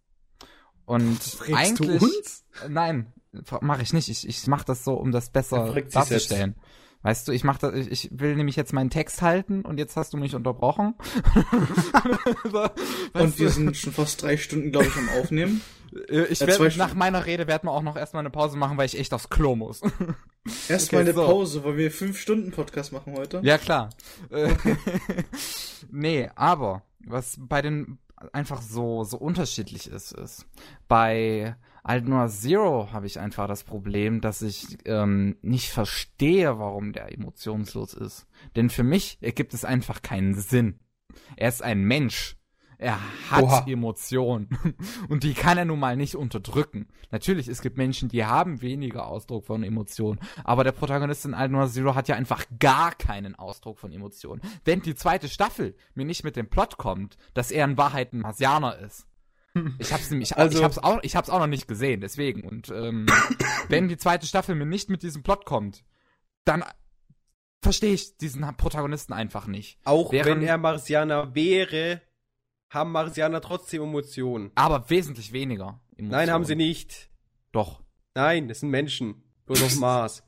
[0.86, 2.02] Und Fragst eigentlich,
[2.68, 3.12] nein,
[3.60, 4.08] mache ich nicht.
[4.08, 6.56] Ich, ich mache das so, um das Er besser darzustellen.
[7.02, 9.96] Weißt du, ich mach das, ich, ich will nämlich jetzt meinen Text halten und jetzt
[9.96, 10.94] hast du mich unterbrochen.
[12.50, 12.64] So,
[13.12, 13.52] Und wir du?
[13.52, 15.60] sind schon fast drei Stunden, glaube ich, am Aufnehmen.
[16.08, 18.56] Äh, Ich Ja, werd, zwei nach meiner Rede werden wir auch noch erstmal eine Pause
[18.56, 19.80] machen, weil ich echt aufs Klo muss.
[20.68, 21.26] Erstmal Okay, eine so.
[21.26, 23.40] Pause, weil wir fünf Stunden Podcast machen heute.
[23.42, 23.90] ja, klar.
[24.30, 24.54] Äh,
[25.90, 27.98] nee, aber was bei den
[28.32, 30.46] einfach so, so unterschiedlich ist, ist,
[30.88, 31.54] bei
[31.84, 37.12] Alt Noir Zero habe ich einfach das Problem, dass ich ähm, nicht verstehe, warum der
[37.12, 38.26] emotionslos ist.
[38.56, 40.80] Denn für mich ergibt es einfach keinen Sinn.
[41.36, 42.36] Er ist ein Mensch.
[42.80, 42.96] Er
[43.30, 43.64] hat Oha.
[43.66, 44.48] Emotionen.
[45.08, 46.86] Und die kann er nun mal nicht unterdrücken.
[47.10, 50.20] Natürlich, es gibt Menschen, die haben weniger Ausdruck von Emotionen.
[50.44, 54.40] Aber der Protagonist in Alt Noir Zero hat ja einfach gar keinen Ausdruck von Emotionen.
[54.64, 58.20] Wenn die zweite Staffel mir nicht mit dem Plot kommt, dass er in Wahrheit ein
[58.20, 59.06] Marsianer ist.
[59.80, 62.42] Ich hab's nämlich, Also- ich hab's auch, ich hab's auch noch nicht gesehen, deswegen.
[62.46, 63.06] Und ähm,
[63.68, 65.82] wenn die zweite Staffel mir nicht mit diesem Plot kommt,
[66.44, 66.62] dann
[67.60, 69.80] verstehe ich diesen Protagonisten einfach nicht.
[69.84, 72.02] Auch Während- wenn er Marsianer wäre,
[72.70, 74.50] haben Marsianer trotzdem Emotionen.
[74.54, 75.80] Aber wesentlich weniger.
[75.92, 76.10] Emotionen.
[76.10, 77.10] Nein, haben sie nicht.
[77.52, 77.82] Doch.
[78.14, 79.22] Nein, das sind Menschen.
[79.46, 80.22] Bloß auf Mars.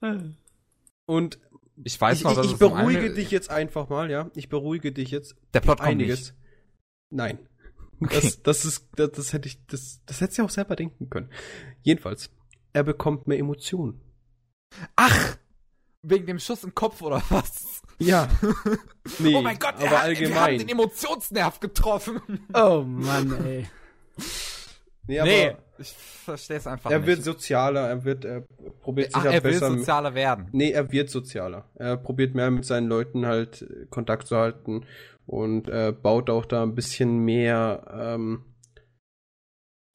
[1.06, 1.38] Und
[1.84, 4.30] Ich weiß ich, noch, ich, ich um beruhige eine- dich jetzt einfach mal, ja.
[4.34, 5.36] Ich beruhige dich jetzt.
[5.54, 6.20] Der Plot kommt Einiges.
[6.20, 6.34] nicht.
[7.10, 7.48] Nein.
[8.00, 8.20] Okay.
[8.20, 11.08] Das, das ist, das, das hätte ich, das, das hättest du ja auch selber denken
[11.08, 11.30] können.
[11.82, 12.30] Jedenfalls,
[12.72, 14.00] er bekommt mehr Emotionen.
[14.96, 15.38] Ach!
[16.08, 17.82] Wegen dem Schuss im Kopf oder was?
[17.98, 18.28] Ja.
[19.20, 20.58] Nee, oh mein Gott, er aber hat, wir haben allgemein.
[20.58, 22.20] den Emotionsnerv getroffen.
[22.54, 23.66] Oh Mann, ey.
[25.06, 27.06] nee, aber nee, ich verstehe es einfach er nicht.
[27.06, 28.42] wird sozialer, er wird, er
[28.82, 29.70] probiert sich Ach, halt er will besser.
[29.78, 30.48] sozialer werden.
[30.52, 31.66] Nee, er wird sozialer.
[31.76, 34.84] Er probiert mehr mit seinen Leuten halt äh, Kontakt zu halten
[35.26, 38.44] und äh, baut auch da ein bisschen mehr ähm,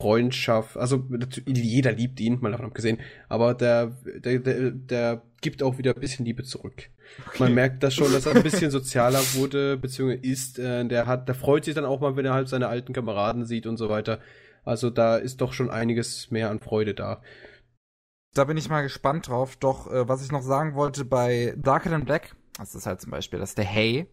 [0.01, 0.77] Freundschaft.
[0.77, 1.07] Also
[1.45, 2.99] jeder liebt ihn, mal davon abgesehen,
[3.29, 6.89] aber der, der, der, der gibt auch wieder ein bisschen Liebe zurück.
[7.39, 10.59] Man merkt das schon, dass er ein bisschen sozialer wurde, beziehungsweise ist.
[10.59, 13.45] Äh, der hat, der freut sich dann auch mal, wenn er halt seine alten Kameraden
[13.45, 14.19] sieht und so weiter.
[14.63, 17.21] Also da ist doch schon einiges mehr an Freude da.
[18.33, 19.55] Da bin ich mal gespannt drauf.
[19.57, 23.11] Doch, äh, was ich noch sagen wollte bei Darker Than Black, das ist halt zum
[23.11, 24.07] Beispiel, dass der Hay,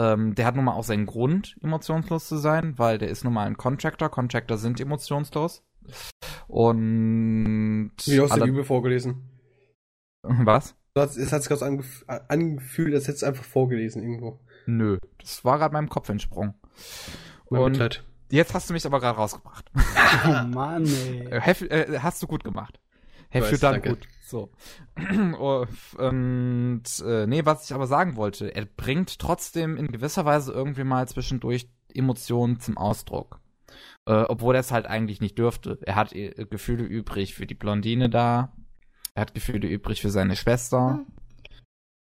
[0.00, 3.34] ähm, der hat nun mal auch seinen Grund, emotionslos zu sein, weil der ist nun
[3.34, 4.08] mal ein Contractor.
[4.08, 5.62] Contractor sind emotionslos.
[6.48, 9.22] Und Wie aus der alle- Bibel vorgelesen.
[10.22, 10.74] Was?
[10.94, 14.40] Du hast- Es hat sich gerade angef angefühlt, als hättest du einfach vorgelesen irgendwo.
[14.66, 16.54] Nö, das war gerade meinem Kopf entsprungen.
[17.48, 18.04] Mein Und Mitleid.
[18.30, 19.70] jetzt hast du mich aber gerade rausgebracht.
[19.74, 21.26] Oh Mann, ey.
[21.30, 22.78] Äh, äh, hast du gut gemacht.
[23.32, 23.88] Done danke.
[23.90, 24.08] gut.
[24.30, 24.50] So.
[25.38, 25.66] oh,
[25.98, 30.84] und äh, nee, was ich aber sagen wollte, er bringt trotzdem in gewisser Weise irgendwie
[30.84, 33.40] mal zwischendurch Emotionen zum Ausdruck.
[34.06, 35.78] Äh, obwohl er es halt eigentlich nicht dürfte.
[35.82, 38.56] Er hat äh, Gefühle übrig für die Blondine da.
[39.14, 41.04] Er hat Gefühle übrig für seine Schwester.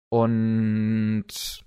[0.09, 1.64] Und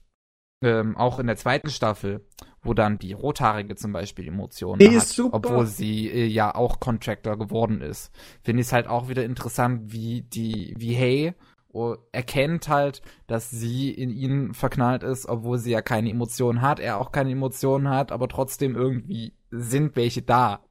[0.62, 2.26] ähm, auch in der zweiten Staffel,
[2.62, 5.38] wo dann die Rothaarige zum Beispiel Emotionen Die hat, ist super.
[5.38, 8.12] obwohl sie äh, ja auch Contractor geworden ist,
[8.42, 11.34] finde ich es halt auch wieder interessant, wie die, wie Hey
[11.78, 16.80] oh, erkennt halt, dass sie in ihn verknallt ist, obwohl sie ja keine Emotionen hat,
[16.80, 20.62] er auch keine Emotionen hat, aber trotzdem irgendwie sind welche da.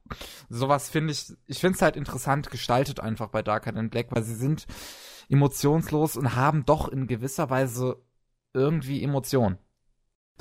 [0.49, 4.23] Sowas finde ich, ich finde es halt interessant gestaltet einfach bei Darker Than Black, weil
[4.23, 4.67] sie sind
[5.29, 8.03] emotionslos und haben doch in gewisser Weise
[8.53, 9.57] irgendwie Emotionen.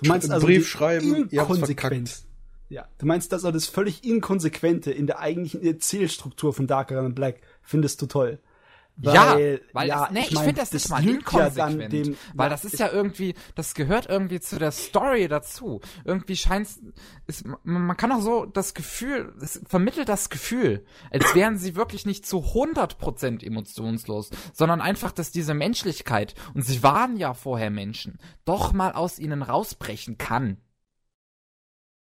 [0.02, 2.26] Du meinst also Brief schreiben, Inkonsequenz.
[2.68, 7.14] Ja, du meinst das also das völlig Inkonsequente in der eigentlichen Erzählstruktur von Darker Than
[7.14, 8.40] Black findest du toll.
[8.98, 9.36] Ja,
[9.72, 12.64] weil das, nee, ich, mein, finde das nicht mal lügt ja inkonsequent, dem, weil das
[12.64, 15.80] ist ja irgendwie, das gehört irgendwie zu der Story dazu.
[16.04, 16.80] Irgendwie scheint's,
[17.26, 21.76] ist, man, man kann auch so das Gefühl, es vermittelt das Gefühl, als wären sie
[21.76, 27.70] wirklich nicht zu 100% emotionslos, sondern einfach, dass diese Menschlichkeit, und sie waren ja vorher
[27.70, 30.56] Menschen, doch mal aus ihnen rausbrechen kann.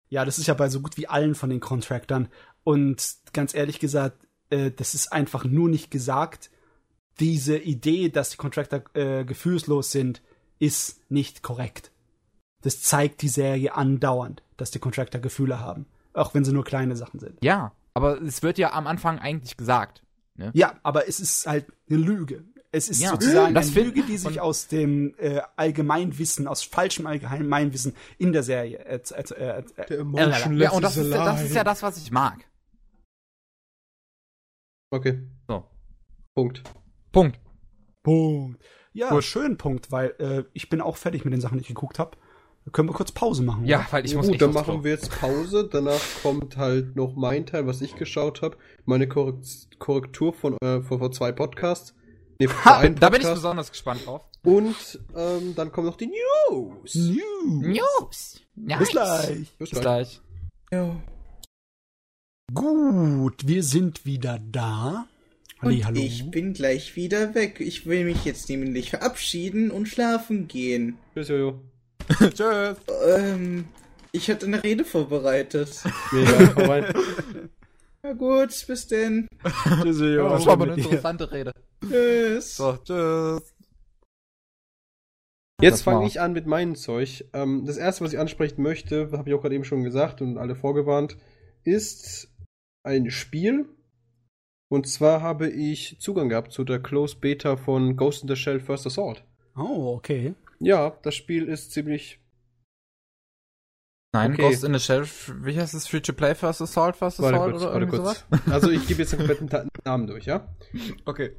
[0.09, 2.29] Ja, das ist ja bei so gut wie allen von den Contractern.
[2.65, 6.51] Und ganz ehrlich gesagt, äh, das ist einfach nur nicht gesagt.
[7.21, 10.23] Diese Idee, dass die Contractor äh, gefühlslos sind,
[10.59, 11.91] ist nicht korrekt.
[12.63, 15.87] Das zeigt die Serie andauernd, dass die Contractor Gefühle haben.
[16.15, 17.39] Auch wenn sie nur kleine Sachen sind.
[17.43, 20.03] Ja, aber es wird ja am Anfang eigentlich gesagt.
[20.37, 20.51] Ne?
[20.55, 22.45] Ja, aber es ist halt eine Lüge.
[22.71, 27.07] Es ist Ja, sozusagen das eine Lüge, die sich aus dem äh, Allgemeinwissen, aus falschem
[27.07, 31.55] Allgemeinwissen in der Serie äh, äh, äh, äh, Ja, und das ist, ja- das ist
[31.55, 32.47] ja das, was ich mag.
[34.91, 35.23] Okay.
[35.49, 35.65] So.
[36.35, 36.63] Punkt.
[37.13, 37.39] Punkt.
[38.03, 38.61] Punkt.
[38.95, 39.25] Ja, Gut.
[39.25, 42.17] schön Punkt, weil äh, ich bin auch fertig mit den Sachen, die ich geguckt habe.
[42.71, 43.65] Können wir kurz Pause machen?
[43.65, 45.69] Ja, weil ich Ja, muss gut, dann machen wir jetzt Pause.
[45.71, 48.57] Danach kommt halt noch mein Teil, was ich geschaut habe.
[48.85, 51.95] Meine Korrekt Korrektur von äh, vor, vor zwei Podcasts.
[52.39, 54.23] Nee, vor Ha, einem da bin ich besonders gespannt drauf.
[54.45, 56.95] Und ähm, dann kommen noch die News.
[56.95, 57.63] News.
[57.63, 58.41] News.
[58.55, 58.79] Nice.
[58.79, 59.53] Bis gleich.
[59.59, 60.21] Bis Bis gleich.
[60.71, 60.93] gleich.
[62.55, 65.07] Gut, wir sind wieder da.
[65.63, 66.01] Und hallo.
[66.01, 67.61] ich bin gleich wieder weg.
[67.61, 70.99] Ich will mich jetzt nämlich verabschieden und schlafen gehen.
[71.15, 71.61] Tschüss, Jojo.
[72.19, 72.77] Tschüss.
[73.07, 73.67] Ähm,
[74.11, 75.83] ich hatte eine Rede vorbereitet.
[76.13, 76.93] Mega, hau rein.
[78.03, 79.29] Na gut, bis denn.
[79.83, 80.31] Tschüss, Jo.
[80.31, 81.53] Das war mal eine interessante Rede.
[81.81, 82.57] Tschüss.
[82.57, 83.55] So, tschüss.
[85.61, 87.25] Jetzt fange ich an mit meinem Zeug.
[87.33, 90.39] Ähm, das erste, was ich ansprechen möchte, habe ich auch gerade eben schon gesagt und
[90.39, 91.17] alle vorgewarnt,
[91.63, 92.29] ist
[92.83, 93.69] ein Spiel.
[94.73, 98.59] Und zwar habe ich Zugang gehabt zu der Closed Beta von Ghost in the Shell
[98.59, 99.23] First Assault.
[99.55, 100.35] Oh, okay.
[100.61, 102.19] Ja, das Spiel ist ziemlich.
[104.15, 104.43] Nein, Okay.
[104.49, 105.05] Ghost in the Shell,
[105.44, 105.86] wie heißt es?
[105.86, 108.24] Free to Play First Assault, First Warte Assault kurz, oder warte irgendwie kurz.
[108.31, 108.43] sowas?
[108.53, 110.49] Also ich gebe jetzt den kompletten Namen durch, ja?
[111.05, 111.36] Okay.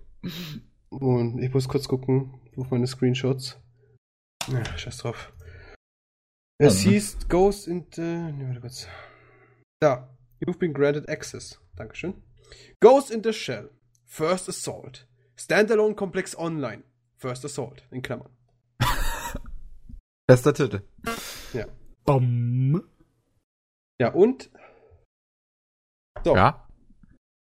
[0.90, 3.60] Und ich muss kurz gucken auf meine Screenshots.
[4.48, 5.34] Ja, scheiß drauf.
[6.60, 6.90] Es Mhm.
[6.92, 8.02] hieß Ghost in the.
[8.02, 8.88] Nee, warte kurz.
[9.80, 10.16] Da.
[10.40, 11.60] You've been granted access.
[11.76, 12.14] Dankeschön.
[12.80, 13.70] Ghost in the Shell.
[14.06, 15.08] First Assault.
[15.36, 16.84] Standalone Complex Online.
[17.18, 17.84] First Assault.
[17.92, 18.30] In Klammern.
[20.28, 20.82] Bester Titel.
[22.06, 22.84] Bam.
[24.00, 24.52] Ja, und.
[26.24, 26.36] So.
[26.36, 26.68] Ja.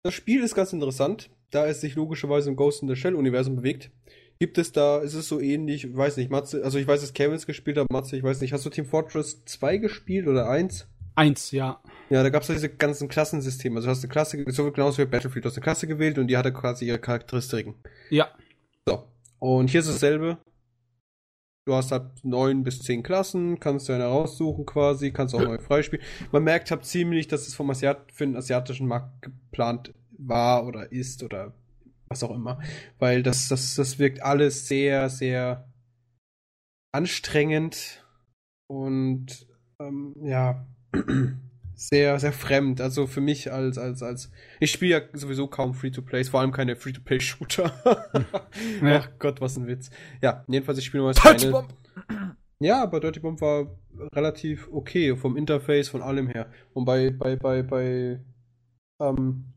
[0.03, 3.57] Das Spiel ist ganz interessant, da es sich logischerweise im Ghost in the Shell Universum
[3.57, 3.91] bewegt.
[4.39, 7.13] Gibt es da, ist es so ähnlich, ich weiß nicht, Matze, also ich weiß, dass
[7.13, 10.49] Kevin es gespielt hat, Matze, ich weiß nicht, hast du Team Fortress 2 gespielt oder
[10.49, 10.89] 1?
[11.19, 11.81] Eins, ja.
[12.11, 13.75] Ja, da gab es diese ganzen Klassensysteme.
[13.75, 16.29] Also du hast eine Klasse, so genauso wie Battlefield, du hast eine Klasse gewählt und
[16.29, 17.75] die hatte quasi ihre Charakteristiken.
[18.09, 18.29] Ja.
[18.87, 19.03] So.
[19.41, 20.39] Und hier ist dasselbe.
[21.67, 25.59] Du hast halt neun bis zehn Klassen, kannst du eine raussuchen quasi, kannst auch neu
[25.59, 26.05] freispielen.
[26.31, 30.93] Man merkt halt ziemlich, dass es vom Asiat für den asiatischen Markt geplant war oder
[30.93, 31.53] ist oder
[32.07, 32.61] was auch immer.
[33.01, 35.69] Weil das, das, das wirkt alles sehr, sehr
[36.93, 38.07] anstrengend
[38.69, 39.49] und
[39.81, 40.65] ähm, ja,
[41.75, 42.81] sehr, sehr fremd.
[42.81, 46.77] Also für mich als, als, als, ich spiele ja sowieso kaum Free-to-Plays, vor allem keine
[46.77, 47.73] Free-to-Play-Shooter.
[48.83, 49.01] Ja.
[49.03, 49.91] Ach Gott, was ein Witz.
[50.21, 51.73] Ja, jedenfalls, ich spiele mal Dirty Bomb.
[52.61, 53.79] Ja, aber Dirty Bomb war
[54.13, 56.51] relativ okay, vom Interface, von allem her.
[56.75, 58.21] Und bei, bei, bei, bei,
[59.01, 59.53] ähm,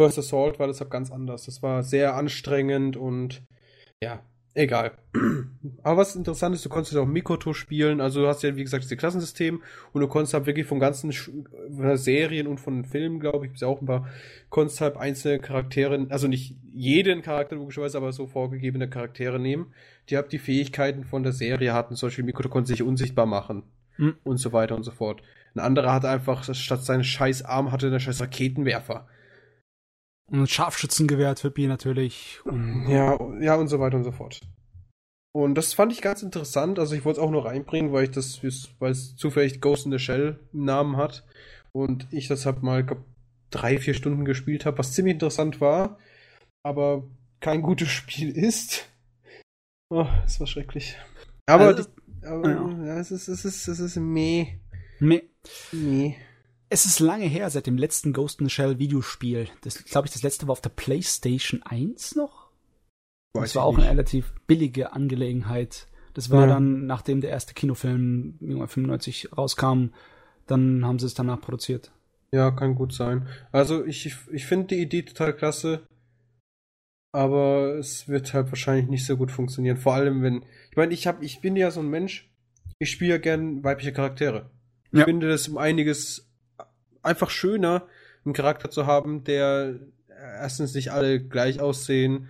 [0.00, 1.44] First Assault war das halt ganz anders.
[1.44, 3.42] Das war sehr anstrengend und,
[4.02, 4.22] ja,
[4.56, 4.92] egal.
[5.82, 8.84] Aber was interessant ist, du konntest auch Mikoto spielen, also du hast ja, wie gesagt,
[8.84, 9.62] dieses Klassensystem
[9.92, 13.60] und du konntest halt wirklich von ganzen von Serien und von Filmen, glaube ich, gibt's
[13.62, 14.08] ja auch ein paar,
[14.50, 19.72] konntest halt einzelne Charaktere, also nicht jeden Charakter logischerweise, aber so vorgegebene Charaktere nehmen,
[20.08, 21.96] die halt die Fähigkeiten von der Serie hatten.
[21.96, 23.62] Zum Beispiel Mikoto konnte sich unsichtbar machen
[23.96, 24.14] Hm.
[24.24, 25.22] und so weiter und so fort.
[25.54, 29.06] Ein anderer hatte einfach, statt seines scheiß Arm, hatte einen scheiß Raketenwerfer.
[30.28, 32.40] Und ein Scharfschützengewehr Typi natürlich.
[32.44, 34.40] Und Ja, ja und so weiter und so fort.
[35.32, 36.78] Und das fand ich ganz interessant.
[36.78, 38.42] Also ich wollte es auch noch reinbringen, weil ich das,
[38.78, 41.24] weil es zufällig Ghost in the Shell im Namen hat.
[41.72, 43.04] Und ich das hab mal glaub,
[43.50, 45.98] drei, vier Stunden gespielt habe, was ziemlich interessant war,
[46.62, 47.04] aber
[47.40, 48.88] kein gutes Spiel ist.
[49.90, 50.96] Oh, es war schrecklich.
[51.46, 52.86] Aber, Also, die, aber ja.
[52.86, 54.58] ja, es ist, es ist, es ist meh.
[54.98, 55.30] Nee.
[55.70, 56.16] Meh.
[56.68, 59.48] Es ist lange her seit dem letzten Ghost in the Shell Videospiel.
[59.62, 62.50] Das glaube ich, das letzte war auf der PlayStation 1 noch.
[63.34, 63.82] Weiß das war auch nicht.
[63.86, 65.86] eine relativ billige Angelegenheit.
[66.14, 66.54] Das war Ja.
[66.54, 69.88] dann, nachdem der erste Kinofilm irgendwann 95 rauskam,
[70.46, 71.92] dann haben sie es danach produziert.
[72.32, 73.28] Ja, kann gut sein.
[73.52, 75.86] Also ich, ich finde die Idee total klasse,
[77.12, 79.76] aber es wird halt wahrscheinlich nicht so gut funktionieren.
[79.76, 80.44] Vor allem, wenn.
[80.70, 82.28] Ich meine, ich hab, ich bin ja so ein Mensch,
[82.78, 84.50] ich spiele ja gern weibliche Charaktere.
[84.92, 85.04] Ich Ja.
[85.04, 86.28] finde das um einiges
[87.06, 87.86] einfach schöner,
[88.24, 89.76] einen Charakter zu haben, der
[90.40, 92.28] erstens nicht alle gleich aussehen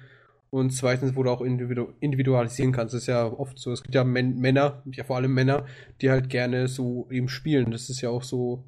[0.50, 2.94] und zweitens, wo du auch individu individualisieren kannst.
[2.94, 3.72] Das ist ja oft so.
[3.72, 5.66] Es gibt ja Män Männer, ja vor allem Männer,
[6.00, 7.70] die halt gerne so eben spielen.
[7.70, 8.64] Das ist ja auch so,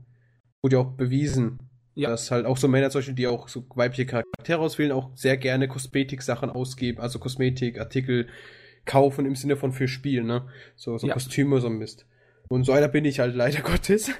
[0.62, 1.58] wurde ja auch bewiesen.
[1.94, 2.10] Ja.
[2.10, 5.36] Dass halt auch so Männer zum Beispiel, die auch so weibliche Charaktere auswählen, auch sehr
[5.36, 8.28] gerne Kosmetik-Sachen ausgeben, also Kosmetikartikel
[8.84, 10.46] kaufen im Sinne von für Spiel, ne?
[10.76, 11.14] So, so Ja.
[11.14, 12.06] Kostüme, so ein Mist.
[12.48, 14.10] Und so einer bin ich halt leider Gottes.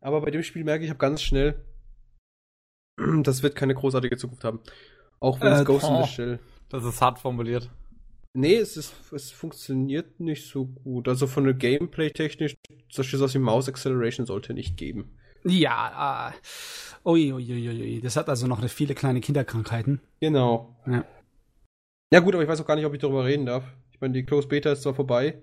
[0.00, 1.64] Aber bei dem Spiel merke ich, ich habe ganz schnell,
[3.22, 4.60] das wird keine großartige Zukunft haben.
[5.20, 6.02] Auch wenn es Äh, Ghost in oh.
[6.04, 6.38] the Shell.
[6.68, 7.70] Das ist hart formuliert.
[8.34, 11.08] Nee, es, ist, es funktioniert nicht so gut.
[11.08, 12.56] Also von der Gameplay-technisch,
[12.90, 15.16] zum Beispiel sowas wie Mouse Acceleration sollte nicht geben.
[15.44, 16.34] Ja, ah.
[17.04, 18.00] Ui, ui, ui, ui.
[18.00, 20.00] Das hat also noch eine viele kleine Kinderkrankheiten.
[20.20, 20.76] Genau.
[20.86, 21.04] Ja.
[22.12, 23.64] Ja gut, aber ich weiß auch gar nicht, ob ich darüber reden darf.
[23.92, 25.42] Ich meine, die Closed Beta ist zwar vorbei,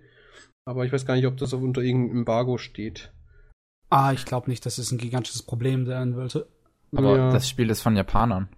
[0.66, 3.12] aber ich weiß gar nicht, ob das auf unter irgendeinem Embargo steht.
[3.90, 6.48] Ah, ich glaube nicht, dass es ein gigantisches Problem sein wollte.
[6.96, 7.32] Aber Ja.
[7.32, 8.50] das Spiel ist von Japanern.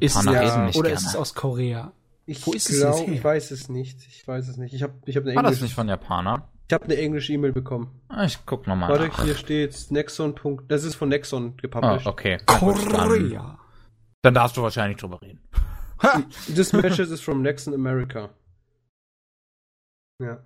[0.00, 1.00] Ist Japaner ja, reden nicht Oder gerne.
[1.00, 1.92] ist es aus Korea?
[2.26, 3.08] Ich Wo ist es glaub, her?
[3.14, 4.06] Ich weiß es nicht.
[4.06, 4.74] Ich weiß es nicht.
[4.74, 6.42] Ich habe ich hab eine War das englische nicht von Japanern?
[6.68, 8.00] ich hab eine englische E-Mail bekommen.
[8.08, 9.24] Ah, Ich guck nochmal Warte, nach.
[9.24, 10.34] hier steht's Nexon.
[10.68, 12.06] Das ist von Nexon Ah, gepublished.
[12.06, 12.38] okay.
[12.60, 13.58] Gut, dann, Korea.
[14.22, 15.40] dann darfst du wahrscheinlich drüber reden.
[16.02, 16.22] Ha!
[16.54, 18.28] This matches is from Nexon America.
[20.20, 20.44] Ja.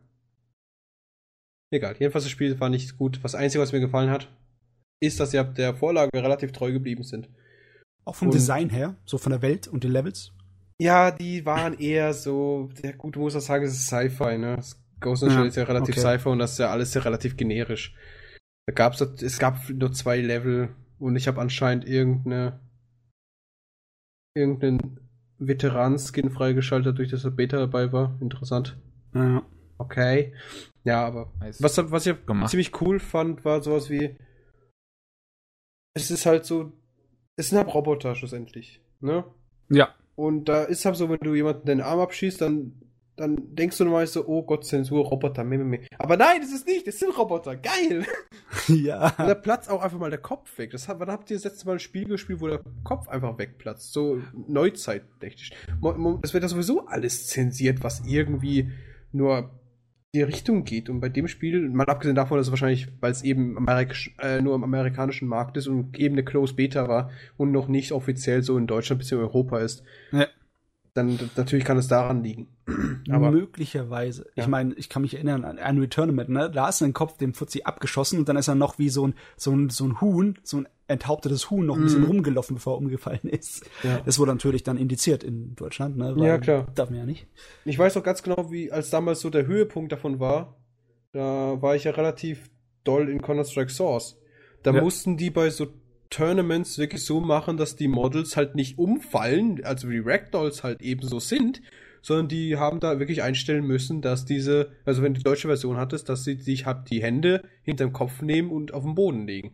[1.72, 3.18] Egal, jedenfalls das Spiel war nicht gut.
[3.22, 4.28] Das Einzige, was mir gefallen hat,
[5.00, 7.28] ist, dass sie ab der Vorlage relativ treu geblieben sind.
[8.04, 10.32] Auch vom Und- Design her, so von der Welt und den Levels.
[10.78, 14.56] Ja, die waren eher so, der gut, du musst auch sagen, es ist Sci-Fi, ne?
[14.56, 16.18] Das Ghost in the Shell ist ja relativ okay.
[16.18, 17.94] Sci-Fi und das ist ja alles ja relativ generisch.
[18.66, 22.60] Da gab's, es gab nur zwei Level und ich habe anscheinend irgendeine
[24.34, 25.00] irgendeinen
[25.38, 28.18] Veteran-Skin freigeschaltet, durch das er Beta dabei war.
[28.20, 28.76] Interessant.
[29.14, 29.42] Ja.
[29.82, 30.34] Okay.
[30.84, 32.50] Ja, aber was, was ich Gemacht.
[32.50, 34.16] ziemlich cool fand, war sowas wie
[35.94, 36.72] es ist halt so,
[37.36, 39.24] es sind halt Roboter schlussendlich, ne?
[39.68, 39.94] Ja.
[40.14, 42.80] Und da ist halt so, wenn du jemanden den Arm abschießt, dann,
[43.16, 45.86] dann denkst du normal so, oh Gott, Zensur, Roboter, meh, meh, meh.
[45.98, 48.06] Aber nein, das ist nicht, das sind Roboter, geil!
[48.68, 49.08] ja.
[49.18, 50.70] Und da platzt auch einfach mal der Kopf weg.
[50.70, 53.38] Das hat, wann habt ihr das letzte Mal ein Spiel gespielt, wo der Kopf einfach
[53.38, 53.92] wegplatzt?
[53.92, 55.52] So Neuzeittechnisch.
[56.22, 58.70] Es wird ja sowieso alles zensiert, was irgendwie
[59.12, 59.50] nur
[60.14, 60.90] die Richtung geht.
[60.90, 64.40] Und bei dem Spiel, mal abgesehen davon, dass es wahrscheinlich, weil es eben Amerik äh,
[64.42, 68.42] nur im amerikanischen Markt ist und eben eine Close Beta war und noch nicht offiziell
[68.42, 70.26] so in Deutschland bis in Europa ist, Ja.
[70.92, 72.48] dann natürlich kann es daran liegen.
[73.10, 74.26] Aber Möglicherweise.
[74.34, 74.42] Ja.
[74.42, 76.50] Ich meine, ich kann mich erinnern an ein Tournament, ne?
[76.50, 79.14] Da ist ein Kopf dem Fuzzi abgeschossen und dann ist er noch wie so ein,
[79.38, 82.06] so ein, so ein Huhn, so ein enthauptetes Huhn noch ein bisschen Mhm.
[82.08, 83.68] rumgelaufen, bevor er umgefallen ist.
[83.82, 84.00] Ja.
[84.04, 86.14] Das wurde natürlich dann indiziert in Deutschland, ne?
[86.18, 86.66] Ja, klar.
[86.74, 87.26] Darf man ja nicht.
[87.64, 90.56] Ich weiß auch ganz genau, wie als damals so der Höhepunkt davon war.
[91.12, 92.50] Da war ich ja relativ
[92.84, 94.18] doll in Counter-Strike Source.
[94.62, 94.80] Da Ja.
[94.82, 95.66] mussten die bei so
[96.10, 101.02] Tournaments wirklich so machen, dass die Models halt nicht umfallen, also wie Ragdolls halt eben
[101.06, 101.62] so sind,
[102.02, 105.76] sondern die haben da wirklich einstellen müssen, dass diese, also wenn du die deutsche Version
[105.76, 109.52] hattest, dass sie sich halt die Hände hinterm Kopf nehmen und auf den Boden legen.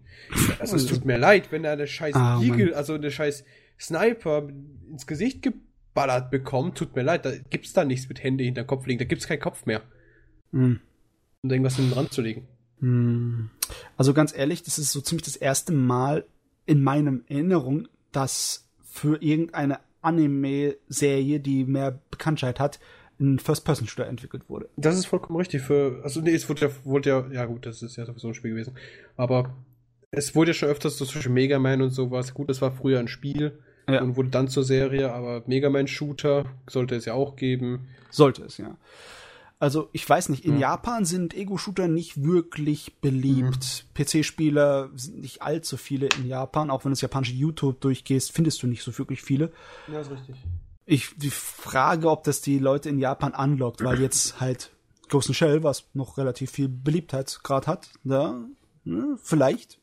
[0.58, 3.44] Also es tut mir leid, wenn er eine scheiß Ah, Eagle, also eine scheiß
[3.78, 4.48] Sniper
[4.90, 8.86] ins Gesicht geballert bekommt, tut mir leid, da gibt's da nichts mit Hände hinterm Kopf
[8.86, 9.82] legen, da gibt's keinen Kopf mehr,
[10.52, 10.80] Hm.
[11.42, 12.48] um da irgendwas hinten dran zu legen.
[12.80, 13.50] Hm.
[13.96, 16.24] Also ganz ehrlich, das ist so ziemlich das erste Mal
[16.64, 22.78] in meinem Erinnerung, dass für irgendeine Anime-Serie, die mehr Bekanntheit hat,
[23.20, 24.68] ein First-Person-Shooter entwickelt wurde.
[24.76, 27.82] Das ist vollkommen richtig für, also nee, es wurde ja, wurde ja, ja gut, das
[27.82, 28.74] ist ja sowieso ein Spiel gewesen,
[29.16, 29.54] aber
[30.10, 33.00] es wurde ja schon öfters so zwischen Mega Man und sowas, gut, das war früher
[33.00, 34.02] ein Spiel Ja.
[34.02, 37.88] und wurde dann zur Serie, aber Mega Man Shooter sollte es ja auch geben.
[38.10, 38.76] Sollte es, ja.
[39.60, 40.72] Also, ich weiß nicht, in Ja.
[40.72, 43.86] Japan sind Ego-Shooter nicht wirklich beliebt.
[43.94, 46.70] PC-Spieler sind nicht allzu viele in Japan.
[46.70, 49.52] Auch wenn du das japanische YouTube durchgehst, findest du nicht so wirklich viele.
[49.92, 50.36] Ja, ist richtig.
[50.86, 54.70] Ich die Frage, ob das die Leute in Japan anlockt, weil jetzt halt
[55.08, 58.40] Ghost Shell, was noch relativ viel Beliebtheit gerade hat, da,
[58.84, 59.80] ne, vielleicht.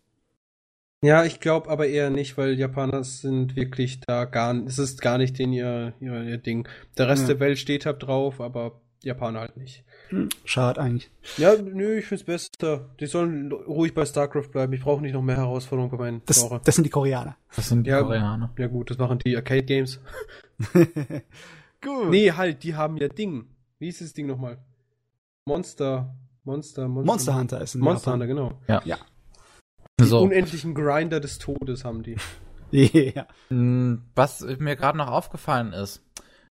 [1.01, 5.17] Ja, ich glaube aber eher nicht, weil Japaner sind wirklich da gar, es ist gar
[5.17, 6.67] nicht den ihr, ihr, ihr Ding.
[6.97, 7.27] Der Rest Ja.
[7.29, 9.83] der Welt steht halt drauf, aber Japaner halt nicht.
[10.09, 11.09] Hm, schade eigentlich.
[11.37, 12.89] Ja, nö, ich find's besser.
[12.99, 14.73] Die sollen ruhig bei StarCraft bleiben.
[14.73, 16.59] Ich brauche nicht noch mehr Herausforderungen bei meinen Das, Genre.
[16.63, 17.37] das sind die Koreaner.
[17.55, 18.01] Das sind die Ja.
[18.01, 18.51] Koreaner.
[18.57, 19.99] Ja gut, das machen die Arcade Games.
[21.81, 22.09] Gut.
[22.09, 23.45] Nee, halt, die haben ja Ding.
[23.79, 24.57] Wie hieß das Ding nochmal?
[25.45, 26.15] Monster.
[26.43, 27.11] Monster, Monster.
[27.11, 28.27] Monster Hunter ist in Monster Japan.
[28.29, 28.81] Hunter, genau.
[28.85, 28.97] Ja.
[29.99, 32.15] Die So, unendlichen Grinder des Todes haben die.
[32.71, 33.27] ja.
[33.49, 36.01] mh, was mir gerade noch aufgefallen ist,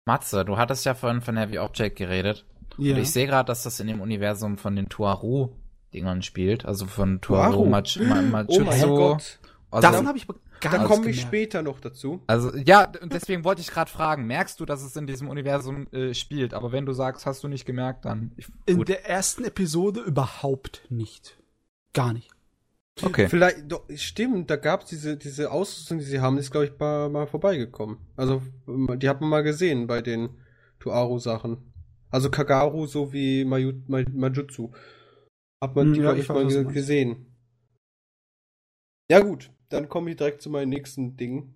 [0.09, 2.45] Matze, du hattest ja vorhin von Heavy Object geredet.
[2.77, 2.95] ja.
[2.95, 6.65] Und ich sehe gerade, dass das in dem Universum von den Tuaru-Dingern spielt.
[6.65, 7.65] Also von Tuaru, Tuaru?
[7.67, 9.39] Mach, Ma, Oh mein Gott.
[9.71, 12.21] Also, Davon habe ich aber gar Da nichts komme ich später noch dazu.
[12.25, 15.87] also ja, und deswegen wollte ich gerade fragen, merkst du, dass es in diesem Universum
[15.93, 16.53] äh, spielt?
[16.55, 20.81] Aber wenn du sagst, hast du nicht gemerkt, dann ich, In der ersten Episode überhaupt
[20.89, 21.37] nicht.
[21.93, 22.31] Gar nicht.
[23.03, 23.27] Okay.
[23.29, 26.65] Vielleicht, doch, stimmt, da gab es diese, diese Ausrüstung, die sie haben, die ist, glaube
[26.65, 27.97] ich, mal, mal vorbeigekommen.
[28.15, 30.29] Also, die hat man mal gesehen bei den
[30.79, 31.57] Tuaru-Sachen.
[32.11, 34.71] Also Kagaru sowie Mayu, Ma- Majutsu.
[35.63, 37.25] Hat man Hm, die, ja, glaube ich mal ge- gesehen.
[39.11, 41.53] Ja gut, dann komme ich direkt zu meinem nächsten Ding.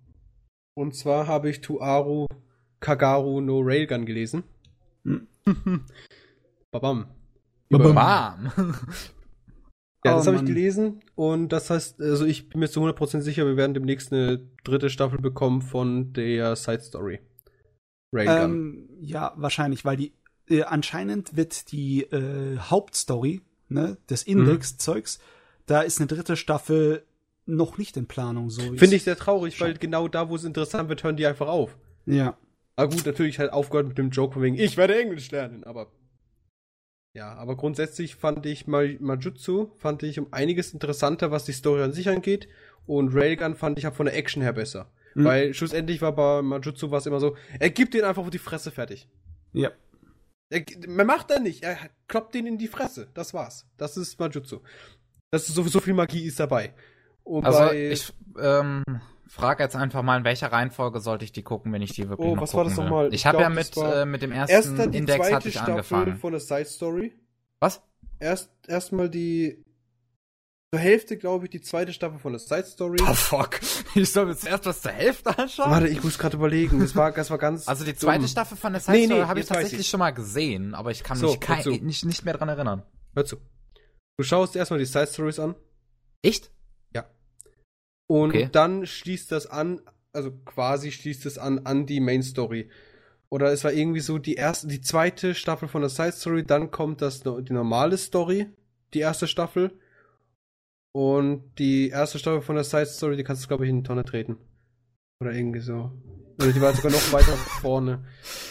[0.76, 2.26] Und zwar habe ich Tuaru
[2.80, 4.44] Kagaru no Railgun gelesen.
[5.04, 5.26] Hm.
[6.70, 7.06] Babam.
[7.70, 8.52] Babam.
[10.04, 13.20] Ja, Oh, das habe ich gelesen und das heißt, also ich bin mir zu 100%
[13.22, 17.20] sicher, wir werden demnächst eine dritte Staffel bekommen von der Side Story.
[18.12, 18.36] Railgun.
[18.50, 20.12] Ähm, ja, wahrscheinlich, weil die
[20.48, 24.40] äh, anscheinend wird die äh, Hauptstory ne, des Mhm.
[24.40, 25.18] Index-Zeugs,
[25.66, 27.04] da ist eine dritte Staffel
[27.46, 28.50] noch nicht in Planung.
[28.50, 31.48] So Finde ich sehr traurig, weil genau da, wo es interessant wird, hören die einfach
[31.48, 31.76] auf.
[32.06, 32.36] Ja.
[32.76, 35.90] Aber gut, natürlich halt aufgehört mit dem Joke von wegen, ich werde Englisch lernen, aber.
[37.14, 41.82] Ja, aber grundsätzlich fand ich Ma Majutsu, fand ich um einiges interessanter, was die Story
[41.82, 42.48] an sich angeht.
[42.86, 44.90] Und Railgun fand ich auch von der Action her besser.
[45.14, 45.24] Mhm.
[45.24, 48.72] Weil schlussendlich war bei Majutsu was immer so, er gibt den einfach auf die Fresse
[48.72, 49.08] fertig.
[49.52, 49.70] Ja.
[50.50, 51.78] Er, man macht er nicht, er
[52.08, 53.08] kloppt den in die Fresse.
[53.14, 53.66] Das war's.
[53.76, 54.60] Das ist Majutsu.
[55.30, 56.74] Das ist so, so viel Magie ist dabei.
[57.22, 58.82] Und Also bei, ich ähm,
[59.26, 62.28] frage jetzt einfach mal, in welcher Reihenfolge sollte ich die gucken, wenn ich die wirklich
[62.28, 62.84] Oh, noch was war gucken das will?
[62.90, 63.08] nochmal?
[63.08, 65.30] Ich Ich habe ja das mit, war äh, mit dem ersten erster die Index hatte
[65.32, 66.16] zweite ich Staffel angefangen.
[66.16, 67.12] von der Side Story.
[67.60, 67.82] Was?
[68.20, 69.64] Erst erstmal die
[70.72, 72.98] zur Hälfte, glaube ich, die zweite Staffel von der Side Story.
[73.08, 73.60] Oh fuck.
[73.96, 75.70] Ich soll mir zuerst was zur Hälfte anschauen?
[75.70, 76.80] Warte, ich muss gerade überlegen.
[76.80, 77.68] Das war, das war ganz.
[77.68, 78.28] Also die zweite dumm.
[78.28, 79.88] Staffel von der Side Nee, Story nee, habe ich jetzt tatsächlich ich's.
[79.90, 82.82] schon mal gesehen, aber ich kann So, mich kein, nicht, nicht mehr dran erinnern.
[83.14, 83.36] Hör zu.
[84.16, 85.54] Du schaust erstmal die Side Stories an
[86.22, 86.50] Echt?
[88.14, 88.48] Und Okay.
[88.52, 89.80] dann schließt das an,
[90.12, 92.70] also quasi schließt es an an die Main Story.
[93.28, 96.70] Oder es war irgendwie so die erste, die zweite Staffel von der Side Story, dann
[96.70, 98.46] kommt das die normale Story,
[98.92, 99.72] die erste Staffel.
[100.92, 103.82] Und die erste Staffel von der Side Story, die kannst du, glaube ich, in die
[103.82, 104.36] Tonne treten.
[105.20, 105.90] Oder irgendwie so.
[106.38, 108.04] Oder die war sogar noch weiter vorne.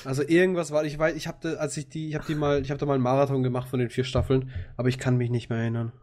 [0.04, 2.70] Also irgendwas war, ich weiß, ich habe als ich die, ich habe die mal, ich
[2.70, 5.50] habe da mal einen Marathon gemacht von den vier Staffeln, aber ich kann mich nicht
[5.50, 5.94] mehr erinnern.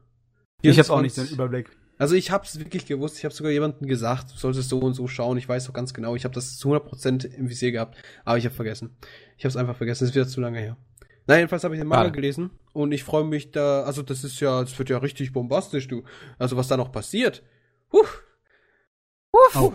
[0.63, 1.77] Ich habe auch nicht 24 den Überblick.
[2.01, 3.19] Also ich habe es wirklich gewusst.
[3.19, 5.37] Ich habe sogar jemandem gesagt, du solltest so und so schauen.
[5.39, 6.17] Ich weiß doch ganz genau.
[6.17, 8.97] Ich habe das zu 100% im Visier gehabt, aber ich habe vergessen.
[9.37, 10.05] Ich habe es einfach vergessen.
[10.05, 10.77] Es ist wieder zu lange her.
[11.27, 12.13] Na jedenfalls habe ich den Manga Schade.
[12.13, 13.83] gelesen und ich freue mich da.
[13.85, 16.03] Also das ist ja, das wird ja richtig bombastisch, du.
[16.39, 17.43] Also was da noch passiert.
[17.93, 18.05] Huh.
[19.55, 19.73] Oh.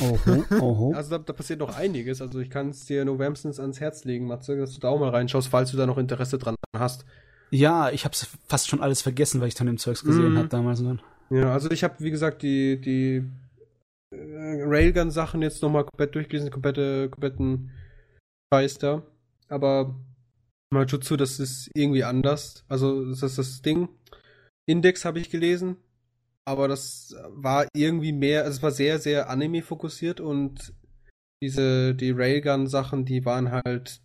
[0.00, 0.92] Oho, oho.
[0.96, 2.22] Also da, da passiert noch einiges.
[2.22, 5.00] Also ich kann es dir nur wärmstens ans Herz legen, Matze, dass du da auch
[5.00, 7.04] mal reinschaust, falls du da noch Interesse dran hast.
[7.50, 10.38] Ja, ich hab's fast schon alles vergessen, weil ich dann im Zeugs gesehen Mhm.
[10.38, 10.80] hab damals.
[10.80, 11.02] Und dann.
[11.32, 13.24] Ja, also ich habe, wie gesagt, die, die
[14.10, 17.70] äh, Railgun-Sachen jetzt nochmal komplett durchgelesen, komplette, kompletten
[18.52, 19.02] Scheiß da.
[19.48, 19.98] Aber
[20.70, 22.64] Majutsu, das ist irgendwie anders.
[22.68, 23.88] Also, das ist das Ding.
[24.66, 25.76] Index habe ich gelesen,
[26.44, 30.74] aber das war irgendwie mehr, also es war sehr, sehr Anime-fokussiert und
[31.42, 34.02] diese, die Railgun-Sachen, die waren halt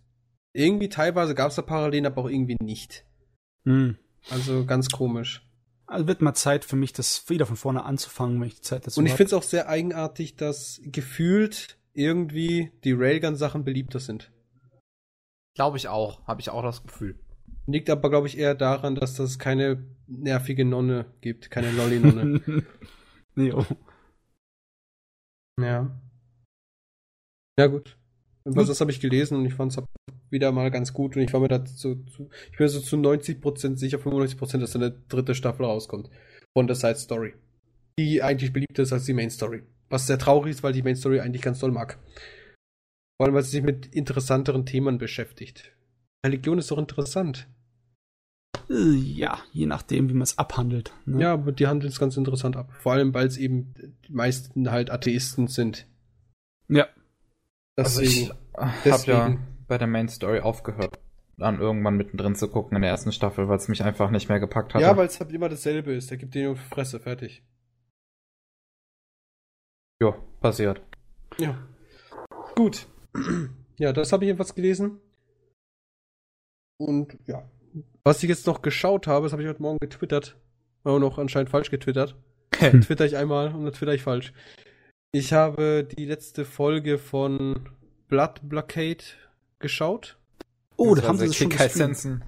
[0.54, 3.04] irgendwie teilweise gab es da Parallelen, aber auch irgendwie nicht.
[3.64, 3.98] Hm.
[4.30, 5.47] Also ganz komisch.
[5.88, 8.86] Also wird mal Zeit für mich, das wieder von vorne anzufangen, wenn ich die Zeit
[8.86, 14.30] dazu Und ich finde es auch sehr eigenartig, dass gefühlt irgendwie die Railgun-Sachen beliebter sind.
[15.54, 16.26] Glaube ich auch.
[16.26, 17.18] Habe ich auch das Gefühl.
[17.66, 22.64] Liegt aber, glaube ich, eher daran, dass das keine nervige Nonne gibt, keine Lolli-Nonne.
[23.36, 23.64] jo.
[25.60, 25.90] ja.
[27.58, 27.96] Ja, gut.
[28.44, 29.78] Was das habe ich gelesen und ich fand es
[30.30, 32.80] wieder mal ganz gut und ich war mir da so, zu, ich bin mir so
[32.80, 36.10] zu 90% sicher, 95%, dass da eine dritte Staffel rauskommt
[36.56, 37.34] von der Side Story.
[37.98, 39.62] Die eigentlich beliebter ist als die Main Story.
[39.90, 41.98] Was sehr traurig ist, weil die Main Story eigentlich ganz doll mag.
[43.16, 45.72] Vor allem, weil sie sich mit interessanteren Themen beschäftigt.
[46.24, 47.48] Religion ist doch interessant.
[48.68, 50.92] Ja, je nachdem, wie man es abhandelt.
[51.06, 51.22] Ne?
[51.22, 52.70] Ja, aber die handeln es ganz interessant ab.
[52.80, 53.74] Vor allem, weil es eben
[54.06, 55.86] die meisten halt Atheisten sind.
[56.68, 56.86] Ja.
[57.76, 58.38] Also ich Deswegen.
[58.56, 59.18] habe deswegen.
[59.18, 60.98] ja bei der Main Story aufgehört,
[61.36, 64.40] dann irgendwann mittendrin zu gucken in der ersten Staffel, weil es mich einfach nicht mehr
[64.40, 64.82] gepackt hat.
[64.82, 66.10] Ja, weil es halt immer dasselbe ist.
[66.10, 67.44] Der gibt dir nur Fresse, fertig.
[70.00, 70.80] ja, passiert.
[71.38, 71.56] Ja.
[72.54, 72.86] Gut.
[73.80, 75.00] Ja, das habe ich jedenfalls gelesen.
[76.78, 77.48] Und ja.
[78.02, 80.36] Was ich jetzt noch geschaut habe, das habe ich heute Morgen getwittert.
[80.82, 82.16] Auch noch anscheinend falsch getwittert.
[82.50, 84.32] Twitter ich einmal und dann twitter ich falsch.
[85.12, 87.68] Ich habe die letzte Folge von
[88.08, 89.04] Blood Blockade
[89.58, 90.18] geschaut.
[90.76, 91.50] Oh, da haben sie es schon.
[91.50, 92.24] Sensen.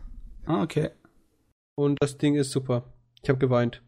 [0.47, 0.91] Ah, okay.
[1.75, 2.85] Und das Ding ist super.
[3.23, 3.83] Ich habe geweint.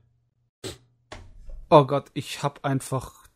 [1.69, 3.27] Oh Gott, ich habe einfach,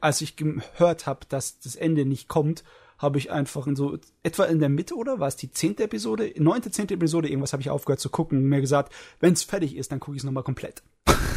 [0.00, 2.64] als ich gehört habe, dass das Ende nicht kommt,
[2.98, 6.32] habe ich einfach in so etwa in der Mitte oder war es die zehnte Episode,
[6.36, 9.76] neunte, zehnte Episode irgendwas habe ich aufgehört zu gucken und mir gesagt, wenn es fertig
[9.76, 10.82] ist, dann gucke ich es nochmal komplett.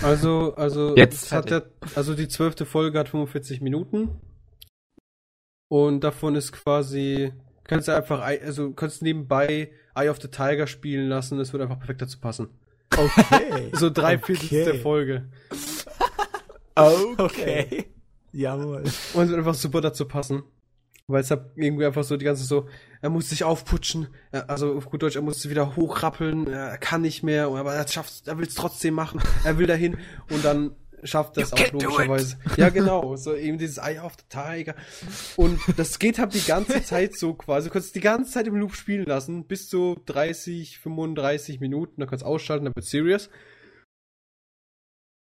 [0.01, 1.61] Also, also, Jetzt hat ja,
[1.95, 4.19] also die zwölfte Folge hat 45 Minuten.
[5.67, 7.31] Und davon ist quasi,
[7.65, 11.61] kannst du einfach, ei- also kannst nebenbei Eye of the Tiger spielen lassen, es wird
[11.63, 12.49] einfach perfekt dazu passen.
[12.95, 13.71] Okay.
[13.73, 14.35] So drei Okay.
[14.35, 15.29] Viertel der Folge.
[16.75, 17.85] okay.
[18.33, 18.83] Jawohl.
[19.13, 20.43] Und es wird einfach super dazu passen.
[21.07, 22.69] Weil es halt irgendwie einfach so die ganze so,
[23.01, 26.77] er muss sich aufputschen, er, also auf gut Deutsch, er muss sich wieder hochrappeln, er
[26.77, 29.97] kann nicht mehr, aber er schafft, er will es trotzdem machen, er will dahin
[30.29, 30.71] und dann
[31.03, 32.37] schafft das You auch logischerweise.
[32.57, 34.75] Ja, genau, so eben dieses Eye of the Tiger.
[35.35, 37.67] Und das geht halt die ganze Zeit so quasi.
[37.67, 42.01] Du kannst es die ganze Zeit im Loop spielen lassen, bis zu 30, 35 Minuten,
[42.01, 43.29] dann kannst du ausschalten, dann wird serious.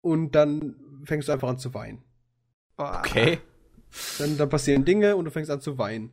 [0.01, 0.75] Und dann
[1.05, 2.03] fängst du einfach an zu weinen.
[2.77, 3.39] Okay.
[4.19, 6.11] Dann, dann passieren Dinge und du fängst an zu weinen.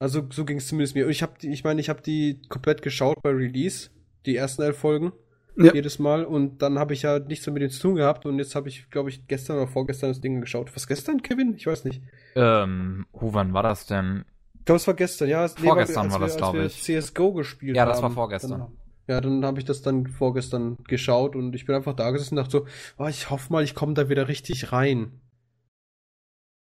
[0.00, 1.04] Also so ging es zumindest mir.
[1.06, 3.90] Und ich habe die, ich meine, ich habe die komplett geschaut bei Release,
[4.26, 5.12] die ersten elf Folgen
[5.56, 5.72] Ja.
[5.72, 8.38] jedes Mal und dann habe ich ja nichts mehr mit denen zu tun gehabt und
[8.38, 10.74] jetzt habe ich, glaube ich, gestern oder vorgestern das Ding geschaut.
[10.74, 11.54] Was gestern, Kevin?
[11.56, 12.02] Ich weiß nicht.
[12.34, 14.24] Ähm, oh, wann war das denn?
[14.58, 15.44] Ich glaube, es war gestern, ja.
[15.44, 16.82] es- Vorgestern als war wir- das, als glaub wir ich.
[16.82, 18.50] CSGO gespielt Ja, das war vorgestern.
[18.60, 18.72] Dann,
[19.06, 22.44] ja, dann habe ich das dann vorgestern geschaut und ich bin einfach da gesessen und
[22.44, 22.66] dachte so,
[22.98, 25.20] oh, ich hoffe mal, ich komme da wieder richtig rein.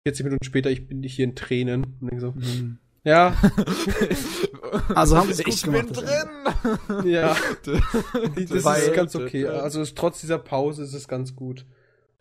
[0.07, 2.79] 40 Minuten später, ich bin hier in Tränen und denke so, Mhm.
[3.05, 3.35] ja,
[4.95, 6.48] Also haben sie es gut ich gemacht, bin das drin!
[7.05, 9.47] Ja, das Weil- ist ganz okay.
[9.47, 11.67] Also trotz dieser Pause ist es ganz gut.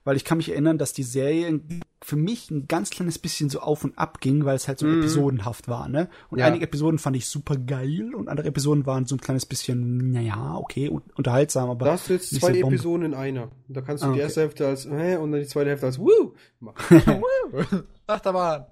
[0.04, 1.60] Weil ich kann mich erinnern, dass die Serie
[2.02, 4.86] für mich ein ganz kleines bisschen so auf und ab ging, weil es halt so
[4.86, 5.00] Mhm.
[5.00, 6.08] episodenhaft war, ne?
[6.30, 6.46] Und Ja.
[6.46, 10.56] einige Episoden fand ich super geil und andere Episoden waren so ein kleines bisschen, naja,
[10.56, 12.68] okay, un- unterhaltsam, aber Da hast du jetzt zwei so.
[12.68, 13.52] Episoden in einer.
[13.68, 14.22] Da kannst du Ah, die okay.
[14.22, 16.78] erste Hälfte als äh, und dann die zweite Hälfte als Woo machen.
[18.08, 18.66] Achterbahn.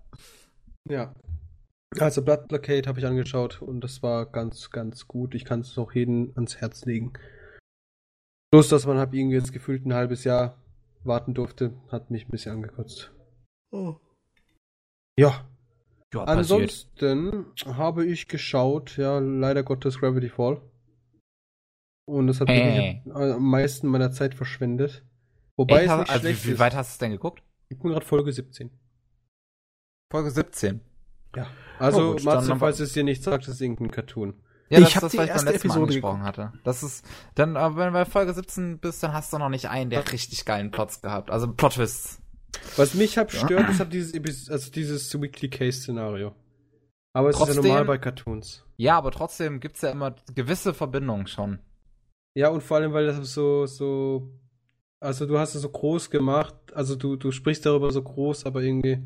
[0.88, 1.14] Ja.
[2.00, 5.34] Also Blood Blockade habe ich angeschaut und das war ganz, ganz gut.
[5.36, 7.14] Ich kann es auch jedem ans Herz legen.
[8.52, 10.58] Bloß, dass man halt irgendwie jetzt gefühlt ein halbes Jahr
[11.04, 13.12] warten durfte, hat mich ein bisschen angekotzt.
[15.20, 15.46] Ja,
[16.14, 16.28] Ja, passiert.
[16.30, 20.62] ansonsten habe ich geschaut, ja, leider Gottes Gravity Fall.
[22.08, 23.02] Und das hat Äh.
[23.04, 25.04] wirklich am meisten meiner Zeit verschwendet.
[25.58, 27.44] Wobei Ey, es nicht also, schlecht wie, wie weit hast du es denn geguckt?
[27.70, 28.70] Ich bin gerade Folge 17.
[30.12, 30.82] Folge 17.
[31.36, 31.48] Ja.
[31.80, 34.34] Also, Oh, gut, Matze, falls es dir nicht sagt, ist irgendein Cartoon.
[34.70, 36.24] Ja, Ich das hab ist das, die was ich beim erste letzten Mal Episode angesprochen
[36.24, 36.54] hatte.
[36.64, 37.06] Das ist,
[37.36, 40.12] dann, aber wenn du bei Folge 17 bist, dann hast du noch nicht einen der
[40.12, 41.30] richtig geilen Plots gehabt.
[41.30, 42.22] Also Plot-Twists.
[42.78, 46.34] Was mich halt stört, ist halt dieses, also dieses Weekly Case Szenario.
[47.14, 48.64] Aber es ist Trotzdem- ja normal bei Cartoons.
[48.78, 51.60] Ja, aber trotzdem gibt's ja immer gewisse Verbindungen schon.
[52.34, 54.30] Ja, und vor allem, weil das so, so,
[55.00, 58.62] also du hast es so groß gemacht, also du, du sprichst darüber so groß, aber
[58.62, 59.06] irgendwie,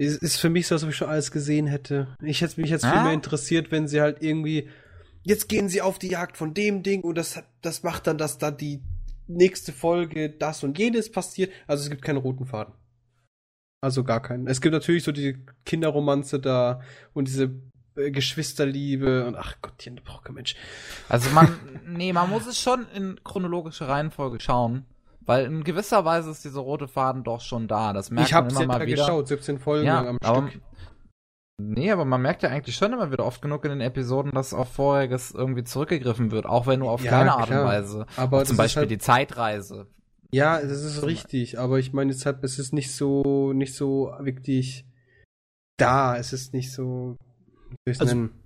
[0.00, 2.08] ist, ist für mich so, als ob ich schon alles gesehen hätte.
[2.22, 3.04] Ich hätte mich jetzt viel Ah?
[3.04, 4.68] mehr interessiert, wenn sie halt irgendwie,
[5.22, 8.38] jetzt gehen sie auf die Jagd von dem Ding und das, das macht dann, dass
[8.38, 8.80] da die
[9.26, 11.52] nächste Folge das und jenes passiert.
[11.66, 12.74] Also es gibt keinen roten Faden.
[13.82, 14.46] Also gar keinen.
[14.46, 16.80] Es gibt natürlich so die Kinderromanze da
[17.12, 17.50] und diese
[17.96, 20.54] äh, Geschwisterliebe und ach Gottchen, da braucht kein Mensch.
[21.08, 24.86] Also man, nee, man muss es schon in chronologische Reihenfolge schauen.
[25.30, 27.92] Weil in gewisser Weise ist dieser rote Faden doch schon da.
[27.92, 28.96] Das merkt ich habe man es immer ja mal wieder.
[29.04, 30.60] geschaut, 17 Folgen Ja, am aber, Stück.
[31.62, 34.52] nee, aber man merkt ja eigentlich schon immer wieder oft genug in den Episoden, dass
[34.52, 37.60] auf Vorheriges irgendwie zurückgegriffen wird, auch wenn nur auf Ja, kleine Art klar.
[37.62, 38.06] und Weise.
[38.16, 39.86] Aber zum Beispiel halt, die Zeitreise.
[40.32, 44.12] Ja, das ist richtig, aber ich meine jetzt halt, es ist nicht so, nicht so
[44.20, 44.84] wirklich
[45.76, 47.16] da, es ist nicht so,
[47.86, 48.39] Also- nennen?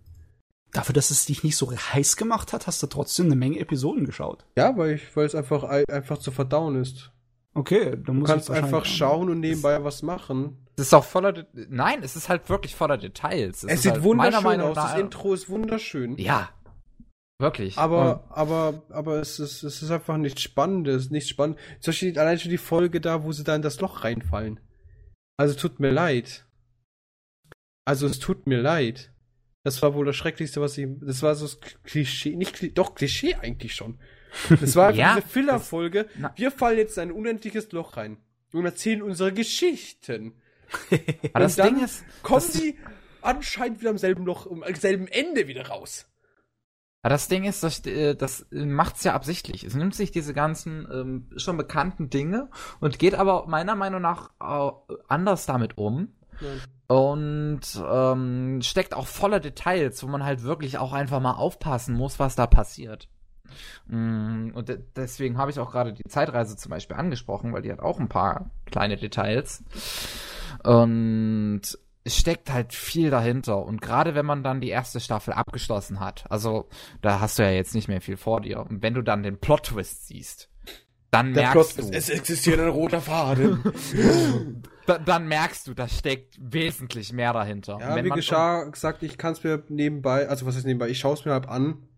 [0.74, 4.04] Dafür, dass es dich nicht so heiß gemacht hat, hast du trotzdem eine Menge Episoden
[4.04, 4.44] geschaut.
[4.56, 7.10] Ja, weil ich, weil es einfach, ei- einfach zu verdauen ist.
[7.54, 10.66] Okay, dann Du muss kannst einfach schauen und nebenbei was machen.
[10.76, 13.62] Es ist auch voller, De nein, es ist halt wirklich voller Details.
[13.62, 16.18] Es, ist sieht halt wunderschön aus, das Intro ist wunderschön.
[16.18, 16.48] Ja,
[17.38, 17.78] wirklich.
[17.78, 21.56] Aber, aber, aber es ist, es ist einfach nichts Spannendes, nicht spannend.
[21.78, 24.58] Zum Beispiel allein schon die Folge da, wo sie da in das Loch reinfallen.
[25.36, 26.44] Also tut mir leid.
[27.86, 29.12] Also es tut mir leid.
[29.64, 30.86] Das war wohl das Schrecklichste, was ich.
[31.00, 33.98] Das war so das Klischee, nicht doch Klischee eigentlich schon.
[34.60, 36.06] Das war Ja, diese Filler-Folge.
[36.36, 38.18] Wir fallen jetzt in ein unendliches Loch rein
[38.52, 40.34] und erzählen unsere Geschichten.
[41.32, 42.78] Aber das und dann Ding ist, Kommen sie
[43.22, 46.06] anscheinend wieder am selben Loch, am selben Ende wieder raus.
[47.04, 49.64] Aber das Ding ist, das, äh, das macht's ja absichtlich.
[49.64, 52.48] Es nimmt sich diese ganzen ähm, schon bekannten Dinge
[52.80, 54.30] und geht aber meiner Meinung nach
[55.08, 56.13] anders damit um
[56.86, 62.18] und ähm, steckt auch voller Details, wo man halt wirklich auch einfach mal aufpassen muss,
[62.18, 63.08] was da passiert.
[63.86, 67.72] Mm, Und de deswegen habe ich auch gerade die Zeitreise zum Beispiel angesprochen, weil die
[67.72, 69.62] hat auch ein paar kleine Details.
[70.62, 71.62] Und
[72.04, 73.64] es steckt halt viel dahinter.
[73.64, 76.68] Und gerade wenn man dann die erste Staffel abgeschlossen hat, also
[77.00, 78.60] da hast du ja jetzt nicht mehr viel vor dir.
[78.60, 80.50] Und wenn du dann den Plot-Twist siehst,
[81.10, 83.62] dann merkst du, es existiert ein roter Faden.
[84.86, 87.78] da, dann merkst du, da steckt wesentlich mehr dahinter.
[87.80, 90.98] Ja, wenn wie geschah, gesagt, ich kann es mir nebenbei, also was ist nebenbei, ich
[90.98, 91.88] schaue es mir halt an.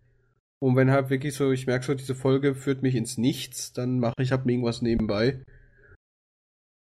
[0.59, 3.99] Und wenn halt wirklich so, ich merke so, diese Folge führt mich ins Nichts, dann
[3.99, 5.43] mache ich halt irgendwas nebenbei.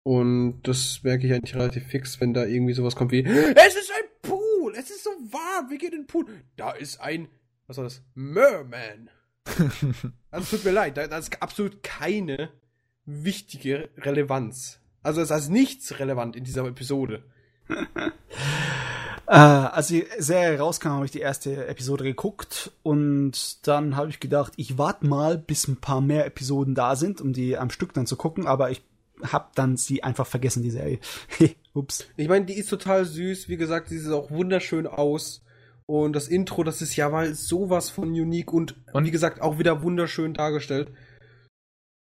[0.03, 3.91] Und das merke ich eigentlich relativ fix, wenn da irgendwie sowas kommt wie Es ist
[3.91, 4.73] ein Pool!
[4.77, 5.69] Es ist so warm!
[5.69, 6.27] Wir gehen in den Pool!
[6.57, 7.29] Da ist ein.
[7.67, 8.03] Was war das?
[8.15, 9.11] Merman!
[10.31, 12.51] also tut mir leid, da, da ist absolut keine
[13.05, 14.81] wichtige Relevanz.
[15.07, 17.23] Also es ist nichts relevant in dieser Episode.
[19.29, 24.21] Äh, als die Serie rauskam, habe ich die erste Episode geguckt und dann habe ich
[24.21, 27.93] gedacht, ich warte mal, bis ein paar mehr Episoden da sind, um die am Stück
[27.93, 28.83] dann zu gucken, aber ich
[29.25, 31.01] habe dann sie einfach vergessen, die Serie.
[31.75, 32.07] Ups.
[32.17, 33.49] Ich meine, die ist total süß.
[33.49, 35.43] Wie gesagt, sie sieht auch wunderschön aus.
[35.87, 39.59] Und das Intro, das ist ja mal sowas von unique und, Und- wie gesagt auch
[39.59, 40.93] wieder wunderschön dargestellt.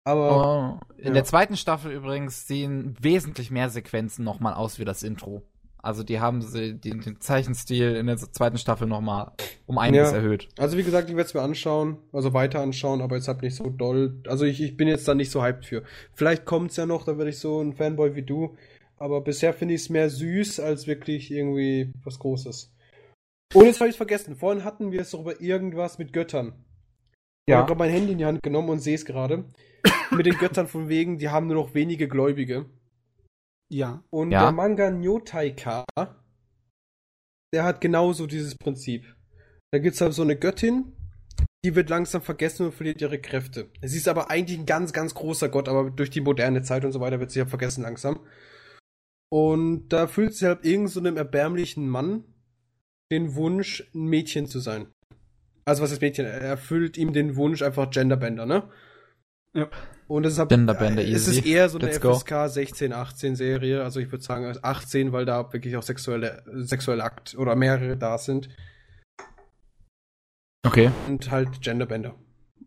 [0.05, 1.13] Aber Oh, in Ja.
[1.13, 5.43] der zweiten Staffel übrigens sehen wesentlich mehr Sequenzen nochmal aus wie das Intro.
[5.77, 9.31] Also die haben sie den, den Zeichenstil in der zweiten Staffel nochmal
[9.65, 10.17] um einiges Ja.
[10.17, 10.47] erhöht.
[10.57, 13.55] Also wie gesagt, ich werde es mir anschauen, also weiter anschauen, aber jetzt halt nicht
[13.55, 14.21] so doll.
[14.27, 15.83] Also ich, ich bin jetzt da nicht so hyped für.
[16.13, 18.55] Vielleicht kommt's ja noch, da werde ich so ein Fanboy wie du.
[18.97, 22.71] Aber bisher finde ich es mehr süß als wirklich irgendwie was Großes.
[23.53, 24.35] Und jetzt habe ich vergessen.
[24.37, 26.53] Vorhin hatten wir es doch über irgendwas mit Göttern.
[27.45, 29.45] Ich habe gerade mein Handy in die Hand genommen und sehe es gerade.
[30.11, 32.69] mit den Göttern von wegen, die haben nur noch wenige Gläubige.
[33.69, 34.03] Ja.
[34.09, 34.43] Und Ja.
[34.43, 35.83] der Manga Nyotaika,
[37.53, 39.15] der hat genauso dieses Prinzip.
[39.71, 40.93] Da gibt's halt so eine Göttin,
[41.65, 43.69] die wird langsam vergessen und verliert ihre Kräfte.
[43.81, 46.91] Sie ist aber eigentlich ein ganz, ganz großer Gott, aber durch die moderne Zeit und
[46.91, 48.19] so weiter wird sie ja vergessen langsam.
[49.31, 52.23] Und da fühlt sie halt irgend so einem erbärmlichen Mann
[53.11, 54.87] den Wunsch, ein Mädchen zu sein.
[55.65, 56.25] Also was ist Mädchen?
[56.25, 58.63] Er erfüllt ihm den Wunsch einfach Genderbender, ne?
[59.53, 59.69] Ja.
[60.07, 62.13] Und das ist halt, Genderbender es ist eher so eine Let's go.
[62.13, 63.83] FSK 16, 18 Serie.
[63.83, 68.17] Also ich würde sagen 18, weil da wirklich auch sexuelle, sexuelle Akt oder mehrere da
[68.17, 68.49] sind.
[70.65, 70.91] Okay.
[71.07, 72.15] Und halt Genderbender.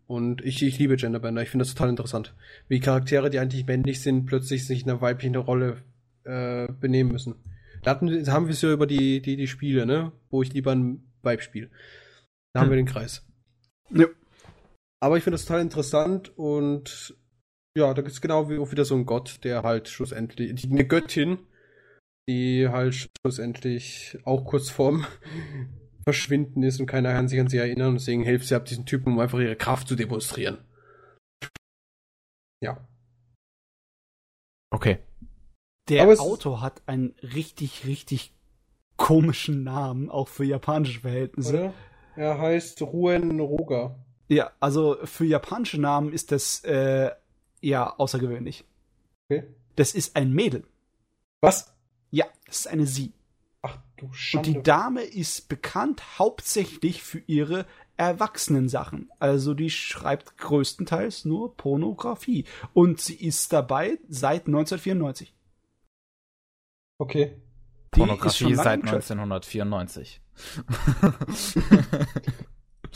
[0.07, 1.42] Und ich, ich liebe Genderbender.
[1.42, 2.34] Ich finde das total interessant.
[2.68, 5.78] Wie Charaktere, die eigentlich männlich sind, plötzlich sich in einer weiblichen Rolle
[6.25, 7.34] äh, benehmen müssen.
[7.83, 10.12] Da hatten, haben wir es ja über die, die, die Spiele, ne?
[10.31, 11.70] Wo ich lieber ein Weib spiele.
[12.57, 12.73] Da haben Hm.
[12.73, 13.23] wir den Kreis.
[13.91, 14.07] Ja.
[15.02, 17.15] Aber ich finde das total interessant und
[17.76, 20.70] ja, da gibt es genau wie, auch wieder so einen Gott, der halt schlussendlich, die,
[20.70, 21.39] eine Göttin,
[22.28, 22.94] die halt
[23.25, 25.05] schlussendlich auch kurz vorm
[26.05, 28.86] Verschwinden ist und keiner kann sich an sie erinnern und deswegen hilft sie ab diesen
[28.86, 30.59] Typen, um einfach ihre Kraft zu demonstrieren.
[32.65, 32.89] Ja.
[34.73, 34.99] Okay.
[35.91, 38.33] Der Aber es- Autor hat einen richtig, richtig
[38.97, 41.52] komischen Namen, auch für japanische Verhältnisse.
[41.52, 41.75] Oder?
[42.17, 43.99] Er heißt Ruen Roga.
[44.28, 47.11] Ja, also für japanische Namen ist das äh,
[47.61, 48.65] ja außergewöhnlich.
[49.28, 49.45] Okay.
[49.77, 50.65] Das ist ein Mädel.
[51.41, 51.75] Was?
[52.11, 53.12] Ja, das ist eine Sie.
[53.62, 54.51] Ach du Und Schande.
[54.51, 59.11] die Dame ist bekannt hauptsächlich für ihre Erwachsenensachen.
[59.19, 62.45] Also die schreibt größtenteils nur Pornografie.
[62.73, 65.35] Und sie ist dabei seit 1994.
[66.99, 67.36] okay.
[67.95, 69.11] Die ist Pornografie seit im Geschäft.
[69.11, 70.20] 1994.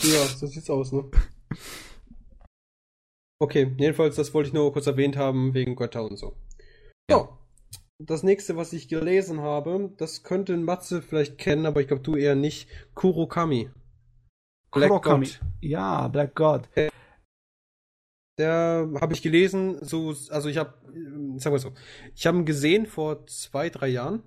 [0.02, 1.04] Ja, so sieht's aus, ne?
[3.38, 6.36] Okay, jedenfalls, das wollte ich nur kurz erwähnt haben, wegen Götter und so.
[7.10, 7.28] Ja.
[7.98, 12.16] Das nächste, was ich gelesen habe, das könnte Matze vielleicht kennen, aber ich glaube du
[12.16, 12.66] eher nicht.
[12.94, 13.68] Kurokami.
[14.70, 15.26] Black Kurokami.
[15.26, 15.40] God.
[15.60, 16.68] Ja, Black God.
[18.38, 20.72] Der habe ich gelesen, so, also ich habe,
[21.38, 21.72] sagen wir so,
[22.14, 24.22] ich habe ihn gesehen vor zwei, drei Jahren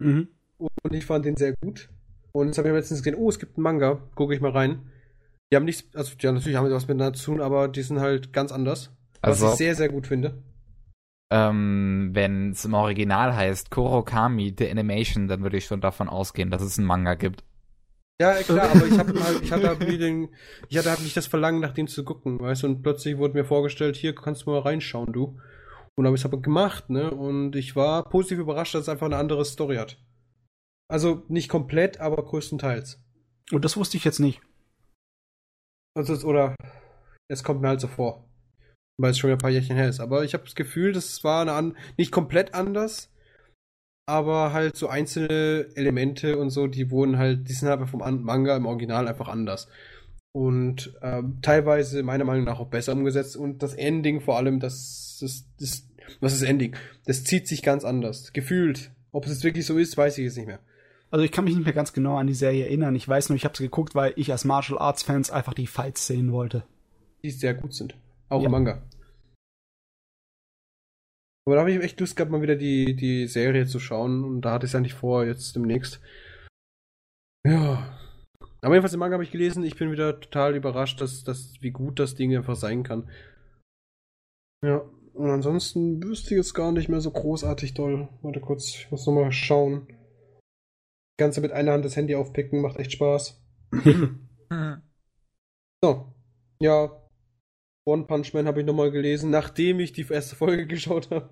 [0.00, 0.26] Mhm.
[0.58, 1.88] und ich fand den sehr gut.
[2.34, 4.90] Und jetzt habe ich letztens gesehen, oh, es gibt einen Manga, gucke ich mal rein.
[5.52, 8.00] Die haben nichts, also ja, natürlich haben sie was miteinander zu tun, aber die sind
[8.00, 8.90] halt ganz anders.
[9.22, 10.42] Was Also- ich sehr, sehr gut finde.
[11.32, 16.50] Ähm, wenn es im Original heißt Kurokami, The Animation, dann würde ich schon davon ausgehen,
[16.50, 17.44] dass es einen Manga gibt.
[18.20, 20.28] Ja, klar, aber ich habe halt, ich hatte halt nie den,
[20.68, 23.34] ich hatte halt nicht das Verlangen, nach dem zu gucken, weißt du, und plötzlich wurde
[23.34, 25.38] mir vorgestellt, hier kannst du mal reinschauen, du.
[25.96, 27.10] Und habe ich es aber gemacht, ne?
[27.10, 29.98] Und ich war positiv überrascht, dass es einfach eine andere Story hat.
[30.90, 33.00] Also nicht komplett, aber größtenteils.
[33.52, 34.40] Und das wusste ich jetzt nicht.
[35.96, 36.54] Also, oder
[37.28, 38.28] es kommt mir halt so vor.
[38.98, 40.00] Weil es schon ein paar Jährchen her ist.
[40.00, 43.10] Aber ich habe das Gefühl, das war eine an nicht komplett anders,
[44.06, 48.22] aber halt so einzelne Elemente und so, die wurden halt, die sind halt vom An
[48.22, 49.68] Manga im Original einfach anders.
[50.32, 53.36] Und ähm, teilweise meiner Meinung nach auch besser umgesetzt.
[53.36, 55.88] Und das Ending vor allem, das, das, das,
[56.20, 56.76] was ist das Ending?
[57.06, 58.32] Das zieht sich ganz anders.
[58.32, 58.90] Gefühlt.
[59.12, 60.60] Ob es jetzt wirklich so ist, weiß ich jetzt nicht mehr.
[61.14, 62.96] Also ich kann mich nicht mehr ganz genau an die Serie erinnern.
[62.96, 65.68] Ich weiß nur, ich habe sie geguckt, weil ich als Martial Arts Fans einfach die
[65.68, 66.64] Fights sehen wollte.
[67.22, 67.96] die sehr gut sind.
[68.28, 68.46] Auch Ja.
[68.46, 68.82] im Manga.
[71.46, 74.24] Aber da habe ich echt Lust gehabt, mal wieder die, die Serie zu schauen.
[74.24, 76.00] Und da hatte ich es eigentlich vor, jetzt demnächst.
[77.46, 77.96] Ja.
[78.60, 81.70] Aber jedenfalls im Manga habe ich gelesen, ich bin wieder total überrascht, dass, dass, wie
[81.70, 83.08] gut das Ding einfach sein kann.
[84.64, 84.78] Ja.
[85.12, 88.08] und ansonsten wüsste ich jetzt gar nicht mehr so großartig doll.
[88.22, 89.86] Warte kurz, ich muss nochmal schauen.
[91.16, 93.40] Ganze mit einer Hand das Handy aufpicken macht echt Spaß.
[95.82, 96.14] So.
[96.60, 96.90] Ja.
[97.84, 101.28] One Punch Man habe ich nochmal gelesen, nachdem ich die erste Folge geschaut habe.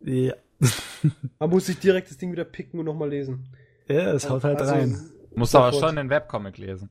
[0.00, 0.34] Ja.
[1.38, 3.48] Da muss ich direkt das Ding wieder picken und nochmal lesen.
[3.88, 4.96] Ja, es haut halt Also, rein.
[5.34, 6.90] Musst aber schon den Webcomic lesen.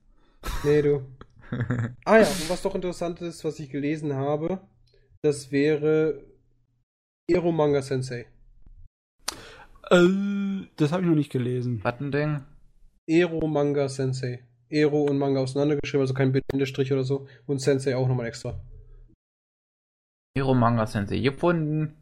[0.63, 1.05] Nee, du.
[2.05, 4.59] Ah ja, und was doch interessant ist, was ich gelesen habe,
[5.21, 6.25] das wäre
[7.29, 8.27] Ero Manga Sensei.
[9.91, 11.83] Äh, das habe ich noch nicht gelesen.
[11.83, 12.43] Was ein Ding?
[13.07, 14.47] Ero Manga Sensei.
[14.69, 17.27] Ero und Manga auseinandergeschrieben, also kein Bindestrich oder so.
[17.45, 18.63] Und Sensei auch nochmal extra.
[20.37, 21.97] Hero Manga Sensei gefunden.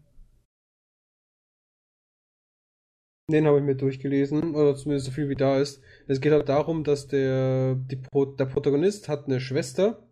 [3.31, 5.83] Den habe ich mir durchgelesen, oder zumindest so viel wie da ist.
[6.07, 10.07] Es geht halt darum, dass der, die Pro, der Protagonist hat eine Schwester,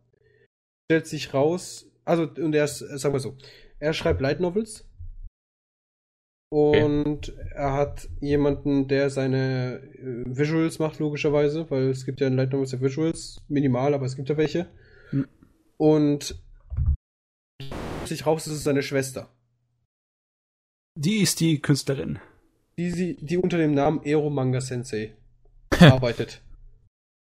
[0.86, 3.36] stellt sich raus, also, und er ist, sagen wir so,
[3.80, 4.87] er schreibt Light Novels
[6.50, 12.36] und er hat jemanden, der seine äh, Visuals macht, logischerweise, weil es gibt ja in
[12.38, 14.68] Light Novels ja Visuals, minimal, aber es gibt ja welche.
[15.10, 15.28] Hm.
[15.78, 16.42] Und
[18.06, 19.30] sich raus, das ist seine Schwester.
[20.98, 22.20] Die ist die Künstlerin.
[22.78, 25.14] Die, sie- die unter dem Namen Ero Manga Sensei
[25.80, 26.42] arbeitet.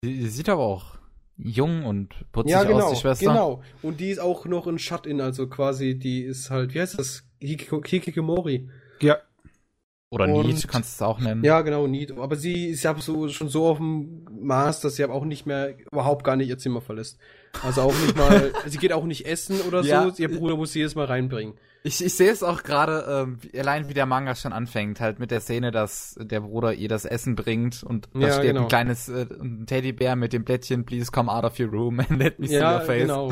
[0.05, 0.97] Die, die sieht aber auch
[1.37, 3.27] jung und putzig Ja, genau, aus, die Schwester.
[3.27, 3.63] genau.
[3.83, 7.25] Und die ist auch noch ein Shut-In, also quasi, die ist halt, wie heißt das?
[7.43, 8.69] Hikiko- Hikikomori.
[9.03, 9.19] Ja.
[10.11, 11.45] Oder Und- Need, kannst du es auch nennen.
[11.45, 12.13] Ja, genau, Need.
[12.19, 15.45] Aber sie ist ja so, schon so auf dem Maß, dass sie aber auch nicht
[15.45, 17.19] mehr, überhaupt gar nicht ihr Zimmer verlässt.
[17.63, 20.09] Also auch nicht mal, sie geht auch nicht essen oder Ja.
[20.09, 20.23] so.
[20.23, 21.55] Ihr Bruder muss sie jedes Mal reinbringen.
[21.85, 25.31] Ich, ich sehe es auch gerade, wie- allein wie der Manga schon anfängt, halt mit
[25.31, 28.63] der Szene, dass der Bruder ihr das Essen bringt und da Ja, steht genau.
[28.63, 32.19] ein kleines äh, ein Teddybär mit dem Blättchen, please come out of your room and
[32.19, 33.03] let me see Ja, your face.
[33.03, 33.31] genau.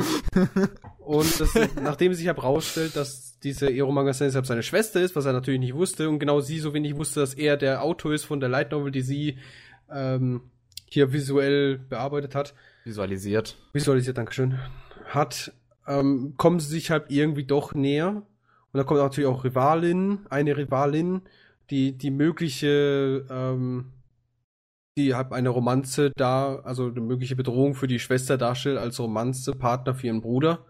[0.99, 5.33] Und das, nachdem sich herausstellt, dass diese Ero Manga Sensei seine Schwester ist, was er
[5.33, 8.41] natürlich nicht wusste, und genau sie so wenig wusste, dass er der Autor ist von
[8.41, 9.39] der Light Novel, die sie
[9.91, 10.43] ähm,
[10.87, 13.57] hier visuell bearbeitet hat, Visualisiert.
[13.73, 14.59] visualisiert, Dankeschön,
[15.07, 15.53] hat,
[15.87, 18.23] ähm, kommen sie sich halt irgendwie doch näher.
[18.73, 21.23] Und da kommt natürlich auch Rivalin, eine Rivalin,
[21.71, 23.93] die die mögliche, ähm,
[24.97, 29.95] die halt eine Romanze da, also eine mögliche Bedrohung für die Schwester darstellt als Romanze-Partner
[29.95, 30.65] für ihren Bruder.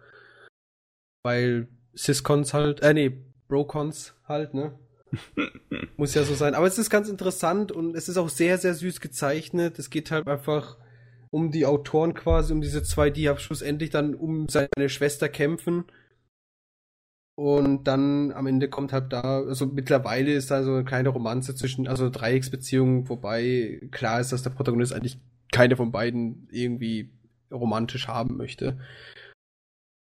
[1.22, 3.16] Weil Siscons halt, äh nee,
[3.48, 4.78] Brocons halt, ne?
[5.96, 6.54] Muss ja so sein.
[6.54, 9.78] Aber es ist ganz interessant und es ist auch sehr, sehr süß gezeichnet.
[9.78, 10.76] Es geht halt einfach
[11.30, 15.84] um die Autoren quasi, um diese zwei, die halt schlussendlich dann um seine Schwester kämpfen.
[17.38, 21.54] Und dann am Ende kommt halt da, also mittlerweile ist da so eine kleine Romanze
[21.54, 25.18] zwischen, also eine Dreiecksbeziehung, wobei klar ist, dass der Protagonist eigentlich
[25.52, 27.10] keine von beiden irgendwie
[27.50, 28.78] romantisch haben möchte.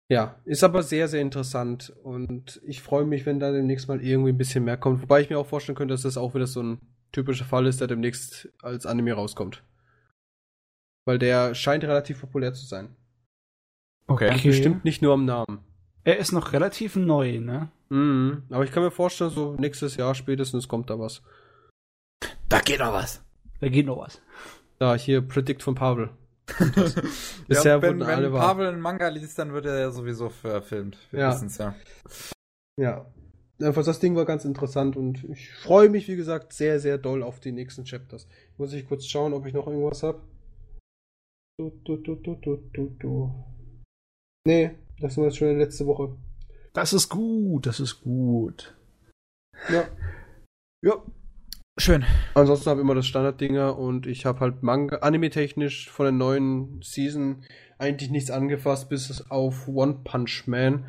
[0.08, 4.30] Ja, ist aber sehr, sehr interessant und ich freue mich, wenn da demnächst mal irgendwie
[4.30, 5.02] ein bisschen mehr kommt.
[5.02, 7.80] Wobei ich mir auch vorstellen könnte, dass das auch wieder so ein typischer Fall ist,
[7.80, 9.64] der demnächst als Anime rauskommt.
[11.06, 12.94] Weil der scheint relativ populär zu sein.
[14.06, 14.30] Okay.
[14.42, 15.58] Bestimmt nicht nur am Namen.
[16.04, 17.68] Er ist noch relativ neu, ne?
[17.88, 18.44] Mhm.
[18.50, 21.22] Aber ich kann mir vorstellen, so nächstes Jahr spätestens kommt da was.
[22.48, 23.24] Da geht noch was.
[23.60, 24.22] Da geht noch was.
[24.78, 26.10] Da, hier Predict von Pavel.
[26.58, 27.02] Ja,
[27.48, 28.54] Bisher wenn wurden wenn alle wahr.
[28.54, 30.96] Pavel einen Manga liest, dann wird er ja sowieso verfilmt.
[31.10, 31.30] Wir Ja.
[31.34, 31.74] wissen's ja.
[32.78, 33.06] Ja.
[33.58, 37.22] Jedenfalls, das Ding war ganz interessant und ich freue mich, wie gesagt, sehr, sehr doll
[37.22, 38.28] auf die nächsten Chapters.
[38.58, 40.20] Muss ich kurz schauen, ob ich noch irgendwas habe.
[41.58, 43.44] Du, du, du, du, du, du, du.
[44.46, 46.14] Nee, das war jetzt schon letzte Woche.
[46.74, 48.76] Das ist gut, das ist gut.
[49.70, 49.88] Ja.
[50.84, 51.02] Ja.
[51.78, 52.04] Schön.
[52.34, 56.80] Ansonsten habe ich immer das Standarddinger und ich habe halt Manga, anime-technisch von der neuen
[56.82, 57.44] Season
[57.78, 60.86] eigentlich nichts angefasst, bis auf One Punch Man.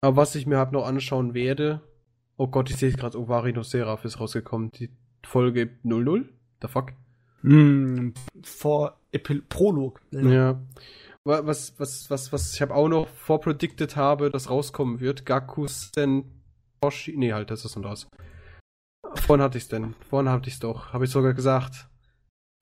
[0.00, 1.82] Aber was ich mir halt noch anschauen werde,
[2.38, 4.90] oh Gott, ich sehe gerade, Ovari no Seraph ist rausgekommen, die
[5.24, 6.28] Folge 00?
[6.62, 6.92] The fuck?
[7.42, 10.00] Hm, vor Epil Prolog.
[10.12, 10.62] Ja.
[11.24, 16.24] Wa- Was, was, was, was ich habe auch noch vorpredicted habe, dass rauskommen wird, Gakusen
[16.80, 18.08] Toshi, nee, halt, das ist noch raus.
[19.14, 21.88] Vorhin hatte ich's denn, vorhin hatte ich's doch, habe ich sogar gesagt.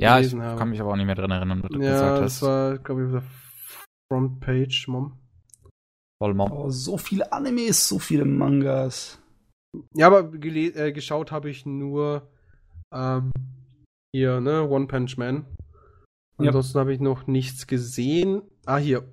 [0.00, 0.58] Ja, ich habe.
[0.58, 2.42] kann mich aber auch nicht mehr dran erinnern, was du Ja, gesagt das hast.
[2.42, 3.30] war, glaube ich, auf der
[4.12, 5.18] Frontpage, Mom.
[6.22, 6.52] Voll Mom.
[6.52, 9.18] Oh, so viele Animes, so viele Mangas.
[9.94, 12.28] Ja, aber gele- äh, geschaut habe ich nur
[12.92, 13.30] ähm,
[14.14, 15.46] hier, ne, One Punch Man.
[16.40, 16.48] Ja.
[16.48, 18.42] Ansonsten habe ich noch nichts gesehen.
[18.66, 19.04] Ah, hier.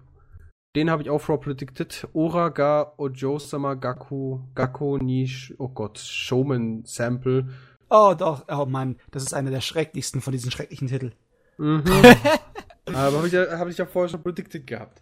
[0.78, 2.08] Den habe ich auch vorpredicted.
[2.14, 7.48] Ora ga Ojo-sama Gaku, Gaku ni, Sh- oh Gott, Showman Sample.
[7.90, 11.16] Oh, doch, oh Mann, das ist einer der schrecklichsten von diesen schrecklichen Titeln.
[11.58, 11.84] Mhm.
[12.86, 15.02] aber habe ich, ja, hab ich ja vorher schon predicted gehabt.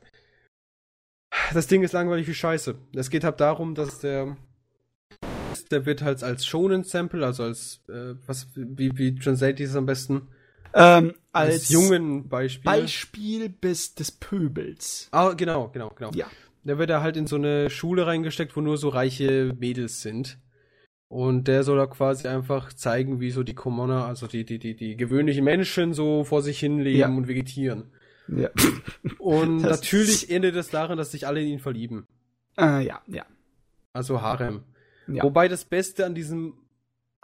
[1.53, 2.75] das Ding ist langweilig wie Scheiße.
[2.93, 4.37] Es geht halt darum, dass der
[5.71, 9.75] der wird halt als Shonen Sample, also als äh, was wie wie translate ich es
[9.75, 10.29] am besten?
[10.75, 12.63] Ähm, Als, als jungen Beispiel.
[12.65, 15.07] Beispiel bis des Pöbels.
[15.11, 16.11] Ah, genau, genau, genau.
[16.13, 16.27] Ja.
[16.63, 20.37] Der wird da halt in so eine Schule reingesteckt, wo nur so reiche Mädels sind.
[21.07, 24.75] Und der soll da quasi einfach zeigen, wie so die Commoner, also die, die, die,
[24.75, 27.07] die gewöhnlichen Menschen so vor sich hin leben Ja.
[27.07, 27.91] und vegetieren.
[28.27, 28.49] Ja.
[29.19, 32.07] Und Das natürlich endet es darin, dass sich alle in ihn verlieben.
[32.57, 33.23] Äh, ja, ja.
[33.93, 34.63] Also Harem.
[35.07, 35.21] Ja.
[35.23, 36.55] Wobei das Beste an diesem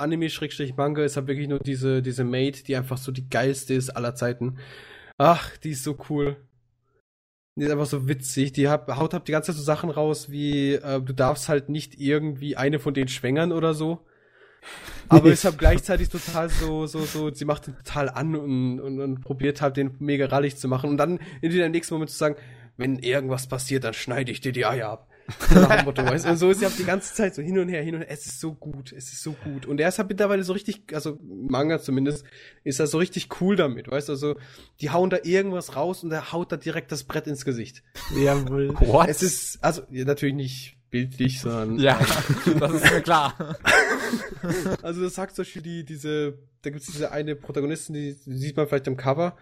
[0.01, 4.15] Anime-Manga ist halt wirklich nur diese, diese Maid, die einfach so die geilste ist aller
[4.15, 4.57] Zeiten.
[5.17, 6.37] Ach, die ist so cool.
[7.55, 8.53] Die ist einfach so witzig.
[8.53, 11.69] Die hat, haut halt die ganze Zeit so Sachen raus, wie äh, du darfst halt
[11.69, 14.05] nicht irgendwie eine von denen schwängern oder so.
[15.09, 18.99] Aber ist halt gleichzeitig total so, so, so, sie macht den total an und, und,
[18.99, 20.89] und probiert halt den mega rallig zu machen.
[20.89, 22.35] Und dann in dem nächsten Moment zu sagen,
[22.77, 25.10] wenn irgendwas passiert, dann schneide ich dir die Eier ab.
[25.49, 26.29] So nach dem Motto, weißt du?
[26.29, 28.11] Und so ist sie halt die ganze Zeit so hin und her, hin und her.
[28.11, 29.65] Es ist so gut, es ist so gut.
[29.65, 32.25] Und er ist halt mittlerweile so richtig, also Manga zumindest,
[32.63, 34.13] ist er so richtig cool damit, weißt du?
[34.13, 34.35] Also,
[34.79, 37.83] die hauen da irgendwas raus und er haut da direkt das Brett ins Gesicht.
[38.15, 38.73] Jawohl.
[38.79, 39.07] What?
[39.09, 41.79] Es ist, also, ja, natürlich nicht bildlich, sondern.
[41.79, 41.99] ja,
[42.59, 43.35] das ist mir klar.
[44.81, 48.57] Also, das sagt zum Beispiel die, diese, da gibt's diese eine Protagonistin, die, die sieht
[48.57, 49.37] man vielleicht im Cover.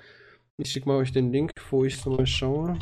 [0.58, 2.78] Ich schick mal euch den Link, wo ich so mal schaue.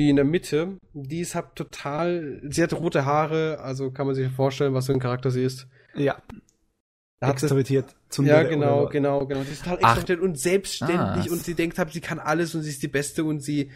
[0.00, 4.14] Die in der Mitte, die ist halt total, sie hat rote Haare, also kann man
[4.14, 5.66] sich vorstellen, was für ein Charakter sie ist.
[5.96, 6.22] Ja.
[7.20, 7.96] Da hat sie, Extrovertiert.
[8.08, 9.42] Zum ja, Oder- genau, oder- genau, genau.
[9.42, 11.32] Sie ist total extrovertiert und selbstständig Ah.
[11.32, 13.72] und sie denkt halt, sie kann alles und sie ist die Beste und sie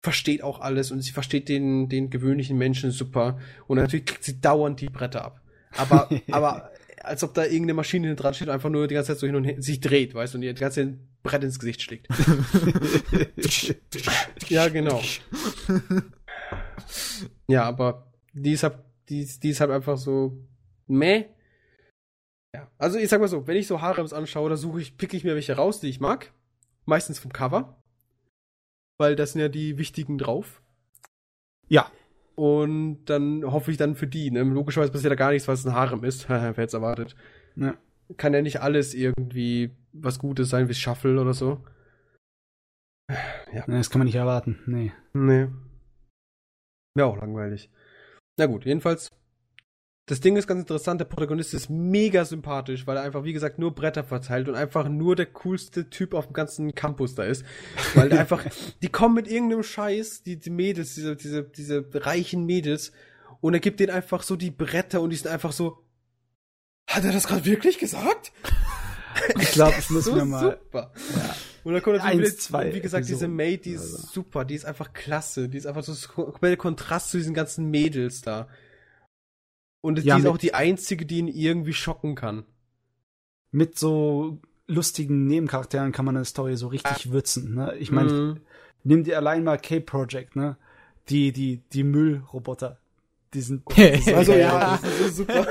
[0.00, 3.38] versteht auch alles und sie versteht den, den gewöhnlichen Menschen super.
[3.66, 5.40] Und natürlich kriegt sie dauernd die Bretter ab.
[5.76, 6.70] Aber, aber
[7.02, 9.34] als ob da irgendeine Maschine dran steht und einfach nur die ganze Zeit so hin
[9.34, 12.08] und her sich dreht, weißt du, und die ganze Zeit Brett ins Gesicht schlägt.
[14.48, 15.00] ja, genau.
[17.48, 20.38] Ja, aber die ist halt, die, ist- die ist halt einfach so
[20.86, 21.24] meh.
[22.54, 25.16] Ja, also ich sag mal so, wenn ich so Harems anschaue, da suche ich, picke
[25.16, 26.32] ich mir welche raus, die ich mag.
[26.86, 27.82] Meistens vom Cover.
[28.98, 30.62] Weil das sind ja die wichtigen drauf.
[31.68, 31.90] Ja.
[32.36, 34.42] Und dann hoffe ich dann für die, ne?
[34.44, 36.24] Logischerweise passiert da gar nichts, weil es ein Harem ist.
[36.28, 37.16] Wer hätte es erwartet.
[37.56, 37.76] Ja.
[38.16, 41.64] Kann ja nicht alles irgendwie was Gutes sein, wie Shuffle oder so.
[43.10, 44.58] Nee, Das kann man nicht erwarten.
[44.66, 44.92] Nee.
[45.12, 45.48] Nee.
[46.94, 47.70] Wäre auch langweilig.
[48.36, 49.10] Na gut, jedenfalls.
[50.06, 53.58] Das Ding ist ganz interessant, der Protagonist ist mega sympathisch, weil er einfach, wie gesagt,
[53.58, 57.44] nur Bretter verteilt und einfach nur der coolste Typ auf dem ganzen Campus da ist.
[57.94, 58.44] Weil einfach,
[58.80, 62.92] die kommen mit irgendeinem Scheiß, die, die Mädels, diese, diese, diese reichen Mädels,
[63.40, 65.84] und er gibt denen einfach so die Bretter und die sind einfach so,
[66.88, 68.32] hat er das gerade wirklich gesagt?
[69.40, 70.40] Ich glaube, ich muss so mir mal.
[70.62, 70.92] super.
[71.64, 74.08] Und dann kommt natürlich Eins, zwei wie gesagt, diese Episoden Maid, die ist oder so.
[74.12, 77.70] super, die ist einfach klasse, die ist einfach so das komplette Kontrast zu diesen ganzen
[77.70, 78.48] Mädels da.
[79.80, 82.44] Und Ja, die ist auch die einzige, die ihn irgendwie schocken kann.
[83.50, 87.54] Mit so lustigen Nebencharakteren kann man eine Story so richtig würzen.
[87.54, 87.74] Ne?
[87.78, 88.40] Ich meine, Mhm.
[88.84, 90.56] nimm dir allein mal K-Project, ne?
[91.08, 92.78] Die, die, die Müllroboter.
[93.34, 93.62] Die sind.
[93.76, 95.46] die sind also ja, das ist so super.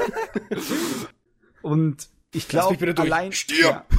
[1.62, 3.86] Und ich glaube, allein, Stirb!
[3.90, 3.98] ja,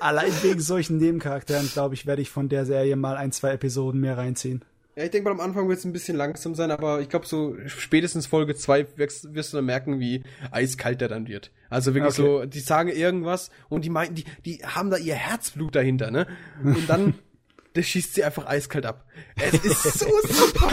[0.00, 4.00] allein wegen solchen Nebencharakteren, glaube ich, werde ich von der Serie mal ein, zwei Episoden
[4.00, 4.64] mehr reinziehen.
[4.96, 7.24] Ja, ich denke mal, am Anfang wird es ein bisschen langsam sein, aber ich glaube,
[7.24, 11.52] so spätestens Folge 2 wirst, wirst du dann merken, wie eiskalt der dann wird.
[11.70, 12.22] Also wirklich Okay.
[12.22, 16.26] so, die sagen irgendwas und die meinten, die, die haben da ihr Herzblut dahinter, ne?
[16.64, 17.14] Und dann,
[17.76, 19.06] der schießt sie einfach eiskalt ab.
[19.36, 20.72] Es ist so super.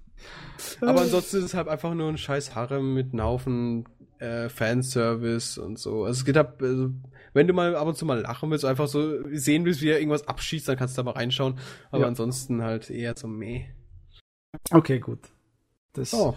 [0.80, 3.84] aber ansonsten ist es halt einfach nur ein scheiß Harem mit einem Haufen
[4.22, 6.04] äh, Fanservice und so.
[6.04, 6.90] Also es geht ab, also,
[7.32, 9.98] wenn du mal ab und zu mal lachen willst, einfach so sehen willst, wie er
[9.98, 11.58] irgendwas abschießt, dann kannst du da mal reinschauen.
[11.90, 12.08] Aber Ja.
[12.08, 13.66] ansonsten halt eher so meh.
[14.70, 15.20] Okay, gut.
[15.94, 16.34] Das, Oh.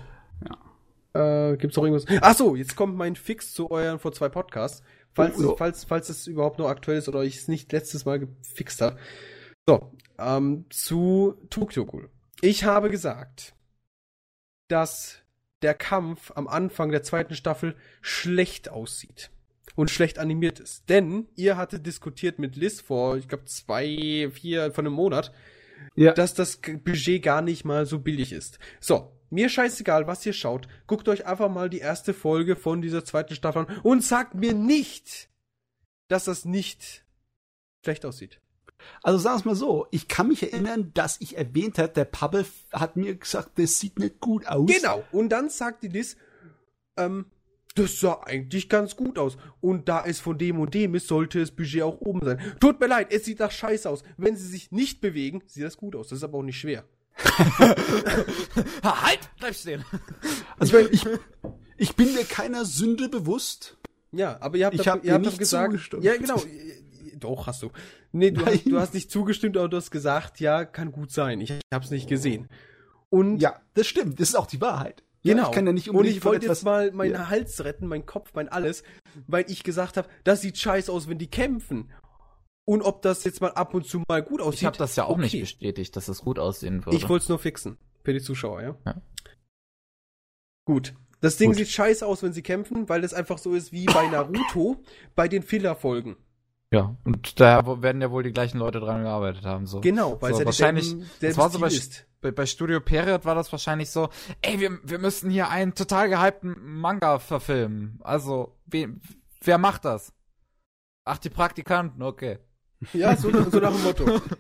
[1.14, 1.52] Ja.
[1.52, 2.06] Äh, gibt's noch irgendwas?
[2.22, 4.84] Ach so, jetzt kommt mein Fix zu euren vor zwei Podcasts.
[5.14, 8.20] Falls, Oh, falls, falls es überhaupt noch aktuell ist oder ich es nicht letztes Mal
[8.20, 8.98] gefixt habe.
[9.68, 12.10] So, ähm, zu Tokyo Ghoul.
[12.42, 13.56] Ich habe gesagt,
[14.68, 15.22] dass
[15.66, 19.32] der Kampf am Anfang der zweiten Staffel schlecht aussieht
[19.76, 20.88] und schlecht animiert ist.
[20.90, 25.34] Denn ihr hattet diskutiert mit Liz vor, ich glaube, zwei, vier, von einem Monat,
[25.96, 26.14] Ja.
[26.14, 28.60] dass das Budget gar nicht mal so billig ist.
[28.80, 30.68] So, mir scheißegal, was ihr schaut.
[30.86, 34.54] Guckt euch einfach mal die erste Folge von dieser zweiten Staffel an und sagt mir
[34.54, 35.30] nicht,
[36.10, 37.04] dass das nicht
[37.84, 38.40] schlecht aussieht.
[39.04, 42.06] Also sagen wir es mal so, ich kann mich erinnern, dass ich erwähnt habe, der
[42.06, 44.70] Pabbe hat mir gesagt, das sieht nicht gut aus.
[44.70, 45.04] Genau.
[45.12, 46.18] Und dann sagt die Liz,
[46.98, 47.26] ähm,
[47.76, 49.38] das sah eigentlich ganz gut aus.
[49.60, 52.40] Und da es von dem und dem ist, sollte das Budget auch oben sein.
[52.62, 54.04] Tut mir leid, es sieht nach Scheiß aus.
[54.18, 56.08] Wenn sie sich nicht bewegen, sieht das gut aus.
[56.08, 56.86] Das ist aber auch nicht schwer.
[58.84, 59.20] halt!
[59.40, 59.84] Bleib stehen!
[60.58, 61.06] Also ich,
[61.78, 63.78] ich bin mir keiner Sünde bewusst.
[64.12, 66.04] Ja, aber ihr habt, Ich hab ihr habt gesagt, zugestimmt.
[66.04, 66.42] ja genau,
[67.20, 67.72] doch hast du.
[68.12, 71.42] Nee, du, hast, du hast nicht zugestimmt, aber du hast gesagt, ja, kann gut sein.
[71.42, 72.48] Ich hab's nicht gesehen.
[73.10, 74.20] Und Ja, das stimmt.
[74.20, 75.04] Das ist auch die Wahrheit.
[75.24, 75.44] Genau.
[75.44, 77.30] Ja, ich kann ja nicht und unbedingt ich von wollte jetzt mal meinen Ja.
[77.30, 78.84] Hals retten, meinen Kopf, mein alles,
[79.26, 81.92] weil ich gesagt habe, das sieht scheiße aus, wenn die kämpfen.
[82.68, 84.62] Und ob das jetzt mal ab und zu mal gut aussieht.
[84.62, 85.42] Ich habe das ja auch nicht okay.
[85.42, 86.98] bestätigt, dass es gut aussehen würde.
[86.98, 87.78] Ich wollte es nur fixen.
[88.04, 88.78] Für die Zuschauer, ja?
[88.86, 89.02] Ja.
[90.66, 90.96] Gut.
[91.22, 91.58] Das Ding Gut.
[91.58, 94.84] sieht scheiße aus, wenn sie kämpfen, weil es einfach so ist wie bei Naruto
[95.16, 96.18] bei den Filler-Folgen.
[96.72, 99.66] Ja, und da werden ja wohl die gleichen Leute dran gearbeitet haben.
[99.68, 99.82] So.
[99.82, 102.06] Genau, weil So, es ja wahrscheinlich- das selbes war so bei, ist.
[102.22, 104.10] bei, bei Studio Period war das wahrscheinlich so,
[104.42, 108.00] ey, wir, wir müssen hier einen total gehypten Manga verfilmen.
[108.04, 108.90] Also, we,
[109.42, 110.12] wer macht das?
[111.06, 112.40] Ach, die Praktikanten, okay.
[112.94, 114.22] Ja, so, so nach dem Motto.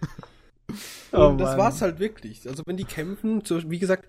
[1.12, 2.50] Oh das war's halt wirklich.
[2.50, 4.06] Also wenn die kämpfen, so, wie gesagt,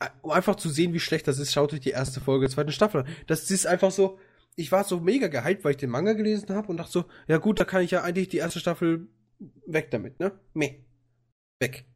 [0.00, 2.54] äh, um einfach zu sehen, wie schlecht das ist, schaut euch die erste Folge der
[2.54, 3.08] zweiten Staffel an.
[3.26, 4.18] Das ist einfach so,
[4.58, 7.38] ich war so mega gehypt, weil ich den Manga gelesen habe und dachte so, ja
[7.38, 9.06] gut, da kann ich ja eigentlich die erste Staffel
[9.66, 10.32] weg damit, ne?
[10.52, 10.80] Meh.
[11.60, 11.86] Weg.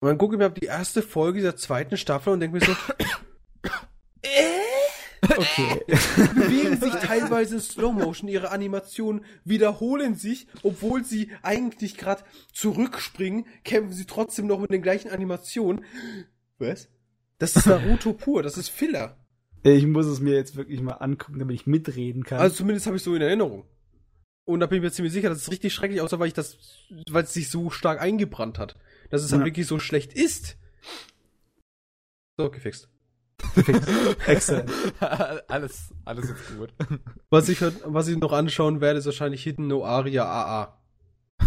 [0.00, 2.64] Und dann gucke ich mir ab die erste Folge dieser zweiten Staffel und denke mir
[2.64, 2.72] so,
[5.22, 5.80] Okay.
[6.34, 13.46] bewegen sich teilweise in Slow Motion, ihre Animationen wiederholen sich, obwohl sie eigentlich gerade zurückspringen,
[13.62, 15.84] kämpfen sie trotzdem noch mit den gleichen Animationen.
[16.58, 16.88] Was?
[17.38, 19.19] Das ist Naruto pur, das ist Filler.
[19.62, 22.40] Ich muss es mir jetzt wirklich mal angucken, damit ich mitreden kann.
[22.40, 23.64] Also zumindest habe ich so in Erinnerung.
[24.46, 26.56] Und da bin ich mir ziemlich sicher, dass es richtig schrecklich aussah, weil ich das,
[27.10, 28.76] weil es sich so stark eingebrannt hat.
[29.10, 29.46] Dass es halt Ja.
[29.46, 30.56] wirklich so schlecht ist.
[32.38, 32.88] So, gefixt.
[34.26, 34.70] Exzellent.
[35.48, 36.72] alles, alles ist gut.
[37.30, 40.78] Was ich, halt- was ich noch anschauen werde, ist wahrscheinlich Hidden no Aria AA.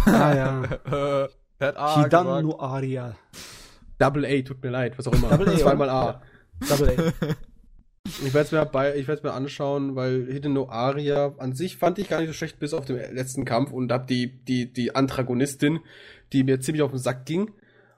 [0.06, 0.64] Ah ja.
[0.64, 1.28] Äh,
[1.60, 2.42] Hat A Hidan gesagt.
[2.44, 3.16] no Aria.
[3.98, 5.28] Double A, tut mir leid, was auch immer.
[5.30, 5.88] Double A, Zweimal?
[5.90, 6.22] A.
[6.68, 7.34] Double A.
[8.06, 11.76] Ich werde es mir, bei- ich werd's mir anschauen, weil Hidden no Aria an sich
[11.78, 14.70] fand ich gar nicht so schlecht bis auf den letzten Kampf und hab die, die,
[14.72, 15.80] die Antagonistin,
[16.32, 17.50] die mir ziemlich auf den Sack ging.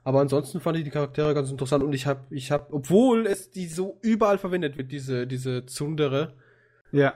[0.05, 3.51] Aber ansonsten fand ich die Charaktere ganz interessant und ich hab, ich hab, obwohl es
[3.51, 6.35] die so überall verwendet wird, diese, diese Zundere,
[6.93, 7.15] Ja.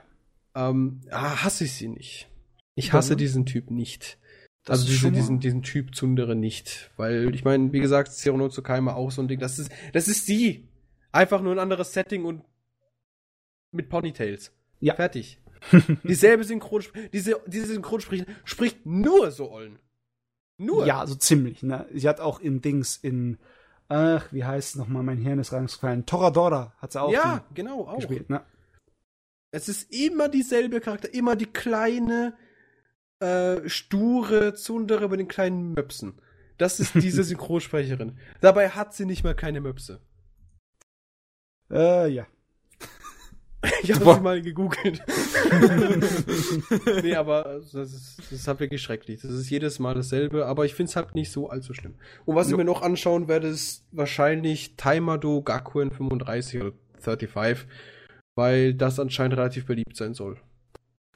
[0.54, 2.28] ähm, ah, hasse ich sie nicht.
[2.76, 3.20] Ich hasse Warum?
[3.20, 4.18] diesen Typ nicht.
[4.66, 6.92] Das also diese, diesen, diesen Typ Zundere nicht.
[6.98, 9.40] Weil, ich meine, wie gesagt, Zero no Tsukaima auch so ein Ding.
[9.40, 10.68] Das ist, das ist sie.
[11.14, 12.44] Einfach nur ein anderes Setting und
[13.72, 14.52] mit Ponytails.
[14.80, 14.96] Ja.
[14.96, 15.40] Fertig.
[16.04, 19.80] Dieselbe Synchronsprecherin, diese, diese Synchronsprecherin spricht nur so Ollen.
[20.58, 20.86] Nur.
[20.86, 21.88] Ja, so ziemlich, ne?
[21.94, 23.38] Sie hat auch in Dings in,
[23.88, 26.06] ach, wie heißt es nochmal, mein Hirn ist reingefallen.
[26.06, 27.96] Toradora hat sie auch ja, genau, auch.
[27.96, 28.44] gespielt, ne?
[29.52, 32.36] Es ist immer dieselbe Charakter, immer die kleine,
[33.20, 36.22] äh, sture Zundere mit den kleinen Möpsen.
[36.58, 38.18] Das ist diese Synchronsprecherin.
[38.40, 40.00] Dabei hat sie nicht mal keine Möpse.
[41.72, 42.28] Äh, ja.
[43.84, 45.02] Ich habe sie mal gegoogelt.
[47.04, 49.22] nee, aber das ist, das ist halt wirklich schrecklich.
[49.22, 51.96] Das ist jedes Mal dasselbe, aber ich finde es halt nicht so allzu schlimm.
[52.26, 52.58] Und was ich Jo.
[52.58, 57.68] mir noch anschauen werde, ist wahrscheinlich Taimado Gakuen 35 oder 35,
[58.36, 60.38] weil das anscheinend relativ beliebt sein soll.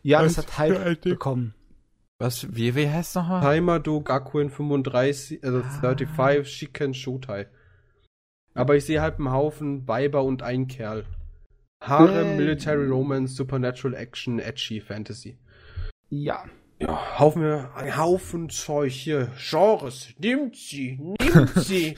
[0.04, 1.54] Ja, das Was hat Hype bekommen.
[2.20, 3.42] Was, wie, wie heißt nochmal?
[3.42, 5.70] Taimado Gakuen 35, also Ah.
[5.82, 7.48] 35 Shiken Shotai.
[8.54, 11.06] Aber ich sehe halt einen Haufen Weiber und einen Kerl.
[11.82, 12.38] Harem, Äh.
[12.38, 15.38] Military Romance, Supernatural Action, Edgy Fantasy.
[16.10, 16.46] Ja.
[16.80, 19.32] Ja, Haufen, ein Haufen Zeug hier.
[19.38, 20.10] Genres.
[20.20, 21.96] Nimmt sie, nimmt sie.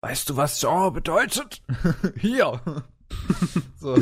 [0.00, 1.62] Weißt du, was Genre bedeutet?
[2.18, 2.60] Hier.
[3.78, 3.96] so.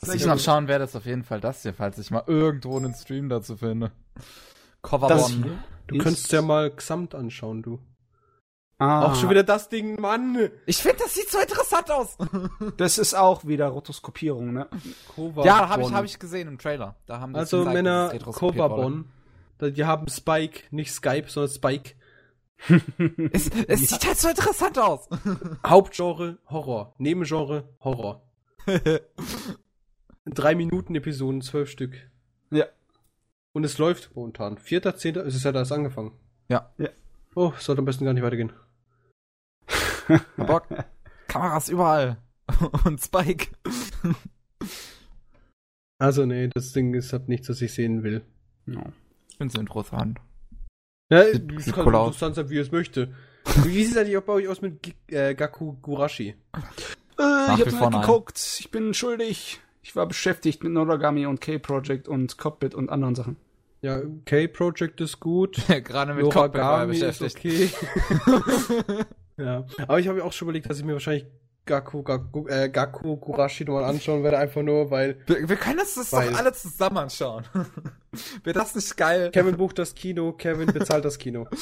[0.00, 2.76] Was ich noch schauen werde, ist auf jeden Fall das hier, falls ich mal irgendwo
[2.76, 3.92] einen Stream dazu finde.
[4.82, 5.58] Cover Das One.
[5.86, 7.78] Du könntest ja mal Xamt anschauen, du.
[8.78, 10.50] Ah, Auch schon wieder das Ding, Mann.
[10.66, 12.18] Ich finde, das sieht so interessant aus.
[12.76, 14.68] Das ist auch wieder Rotoskopierung, ne?
[15.44, 16.96] ja, habe ich, hab ich gesehen im Trailer.
[17.06, 18.12] Da haben die Also Männer.
[18.18, 19.10] Kovabon.
[19.60, 21.94] Die haben Spike, nicht Skype, sondern Spike.
[23.32, 25.08] Es, es sieht halt so interessant aus.
[25.66, 26.94] Hauptgenre, Horror.
[26.98, 28.22] Nebengenre, Horror.
[30.24, 31.94] Drei Minuten Episoden, zwölf Stück.
[32.50, 32.64] Ja.
[33.52, 34.58] Und es läuft momentan.
[34.58, 36.12] Vierter, zehnter, es ist ja da erst angefangen.
[36.48, 36.70] Ja.
[36.78, 36.88] Ja.
[37.34, 38.52] Oh, es sollte am besten gar nicht weitergehen.
[40.36, 40.62] Aber
[41.28, 42.18] Kameras überall.
[42.84, 43.48] Und Spike.
[45.98, 48.22] Also nee, das Ding ist halt nichts, was ich sehen will.
[48.66, 48.84] Ja.
[49.30, 50.18] Ich finde es interessant.
[51.10, 52.06] Ja, Sieht- es sieht kann cool so aus.
[52.08, 53.14] interessant sein, wie es möchte.
[53.64, 56.34] Wie sieht es eigentlich auch bei euch aus mit G äh, Gaku Gurashi?
[57.18, 58.56] Äh, ich hab's nicht geguckt.
[58.60, 59.60] Ich bin schuldig.
[59.82, 63.36] Ich war beschäftigt mit Noragami und K-Project und Cockpit und anderen Sachen.
[63.82, 65.62] Ja, K-Project ist gut.
[65.84, 67.76] Gerade mit Cockpit war er Noragami ist beschäftigt.
[68.26, 69.04] okay.
[69.36, 69.64] Ja.
[69.82, 71.26] Aber ich habe mir auch schon überlegt, dass ich mir wahrscheinlich
[71.64, 76.12] Gaku, Gaku, äh, Gaku Kurashi nochmal anschauen werde, einfach nur, weil Wir, wir können das
[76.12, 77.44] Weil- doch alle zusammen anschauen.
[78.44, 79.30] Wäre das nicht geil?
[79.32, 81.46] Kevin bucht das Kino, Kevin bezahlt das Kino.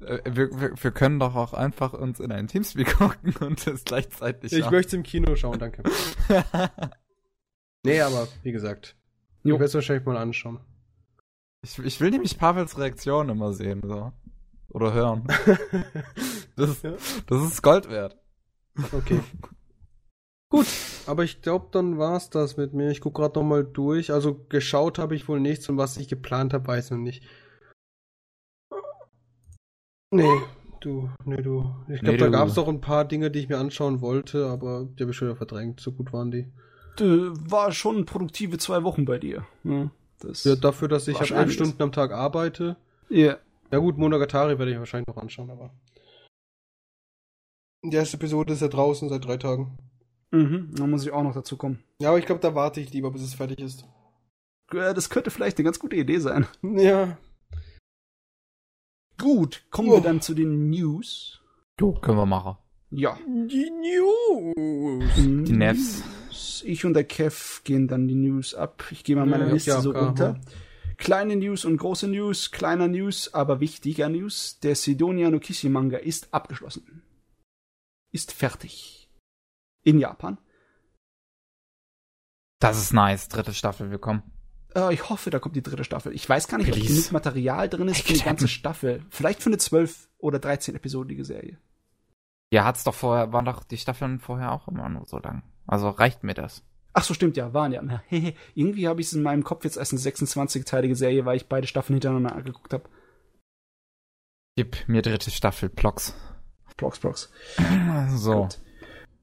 [0.00, 3.82] Äh, wir, wir, wir können doch auch einfach uns in ein Teamspeak gucken und das
[3.82, 4.70] gleichzeitig Ich schauen.
[4.70, 5.82] möchte im Kino schauen, danke.
[7.84, 8.96] nee, aber wie gesagt,
[9.42, 9.54] Jo.
[9.54, 10.60] ich werde es wahrscheinlich mal anschauen.
[11.62, 14.12] Ich, ich will nämlich Pavels Reaktion immer sehen, so.
[14.72, 15.26] Oder hören.
[16.56, 16.94] Das, Ja.
[17.28, 18.16] das ist Gold wert.
[18.92, 19.20] Okay.
[20.50, 20.66] Gut,
[21.06, 22.90] aber ich glaube, dann war's das mit mir.
[22.90, 24.10] Ich guck gerade noch mal durch.
[24.10, 27.22] Also geschaut habe ich wohl nichts und was ich geplant habe, weiß noch nicht.
[30.10, 30.40] Nee,
[30.80, 31.74] du, nee, du.
[31.88, 34.86] Ich glaube, Nee, da es doch ein paar Dinge, die ich mir anschauen wollte, aber
[34.86, 35.80] die habe ich schon wieder verdrängt.
[35.80, 36.50] So gut waren die.
[36.98, 39.46] War schon produktive zwei Wochen bei dir.
[39.64, 39.90] Ja,
[40.20, 41.52] das, Ja, dafür, dass ich War ab elf.
[41.52, 42.76] Stunden am Tag arbeite.
[43.08, 43.36] ja.
[43.70, 45.70] Ja gut, Monogatari werde ich wahrscheinlich noch anschauen, aber.
[47.84, 49.76] Die erste Episode ist ja draußen seit drei Tagen.
[50.30, 51.82] Mhm, da muss ich auch noch dazu kommen.
[52.00, 53.84] Ja, aber ich glaube, da warte ich lieber, bis es fertig ist.
[54.72, 56.46] Äh, Das könnte vielleicht eine ganz gute Idee sein.
[56.62, 57.16] Ja.
[59.20, 59.94] Gut, kommen Oh.
[59.94, 61.40] wir dann zu den News.
[61.80, 62.56] Jo, können wir machen.
[62.90, 63.18] Ja.
[63.26, 65.14] Die News.
[65.46, 66.02] Die Nevs.
[66.64, 68.84] Ich und der Kev gehen dann die News ab.
[68.90, 70.40] Ich gehe mal meine Ja, Liste ja, so runter.
[70.98, 74.58] Kleine News und große News, kleiner News, aber wichtiger News.
[74.60, 77.02] Der Sidonia no Kishi Manga ist abgeschlossen.
[78.10, 79.08] Ist fertig.
[79.84, 80.38] In Japan.
[82.58, 83.28] Das ist nice.
[83.28, 84.24] Dritte Staffel, willkommen.
[84.74, 86.12] Äh, ich hoffe, da kommt die dritte Staffel.
[86.14, 86.94] Ich weiß gar nicht, ob Release.
[86.94, 88.48] genug Material drin ist für die ganze.
[88.48, 89.06] Staffel.
[89.08, 91.58] Vielleicht für eine 12 oder 13 episodige Serie.
[92.50, 95.44] Ja, hat's doch vorher, waren doch die Staffeln vorher auch immer nur so lang.
[95.66, 96.64] Also reicht mir das.
[96.98, 98.02] Ach so, stimmt, ja, waren ja.
[98.08, 101.46] Hehe, Irgendwie habe ich es in meinem Kopf jetzt als eine 26-teilige Serie, weil ich
[101.46, 102.88] beide Staffeln hintereinander angeguckt habe.
[104.56, 106.14] Gib mir dritte Staffel, Plox.
[106.76, 107.30] Prox, Prox.
[108.16, 108.42] So.
[108.42, 108.58] Gut.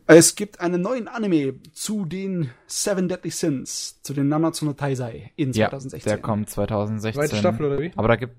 [0.07, 5.31] Es gibt einen neuen Anime zu den Seven Deadly Sins, zu den Nanatsu no Taizai
[5.35, 6.09] in Ja, 2016.
[6.09, 7.21] der kommt 2016.
[7.21, 7.91] Zweite Staffel oder wie?
[7.97, 8.35] Aber da gibt.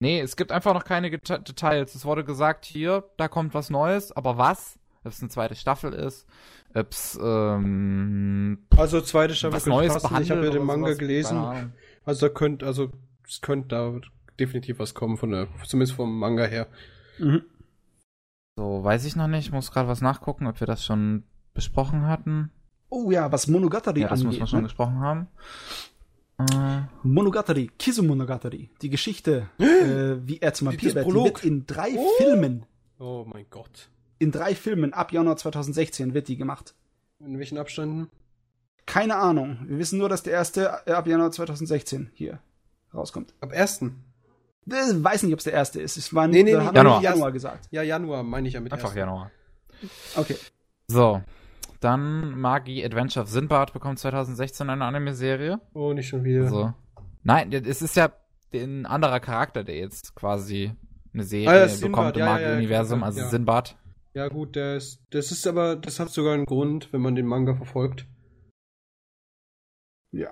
[0.00, 1.94] Nee, es gibt einfach noch keine Geta- Details.
[1.94, 4.78] Es wurde gesagt, hier, da kommt was Neues, aber was?
[5.04, 6.26] Ob es eine zweite Staffel ist,
[6.74, 10.08] ob es ähm, Also zweite Staffel was könnte Neues passen.
[10.08, 11.72] behandelt Ich habe ja den Manga gelesen.
[12.04, 12.90] Also da könnte, also
[13.26, 13.92] es könnte da
[14.38, 16.66] definitiv was kommen von der, zumindest vom Manga her.
[17.18, 17.42] Mhm.
[18.56, 19.52] So, weiß ich noch nicht.
[19.52, 22.50] Muss gerade was nachgucken, ob wir das schon besprochen hatten.
[22.88, 24.40] Oh ja, was Monogatari Ja, das muss angeht.
[24.40, 24.64] man schon ne?
[24.64, 25.26] gesprochen haben.
[26.38, 28.70] Äh, Monogatari, Kizu Monogatari.
[28.82, 32.08] Die Geschichte, äh, wie er zum Vampir das wird, wird in drei Oh.
[32.18, 32.66] Filmen,
[32.98, 33.88] Oh mein Gott.
[34.24, 36.74] In drei Filmen ab Januar 2016 wird die gemacht.
[37.20, 38.08] In welchen Abständen?
[38.86, 39.58] Keine Ahnung.
[39.66, 42.40] Wir wissen nur, dass der erste äh, ab Januar 2016 hier
[42.92, 43.34] rauskommt.
[43.40, 43.82] Ab 1.
[44.66, 45.98] Ich weiß nicht, ob es der erste ist.
[45.98, 47.02] Es war Nee, nee, nee, haben Januar.
[47.02, 47.68] Januar gesagt.
[47.70, 48.96] Ja, Januar meine ich ja mit einfach 1..
[48.96, 49.30] Januar.
[50.16, 50.36] Okay.
[50.88, 51.22] So.
[51.80, 55.60] Dann Magi Adventure of Sinbad bekommt 2016 eine Anime-Serie.
[55.74, 56.48] Oh, nicht schon wieder.
[56.48, 56.72] So.
[57.22, 58.10] Nein, es ist ja
[58.54, 60.72] ein anderer Charakter, der jetzt quasi
[61.12, 63.28] eine Serie Ah, ja, Sinbad, bekommt im ja, ja, ja, Magi-Universum, also ja.
[63.28, 63.76] Sinbad.
[64.14, 67.54] Ja gut, ist, das ist aber, das hat sogar einen Grund, wenn man den Manga
[67.54, 68.06] verfolgt.
[70.12, 70.28] Ja.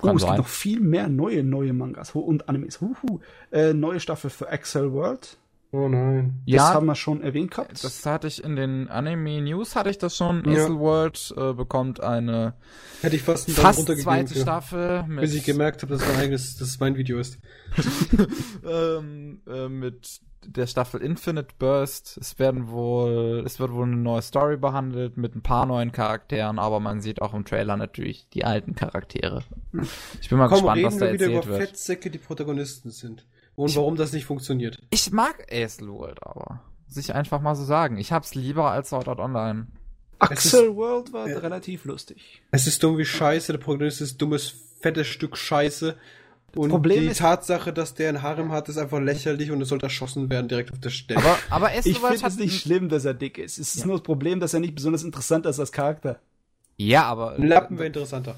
[0.00, 0.30] Oh, es sein.
[0.30, 2.80] gibt noch viel mehr neue, neue Mangas und Animes.
[2.80, 3.20] Huhu.
[3.52, 5.36] Äh, neue Staffel für Excel World.
[5.72, 6.40] Oh nein.
[6.46, 7.84] Das Ja, haben wir schon erwähnt gehabt.
[7.84, 10.42] das hatte ich in den Anime-News, hatte ich das schon.
[10.46, 10.64] Ja.
[10.64, 12.54] Acel World äh, bekommt eine
[13.02, 16.56] Hätte ich fast fast zweite für, Staffel mit, bis ich gemerkt habe, dass mein eigenes,
[16.56, 17.38] dass es mein Video ist.
[18.66, 22.18] ähm, äh, mit der Staffel Infinite Burst.
[22.20, 26.58] Es werden wohl, es wird wohl eine neue Story behandelt mit ein paar neuen Charakteren,
[26.58, 29.42] aber man sieht auch im Trailer natürlich die alten Charaktere.
[30.20, 31.68] Ich bin mal Komm, gespannt, reden was da wir wieder erzählt über wird.
[31.68, 33.24] Fettsäcke, die Protagonisten sind.
[33.54, 34.78] Und warum das nicht funktioniert.
[34.90, 37.96] Ich mag Acel World, aber muss ich einfach mal so sagen.
[37.96, 39.66] Ich hab's lieber als Sword Art Online.
[40.18, 41.38] Axel World war Ja.
[41.38, 42.42] relativ lustig.
[42.50, 45.96] Es ist dumm wie Scheiße, der Protagonist ist dummes, fettes Stück Scheiße.
[46.58, 49.68] Und Problem die ist- Tatsache, dass der ein Harem hat, ist einfach lächerlich und es
[49.68, 51.20] sollte erschossen werden direkt auf der Stelle.
[51.20, 53.58] Aber, aber finde hat es nicht schlimm, dass er dick ist.
[53.58, 53.86] Es ist Ja.
[53.86, 56.18] nur das Problem, dass er nicht besonders interessant ist als Charakter.
[56.76, 58.36] Ja, aber Lappen wäre interessanter.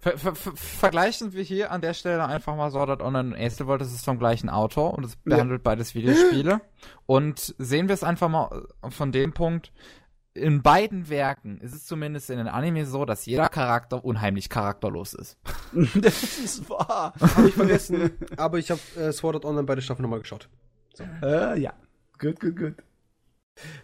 [0.00, 3.40] Ver ver ver vergleichen wir hier an der Stelle einfach mal Sword Art Online und
[3.40, 3.80] Acel World.
[3.82, 6.60] Das ist vom gleichen Autor und es behandelt beides Videospiele.
[7.06, 9.70] Und sehen wir es einfach mal von dem Punkt.
[10.34, 15.12] In beiden Werken ist es zumindest in den Anime so, dass jeder Charakter unheimlich charakterlos
[15.12, 15.36] ist.
[15.94, 17.12] das ist wahr.
[17.20, 18.10] Habe ich vergessen.
[18.36, 20.48] aber ich habe äh, Sword Art Online beide Staffeln nochmal geschaut.
[21.22, 21.74] äh, ja.
[22.18, 22.74] Gut, gut, gut.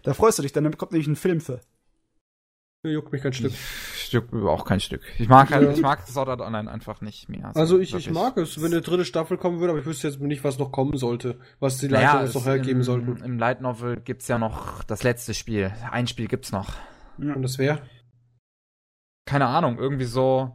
[0.02, 1.60] Da freust du dich, dann kommt nämlich ein Film für.
[2.84, 3.52] Juckt mich kein Stück.
[3.52, 5.02] Stück, auch kein Stück.
[5.18, 5.72] Ich mag halt, Ja.
[5.72, 7.50] ich mag Sword Art Online einfach nicht mehr.
[7.56, 8.14] Also ich, ich wirklich.
[8.14, 10.70] mag es, wenn eine dritte Staffel kommen würde, aber ich wüsste jetzt nicht, was noch
[10.70, 13.16] kommen sollte, was die Leute Naja, noch es- hergeben im, sollten.
[13.24, 15.72] Im Light Novel gibt's ja noch das letzte Spiel.
[15.90, 16.72] Ein Spiel gibt's noch.
[17.18, 17.82] Und das wäre?
[19.26, 20.54] Keine Ahnung, irgendwie so.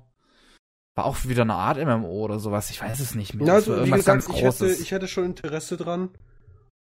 [0.95, 2.69] War auch wieder eine Art MMO oder sowas.
[2.69, 3.47] Ich weiß es nicht mehr.
[3.47, 6.09] Ja, also, wie irgendwas gesagt, ganz ich hätte, ich hätte schon Interesse dran.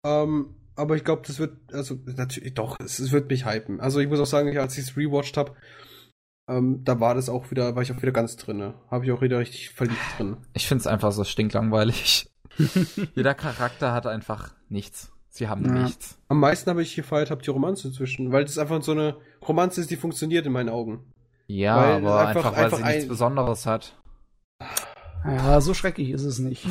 [0.04, 3.80] Ähm, aber ich glaube, das wird, also natürlich, doch, es, es wird mich hypen.
[3.80, 5.52] Also ich muss auch sagen, als ich es rewatcht habe,
[6.48, 8.74] ähm, da war das auch wieder, war ich auch wieder ganz drinne.
[8.90, 10.36] Habe ich auch wieder richtig verliebt drin.
[10.52, 12.28] Ich find's einfach so stinklangweilig.
[13.14, 15.10] Jeder Charakter hat einfach nichts.
[15.30, 15.72] Sie haben Ja.
[15.84, 16.18] nichts.
[16.28, 19.16] Am meisten habe ich gefeiert, habe die Romanze zwischen, weil das einfach so eine
[19.48, 21.12] Romanze ist, die funktioniert in meinen Augen.
[21.46, 24.00] Ja, Weil aber einfach- einfach, weil einfach sie nichts ein- Besonderes hat.
[25.24, 26.66] Ja, so schrecklich ist es nicht.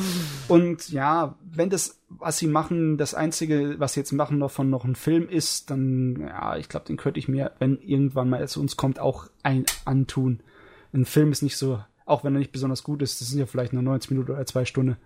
[0.48, 4.70] Und ja, wenn das, was sie machen, das einzige, was sie jetzt machen, noch von
[4.70, 8.40] noch ein Film ist, dann, ja, ich glaube, den könnte ich mir, wenn irgendwann mal
[8.40, 10.40] er zu uns kommt, auch ein antun.
[10.92, 13.46] Ein Film ist nicht so, auch wenn er nicht besonders gut ist, das sind ja
[13.46, 14.96] vielleicht nur 90 Minuten oder zwei Stunden.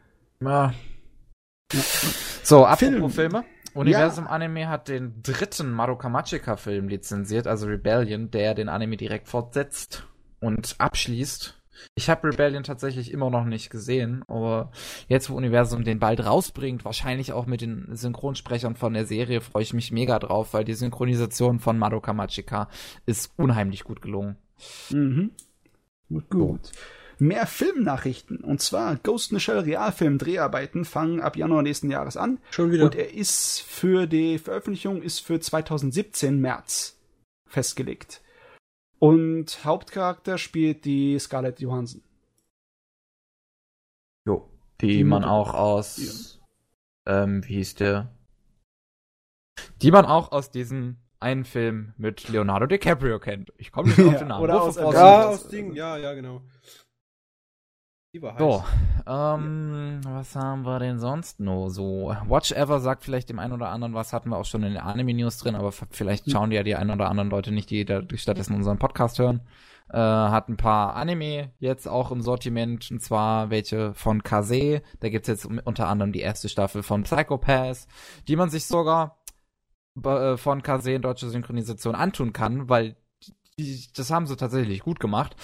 [0.40, 0.74] Ja.
[2.42, 3.10] So, apropos Film.
[3.10, 3.44] Filme.
[3.74, 9.28] Universum Anime hat den dritten Madoka Magica Film lizenziert, also Rebellion, der den Anime direkt
[9.28, 10.06] fortsetzt
[10.40, 11.57] und abschließt.
[11.94, 14.70] Ich habe Rebellion tatsächlich immer noch nicht gesehen, aber
[15.08, 19.62] jetzt, wo Universum den bald rausbringt, wahrscheinlich auch mit den Synchronsprechern von der Serie, freue
[19.62, 22.68] ich mich mega drauf, weil die Synchronisation von Madoka Magica
[23.06, 24.36] ist unheimlich gut gelungen.
[24.90, 25.30] Mhm.
[26.08, 26.60] Gut, gut.
[27.18, 28.38] Mehr Filmnachrichten.
[28.38, 32.38] Und zwar Ghost in the Shell Realfilm Dreharbeiten fangen ab Januar nächsten Jahres an.
[32.50, 32.84] Schon wieder.
[32.84, 36.96] Und er ist für die Veröffentlichung ist für 2017 März
[37.46, 38.22] festgelegt.
[38.98, 42.02] Und Hauptcharakter spielt die Scarlett Johansson.
[44.26, 44.50] Jo.
[44.80, 45.32] Die, Die man Mutter.
[45.32, 46.40] auch aus,
[47.06, 48.10] ähm, wie hieß der?
[49.82, 53.52] Die man auch aus diesem einen Film mit Leonardo DiCaprio kennt.
[53.56, 54.44] Ich komme nicht auf Ja, den Namen.
[54.44, 55.34] oder Wolf aus ja, Street.
[55.34, 56.42] aus Ding, ja, ja, genau.
[58.38, 58.64] So,
[59.06, 62.16] ähm, was haben wir denn sonst noch so?
[62.26, 64.82] Watch Ever sagt vielleicht dem einen oder anderen was, hatten wir auch schon in den
[64.82, 66.32] Anime-News drin, aber vielleicht Hm.
[66.32, 69.42] schauen die ja die ein oder anderen Leute nicht, die da stattdessen unseren Podcast hören.
[69.90, 74.80] Äh, hat ein paar Anime jetzt auch im Sortiment, und zwar welche von Kase.
[75.00, 77.88] Da gibt's jetzt unter anderem die erste Staffel von Psychopaths,
[78.26, 79.18] die man sich sogar
[80.02, 82.96] äh, von Kase in deutscher Synchronisation antun kann, weil
[83.58, 85.36] die, das haben sie tatsächlich gut gemacht.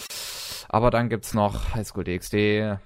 [0.74, 2.78] Aber dann gibt's noch High School DxD,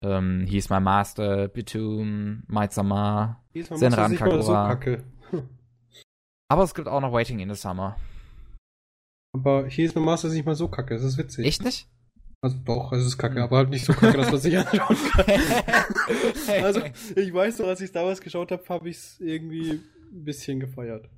[0.00, 3.42] ähm, He's My Master, Bitume, Maitsama.
[3.52, 4.68] Diesmal Senran es so Kagura.
[4.68, 5.02] kacke.
[6.48, 7.96] Aber es gibt auch noch Waiting in the Summer.
[9.32, 11.44] Aber hier ist mein Master nicht mal so kacke, das ist witzig.
[11.44, 11.88] Echt nicht?
[12.42, 15.24] Also doch, es ist kacke, aber halt nicht so kacke, dass man sich anschauen kann.
[16.62, 16.80] Also,
[17.16, 19.80] ich weiß noch, als ich damals geschaut habe, habe ich es irgendwie
[20.12, 21.10] ein bisschen gefeiert.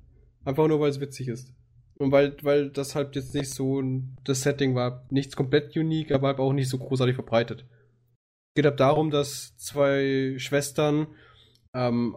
[0.43, 1.53] Einfach nur, weil es witzig ist.
[1.99, 3.83] Und weil, weil das halt jetzt nicht so
[4.23, 7.65] das Setting war nichts komplett unique, aber halt auch nicht so großartig verbreitet.
[8.49, 11.07] Es geht halt darum, dass zwei Schwestern
[11.73, 12.15] ähm,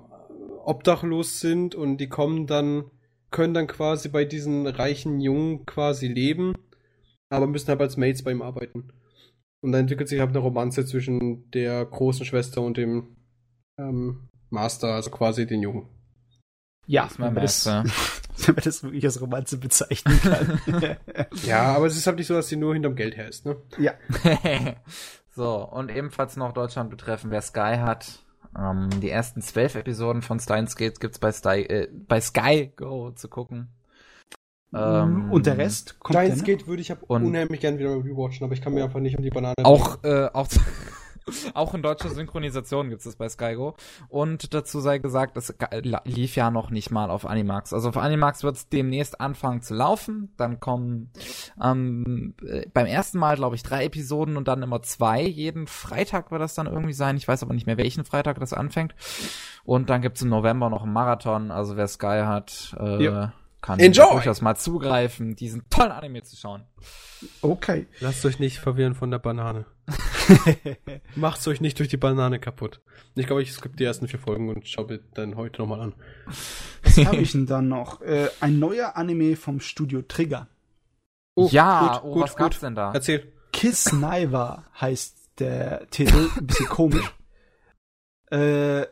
[0.64, 2.84] obdachlos sind und die kommen dann,
[3.30, 6.54] können dann quasi bei diesen reichen Jungen quasi leben,
[7.28, 8.92] aber müssen halt als Mates bei ihm arbeiten.
[9.62, 13.16] Und dann entwickelt sich halt eine Romanze zwischen der großen Schwester und dem
[13.78, 15.88] ähm, Master, also quasi den Jungen.
[16.86, 17.84] Ja, He's My wenn man, das, Master.
[18.46, 20.60] wenn man das wirklich als Romanze bezeichnen kann.
[21.44, 23.56] Ja, aber es ist halt nicht so, dass sie nur hinterm Geld her ist, ne?
[23.78, 23.92] ja.
[25.34, 28.20] so, und ebenfalls noch Deutschland betreffen, wer Sky hat.
[28.58, 33.12] Ähm, die ersten zwölf Episoden von Steins Gate gibt's bei, Sky, äh, bei Sky Go
[33.12, 33.68] zu gucken.
[34.74, 38.62] Ähm, Und der Rest kommt Steins Gate würde ich unheimlich gern wieder rewatchen, aber ich
[38.62, 39.54] kann mir einfach nicht um die Banane.
[39.64, 40.48] Auch, äh, auch,
[41.54, 43.76] auch in deutscher Synchronisation gibt's es bei Skygo.
[44.08, 45.54] Und dazu sei gesagt, es
[46.04, 47.72] lief ja noch nicht mal auf Animax.
[47.72, 50.32] Also auf Animax wird's demnächst anfangen zu laufen.
[50.36, 51.10] Dann kommen
[51.62, 55.22] ähm, äh, beim ersten Mal, glaube ich, drei Episoden und dann immer zwei.
[55.22, 57.16] Jeden Freitag wird das dann irgendwie sein.
[57.16, 58.94] Ich weiß aber nicht mehr, welchen Freitag das anfängt.
[59.64, 61.50] Und dann gibt's im November noch einen Marathon.
[61.50, 63.32] Also wer Sky hat, äh, Ja.
[63.62, 64.10] Kann Enjoy!
[64.10, 66.64] durchaus mal zugreifen, diesen tollen Anime zu schauen.
[67.40, 67.86] Okay.
[68.00, 69.66] Lasst euch nicht verwirren von der Banane.
[71.14, 72.80] Macht's euch nicht durch die Banane kaputt.
[73.14, 75.94] Ich glaube, ich skippe die ersten vier Folgen und schaue mir dann heute nochmal an.
[76.82, 78.02] Was habe ich denn dann noch?
[78.02, 80.48] Äh, ein neuer Anime vom Studio Trigger.
[81.34, 82.62] Oh, ja, gut, oh, gut, was gab's gut.
[82.64, 82.92] denn da?
[82.92, 83.32] Erzähl.
[83.52, 86.30] Kiss Naiva heißt der Titel.
[86.36, 87.14] Ein bisschen komisch.
[88.30, 88.86] Äh,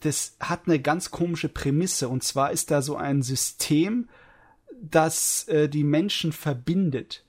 [0.00, 2.08] das hat eine ganz komische Prämisse.
[2.08, 4.08] Und zwar ist da so ein System,
[4.80, 7.24] das äh, die Menschen verbindet.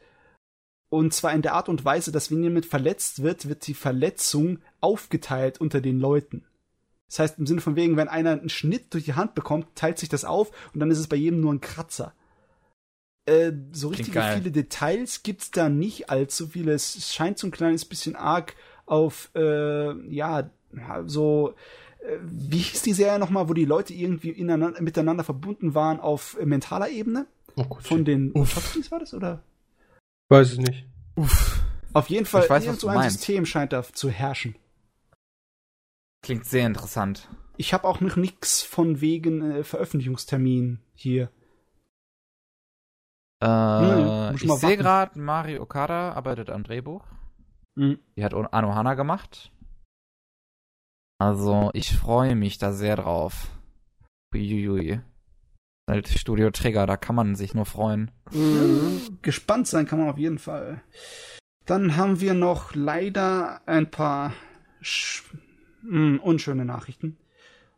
[0.90, 4.60] Und zwar in der Art und Weise, dass wenn jemand verletzt wird, wird die Verletzung
[4.82, 6.46] aufgeteilt unter den Leuten.
[7.08, 10.00] Das heißt, im Sinne von wegen, wenn einer einen Schnitt durch die Hand bekommt, teilt
[10.00, 12.14] sich das auf und dann ist es bei jedem nur ein Kratzer.
[13.26, 16.74] Äh, so richtig viele Details gibt's da nicht allzu viele.
[16.74, 20.50] Es scheint so ein kleines bisschen arg auf, äh, ja,
[21.06, 21.56] so,
[22.22, 26.46] wie hieß die Serie nochmal, wo die Leute irgendwie ineinander, miteinander verbunden waren auf äh,
[26.46, 27.28] mentaler Ebene?
[27.56, 27.84] Oh Gott.
[27.84, 29.44] Von den Wachowskis war das, oder?
[30.30, 30.86] Weiß ich nicht.
[31.94, 33.18] Auf jeden Fall, Ich weiß, irgend was so ein meinst.
[33.18, 34.56] System scheint da zu herrschen.
[36.22, 37.30] Klingt sehr interessant.
[37.58, 41.30] Ich habe auch noch nix von wegen äh, Veröffentlichungstermin hier.
[43.42, 47.06] Äh, muss ich mal sehe gerade, Mari Okada arbeitet am Drehbuch.
[47.76, 48.00] Mhm.
[48.16, 49.52] Die hat Anno Hana gemacht.
[51.18, 53.48] Also, ich freue mich da sehr drauf.
[54.34, 55.00] Uiuiui.
[55.90, 58.12] Halt Studio Trigger, da kann man sich nur freuen.
[58.32, 59.20] Mhm.
[59.22, 60.82] Gespannt sein kann man auf jeden Fall.
[61.66, 64.34] Dann haben wir noch leider ein paar
[64.82, 65.24] sch
[65.84, 67.18] mh, unschöne Nachrichten.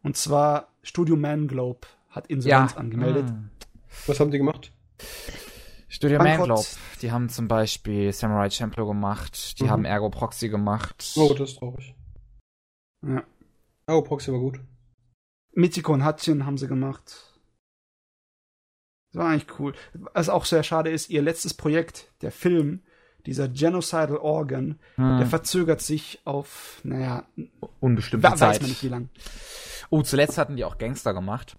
[0.01, 3.29] Und zwar Studio Manglobe hat Insolvenz angemeldet.
[3.29, 3.49] Hm.
[4.07, 4.71] Was haben die gemacht?
[5.89, 6.47] Studio Bankrott.
[6.47, 6.67] Manglobe,
[7.01, 9.69] die haben zum Beispiel Samurai Champloo gemacht, die Mhm.
[9.69, 11.11] haben Ergo Proxy gemacht.
[11.17, 11.93] Oh, das ist traurig.
[13.05, 13.23] Ja.
[13.87, 14.59] Oh, Proxy war gut.
[15.53, 17.33] Michiko und Hatchin haben sie gemacht.
[19.11, 19.73] Das war eigentlich cool.
[20.13, 22.81] Was auch sehr schade ist, ihr letztes Projekt, der Film,
[23.25, 25.17] dieser Genocidal Organ, Hm.
[25.17, 27.25] der verzögert sich auf, naja,
[27.79, 28.61] Unbestimmte we- weiß Zeit.
[28.61, 29.09] man nicht wie lang.
[29.89, 31.57] Oh, zuletzt hatten die auch Gangster gemacht.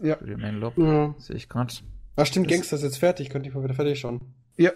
[0.00, 0.16] Ja.
[0.16, 1.14] Studio Manglobe, Ja.
[1.18, 1.74] sehe ich gerade.
[2.16, 3.30] Ah, stimmt, Das- Gangster ist jetzt fertig.
[3.30, 4.34] Könnte ich mal wieder fertig schauen.
[4.56, 4.70] Ja.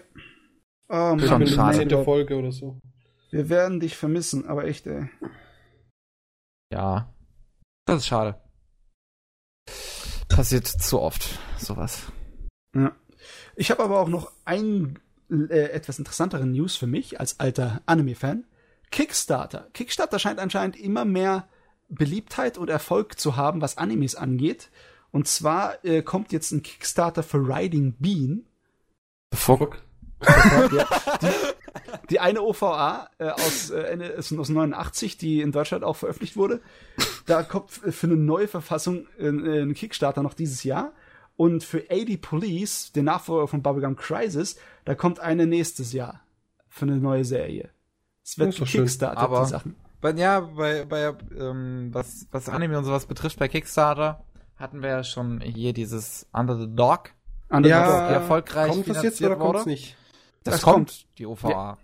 [0.89, 2.03] Oh, Schon Ich bin in schade.
[2.03, 2.81] Folge oder so.
[3.31, 5.09] Wir werden dich vermissen, aber echt, ey.
[6.71, 7.13] Ja.
[7.85, 8.39] Das ist schade.
[10.27, 12.03] Passiert zu oft, sowas.
[12.75, 12.95] Ja.
[13.55, 14.99] Ich habe aber auch noch einen
[15.29, 18.45] äh, etwas interessanteren News für mich als alter Anime-Fan.
[18.91, 19.67] Kickstarter.
[19.73, 21.47] Kickstarter scheint anscheinend immer mehr
[21.89, 24.69] Beliebtheit und Erfolg zu haben, was Animes angeht.
[25.11, 28.45] Und zwar äh, kommt jetzt ein Kickstarter für Riding Bean.
[29.33, 29.81] Fuck.
[30.21, 30.85] Die
[32.19, 36.61] eine OVA äh, aus, äh, Ende, ist aus 89, die in Deutschland auch veröffentlicht wurde.
[37.25, 40.93] Da kommt für eine neue Verfassung äh, ein Kickstarter noch dieses Jahr.
[41.35, 46.21] Und für 80 Police, den Nachfolger von Bubblegum Crisis, da kommt eine nächstes Jahr
[46.67, 47.69] für eine neue Serie.
[48.23, 48.55] Es wird.
[48.55, 49.75] Kickstarter, Aber- die Sachen.
[50.01, 54.23] Bei, ja, bei, bei ähm, was, was Anime und sowas betrifft, bei Kickstarter
[54.55, 57.11] hatten wir ja schon hier dieses Under the Dog.
[57.49, 58.07] Andere Ja, Sachen.
[58.07, 59.69] die erfolgreich Kommt das jetzt oder kommt's wurde?
[59.71, 59.97] nicht?
[60.49, 61.07] Das, Das kommt, kommt.
[61.17, 61.77] die OVA.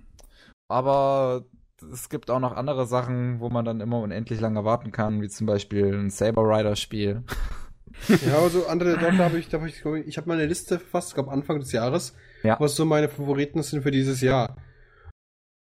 [0.67, 1.45] Aber
[1.91, 5.29] es gibt auch noch andere Sachen, wo man dann immer unendlich lange warten kann, wie
[5.29, 7.23] zum Beispiel ein Saber Rider Spiel.
[8.25, 11.09] Ja, also andere Dog, da habe ich, da hab ich, ich habe meine Liste verfasst,
[11.09, 12.13] ich glaube Anfang des Jahres,
[12.43, 12.59] Ja.
[12.59, 14.57] was so meine Favoriten sind für dieses Jahr.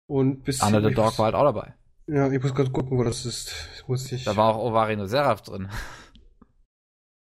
[0.07, 1.73] Und bis Under the Dog muss- war halt auch dabei.
[2.07, 3.53] Ja, ich muss gerade gucken, wo das ist.
[3.77, 4.23] Das muss ich.
[4.25, 5.69] Da war auch Ovarino Seraph drin.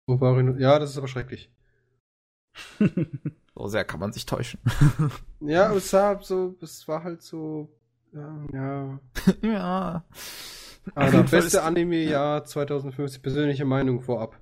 [0.07, 0.59] ich?
[0.59, 1.49] Ja, das ist aber schrecklich.
[3.55, 4.59] So sehr kann man sich täuschen.
[5.45, 7.69] Ja, aber es war so, es war halt so,
[8.13, 8.99] ja, ja.
[9.41, 10.05] ja.
[10.95, 14.39] Aber beste Anime-Jahr 2015, persönliche Meinung vorab.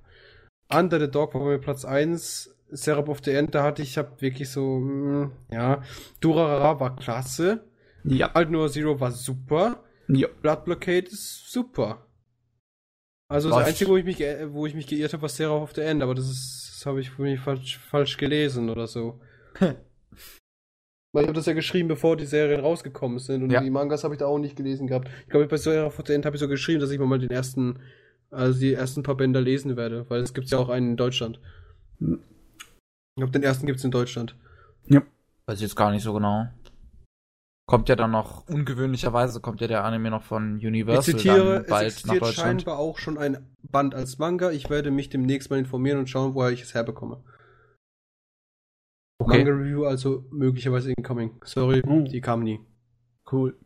[0.72, 2.54] Under the Dog war bei mir Platz 1.
[2.70, 5.82] Serap of the End, da hatte ich, hab wirklich so, mm, ja.
[6.20, 7.64] Durarara war klasse.
[8.04, 8.30] Ja.
[8.32, 9.82] Alt Noah Zero war super.
[10.08, 10.28] ja.
[10.40, 12.06] Blood Blockade ist super.
[13.28, 13.60] Also Läuft.
[13.60, 14.18] das Einzige, wo ich mich,
[14.52, 17.00] wo ich mich geirrt habe, war Seraph of the End, aber das ist, das habe
[17.00, 19.20] ich wohl falsch, falsch gelesen oder so.
[21.14, 23.60] Weil ich habe das ja geschrieben, bevor die Serien rausgekommen sind und Ja.
[23.60, 25.08] die Mangas habe ich da auch nicht gelesen gehabt.
[25.22, 25.70] Ich glaube, bei the
[26.12, 27.78] End habe ich so geschrieben, dass ich mal den ersten,
[28.30, 31.38] also die ersten paar Bänder lesen werde, weil es gibt ja auch einen in Deutschland.
[31.98, 32.18] Hm.
[33.14, 34.34] Ich glaube, den ersten gibt's in Deutschland.
[35.46, 36.46] Weiß ich jetzt gar nicht so genau.
[37.66, 41.62] Kommt ja dann noch, ungewöhnlicherweise kommt ja der Anime noch von Ich Universal zitiere, dann
[41.62, 42.62] es bald nach existiert Deutschland.
[42.62, 44.50] scheinbar auch schon ein Band als Manga.
[44.50, 47.22] Ich werde mich demnächst mal informieren und schauen, woher ich es herbekomme.
[49.20, 49.38] Okay.
[49.44, 51.40] Manga Review also möglicherweise incoming.
[51.44, 52.02] Sorry, Oh.
[52.02, 52.60] die kam nie.
[53.30, 53.56] Cool.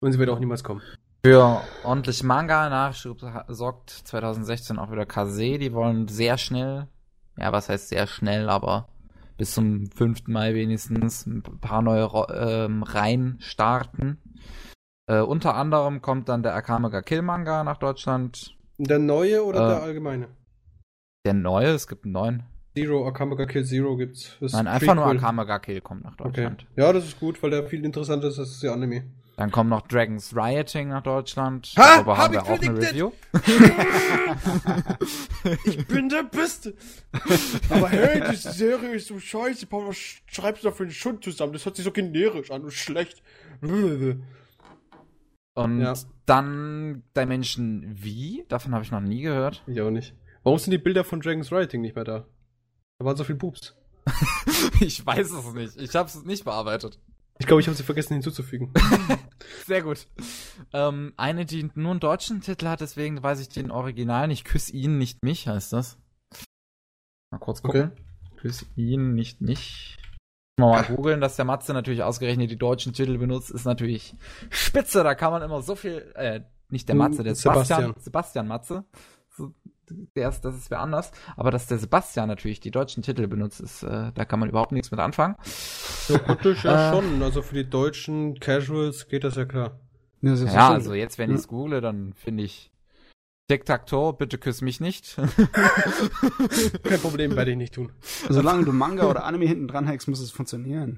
[0.00, 0.82] Und sie wird auch niemals kommen.
[1.24, 5.58] Für ordentlich Manga-Nachschub sorgt 2016 auch wieder Kase.
[5.58, 6.88] Die wollen sehr schnell,
[7.38, 8.88] ja, was heißt sehr schnell, aber
[9.36, 10.26] bis zum 5.
[10.28, 14.18] Mai wenigstens ein paar neue ähm, Reihen starten.
[15.06, 18.56] Äh, unter anderem kommt dann der Akamega Kill Manga nach Deutschland.
[18.78, 19.68] Der neue oder Äh.
[19.68, 20.28] der allgemeine?
[21.26, 22.42] Der neue, es gibt einen neuen.
[22.76, 24.36] Zero, Akamega Kill Zero gibt's.
[24.40, 25.18] Das Nein, einfach nur Prequel.
[25.20, 26.24] Akamega Kill kommt nach Okay.
[26.28, 26.66] Deutschland.
[26.76, 29.04] Ja, das ist gut, weil der viel interessanter ist als der Anime.
[29.36, 31.72] Dann kommt noch Dragons Rioting nach Deutschland.
[31.76, 31.96] Ha!
[31.96, 32.80] Darüber Hab haben wir ich auch eine!
[32.80, 33.10] Review.
[35.64, 36.74] ich bin der Beste!
[37.68, 39.66] Aber hey, die Serie ist so scheiße.
[39.66, 41.52] Paul, was schreibst du da für einen Schund zusammen?
[41.52, 43.22] Das hört sich so generisch an und schlecht.
[43.60, 44.22] Und
[45.80, 45.94] Ja.
[46.26, 49.64] dann Dimension V, davon habe ich noch nie gehört.
[49.66, 50.14] Ich auch nicht.
[50.44, 52.26] Warum sind die Bilder von Dragon's Writing nicht mehr da?
[52.98, 53.74] Da waren so viele Boobs.
[54.80, 55.76] ich weiß es nicht.
[55.80, 57.00] Ich habe es nicht bearbeitet.
[57.38, 58.72] Ich glaube, ich habe sie vergessen hinzuzufügen.
[59.66, 60.06] Sehr gut.
[60.72, 64.44] Ähm, eine, die nur einen deutschen Titel hat, deswegen weiß ich den Original nicht.
[64.44, 65.98] Küss ihn, nicht mich, heißt das.
[67.30, 67.90] Mal kurz gucken.
[68.36, 69.96] Küss ihn, nicht mich.
[70.56, 74.14] Mal, mal googeln, dass der Matze natürlich ausgerechnet die deutschen Titel benutzt, ist natürlich
[74.50, 75.02] spitze.
[75.02, 78.84] Da kann man immer so viel, äh, nicht der Matze, der Sebastian, Sebastian, Sebastian Matze.
[79.88, 81.12] So, der ist, das ist wer anders.
[81.36, 84.72] Aber dass der Sebastian natürlich die deutschen Titel benutzt, ist, äh, da kann man überhaupt
[84.72, 85.36] nichts mit anfangen.
[86.08, 87.22] Ja, praktisch ja äh, schon.
[87.22, 89.78] Also für die deutschen Casuals geht das ja klar.
[90.22, 92.72] Ja, ja also jetzt, wenn ich es google, dann finde ich
[93.48, 95.16] Tic-Tac-Toe, bitte küss mich nicht.
[96.82, 97.92] Kein Problem, werde ich nicht tun.
[98.28, 100.96] Solange du Manga oder Anime hinten dran hängst, muss es funktionieren.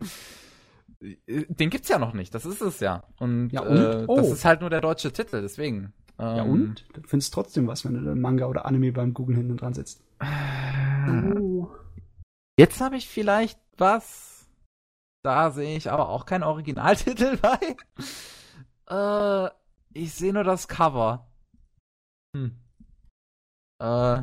[1.01, 3.03] Den gibt's ja noch nicht, das ist es ja.
[3.19, 3.77] Und, ja, und?
[3.77, 4.17] Äh, oh.
[4.17, 5.93] das ist halt nur der deutsche Titel, deswegen.
[6.19, 6.85] Ähm, ja und?
[6.95, 10.03] Du findest trotzdem was, wenn du den Manga oder Anime beim Google hinten dran sitzt.
[10.21, 11.69] Oh.
[12.59, 14.49] Jetzt habe ich vielleicht was.
[15.23, 17.77] Da sehe ich aber auch keinen Originaltitel bei.
[18.89, 19.51] Äh,
[19.93, 21.27] ich sehe nur das Cover.
[22.35, 22.59] Hm.
[23.79, 24.23] Äh,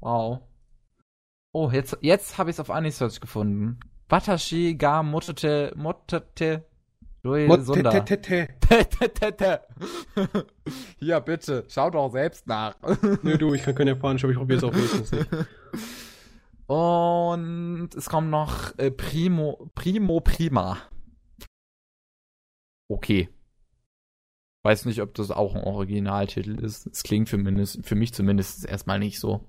[0.00, 0.40] wow.
[1.52, 3.80] Oh, jetzt, jetzt habe ich es auf Anisearch gefunden.
[4.08, 6.64] Watashi ga motete motete
[11.00, 12.76] Ja, bitte, schau doch selbst nach.
[13.22, 15.28] Nö, du, ich kann kein Japanisch, aber ich probiere es auch wenigstens nicht.
[16.66, 20.78] Und es kommt noch äh, Primo, Primo Prima.
[22.88, 23.28] Okay.
[24.64, 26.86] Weiß nicht, ob das auch ein Originaltitel ist.
[26.86, 29.48] Es klingt für, mindest, für mich zumindest erstmal nicht so.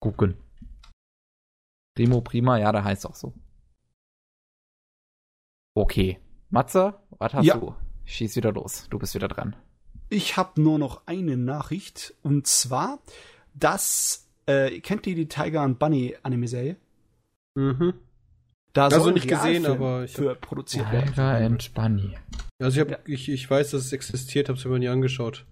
[0.00, 0.36] Gucken.
[1.96, 3.34] Primo Prima, ja, der heißt auch so.
[5.74, 6.18] Okay.
[6.50, 7.56] Matze, was hast ja.
[7.56, 7.74] du?
[8.04, 8.86] Schieß wieder los.
[8.90, 9.56] Du bist wieder dran.
[10.10, 12.14] Ich habe nur noch eine Nachricht.
[12.22, 12.98] Und zwar,
[13.54, 16.76] dass, äh, kennt ihr die Tiger and Bunny Anime-Serie?
[17.54, 17.94] Mhm.
[18.74, 21.10] Da also nicht gesehen, aber ich für produziert werden.
[21.10, 22.16] Tiger and Bunny.
[22.58, 22.98] Also ich, hab, ja.
[23.06, 25.44] ich, ich weiß, dass es existiert, habe es aber nie angeschaut.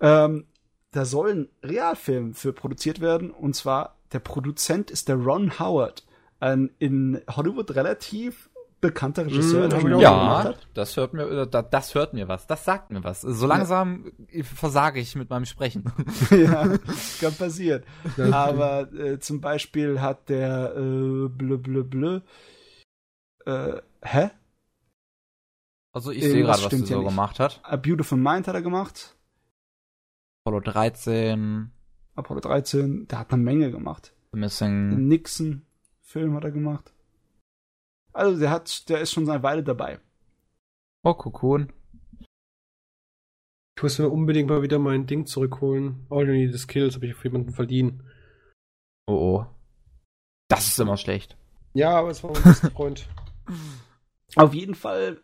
[0.00, 0.46] Ähm,
[0.92, 6.06] da soll ein Realfilm für produziert werden und zwar der Produzent ist der Ron Howard,
[6.40, 8.47] ein in Hollywood relativ
[8.80, 9.68] bekannter Regisseur.
[9.68, 13.22] Mm, ja, das hört mir, das hört mir was, das sagt mir was.
[13.22, 14.44] So langsam ja.
[14.44, 15.84] versage ich mit meinem Sprechen.
[16.30, 16.78] ja,
[17.20, 17.82] kann passieren.
[18.30, 22.20] Aber äh, zum Beispiel hat der äh, blö blö blö
[23.48, 24.30] äh, hä?
[25.92, 27.08] Also ich sehe gerade, was er so nicht.
[27.08, 27.60] gemacht hat.
[27.64, 29.16] A Beautiful Mind hat er gemacht.
[30.44, 31.72] Apollo 13.
[32.14, 34.12] Apollo 13, der hat eine Menge gemacht.
[34.32, 35.08] Missing.
[35.08, 35.62] Nixon
[36.00, 36.92] Film hat er gemacht.
[38.18, 40.00] Also der hat, der ist schon eine Weile dabei.
[41.04, 41.72] Oh, Cocoon.
[43.76, 46.04] Ich muss mir unbedingt mal wieder mein Ding zurückholen.
[46.10, 48.02] All you need is kills, habe ich auf jemanden verliehen.
[49.06, 49.46] Oh oh.
[50.48, 51.36] Das ist immer schlecht.
[51.74, 53.08] Ja, aber es war mein bester Freund.
[54.36, 55.20] Auf jeden Fall,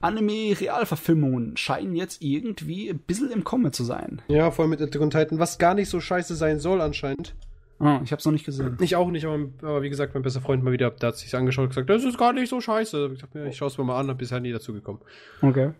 [0.00, 4.22] Anime-Realverfilmungen scheinen jetzt irgendwie ein bisschen im Kommen zu sein.
[4.26, 7.36] Ja, vor allem mit Attack on Titan, was gar nicht so scheiße sein soll anscheinend.
[7.82, 8.78] Ah, ich hab's noch nicht gesehen.
[8.80, 11.34] Ich auch nicht, aber, aber, wie gesagt, mein bester Freund mal wieder, der hat sich's
[11.34, 13.10] angeschaut und gesagt, das ist gar nicht so scheiße.
[13.12, 15.00] Ich dachte mir, ich schaue es mir mal an, hab bisher nie dazu gekommen.
[15.40, 15.72] Okay.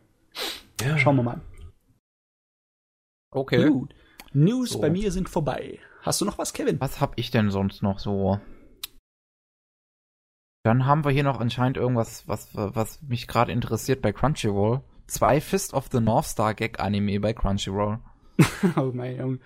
[0.80, 0.98] Ja.
[0.98, 1.40] Schauen wir mal.
[3.30, 3.68] Okay.
[3.68, 3.94] Gut.
[4.32, 4.80] News so.
[4.80, 5.78] bei mir sind vorbei.
[6.02, 6.80] Hast du noch was, Kevin?
[6.80, 8.40] Was hab ich denn sonst noch so?
[10.64, 14.80] Dann haben wir hier noch anscheinend irgendwas, was, was mich gerade interessiert bei Crunchyroll.
[15.06, 18.00] Zwei Fist of the North Star Gag Anime bei Crunchyroll.
[18.76, 19.38] oh mein Junge.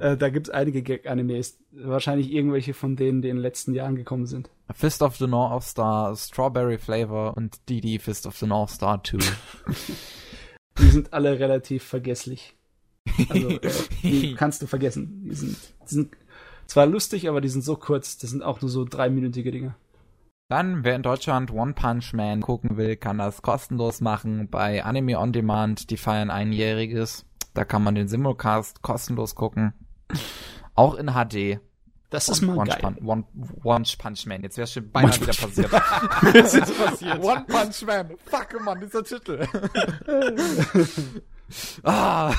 [0.00, 1.58] äh, da gibt's einige Gag-Animes.
[1.72, 4.50] Wahrscheinlich irgendwelche von denen, die in den letzten Jahren gekommen sind.
[4.72, 9.18] Fist of the North Star, Strawberry Flavor und Didi Fist of the North Star 2.
[10.78, 12.56] die sind alle relativ vergesslich.
[13.28, 13.70] Also, äh,
[14.02, 15.24] die kannst du vergessen.
[15.24, 15.56] Die sind,
[15.88, 16.16] die sind
[16.66, 18.18] zwar lustig, aber die sind so kurz.
[18.18, 19.74] Das sind auch nur so dreiminütige Dinge.
[20.50, 25.18] Dann, wer in Deutschland One Punch Man gucken will, kann das kostenlos machen bei Anime
[25.18, 25.90] On Demand.
[25.90, 27.26] Die feiern einjähriges.
[27.58, 29.72] Da kann man den Simulcast kostenlos gucken.
[30.76, 31.58] Auch in HD.
[32.08, 32.78] Das ist mal One geil.
[32.80, 33.24] Punch, One,
[33.64, 34.42] One Punch Man.
[34.44, 35.72] Jetzt wäre schon beinahe wieder passiert.
[35.72, 37.18] Was ist passiert?
[37.18, 38.12] One Punch Man.
[38.26, 39.44] Fuck, Mann, dieser Titel.
[41.82, 42.32] ah.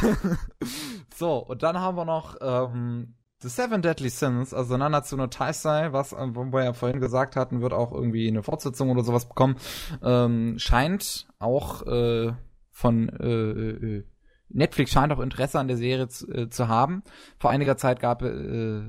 [1.13, 5.91] so, und dann haben wir noch ähm, The Seven Deadly Sins, also Nanatsu no Taisai,
[5.91, 9.27] was, äh, wo wir ja vorhin gesagt hatten, wird auch irgendwie eine Fortsetzung oder sowas
[9.27, 9.57] bekommen,
[10.01, 12.31] ähm, scheint auch äh,
[12.71, 14.03] von äh, äh,
[14.49, 17.03] Netflix scheint auch Interesse an der Serie zu, äh, zu haben.
[17.37, 18.81] Vor einiger Zeit gab äh,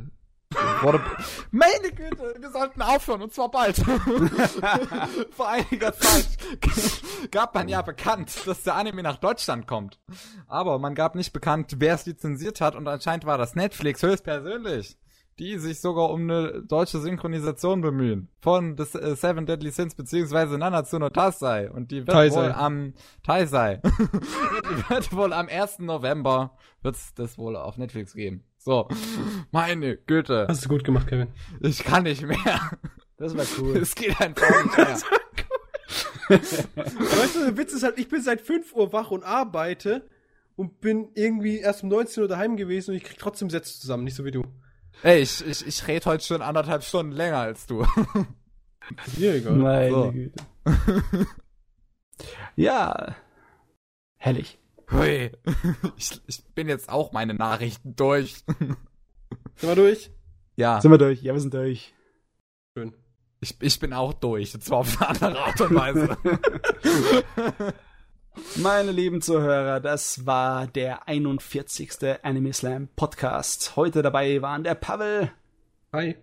[0.82, 1.00] wurde
[1.50, 3.76] meine Güte, wir sollten aufhören und zwar bald.
[5.30, 6.26] Vor einiger Zeit
[7.30, 10.00] gab man ja bekannt, dass der Anime nach Deutschland kommt.
[10.48, 14.96] Aber man gab nicht bekannt, wer es lizenziert hat und anscheinend war das Netflix höchstpersönlich.
[15.38, 18.28] Die sich sogar um eine deutsche Synchronisation bemühen.
[18.40, 21.70] Von The äh, Seven Deadly Sins beziehungsweise Nanatsu no Taisai.
[21.70, 22.42] Und die wird Taisai.
[22.42, 23.76] wohl am Taisai.
[23.84, 25.78] die wird wohl am 1.
[25.80, 28.44] November wird's das wohl auf Netflix geben.
[28.58, 28.88] So,
[29.52, 31.28] meine Güte, Hast du gut gemacht, Kevin.
[31.60, 32.70] ich kann nicht mehr.
[33.16, 33.76] Das war cool.
[33.78, 34.98] Es geht einfach nicht mehr.
[36.28, 40.08] Weißt du, der Witz ist halt, ich bin seit 5 Uhr wach und arbeite
[40.56, 44.04] und bin irgendwie erst um 19 Uhr daheim gewesen und ich krieg trotzdem Sätze zusammen,
[44.04, 44.44] nicht so wie du.
[45.02, 47.86] Ey, ich, ich, ich rede heute schon anderthalb Stunden länger als du.
[49.16, 49.52] Dir egal.
[49.54, 50.12] Meine So.
[50.12, 50.44] Güte.
[52.56, 53.14] ja.
[54.16, 54.58] Herrlich.
[54.90, 55.30] Hui.
[55.96, 58.44] Ich, ich bin jetzt auch meine Nachrichten durch.
[59.56, 60.10] Sind wir durch?
[60.56, 61.22] Ja, Sind wir durch?
[61.22, 61.94] Ja, wir sind durch.
[62.76, 62.92] Schön.
[63.40, 64.52] ich, ich bin auch durch.
[64.54, 66.18] Und zwar auf eine andere Art und Weise.
[68.56, 71.92] Meine lieben Zuhörer, das war der 41.
[72.22, 73.74] Anime Slam Podcast.
[73.76, 75.32] Heute dabei waren der Pavel,
[75.92, 76.16] Hi.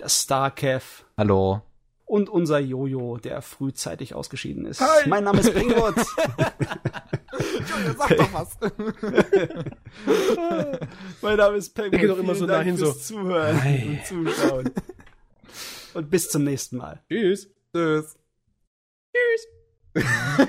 [0.00, 1.62] der Starkev Hallo.
[2.04, 4.80] und unser Jojo, der frühzeitig ausgeschieden ist.
[4.80, 5.08] Hi.
[5.08, 5.94] Mein Name ist Penguin.
[7.98, 8.56] Sag doch was.
[11.22, 11.90] mein Name ist Penguin.
[11.92, 13.14] Der geht doch immer Vielen so Dank dahin fürs so.
[13.16, 13.82] Zuhören Hi.
[13.88, 14.70] und Zuschauen.
[15.94, 17.02] und bis zum nächsten Mal.
[17.10, 17.50] Tschüss.
[17.74, 18.16] Tschüss.
[19.14, 19.46] Tschüss.